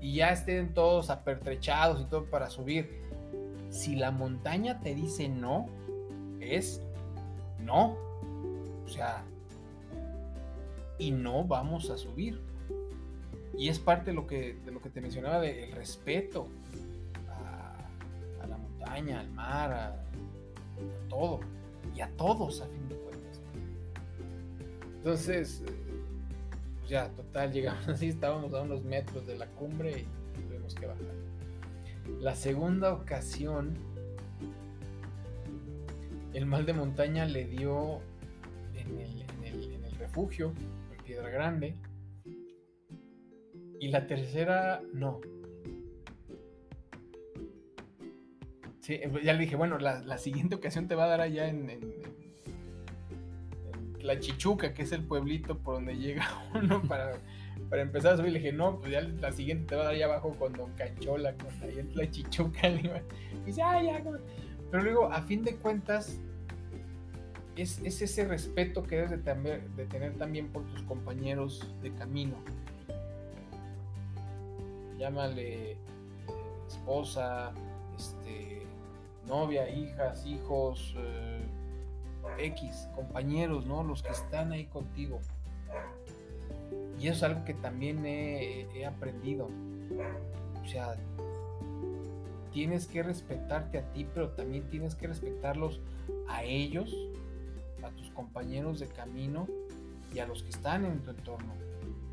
y 0.00 0.14
ya 0.14 0.30
estén 0.30 0.72
todos 0.72 1.10
apertrechados 1.10 2.00
y 2.00 2.04
todo 2.04 2.24
para 2.24 2.48
subir, 2.48 3.02
si 3.70 3.96
la 3.96 4.10
montaña 4.10 4.80
te 4.80 4.94
dice 4.94 5.28
no, 5.28 5.66
es 6.40 6.80
no. 7.60 7.96
O 8.84 8.88
sea, 8.88 9.24
y 10.98 11.10
no 11.10 11.44
vamos 11.44 11.90
a 11.90 11.98
subir. 11.98 12.40
Y 13.56 13.68
es 13.68 13.78
parte 13.78 14.10
de 14.10 14.14
lo 14.14 14.26
que, 14.26 14.54
de 14.64 14.70
lo 14.70 14.80
que 14.80 14.88
te 14.88 15.00
mencionaba 15.00 15.40
del 15.40 15.72
respeto 15.72 16.48
montaña, 18.78 19.20
al 19.20 19.30
mar, 19.30 19.72
a, 19.72 20.04
todo. 21.08 21.40
Y 21.94 22.00
a 22.00 22.08
todos, 22.16 22.60
a 22.60 22.66
fin 22.66 22.88
de 22.88 22.96
cuentas. 22.96 23.40
Entonces, 24.96 25.62
pues 26.78 26.90
ya, 26.90 27.08
total, 27.10 27.52
llegamos 27.52 27.88
así, 27.88 28.08
estábamos 28.08 28.52
a 28.54 28.62
unos 28.62 28.84
metros 28.84 29.26
de 29.26 29.36
la 29.36 29.46
cumbre 29.46 30.06
y 30.36 30.42
tuvimos 30.42 30.74
que 30.74 30.86
bajar. 30.86 31.14
La 32.20 32.34
segunda 32.34 32.92
ocasión, 32.94 33.74
el 36.32 36.46
mal 36.46 36.64
de 36.64 36.72
montaña 36.72 37.26
le 37.26 37.44
dio 37.44 38.00
en 38.74 39.84
el 39.84 39.98
refugio, 39.98 40.52
en 40.96 41.04
Piedra 41.04 41.28
Grande, 41.28 41.74
y 43.80 43.88
la 43.88 44.06
tercera, 44.06 44.82
no. 44.92 45.20
Sí, 48.88 48.98
ya 49.22 49.34
le 49.34 49.40
dije, 49.40 49.54
bueno, 49.54 49.78
la, 49.78 50.00
la 50.00 50.16
siguiente 50.16 50.54
ocasión 50.54 50.88
te 50.88 50.94
va 50.94 51.04
a 51.04 51.08
dar 51.08 51.20
allá 51.20 51.46
en, 51.46 51.68
en, 51.68 51.80
La 54.00 54.18
Chichuca, 54.18 54.72
que 54.72 54.80
es 54.80 54.92
el 54.92 55.04
pueblito 55.04 55.58
por 55.58 55.74
donde 55.74 55.98
llega 55.98 56.26
uno 56.54 56.80
para, 56.80 57.18
para 57.68 57.82
empezar 57.82 58.14
a 58.14 58.16
subir. 58.16 58.32
Le 58.32 58.38
dije, 58.38 58.52
no, 58.54 58.80
pues 58.80 58.92
ya 58.92 59.02
la 59.02 59.30
siguiente 59.30 59.66
te 59.66 59.74
va 59.74 59.82
a 59.82 59.84
dar 59.84 59.94
allá 59.94 60.06
abajo 60.06 60.32
con 60.38 60.54
Don 60.54 60.72
Canchola, 60.72 61.34
con 61.34 61.48
ahí 61.62 61.80
en 61.80 61.94
La 61.94 62.10
Chichuca. 62.10 62.66
Le 62.70 63.02
dice, 63.44 63.60
ah, 63.60 63.82
ya. 63.82 64.02
Pero 64.70 64.82
luego, 64.82 65.12
a 65.12 65.20
fin 65.20 65.44
de 65.44 65.56
cuentas, 65.56 66.18
es, 67.56 67.82
es 67.84 68.00
ese 68.00 68.24
respeto 68.24 68.84
que 68.84 68.96
debes 68.96 69.10
de, 69.10 69.18
tener, 69.18 69.68
de 69.72 69.84
tener 69.84 70.14
también 70.14 70.48
por 70.48 70.64
tus 70.64 70.82
compañeros 70.84 71.74
de 71.82 71.92
camino 71.92 72.42
llámale 74.98 75.72
eh, 75.72 75.76
esposa, 76.66 77.52
este, 77.96 78.66
novia, 79.28 79.68
hijas, 79.70 80.26
hijos, 80.26 80.94
eh, 80.98 81.46
X, 82.38 82.88
compañeros, 82.94 83.66
¿no? 83.66 83.82
Los 83.82 84.02
que 84.02 84.10
están 84.10 84.52
ahí 84.52 84.66
contigo. 84.66 85.20
Y 86.98 87.08
eso 87.08 87.18
es 87.18 87.22
algo 87.22 87.44
que 87.44 87.54
también 87.54 88.04
he, 88.04 88.84
aprendido. 88.84 89.48
O 90.60 90.66
sea, 90.66 90.96
tienes 92.52 92.86
que 92.86 93.02
respetarte 93.02 93.78
a 93.78 93.92
ti, 93.92 94.06
pero 94.12 94.30
también 94.30 94.68
tienes 94.68 94.94
que 94.94 95.06
respetarlos 95.06 95.80
a 96.28 96.42
ellos, 96.42 96.94
a 97.82 97.90
tus 97.90 98.10
compañeros 98.10 98.80
de 98.80 98.88
camino 98.88 99.46
y 100.12 100.18
a 100.18 100.26
los 100.26 100.42
que 100.42 100.50
están 100.50 100.84
en 100.84 101.00
tu 101.00 101.10
entorno 101.10 101.52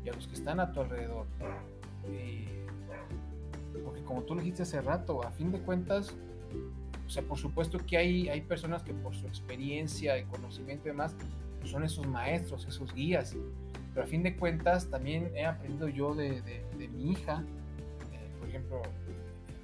y 0.04 0.08
a 0.08 0.12
los 0.12 0.28
que 0.28 0.34
están 0.34 0.60
a 0.60 0.72
tu 0.72 0.80
alrededor. 0.80 1.26
Eh, 2.04 2.66
porque 3.84 4.02
como 4.02 4.22
tú 4.22 4.34
lo 4.34 4.40
dijiste 4.40 4.62
hace 4.62 4.80
rato, 4.80 5.24
a 5.24 5.30
fin 5.32 5.50
de 5.50 5.60
cuentas, 5.60 6.14
o 7.06 7.10
sea, 7.10 7.22
por 7.22 7.38
supuesto 7.38 7.78
que 7.78 7.96
hay, 7.96 8.28
hay 8.28 8.40
personas 8.40 8.82
que 8.82 8.92
por 8.92 9.14
su 9.14 9.26
experiencia 9.26 10.18
y 10.18 10.24
conocimiento 10.24 10.88
y 10.88 10.90
demás, 10.90 11.14
pues 11.58 11.70
son 11.70 11.84
esos 11.84 12.06
maestros, 12.06 12.66
esos 12.66 12.92
guías. 12.92 13.36
Pero 13.94 14.04
a 14.04 14.08
fin 14.08 14.22
de 14.22 14.36
cuentas 14.36 14.90
también 14.90 15.30
he 15.34 15.46
aprendido 15.46 15.88
yo 15.88 16.14
de, 16.14 16.42
de, 16.42 16.88
mi 16.88 17.12
hija, 17.12 17.44
eh, 18.12 18.30
por 18.38 18.48
ejemplo, 18.48 18.82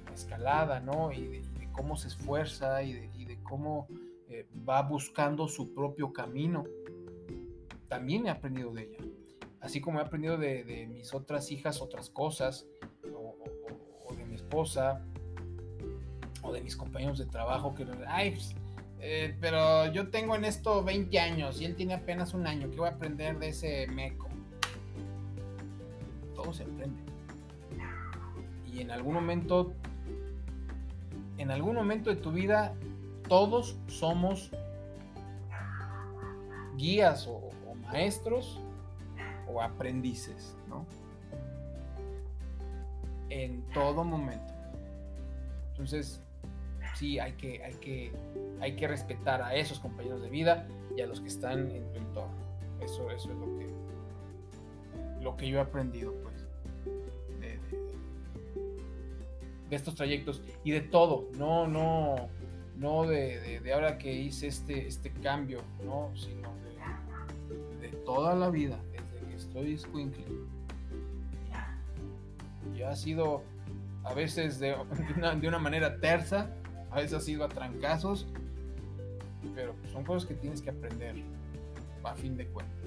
la 0.05 0.13
escalada, 0.13 0.79
¿no? 0.79 1.11
Y 1.11 1.27
de, 1.27 1.43
cómo 1.71 1.97
se 1.97 2.07
esfuerza 2.07 2.83
y 2.83 2.93
de, 2.93 3.39
cómo 3.41 3.87
eh, 4.29 4.45
va 4.67 4.83
buscando 4.83 5.47
su 5.47 5.73
propio 5.73 6.13
camino. 6.13 6.65
También 7.87 8.27
he 8.27 8.29
aprendido 8.29 8.71
de 8.71 8.83
ella. 8.83 8.99
Así 9.59 9.81
como 9.81 9.99
he 9.99 10.03
aprendido 10.03 10.37
de, 10.37 10.87
mis 10.91 11.13
otras 11.15 11.51
hijas 11.51 11.81
otras 11.81 12.09
cosas, 12.09 12.67
esposa 14.53 15.01
o 15.12 15.12
de 15.12 15.12
mis 16.61 16.75
compañeros 16.75 17.17
de 17.17 17.25
trabajo 17.25 17.73
que, 17.73 17.85
ay, 18.07 18.31
pues, 18.31 18.55
eh, 18.99 19.35
pero 19.39 19.91
yo 19.91 20.09
tengo 20.09 20.35
en 20.35 20.45
esto 20.45 20.83
20 20.83 21.19
años 21.19 21.61
y 21.61 21.65
él 21.65 21.75
tiene 21.75 21.93
apenas 21.93 22.33
un 22.33 22.47
año, 22.47 22.69
¿qué 22.69 22.77
voy 22.77 22.87
a 22.87 22.91
aprender 22.91 23.37
de 23.39 23.49
ese 23.49 23.87
meco? 23.87 24.27
Todo 26.35 26.53
se 26.53 26.63
aprende. 26.63 27.01
Y 28.71 28.81
en 28.81 28.91
algún 28.91 29.13
momento, 29.13 29.73
en 31.37 31.51
algún 31.51 31.75
momento 31.75 32.09
de 32.09 32.15
tu 32.15 32.31
vida, 32.31 32.73
todos 33.27 33.77
somos 33.87 34.51
guías 36.77 37.27
o, 37.27 37.33
o 37.67 37.75
maestros 37.75 38.59
o 39.51 39.61
aprendices, 39.61 40.55
¿no? 40.67 40.85
en 43.33 43.63
todo 43.73 44.03
momento. 44.03 44.53
Entonces, 45.71 46.21
sí, 46.93 47.19
hay 47.19 47.33
que, 47.33 47.63
hay 47.63 47.73
que, 47.75 48.11
hay 48.59 48.75
que 48.75 48.87
respetar 48.87 49.41
a 49.41 49.55
esos 49.55 49.79
compañeros 49.79 50.21
de 50.21 50.29
vida 50.29 50.67
y 50.95 51.01
a 51.01 51.07
los 51.07 51.21
que 51.21 51.27
están 51.27 51.71
en 51.71 51.91
tu 51.91 51.99
entorno. 51.99 52.35
Eso, 52.81 53.09
eso 53.11 53.31
es 53.31 53.37
lo 53.37 53.57
que, 53.57 53.67
lo 55.21 55.37
que 55.37 55.47
yo 55.47 55.59
he 55.59 55.61
aprendido, 55.61 56.13
pues, 56.21 56.45
de, 57.39 57.59
estos 59.75 59.95
trayectos 59.95 60.41
y 60.63 60.71
de 60.71 60.81
todo. 60.81 61.29
No, 61.37 61.67
no, 61.67 62.29
no 62.75 63.05
de, 63.05 63.59
de, 63.59 63.73
ahora 63.73 63.97
que 63.97 64.13
hice 64.13 64.47
este, 64.47 64.87
este 64.87 65.11
cambio, 65.11 65.61
no, 65.83 66.11
sino 66.15 66.51
de, 67.79 67.87
de 67.87 67.95
toda 67.97 68.35
la 68.35 68.49
vida, 68.49 68.79
desde 68.91 69.27
que 69.27 69.35
estoy 69.35 69.77
squinkly 69.77 70.25
y 72.75 72.81
ha 72.81 72.95
sido 72.95 73.43
a 74.03 74.13
veces 74.13 74.59
de 74.59 74.75
de 75.41 75.47
una 75.47 75.59
manera 75.59 75.99
tersa, 75.99 76.49
a 76.93 76.97
veces 76.97 77.13
ha 77.13 77.19
sido 77.21 77.43
a 77.43 77.49
trancazos, 77.49 78.27
pero 79.55 79.73
son 79.91 80.03
cosas 80.03 80.27
que 80.27 80.35
tienes 80.35 80.61
que 80.61 80.69
aprender 80.69 81.15
a 82.03 82.13
fin 82.13 82.37
de 82.37 82.45
cuentas, 82.47 82.77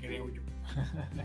creo 0.00 0.28
yo. 0.28 0.42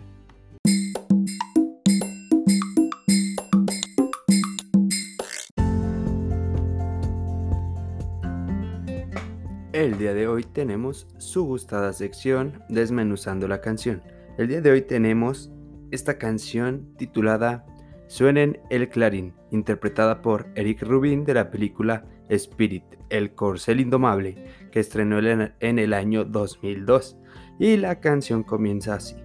El 9.73 9.97
día 9.97 10.13
de 10.13 10.27
hoy 10.27 10.43
tenemos 10.43 11.07
su 11.17 11.45
gustada 11.45 11.93
sección 11.93 12.63
Desmenuzando 12.69 13.47
la 13.47 13.61
canción. 13.61 14.01
El 14.37 14.47
día 14.47 14.61
de 14.61 14.71
hoy 14.71 14.81
tenemos 14.81 15.51
esta 15.91 16.17
canción 16.17 16.93
titulada 16.97 17.65
Suenen 18.07 18.59
el 18.69 18.89
Clarín, 18.89 19.33
interpretada 19.51 20.21
por 20.21 20.47
Eric 20.55 20.81
Rubin 20.81 21.23
de 21.23 21.33
la 21.35 21.51
película 21.51 22.05
Spirit, 22.29 22.85
el 23.09 23.35
corcel 23.35 23.81
indomable, 23.81 24.45
que 24.71 24.79
estrenó 24.79 25.19
en 25.19 25.79
el 25.79 25.93
año 25.93 26.25
2002. 26.25 27.17
Y 27.59 27.77
la 27.77 27.99
canción 27.99 28.43
comienza 28.43 28.95
así. 28.95 29.15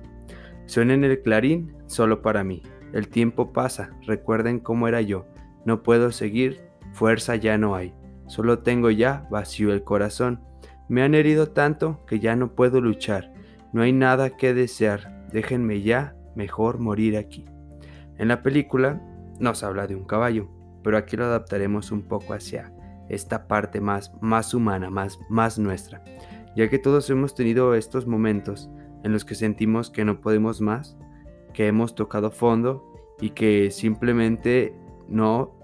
Suenen 0.67 1.05
el 1.05 1.23
clarín 1.23 1.75
solo 1.87 2.23
para 2.23 2.45
mí. 2.45 2.63
El 2.93 3.09
tiempo 3.09 3.53
pasa, 3.53 3.91
recuerden 4.07 4.59
cómo 4.59 4.89
era 4.89 5.01
yo. 5.01 5.27
No 5.65 5.83
puedo 5.83 6.13
seguir, 6.13 6.61
fuerza 6.93 7.37
ya 7.37 7.57
no 7.57 7.75
hay. 7.75 7.95
Solo 8.27 8.59
tengo 8.59 8.91
ya 8.91 9.27
vacío 9.31 9.73
el 9.73 9.85
corazón. 9.85 10.41
Me 10.89 11.03
han 11.03 11.15
herido 11.15 11.49
tanto 11.49 12.05
que 12.07 12.19
ya 12.19 12.37
no 12.37 12.55
puedo 12.55 12.81
luchar. 12.81 13.33
No 13.73 13.83
hay 13.83 13.93
nada 13.93 14.31
que 14.31 14.55
desear. 14.55 15.29
Déjenme 15.33 15.83
ya 15.83 16.17
mejor 16.35 16.79
morir 16.79 17.17
aquí. 17.17 17.45
En 18.19 18.29
la 18.29 18.43
película 18.43 19.01
nos 19.41 19.63
habla 19.63 19.87
de 19.87 19.97
un 19.97 20.05
caballo, 20.05 20.49
pero 20.83 20.97
aquí 20.97 21.17
lo 21.17 21.25
adaptaremos 21.25 21.91
un 21.91 22.03
poco 22.03 22.35
hacia 22.35 22.73
esta 23.09 23.47
parte 23.47 23.81
más, 23.81 24.13
más 24.21 24.55
humana, 24.55 24.91
más, 24.91 25.19
más 25.29 25.59
nuestra, 25.59 26.03
ya 26.57 26.69
que 26.69 26.79
todos 26.79 27.09
hemos 27.11 27.35
tenido 27.35 27.75
estos 27.75 28.07
momentos 28.07 28.71
en 29.05 29.13
los 29.13 29.25
que 29.25 29.35
sentimos 29.35 29.91
que 29.91 30.05
no 30.05 30.21
podemos 30.21 30.61
más, 30.61 30.97
que 31.53 31.69
hemos 31.69 31.95
tocado 31.95 32.31
fondo 32.31 32.93
y 33.21 33.31
que 33.31 33.71
simplemente 33.71 34.75
no 35.09 35.55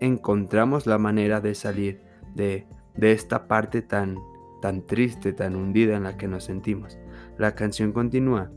encontramos 0.00 0.86
la 0.86 0.98
manera 0.98 1.40
de 1.40 1.54
salir 1.54 2.02
de, 2.34 2.66
de 2.94 3.12
esta 3.12 3.48
parte 3.48 3.82
tan, 3.82 4.18
tan 4.60 4.86
triste, 4.86 5.32
tan 5.32 5.56
hundida 5.56 5.96
en 5.96 6.04
la 6.04 6.16
que 6.16 6.28
nos 6.28 6.44
sentimos. 6.44 6.98
La 7.38 7.54
canción 7.54 7.92
continúa. 7.92 8.50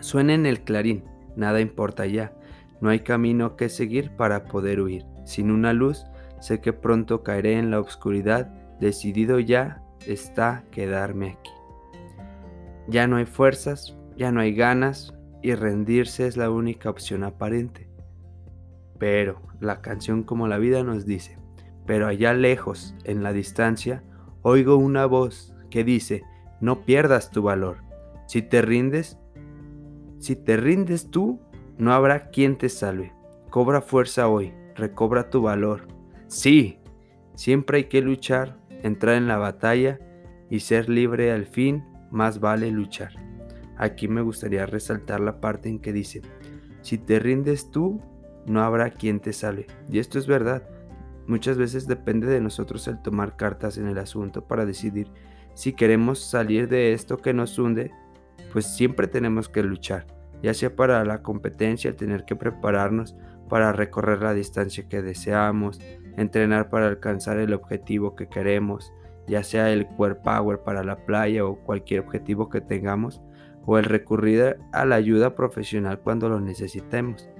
Suena 0.00 0.34
en 0.34 0.46
el 0.46 0.62
clarín, 0.62 1.04
nada 1.36 1.60
importa 1.60 2.06
ya, 2.06 2.34
no 2.82 2.90
hay 2.90 3.00
camino 3.00 3.56
que 3.56 3.68
seguir 3.68 4.10
para 4.16 4.44
poder 4.44 4.80
huir. 4.80 5.06
Sin 5.24 5.52
una 5.52 5.72
luz, 5.72 6.04
sé 6.40 6.60
que 6.60 6.72
pronto 6.72 7.22
caeré 7.22 7.56
en 7.56 7.70
la 7.70 7.78
oscuridad, 7.78 8.48
decidido 8.80 9.38
ya 9.38 9.80
está 10.04 10.64
quedarme 10.72 11.30
aquí. 11.30 11.50
Ya 12.88 13.06
no 13.06 13.16
hay 13.16 13.24
fuerzas, 13.24 13.96
ya 14.16 14.32
no 14.32 14.40
hay 14.40 14.52
ganas, 14.52 15.14
y 15.42 15.54
rendirse 15.54 16.26
es 16.26 16.36
la 16.36 16.50
única 16.50 16.90
opción 16.90 17.22
aparente. 17.22 17.88
Pero 18.98 19.40
la 19.60 19.80
canción 19.80 20.24
como 20.24 20.48
la 20.48 20.58
vida 20.58 20.82
nos 20.82 21.06
dice, 21.06 21.38
pero 21.86 22.08
allá 22.08 22.34
lejos, 22.34 22.96
en 23.04 23.22
la 23.22 23.32
distancia, 23.32 24.02
oigo 24.42 24.76
una 24.76 25.06
voz 25.06 25.54
que 25.70 25.84
dice, 25.84 26.24
no 26.60 26.84
pierdas 26.84 27.30
tu 27.30 27.42
valor. 27.42 27.76
Si 28.26 28.42
te 28.42 28.60
rindes, 28.60 29.20
si 30.18 30.34
te 30.34 30.56
rindes 30.56 31.10
tú, 31.12 31.40
no 31.78 31.92
habrá 31.92 32.30
quien 32.30 32.56
te 32.56 32.68
salve. 32.68 33.12
Cobra 33.50 33.80
fuerza 33.80 34.28
hoy, 34.28 34.52
recobra 34.74 35.30
tu 35.30 35.42
valor. 35.42 35.88
Sí, 36.26 36.78
siempre 37.34 37.78
hay 37.78 37.84
que 37.84 38.02
luchar, 38.02 38.58
entrar 38.82 39.16
en 39.16 39.28
la 39.28 39.36
batalla 39.36 39.98
y 40.50 40.60
ser 40.60 40.88
libre 40.88 41.32
al 41.32 41.46
fin, 41.46 41.84
más 42.10 42.40
vale 42.40 42.70
luchar. 42.70 43.12
Aquí 43.76 44.08
me 44.08 44.22
gustaría 44.22 44.66
resaltar 44.66 45.20
la 45.20 45.40
parte 45.40 45.68
en 45.68 45.78
que 45.78 45.92
dice, 45.92 46.22
si 46.82 46.98
te 46.98 47.18
rindes 47.18 47.70
tú, 47.70 48.00
no 48.46 48.62
habrá 48.62 48.90
quien 48.90 49.20
te 49.20 49.32
salve. 49.32 49.66
Y 49.88 49.98
esto 49.98 50.18
es 50.18 50.26
verdad. 50.26 50.62
Muchas 51.26 51.56
veces 51.56 51.86
depende 51.86 52.26
de 52.26 52.40
nosotros 52.40 52.86
el 52.88 53.00
tomar 53.00 53.36
cartas 53.36 53.78
en 53.78 53.86
el 53.86 53.98
asunto 53.98 54.46
para 54.46 54.66
decidir 54.66 55.08
si 55.54 55.72
queremos 55.72 56.18
salir 56.18 56.68
de 56.68 56.92
esto 56.92 57.18
que 57.18 57.34
nos 57.34 57.58
hunde, 57.58 57.90
pues 58.52 58.66
siempre 58.66 59.06
tenemos 59.06 59.48
que 59.48 59.62
luchar, 59.62 60.06
ya 60.42 60.54
sea 60.54 60.74
para 60.74 61.04
la 61.04 61.22
competencia, 61.22 61.96
tener 61.96 62.24
que 62.24 62.36
prepararnos 62.36 63.16
para 63.48 63.72
recorrer 63.72 64.22
la 64.22 64.34
distancia 64.34 64.88
que 64.88 65.02
deseamos, 65.02 65.80
entrenar 66.16 66.68
para 66.68 66.88
alcanzar 66.88 67.38
el 67.38 67.54
objetivo 67.54 68.16
que 68.16 68.28
queremos, 68.28 68.92
ya 69.26 69.44
sea 69.44 69.70
el 69.70 69.86
core 69.86 70.16
power 70.16 70.60
para 70.60 70.82
la 70.82 71.04
playa 71.04 71.44
o 71.44 71.56
cualquier 71.56 72.00
objetivo 72.00 72.48
que 72.48 72.60
tengamos, 72.60 73.22
o 73.64 73.78
el 73.78 73.84
recurrir 73.84 74.56
a 74.72 74.84
la 74.84 74.96
ayuda 74.96 75.36
profesional 75.36 76.00
cuando 76.00 76.28
lo 76.28 76.40
necesitemos, 76.40 77.30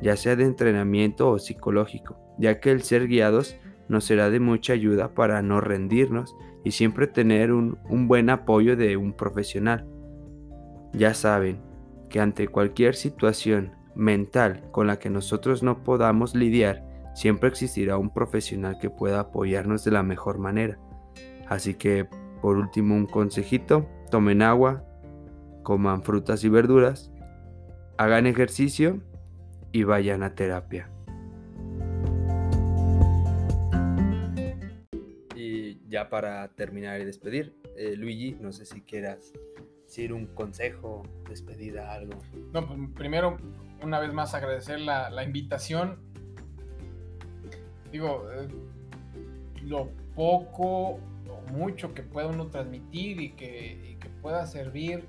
ya 0.00 0.16
sea 0.16 0.36
de 0.36 0.44
entrenamiento 0.44 1.30
o 1.30 1.38
psicológico, 1.38 2.16
ya 2.38 2.60
que 2.60 2.70
el 2.70 2.82
ser 2.82 3.08
guiados 3.08 3.56
nos 3.88 4.04
será 4.04 4.30
de 4.30 4.38
mucha 4.38 4.72
ayuda 4.74 5.14
para 5.14 5.42
no 5.42 5.60
rendirnos 5.60 6.36
y 6.62 6.70
siempre 6.70 7.06
tener 7.06 7.52
un 7.52 8.08
buen 8.08 8.30
apoyo 8.30 8.76
de 8.76 8.96
un 8.96 9.12
profesional. 9.12 9.86
Ya 10.92 11.12
saben 11.12 11.73
que 12.14 12.20
ante 12.20 12.46
cualquier 12.46 12.94
situación 12.94 13.72
mental 13.96 14.62
con 14.70 14.86
la 14.86 15.00
que 15.00 15.10
nosotros 15.10 15.64
no 15.64 15.82
podamos 15.82 16.36
lidiar, 16.36 16.84
siempre 17.12 17.48
existirá 17.48 17.98
un 17.98 18.14
profesional 18.14 18.78
que 18.78 18.88
pueda 18.88 19.18
apoyarnos 19.18 19.82
de 19.82 19.90
la 19.90 20.04
mejor 20.04 20.38
manera. 20.38 20.78
Así 21.48 21.74
que, 21.74 22.06
por 22.40 22.56
último, 22.56 22.94
un 22.94 23.06
consejito, 23.06 23.88
tomen 24.12 24.42
agua, 24.42 24.84
coman 25.64 26.04
frutas 26.04 26.44
y 26.44 26.48
verduras, 26.48 27.10
hagan 27.98 28.28
ejercicio 28.28 29.00
y 29.72 29.82
vayan 29.82 30.22
a 30.22 30.36
terapia. 30.36 30.88
Y 35.34 35.80
ya 35.88 36.08
para 36.08 36.46
terminar 36.54 37.00
y 37.00 37.06
despedir, 37.06 37.56
eh, 37.76 37.96
Luigi, 37.96 38.36
no 38.40 38.52
sé 38.52 38.66
si 38.66 38.82
quieras 38.82 39.32
decir 39.94 40.12
un 40.12 40.26
consejo, 40.26 41.04
despedida, 41.28 41.92
algo. 41.92 42.18
No, 42.52 42.66
pues 42.66 42.80
primero, 42.96 43.36
una 43.80 44.00
vez 44.00 44.12
más 44.12 44.34
agradecer 44.34 44.80
la, 44.80 45.08
la 45.08 45.22
invitación. 45.22 46.00
Digo, 47.92 48.26
eh, 48.32 48.48
lo 49.62 49.90
poco 50.16 50.94
o 50.94 51.52
mucho 51.52 51.94
que 51.94 52.02
pueda 52.02 52.26
uno 52.26 52.48
transmitir 52.48 53.20
y 53.20 53.30
que, 53.34 53.96
que 54.00 54.08
pueda 54.20 54.44
servir 54.48 55.06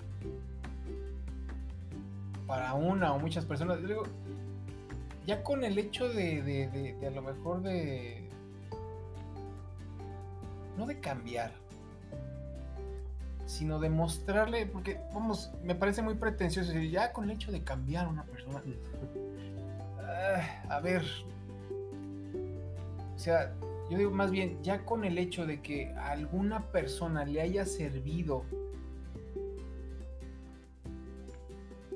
para 2.46 2.76
una 2.76 3.12
o 3.14 3.20
muchas 3.20 3.44
personas. 3.44 3.82
Digo, 3.82 4.04
ya 5.26 5.42
con 5.42 5.64
el 5.64 5.80
hecho 5.80 6.08
de, 6.10 6.44
de, 6.44 7.08
a 7.08 7.10
lo 7.10 7.24
mejor 7.24 7.64
de... 7.64 8.30
No 10.78 10.86
de 10.86 11.00
cambiar, 11.00 11.54
sino 13.46 13.80
de 13.80 13.90
mostrarle, 13.90 14.66
porque 14.66 15.00
vamos, 15.14 15.52
me 15.64 15.76
parece 15.76 16.02
muy 16.02 16.16
pretencioso 16.16 16.72
decir, 16.72 16.90
ya 16.90 17.14
con 17.14 17.26
el 17.26 17.32
hecho 17.32 17.52
de 17.52 17.64
cambiar 17.64 18.06
a 18.06 18.10
una 18.10 18.24
persona. 18.24 18.62
Uh, 19.98 20.72
a 20.72 20.80
ver, 20.80 21.04
o 23.16 23.20
sea, 23.20 23.54
yo 23.90 23.98
digo 23.98 24.12
más 24.12 24.32
bien, 24.32 24.62
ya 24.64 24.84
con 24.84 25.06
el 25.06 25.18
hecho 25.18 25.46
de 25.46 25.62
que 25.62 25.94
a 25.94 26.12
alguna 26.12 26.72
persona 26.72 27.24
le 27.24 27.42
haya 27.42 27.66
servido 27.66 28.44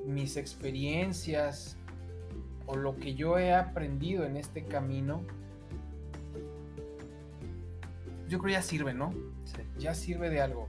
mis 0.06 0.36
experiencias 0.36 1.76
o 2.66 2.76
lo 2.76 2.96
que 2.96 3.14
yo 3.14 3.38
he 3.38 3.52
aprendido 3.52 4.24
en 4.24 4.36
este 4.36 4.64
camino, 4.64 5.22
yo 8.28 8.38
creo 8.38 8.52
ya 8.52 8.62
sirve, 8.62 8.94
¿no? 8.94 9.12
Sí. 9.44 9.62
Ya 9.78 9.94
sirve 9.94 10.30
de 10.30 10.40
algo. 10.40 10.68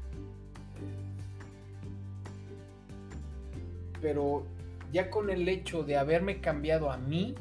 Pero 4.01 4.45
ya 4.91 5.09
con 5.09 5.29
el 5.29 5.47
hecho 5.47 5.83
de 5.83 5.97
haberme 5.97 6.41
cambiado 6.41 6.91
a 6.91 6.97
mí, 6.97 7.35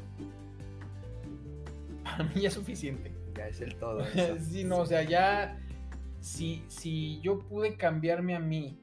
para 2.03 2.23
mí 2.23 2.41
ya 2.41 2.47
es 2.49 2.53
suficiente. 2.53 3.11
Ya 3.35 3.47
es 3.47 3.61
el 3.61 3.75
todo. 3.75 4.03
sí, 4.39 4.63
no, 4.63 4.79
o 4.79 4.85
sea, 4.85 5.03
ya, 5.03 5.59
si, 6.19 6.63
si 6.67 7.19
yo 7.21 7.39
pude 7.39 7.75
cambiarme 7.77 8.35
a 8.35 8.39
mí 8.39 8.79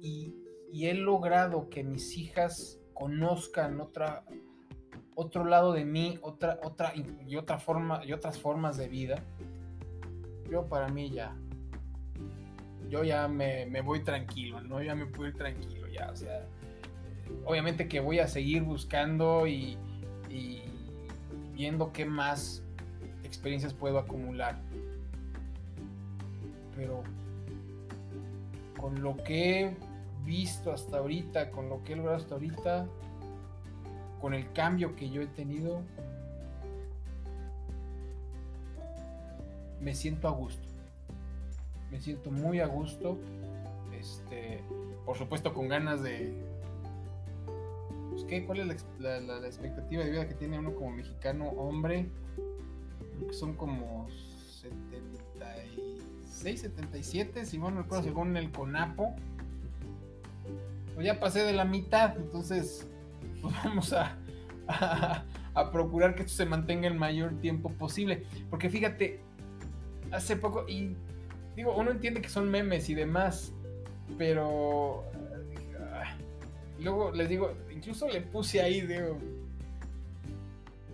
y, 0.00 0.34
y 0.72 0.86
he 0.86 0.94
logrado 0.94 1.68
que 1.68 1.84
mis 1.84 2.16
hijas 2.16 2.80
conozcan 2.94 3.80
otra, 3.80 4.24
otro 5.14 5.44
lado 5.44 5.72
de 5.72 5.84
mí, 5.84 6.18
otra, 6.22 6.58
otra, 6.62 6.92
y 6.94 7.36
otra 7.36 7.58
forma, 7.58 8.04
y 8.04 8.12
otras 8.12 8.38
formas 8.38 8.76
de 8.76 8.88
vida, 8.88 9.22
yo 10.50 10.68
para 10.68 10.88
mí 10.88 11.10
ya, 11.10 11.34
yo 12.88 13.04
ya 13.04 13.26
me, 13.26 13.66
me 13.66 13.80
voy 13.80 14.00
tranquilo, 14.00 14.60
¿no? 14.60 14.82
Ya 14.82 14.94
me 14.94 15.06
puedo 15.06 15.30
ir 15.30 15.36
tranquilo, 15.36 15.88
ya, 15.88 16.10
o 16.10 16.16
sea, 16.16 16.46
obviamente 17.44 17.88
que 17.88 18.00
voy 18.00 18.18
a 18.18 18.28
seguir 18.28 18.62
buscando 18.62 19.46
y, 19.46 19.78
viendo 21.54 21.92
qué 21.92 22.04
más 22.04 22.62
experiencias 23.24 23.72
puedo 23.72 23.98
acumular. 23.98 24.58
Pero 26.74 27.02
con 28.80 29.02
lo 29.02 29.16
que 29.18 29.60
he 29.60 29.76
visto 30.24 30.72
hasta 30.72 30.98
ahorita, 30.98 31.50
con 31.50 31.68
lo 31.68 31.84
que 31.84 31.92
he 31.92 31.96
logrado 31.96 32.16
hasta 32.16 32.34
ahorita, 32.34 32.86
con 34.20 34.34
el 34.34 34.50
cambio 34.52 34.96
que 34.96 35.10
yo 35.10 35.22
he 35.22 35.26
tenido, 35.26 35.82
me 39.80 39.94
siento 39.94 40.28
a 40.28 40.30
gusto. 40.30 40.66
Me 41.90 42.00
siento 42.00 42.30
muy 42.30 42.60
a 42.60 42.66
gusto. 42.66 43.18
Este, 43.98 44.62
por 45.04 45.16
supuesto 45.16 45.52
con 45.52 45.68
ganas 45.68 46.02
de... 46.02 46.51
¿qué? 48.32 48.44
¿Cuál 48.46 48.60
es 48.60 48.84
la, 48.98 49.20
la, 49.20 49.40
la, 49.40 49.46
expectativa 49.46 50.02
de 50.02 50.10
vida 50.10 50.26
que 50.26 50.32
tiene 50.34 50.58
uno 50.58 50.74
como 50.74 50.90
mexicano 50.92 51.50
hombre? 51.50 52.08
Que 53.28 53.34
son 53.34 53.54
como 53.54 54.08
76, 54.62 56.60
77, 56.62 57.44
si 57.44 57.58
mal 57.58 57.74
no 57.74 57.82
recuerdo, 57.82 58.04
sí. 58.04 58.08
según 58.08 58.34
el 58.38 58.50
CONAPO. 58.50 59.14
Pues 60.94 61.06
ya 61.06 61.20
pasé 61.20 61.40
de 61.40 61.52
la 61.52 61.66
mitad, 61.66 62.16
entonces 62.16 62.88
pues 63.42 63.54
vamos 63.64 63.92
a, 63.92 64.16
a, 64.66 65.24
a, 65.52 65.70
procurar 65.70 66.14
que 66.14 66.22
esto 66.22 66.32
se 66.34 66.46
mantenga 66.46 66.88
el 66.88 66.94
mayor 66.94 67.38
tiempo 67.40 67.70
posible. 67.70 68.24
Porque 68.48 68.70
fíjate, 68.70 69.20
hace 70.10 70.36
poco, 70.36 70.66
y 70.66 70.96
digo, 71.54 71.76
uno 71.76 71.90
entiende 71.90 72.22
que 72.22 72.30
son 72.30 72.50
memes 72.50 72.88
y 72.88 72.94
demás, 72.94 73.52
pero 74.16 75.04
luego 76.82 77.12
les 77.12 77.28
digo, 77.28 77.54
incluso 77.70 78.08
le 78.08 78.20
puse 78.20 78.60
ahí, 78.60 78.80
digo, 78.82 79.18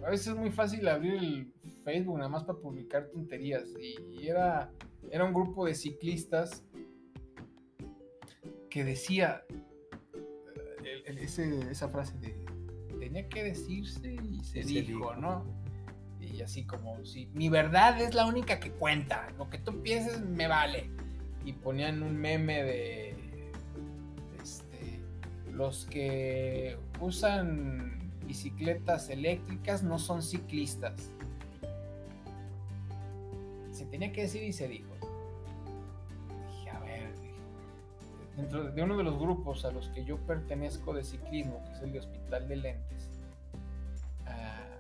a 0.05 0.11
veces 0.11 0.29
es 0.29 0.37
muy 0.37 0.51
fácil 0.51 0.87
abrir 0.89 1.15
el 1.15 1.53
Facebook 1.85 2.19
nada 2.19 2.29
más 2.29 2.45
para 2.45 2.59
publicar 2.59 3.09
tonterías. 3.09 3.65
Y, 3.81 4.27
era, 4.27 4.71
era 5.11 5.25
un 5.25 5.35
grupo 5.35 5.67
de 5.67 5.75
ciclistas 5.75 6.65
que 8.71 8.85
decía 8.85 9.43
eh, 10.85 11.27
esa 11.71 11.89
frase 11.89 12.19
de 12.19 12.49
tenía 12.99 13.29
que 13.29 13.43
decirse 13.43 14.17
y 14.23 14.45
se, 14.45 14.63
dijo, 14.63 15.15
¿no? 15.15 15.45
Y 16.21 16.43
así 16.43 16.67
como 16.67 17.05
si 17.07 17.27
mi 17.33 17.49
verdad 17.49 18.01
es 18.01 18.15
la 18.15 18.27
única 18.27 18.61
que 18.61 18.71
cuenta, 18.73 19.31
lo 19.39 19.49
que 19.49 19.59
tú 19.59 19.83
pienses 19.83 20.21
me 20.21 20.47
vale. 20.47 20.91
Y 21.45 21.55
ponían 21.55 22.03
un 22.03 22.17
meme 22.17 22.63
de 22.63 23.08
los 25.59 25.87
que 25.87 26.79
usan 27.01 27.99
bicicletas 28.25 29.11
eléctricas 29.11 29.83
no 29.83 29.99
son 29.99 30.23
ciclistas. 30.23 31.11
Se 33.73 33.85
tenía 33.87 34.13
que 34.13 34.23
decir 34.23 34.45
y 34.45 34.53
se 34.53 34.69
dijo. 34.69 34.95
Dije, 36.49 36.71
a 36.71 36.79
ver, 36.79 37.11
dentro 38.37 38.71
de 38.71 38.83
uno 38.83 38.97
de 38.97 39.03
los 39.03 39.19
grupos 39.19 39.65
a 39.65 39.73
los 39.73 39.89
que 39.89 40.05
yo 40.05 40.17
pertenezco 40.19 40.95
de 40.95 41.03
ciclismo, 41.03 41.61
que 41.65 41.73
es 41.73 41.83
el 41.83 41.91
de 41.91 41.99
Hospital 41.99 42.47
de 42.47 42.57
Lentes, 42.57 43.11
ah, 44.27 44.79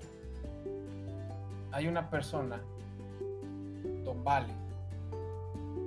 hay 1.72 1.88
una 1.88 2.08
persona, 2.08 2.62
Don 4.04 4.22
Vale, 4.22 4.54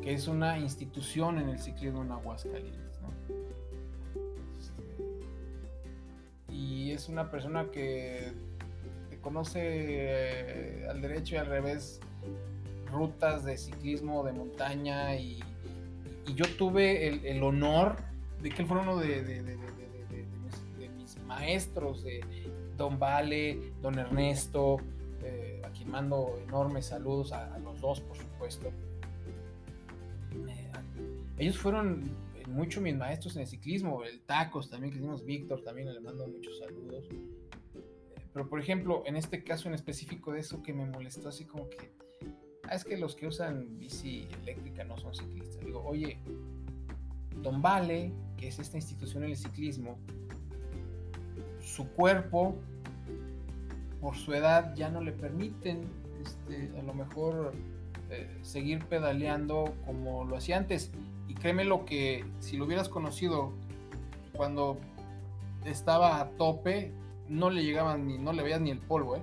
que 0.02 0.14
es 0.14 0.28
una 0.28 0.60
institución 0.60 1.38
en 1.38 1.48
el 1.48 1.60
ciclismo 1.60 2.02
en 2.02 2.12
Aguascalientes. 2.12 2.81
Y 6.72 6.92
es 6.92 7.10
una 7.10 7.30
persona 7.30 7.70
que 7.72 8.32
conoce 9.22 9.60
eh, 9.64 10.88
al 10.90 11.02
derecho 11.02 11.36
y 11.36 11.38
al 11.38 11.48
revés 11.48 12.00
rutas 12.92 13.44
de 13.44 13.58
ciclismo 13.58 14.24
de 14.24 14.32
montaña 14.32 15.16
y, 15.16 15.40
yo 16.36 16.46
tuve 16.58 17.08
el, 17.30 17.44
honor 17.44 17.98
de 18.42 18.52
que 18.52 18.62
él 18.62 18.68
fuera 18.68 18.84
uno 18.84 18.96
de, 18.98 19.44
mis, 20.98 21.18
maestros, 21.26 22.04
de 22.04 22.22
Don 22.78 22.98
Vale, 22.98 23.74
Don 23.82 24.00
Ernesto, 24.00 24.78
eh, 25.24 25.62
a 25.66 25.70
quien 25.72 25.92
mando 25.92 26.40
enormes 26.48 26.86
saludos 26.86 27.34
a, 27.34 27.58
los 27.60 27.82
dos, 27.82 28.00
por 28.00 28.16
supuesto. 28.16 28.72
Eh, 30.48 30.72
ellos 31.38 31.58
fueron 31.58 32.10
mucho 32.52 32.82
mis 32.82 32.96
maestros 32.96 33.36
en 33.36 33.44
el 33.44 33.48
ciclismo, 33.48 34.04
el 34.04 34.22
Tacos 34.22 34.70
también, 34.70 34.92
que 34.92 35.00
hicimos 35.00 35.26
Víctor, 35.26 35.64
también 35.64 35.94
le 35.94 36.00
mando 36.00 36.28
muchos 36.28 36.60
saludos. 36.60 37.06
Pero 38.34 38.48
por 38.48 38.60
ejemplo, 38.60 39.04
en 39.06 39.16
este 39.16 39.44
caso 39.44 39.68
en 39.68 39.76
específico 39.76 40.32
de 40.32 40.40
eso 40.40 40.62
que 40.62 40.74
me 40.74 40.86
molestó 40.86 41.30
así 41.30 41.46
como 41.46 41.70
que, 41.70 41.92
ah, 42.64 42.76
es 42.76 42.84
que 42.86 42.98
los 42.98 43.16
que 43.16 43.28
usan 43.28 43.78
bici 43.78 44.28
eléctrica 44.42 44.84
no 44.84 44.98
son 44.98 45.14
ciclistas. 45.14 45.64
Digo, 45.66 45.84
oye, 45.84 46.20
Don 47.42 47.62
Vale, 47.62 48.14
que 48.38 48.48
es 48.48 48.60
esta 48.60 48.78
institución 48.78 49.24
en 49.24 49.32
el 49.32 49.38
ciclismo, 49.38 49.98
su 51.60 51.88
cuerpo, 51.90 52.56
por 54.00 54.16
su 54.16 54.34
edad, 54.34 54.74
ya 54.76 54.90
no 54.90 55.02
le 55.02 55.12
permiten 55.12 55.84
este, 56.22 56.72
a 56.80 56.84
lo 56.84 56.94
mejor 56.94 57.54
eh, 58.12 58.40
seguir 58.42 58.86
pedaleando 58.86 59.74
como 59.86 60.26
lo 60.26 60.38
hacía 60.38 60.58
antes. 60.58 60.92
Y 61.28 61.34
créeme 61.34 61.64
lo 61.64 61.86
que 61.86 62.26
si 62.40 62.58
lo 62.58 62.66
hubieras 62.66 62.90
conocido 62.90 63.54
cuando 64.34 64.78
estaba 65.66 66.20
a 66.20 66.30
tope, 66.32 66.92
no 67.30 67.50
le 67.50 67.64
llegaban 67.64 68.08
ni, 68.08 68.18
no 68.18 68.34
le 68.34 68.44
veías 68.44 68.62
ni 68.62 68.72
el 68.72 68.80
polvo, 68.80 69.16
¿eh? 69.16 69.22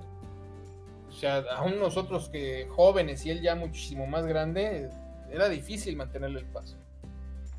O 1.07 1.11
sea, 1.11 1.43
aún 1.55 1.79
nosotros 1.79 2.29
que 2.29 2.67
jóvenes 2.69 3.25
y 3.25 3.31
él 3.31 3.41
ya 3.41 3.55
muchísimo 3.55 4.05
más 4.07 4.25
grande, 4.25 4.89
era 5.31 5.49
difícil 5.49 5.95
mantenerle 5.95 6.39
el 6.39 6.45
paso. 6.45 6.77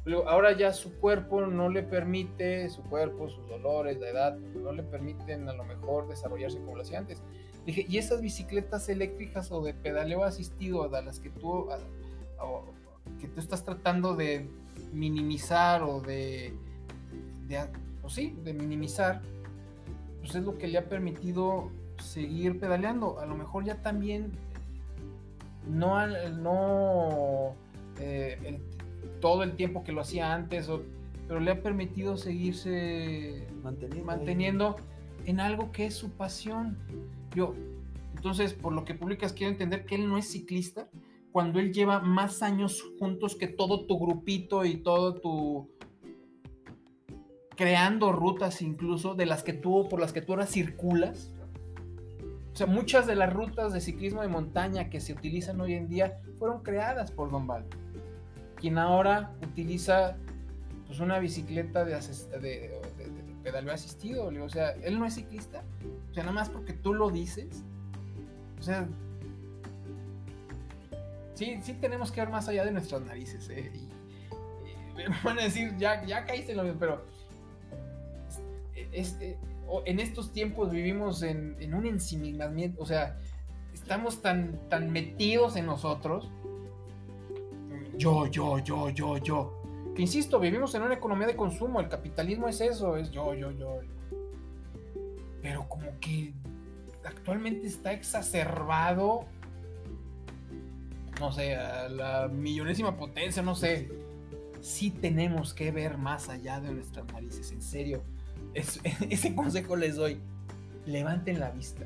Pero 0.05 0.29
ahora 0.29 0.57
ya 0.57 0.73
su 0.73 0.99
cuerpo 0.99 1.43
no 1.43 1.69
le 1.69 1.83
permite, 1.83 2.69
su 2.71 2.83
cuerpo, 2.83 3.29
sus 3.29 3.47
dolores, 3.49 3.99
la 4.01 4.09
edad, 4.09 4.37
no 4.37 4.73
le 4.73 4.83
permiten 4.83 5.49
a 5.49 5.53
lo 5.53 5.65
mejor 5.65 6.09
desarrollarse 6.09 6.59
como 6.59 6.77
lo 6.77 6.83
hacía 6.83 6.99
antes. 6.99 7.23
Dije, 7.67 7.87
¿y 7.89 7.99
esas 7.99 8.21
bicicletas 8.21 8.89
eléctricas 8.89 9.53
o 9.53 9.63
de 9.63 9.75
pedaleo 9.75 10.25
asistido 10.25 10.95
a 10.95 11.03
las 11.03 11.21
que 11.21 11.31
tú, 11.31 11.69
que 13.21 13.29
tú 13.29 13.41
estás 13.41 13.65
tratando 13.65 14.17
de 14.17 14.49
minimizar 14.93 15.83
o 15.83 16.01
de, 16.01 16.55
o 18.03 18.09
sí, 18.09 18.37
de 18.45 18.55
minimizar, 18.55 19.21
pues 20.21 20.35
es 20.35 20.45
lo 20.45 20.59
que 20.59 20.69
le 20.69 20.79
ha 20.79 20.89
permitido 20.89 21.71
seguir 21.99 22.59
pedaleando. 22.59 23.21
A 23.21 23.27
lo 23.27 23.37
mejor 23.37 23.65
ya 23.65 23.83
también 23.83 24.33
no, 25.69 26.07
no 26.07 27.55
eh, 27.99 28.61
todo 29.21 29.43
el 29.43 29.57
tiempo 29.57 29.85
que 29.85 29.93
lo 29.93 30.01
hacía 30.01 30.35
antes, 30.35 30.69
pero 31.29 31.41
le 31.41 31.51
ha 31.51 31.63
permitido 31.63 32.17
seguirse 32.17 33.47
manteniendo, 33.63 34.05
manteniendo 34.05 34.77
en 35.27 35.41
algo 35.41 35.71
que 35.73 35.87
es 35.87 35.95
su 35.95 36.11
pasión. 36.11 36.79
Yo, 37.35 37.55
entonces, 38.15 38.55
por 38.55 38.73
lo 38.73 38.85
que 38.85 38.95
publicas, 38.95 39.33
quiero 39.33 39.53
entender 39.53 39.85
que 39.87 39.95
él 39.95 40.09
no 40.09 40.19
es 40.19 40.31
ciclista 40.31 40.89
cuando 41.33 41.61
él 41.61 41.73
lleva 41.73 42.01
más 42.01 42.43
años 42.43 42.83
juntos 42.99 43.37
que 43.37 43.47
todo 43.47 43.87
tu 43.87 43.99
grupito 43.99 44.65
y 44.65 44.79
todo 44.79 45.15
tu 45.15 45.71
creando 47.57 48.11
rutas 48.11 48.63
incluso 48.63 49.15
de 49.15 49.27
las 49.27 49.43
que 49.43 49.53
tú 49.53 49.87
por 49.89 50.01
las 50.01 50.13
que 50.13 50.23
tú 50.23 50.33
ahora 50.33 50.47
circulas. 50.47 51.31
O 52.53 52.57
sea, 52.57 52.67
muchas 52.67 53.07
de 53.07 53.15
las 53.15 53.33
rutas 53.33 53.73
de 53.73 53.81
ciclismo 53.81 54.23
de 54.23 54.29
montaña 54.29 54.91
que 54.91 55.01
se 55.01 55.13
utilizan 55.13 55.61
hoy 55.61 55.75
en 55.75 55.89
día 55.89 56.21
fueron 56.39 56.63
creadas 56.63 57.11
por 57.11 57.31
Don 57.31 57.47
Val, 57.47 57.67
quien 58.57 58.79
ahora 58.79 59.35
utiliza 59.43 60.17
pues 60.87 61.01
una 61.01 61.19
bicicleta 61.19 61.85
de, 61.85 62.80
pedaleo 63.51 63.75
asistido. 63.75 64.31
O 64.45 64.49
sea, 64.49 64.71
él 64.83 64.99
no 64.99 65.07
es 65.07 65.15
ciclista. 65.15 65.63
O 66.11 66.15
sea, 66.15 66.23
nada 66.23 66.35
más 66.35 66.49
porque 66.49 66.73
tú 66.73 66.95
lo 66.95 67.11
dices. 67.11 67.63
O 68.59 68.63
sea, 68.63 68.89
sí, 71.35 71.59
sí 71.63 71.75
tenemos 71.75 72.13
que 72.13 72.21
ver 72.21 72.31
más 72.31 72.49
allá 72.49 72.65
de 72.65 72.73
nuestras 72.73 73.03
narices. 73.03 73.49
¿eh? 73.51 73.73
Y, 73.75 73.89
me 75.09 75.17
van 75.25 75.39
a 75.39 75.43
decir, 75.43 75.77
ya, 75.79 76.05
ya 76.05 76.25
caíste 76.25 76.53
en 76.53 76.59
lo 76.59 76.65
mismo, 76.65 76.79
pero 76.79 77.05
este, 78.93 79.39
en 79.87 80.01
estos 80.01 80.33
tiempos 80.33 80.71
vivimos 80.71 81.23
en, 81.23 81.57
en, 81.61 81.75
un 81.75 81.87
ensimismamiento. 81.87 82.83
O 82.83 82.87
sea, 82.87 83.19
estamos 83.73 84.23
tan, 84.23 84.69
tan 84.69 84.91
metidos 84.91 85.57
en 85.57 85.67
nosotros. 85.67 86.31
Yo, 87.97 88.27
yo, 88.27 88.59
yo, 88.59 88.91
yo, 88.91 89.19
yo 89.19 89.60
que 89.95 90.03
insisto, 90.03 90.39
vivimos 90.39 90.75
en 90.75 90.83
una 90.83 90.95
economía 90.95 91.27
de 91.27 91.37
consumo, 91.37 91.81
el 91.81 91.89
capitalismo 91.89 92.49
es 92.49 92.61
eso, 92.61 92.97
es 92.97 93.11
yo, 93.11 93.35
yo, 93.35 93.51
yo. 93.51 93.81
Pero 95.43 95.69
como 95.69 95.99
que 96.01 96.33
actualmente 97.05 97.67
está 97.67 97.93
exacerbado, 97.93 99.25
no 101.19 101.33
sé, 101.33 101.57
a 101.57 101.89
la 101.89 102.29
millonésima 102.29 102.97
potencia, 102.97 103.43
no 103.43 103.55
sé. 103.55 103.91
Sí 104.61 104.91
tenemos 104.91 105.55
que 105.55 105.71
ver 105.71 105.97
más 105.99 106.29
allá 106.29 106.61
de 106.61 106.73
nuestras 106.73 107.07
narices, 107.13 107.51
en 107.53 107.63
serio. 107.63 108.03
ese 108.55 109.35
consejo 109.35 109.77
les 109.77 109.97
doy. 109.97 110.21
Levanten 110.87 111.41
la 111.41 111.51
vista. 111.51 111.85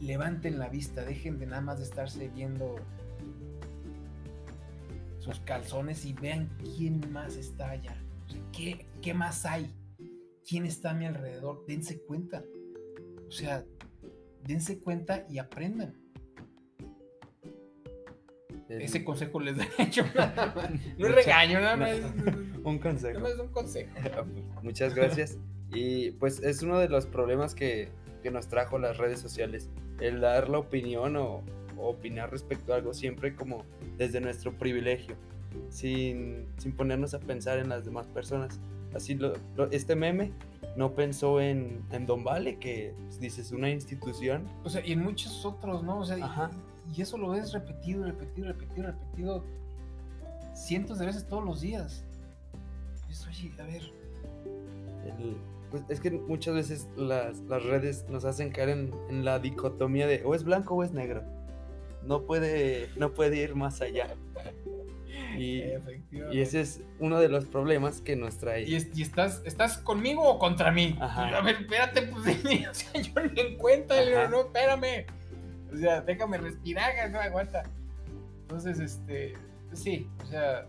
Levanten 0.00 0.58
la 0.58 0.68
vista, 0.68 1.04
dejen 1.04 1.38
de 1.38 1.46
nada 1.46 1.62
más 1.62 1.78
de 1.78 1.84
estarse 1.84 2.28
viendo 2.28 2.76
sus 5.22 5.38
calzones 5.40 6.04
y 6.04 6.14
vean 6.14 6.50
quién 6.58 7.00
más 7.12 7.36
está 7.36 7.70
allá. 7.70 7.96
¿qué, 8.52 8.86
¿Qué 9.00 9.14
más 9.14 9.46
hay? 9.46 9.72
¿Quién 10.48 10.66
está 10.66 10.90
a 10.90 10.94
mi 10.94 11.06
alrededor? 11.06 11.64
Dense 11.66 12.02
cuenta. 12.02 12.42
O 13.28 13.30
sea, 13.30 13.64
dense 14.44 14.80
cuenta 14.80 15.24
y 15.30 15.38
aprendan. 15.38 15.94
Ese 18.68 19.04
consejo 19.04 19.38
les 19.38 19.58
he 19.58 19.68
hecho. 19.82 20.02
no 20.98 21.06
es 21.06 21.14
regaño, 21.14 21.60
nada 21.60 21.76
más. 21.76 21.98
un 22.64 22.78
consejo. 22.80 23.20
No 23.20 23.28
es 23.28 23.38
un 23.38 23.48
consejo. 23.48 23.92
Muchas 24.62 24.92
gracias. 24.92 25.38
Y 25.72 26.10
pues 26.12 26.42
es 26.42 26.62
uno 26.62 26.80
de 26.80 26.88
los 26.88 27.06
problemas 27.06 27.54
que, 27.54 27.90
que, 28.24 28.32
nos 28.32 28.48
trajo 28.48 28.78
las 28.78 28.98
redes 28.98 29.20
sociales. 29.20 29.70
El 30.00 30.20
dar 30.20 30.48
la 30.48 30.58
opinión 30.58 31.16
o, 31.16 31.44
opinar 31.88 32.30
respecto 32.30 32.72
a 32.72 32.76
algo 32.76 32.94
siempre 32.94 33.34
como 33.34 33.64
desde 33.98 34.20
nuestro 34.20 34.52
privilegio, 34.52 35.16
sin, 35.68 36.46
sin 36.58 36.72
ponernos 36.72 37.14
a 37.14 37.20
pensar 37.20 37.58
en 37.58 37.68
las 37.68 37.84
demás 37.84 38.06
personas. 38.08 38.60
Así 38.94 39.14
lo, 39.14 39.34
este 39.70 39.96
meme 39.96 40.32
no 40.76 40.92
pensó 40.94 41.40
en, 41.40 41.82
en 41.90 42.06
Don 42.06 42.24
Vale, 42.24 42.56
que 42.58 42.94
pues, 43.04 43.20
dices 43.20 43.52
una 43.52 43.70
institución. 43.70 44.44
O 44.64 44.70
sea, 44.70 44.84
y 44.84 44.92
en 44.92 45.02
muchos 45.02 45.44
otros, 45.44 45.82
¿no? 45.82 46.00
O 46.00 46.04
sea, 46.04 46.50
Y, 46.94 47.00
eso 47.00 47.16
lo 47.16 47.30
ves 47.30 47.52
repetido, 47.52 48.04
repetido, 48.04 48.48
repetido, 48.48 48.86
repetido 48.86 49.44
cientos 50.54 50.98
de 50.98 51.06
veces 51.06 51.26
todos 51.26 51.44
los 51.44 51.60
días. 51.60 52.04
oye, 53.28 53.52
a 53.58 53.64
ver. 53.64 53.82
Pues 55.70 55.84
es 55.88 56.00
que 56.00 56.10
muchas 56.10 56.54
veces 56.54 56.88
las, 56.96 57.38
las 57.40 57.62
redes 57.64 58.04
nos 58.10 58.24
hacen 58.26 58.50
caer 58.50 58.68
en, 58.68 58.94
en 59.08 59.24
la 59.24 59.38
dicotomía 59.38 60.06
de 60.06 60.22
o 60.24 60.34
es 60.34 60.44
blanco 60.44 60.74
o 60.74 60.82
es 60.82 60.92
negro. 60.92 61.22
No 62.06 62.22
puede, 62.22 62.90
no 62.96 63.12
puede 63.12 63.36
ir 63.36 63.54
más 63.54 63.80
allá. 63.80 64.14
Y, 65.38 65.62
ese 66.32 66.60
es 66.60 66.80
uno 66.98 67.18
de 67.18 67.28
los 67.28 67.46
problemas 67.46 68.00
que 68.00 68.16
nos 68.16 68.38
trae. 68.38 68.64
¿Y, 68.68 68.74
es- 68.74 68.96
y 68.96 69.02
estás, 69.02 69.42
estás 69.44 69.78
conmigo 69.78 70.22
o 70.22 70.38
contra 70.38 70.70
mí? 70.72 70.96
Ajá. 71.00 71.38
A 71.38 71.40
ver, 71.40 71.56
espérate, 71.62 72.02
pues 72.02 72.26
o 72.70 72.74
sea, 72.74 73.00
yo 73.00 73.12
ni 73.32 73.40
en 73.40 73.56
cuenta, 73.56 74.00
digo, 74.04 74.28
no, 74.28 74.40
espérame. 74.42 75.06
O 75.72 75.76
sea, 75.76 76.02
déjame 76.02 76.38
respirar, 76.38 77.10
no 77.10 77.18
aguanta. 77.18 77.62
Entonces, 78.42 78.78
este, 78.78 79.34
sí, 79.72 80.06
o 80.22 80.26
sea, 80.26 80.66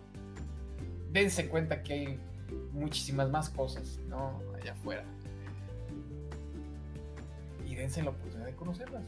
dense 1.11 1.49
cuenta 1.49 1.83
que 1.83 1.93
hay 1.93 2.19
muchísimas 2.71 3.29
más 3.29 3.49
cosas, 3.49 3.99
¿no? 4.07 4.41
Allá 4.55 4.71
afuera. 4.71 5.03
Y 7.65 7.75
dense 7.75 8.01
la 8.01 8.11
oportunidad 8.11 8.45
de 8.45 8.55
conocerlas. 8.55 9.03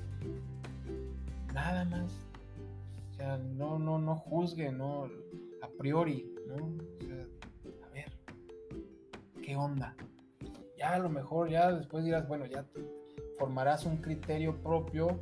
Nada 1.56 1.86
más. 1.86 2.12
O 3.12 3.14
sea, 3.16 3.38
no, 3.38 3.80
no, 3.80 3.98
no 3.98 4.18
juzguen, 4.18 4.78
no, 4.78 5.06
a 5.62 5.70
priori, 5.80 6.30
a 7.82 7.88
ver, 7.94 8.12
¿qué 9.42 9.56
onda? 9.56 9.96
Ya 10.78 10.96
a 10.96 11.00
lo 11.00 11.10
mejor 11.10 11.50
ya 11.50 11.72
después 11.72 12.04
dirás, 12.04 12.28
bueno, 12.28 12.46
ya 12.46 12.66
formarás 13.40 13.86
un 13.86 13.98
criterio 13.98 14.62
propio 14.62 15.18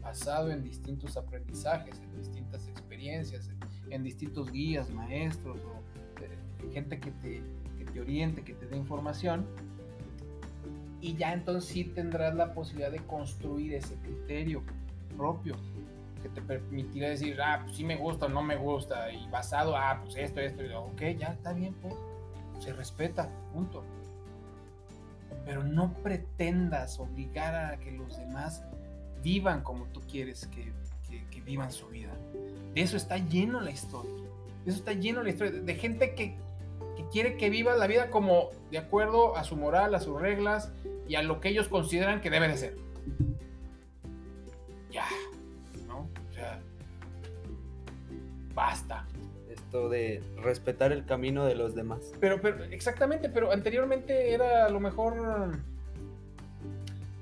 basado 0.00 0.52
en 0.52 0.62
distintos 0.62 1.16
aprendizajes, 1.16 1.98
en 2.00 2.16
distintas 2.16 2.68
experiencias, 2.68 3.48
en, 3.48 3.58
en 3.92 4.04
distintos 4.04 4.52
guías, 4.52 4.88
maestros 4.88 5.58
o 5.64 6.22
eh, 6.22 6.70
gente 6.72 7.00
que 7.00 7.10
te, 7.10 7.42
que 7.76 7.84
te 7.86 8.00
oriente, 8.00 8.44
que 8.44 8.54
te 8.54 8.66
dé 8.68 8.76
información. 8.76 9.46
Y 11.00 11.16
ya 11.16 11.32
entonces 11.32 11.68
sí 11.68 11.82
tendrás 11.82 12.36
la 12.36 12.54
posibilidad 12.54 12.92
de 12.92 13.00
construir 13.00 13.74
ese 13.74 13.96
criterio 13.96 14.62
propio 15.16 15.56
que 16.22 16.28
te 16.28 16.40
permitirá 16.40 17.08
decir, 17.08 17.40
ah, 17.42 17.60
pues 17.64 17.76
sí 17.76 17.84
me 17.84 17.96
gusta 17.96 18.26
o 18.26 18.28
no 18.28 18.42
me 18.42 18.56
gusta, 18.56 19.10
y 19.12 19.28
basado, 19.28 19.76
ah, 19.76 20.00
pues 20.02 20.16
esto, 20.16 20.40
esto, 20.40 20.62
y 20.64 20.72
ok, 20.72 21.18
ya 21.18 21.28
está 21.28 21.52
bien, 21.52 21.74
pues, 21.82 21.94
se 22.60 22.72
respeta, 22.72 23.28
punto. 23.52 23.82
Pero 25.44 25.64
no 25.64 25.92
pretendas 25.94 27.00
obligar 27.00 27.54
a 27.72 27.76
que 27.78 27.90
los 27.92 28.16
demás 28.16 28.62
vivan 29.22 29.62
como 29.62 29.86
tú 29.86 30.00
quieres 30.10 30.46
que, 30.46 30.72
que- 31.08 31.24
que 31.30 31.40
vivan 31.40 31.72
su 31.72 31.88
vida. 31.88 32.12
De 32.74 32.80
eso 32.80 32.96
está 32.96 33.18
lleno 33.18 33.60
la 33.60 33.70
historia. 33.70 34.12
De 34.64 34.70
eso 34.70 34.78
está 34.78 34.92
lleno 34.92 35.22
la 35.22 35.30
historia. 35.30 35.60
De 35.60 35.74
gente 35.74 36.14
que, 36.14 36.36
que 36.96 37.04
quiere 37.10 37.36
que 37.36 37.50
viva 37.50 37.74
la 37.74 37.86
vida 37.86 38.10
como 38.10 38.50
de 38.70 38.78
acuerdo 38.78 39.36
a 39.36 39.42
su 39.44 39.56
moral, 39.56 39.94
a 39.94 40.00
sus 40.00 40.20
reglas 40.20 40.70
y 41.08 41.16
a 41.16 41.22
lo 41.22 41.40
que 41.40 41.48
ellos 41.48 41.66
consideran 41.68 42.20
que 42.20 42.30
debe 42.30 42.46
de 42.48 42.56
ser. 42.56 42.76
Ya, 44.90 45.06
basta. 48.54 49.06
Esto 49.50 49.88
de 49.88 50.22
respetar 50.42 50.92
el 50.92 51.04
camino 51.04 51.44
de 51.44 51.54
los 51.54 51.74
demás. 51.74 52.12
Pero, 52.20 52.40
pero, 52.40 52.64
exactamente, 52.64 53.28
pero 53.28 53.52
anteriormente 53.52 54.32
era 54.32 54.66
a 54.66 54.70
lo 54.70 54.80
mejor. 54.80 55.58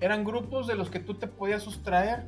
Eran 0.01 0.25
grupos 0.25 0.67
de 0.67 0.75
los 0.75 0.91
que 0.91 1.01
tú 1.01 1.15
te 1.15 1.27
podías 1.27 1.63
sustraer. 1.63 2.27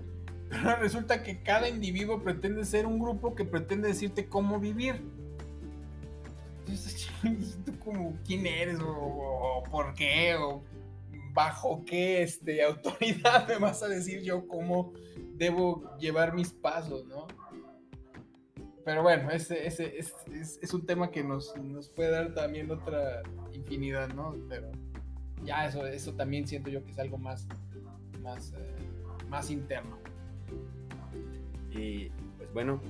Pero 0.51 0.77
resulta 0.77 1.23
que 1.23 1.43
cada 1.43 1.69
individuo 1.69 2.23
pretende 2.23 2.65
ser 2.65 2.87
un 2.87 2.99
grupo 2.99 3.35
que 3.35 3.45
pretende 3.45 3.89
decirte 3.89 4.27
cómo 4.27 4.61
vivir. 4.61 5.01
Entonces, 6.61 7.09
¿tú 7.65 7.79
como 7.79 8.17
quién 8.27 8.47
eres? 8.47 8.79
O, 8.81 8.87
o 8.87 9.63
por 9.71 9.95
qué? 9.95 10.35
¿O 10.35 10.63
bajo 11.33 11.85
qué 11.85 12.23
este, 12.23 12.63
autoridad 12.63 13.49
me 13.49 13.59
vas 13.59 13.83
a 13.83 13.89
decir 13.89 14.23
yo 14.23 14.47
cómo 14.47 14.93
debo 15.35 15.97
llevar 15.99 16.35
mis 16.35 16.53
pasos, 16.53 17.07
no? 17.07 17.27
Pero 18.85 19.03
bueno, 19.03 19.31
ese, 19.31 19.67
ese 19.67 19.99
es, 19.99 20.13
es- 20.61 20.75
un 20.75 20.85
tema 20.87 21.11
que 21.11 21.23
nos, 21.23 21.57
nos 21.57 21.89
puede 21.89 22.11
dar 22.11 22.35
también 22.35 22.71
otra 22.71 23.23
infinidad, 23.53 24.09
¿no? 24.13 24.35
Pero 24.49 24.71
ya 25.45 25.67
eso, 25.67 25.87
eso 25.87 26.13
también 26.15 26.47
siento 26.49 26.69
yo 26.71 26.85
que 26.85 26.91
es 26.91 26.99
algo 26.99 27.17
más, 27.19 27.47
más, 28.23 28.53
eh, 28.57 28.77
más 29.29 29.51
interno. 29.51 29.99
Y 31.71 32.11
pues 32.37 32.53
bueno, 32.53 32.81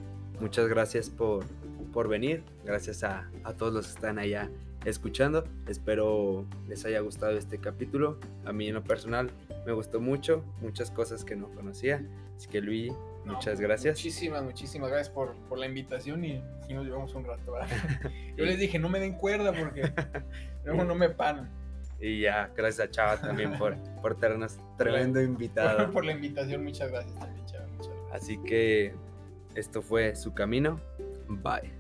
muchas 0.41 0.69
gracias 0.69 1.11
por, 1.11 1.45
por 1.93 2.09
venir. 2.09 2.43
Gracias 2.65 3.05
a, 3.05 3.31
a 3.45 3.55
todos 3.55 3.73
los 3.73 3.87
que 3.89 3.93
están 3.95 4.19
allá 4.19 4.51
escuchando. 4.85 5.45
Espero 5.69 6.47
les 6.69 6.85
haya 6.85 7.01
gustado 7.01 7.33
este 7.37 7.59
capítulo. 7.59 8.19
A 8.45 8.53
mí 8.53 8.69
en 8.69 8.75
lo 8.75 8.83
personal 8.83 9.31
me 9.67 9.73
gustó 9.73 10.01
mucho, 10.01 10.43
muchas 10.61 10.91
cosas 10.91 11.25
que 11.25 11.37
no 11.37 11.49
conocía. 11.51 12.05
Así 12.37 12.49
que 12.49 12.61
Luis, 12.61 12.93
muchas 13.25 13.61
gracias. 13.61 13.97
Muchísimas, 13.97 14.43
muchísimas 14.43 14.91
gracias 14.91 15.11
por, 15.11 15.35
por 15.49 15.59
la 15.59 15.67
invitación 15.67 16.25
y, 16.25 16.43
y 16.69 16.75
nos 16.75 16.85
llevamos 16.85 17.15
un 17.15 17.25
rato. 17.25 17.55
Yo 18.37 18.45
les 18.45 18.59
dije, 18.59 18.79
no 18.79 18.89
me 18.89 19.01
den 19.01 19.15
cuerda 19.15 19.53
porque 19.53 19.93
luego 20.65 20.85
no 20.85 20.95
me 20.95 21.09
paran. 21.11 21.51
Y 22.01 22.23
ya, 22.23 22.51
gracias 22.57 22.89
a 22.89 22.91
Chava 22.91 23.17
también 23.21 23.53
por, 23.59 23.77
por 24.01 24.19
tenernos 24.19 24.59
tremendo 24.77 25.23
invitado. 25.23 25.79
Por, 25.85 25.93
por 25.93 26.05
la 26.05 26.13
invitación, 26.13 26.65
muchas 26.65 26.91
gracias 26.91 27.19
también, 27.19 27.47
Chava, 27.47 27.67
muchas 27.67 27.89
gracias. 27.89 28.13
Así 28.13 28.39
que 28.43 28.95
esto 29.55 29.83
fue 29.83 30.17
su 30.17 30.35
camino. 30.35 30.81
Bye. 31.29 31.73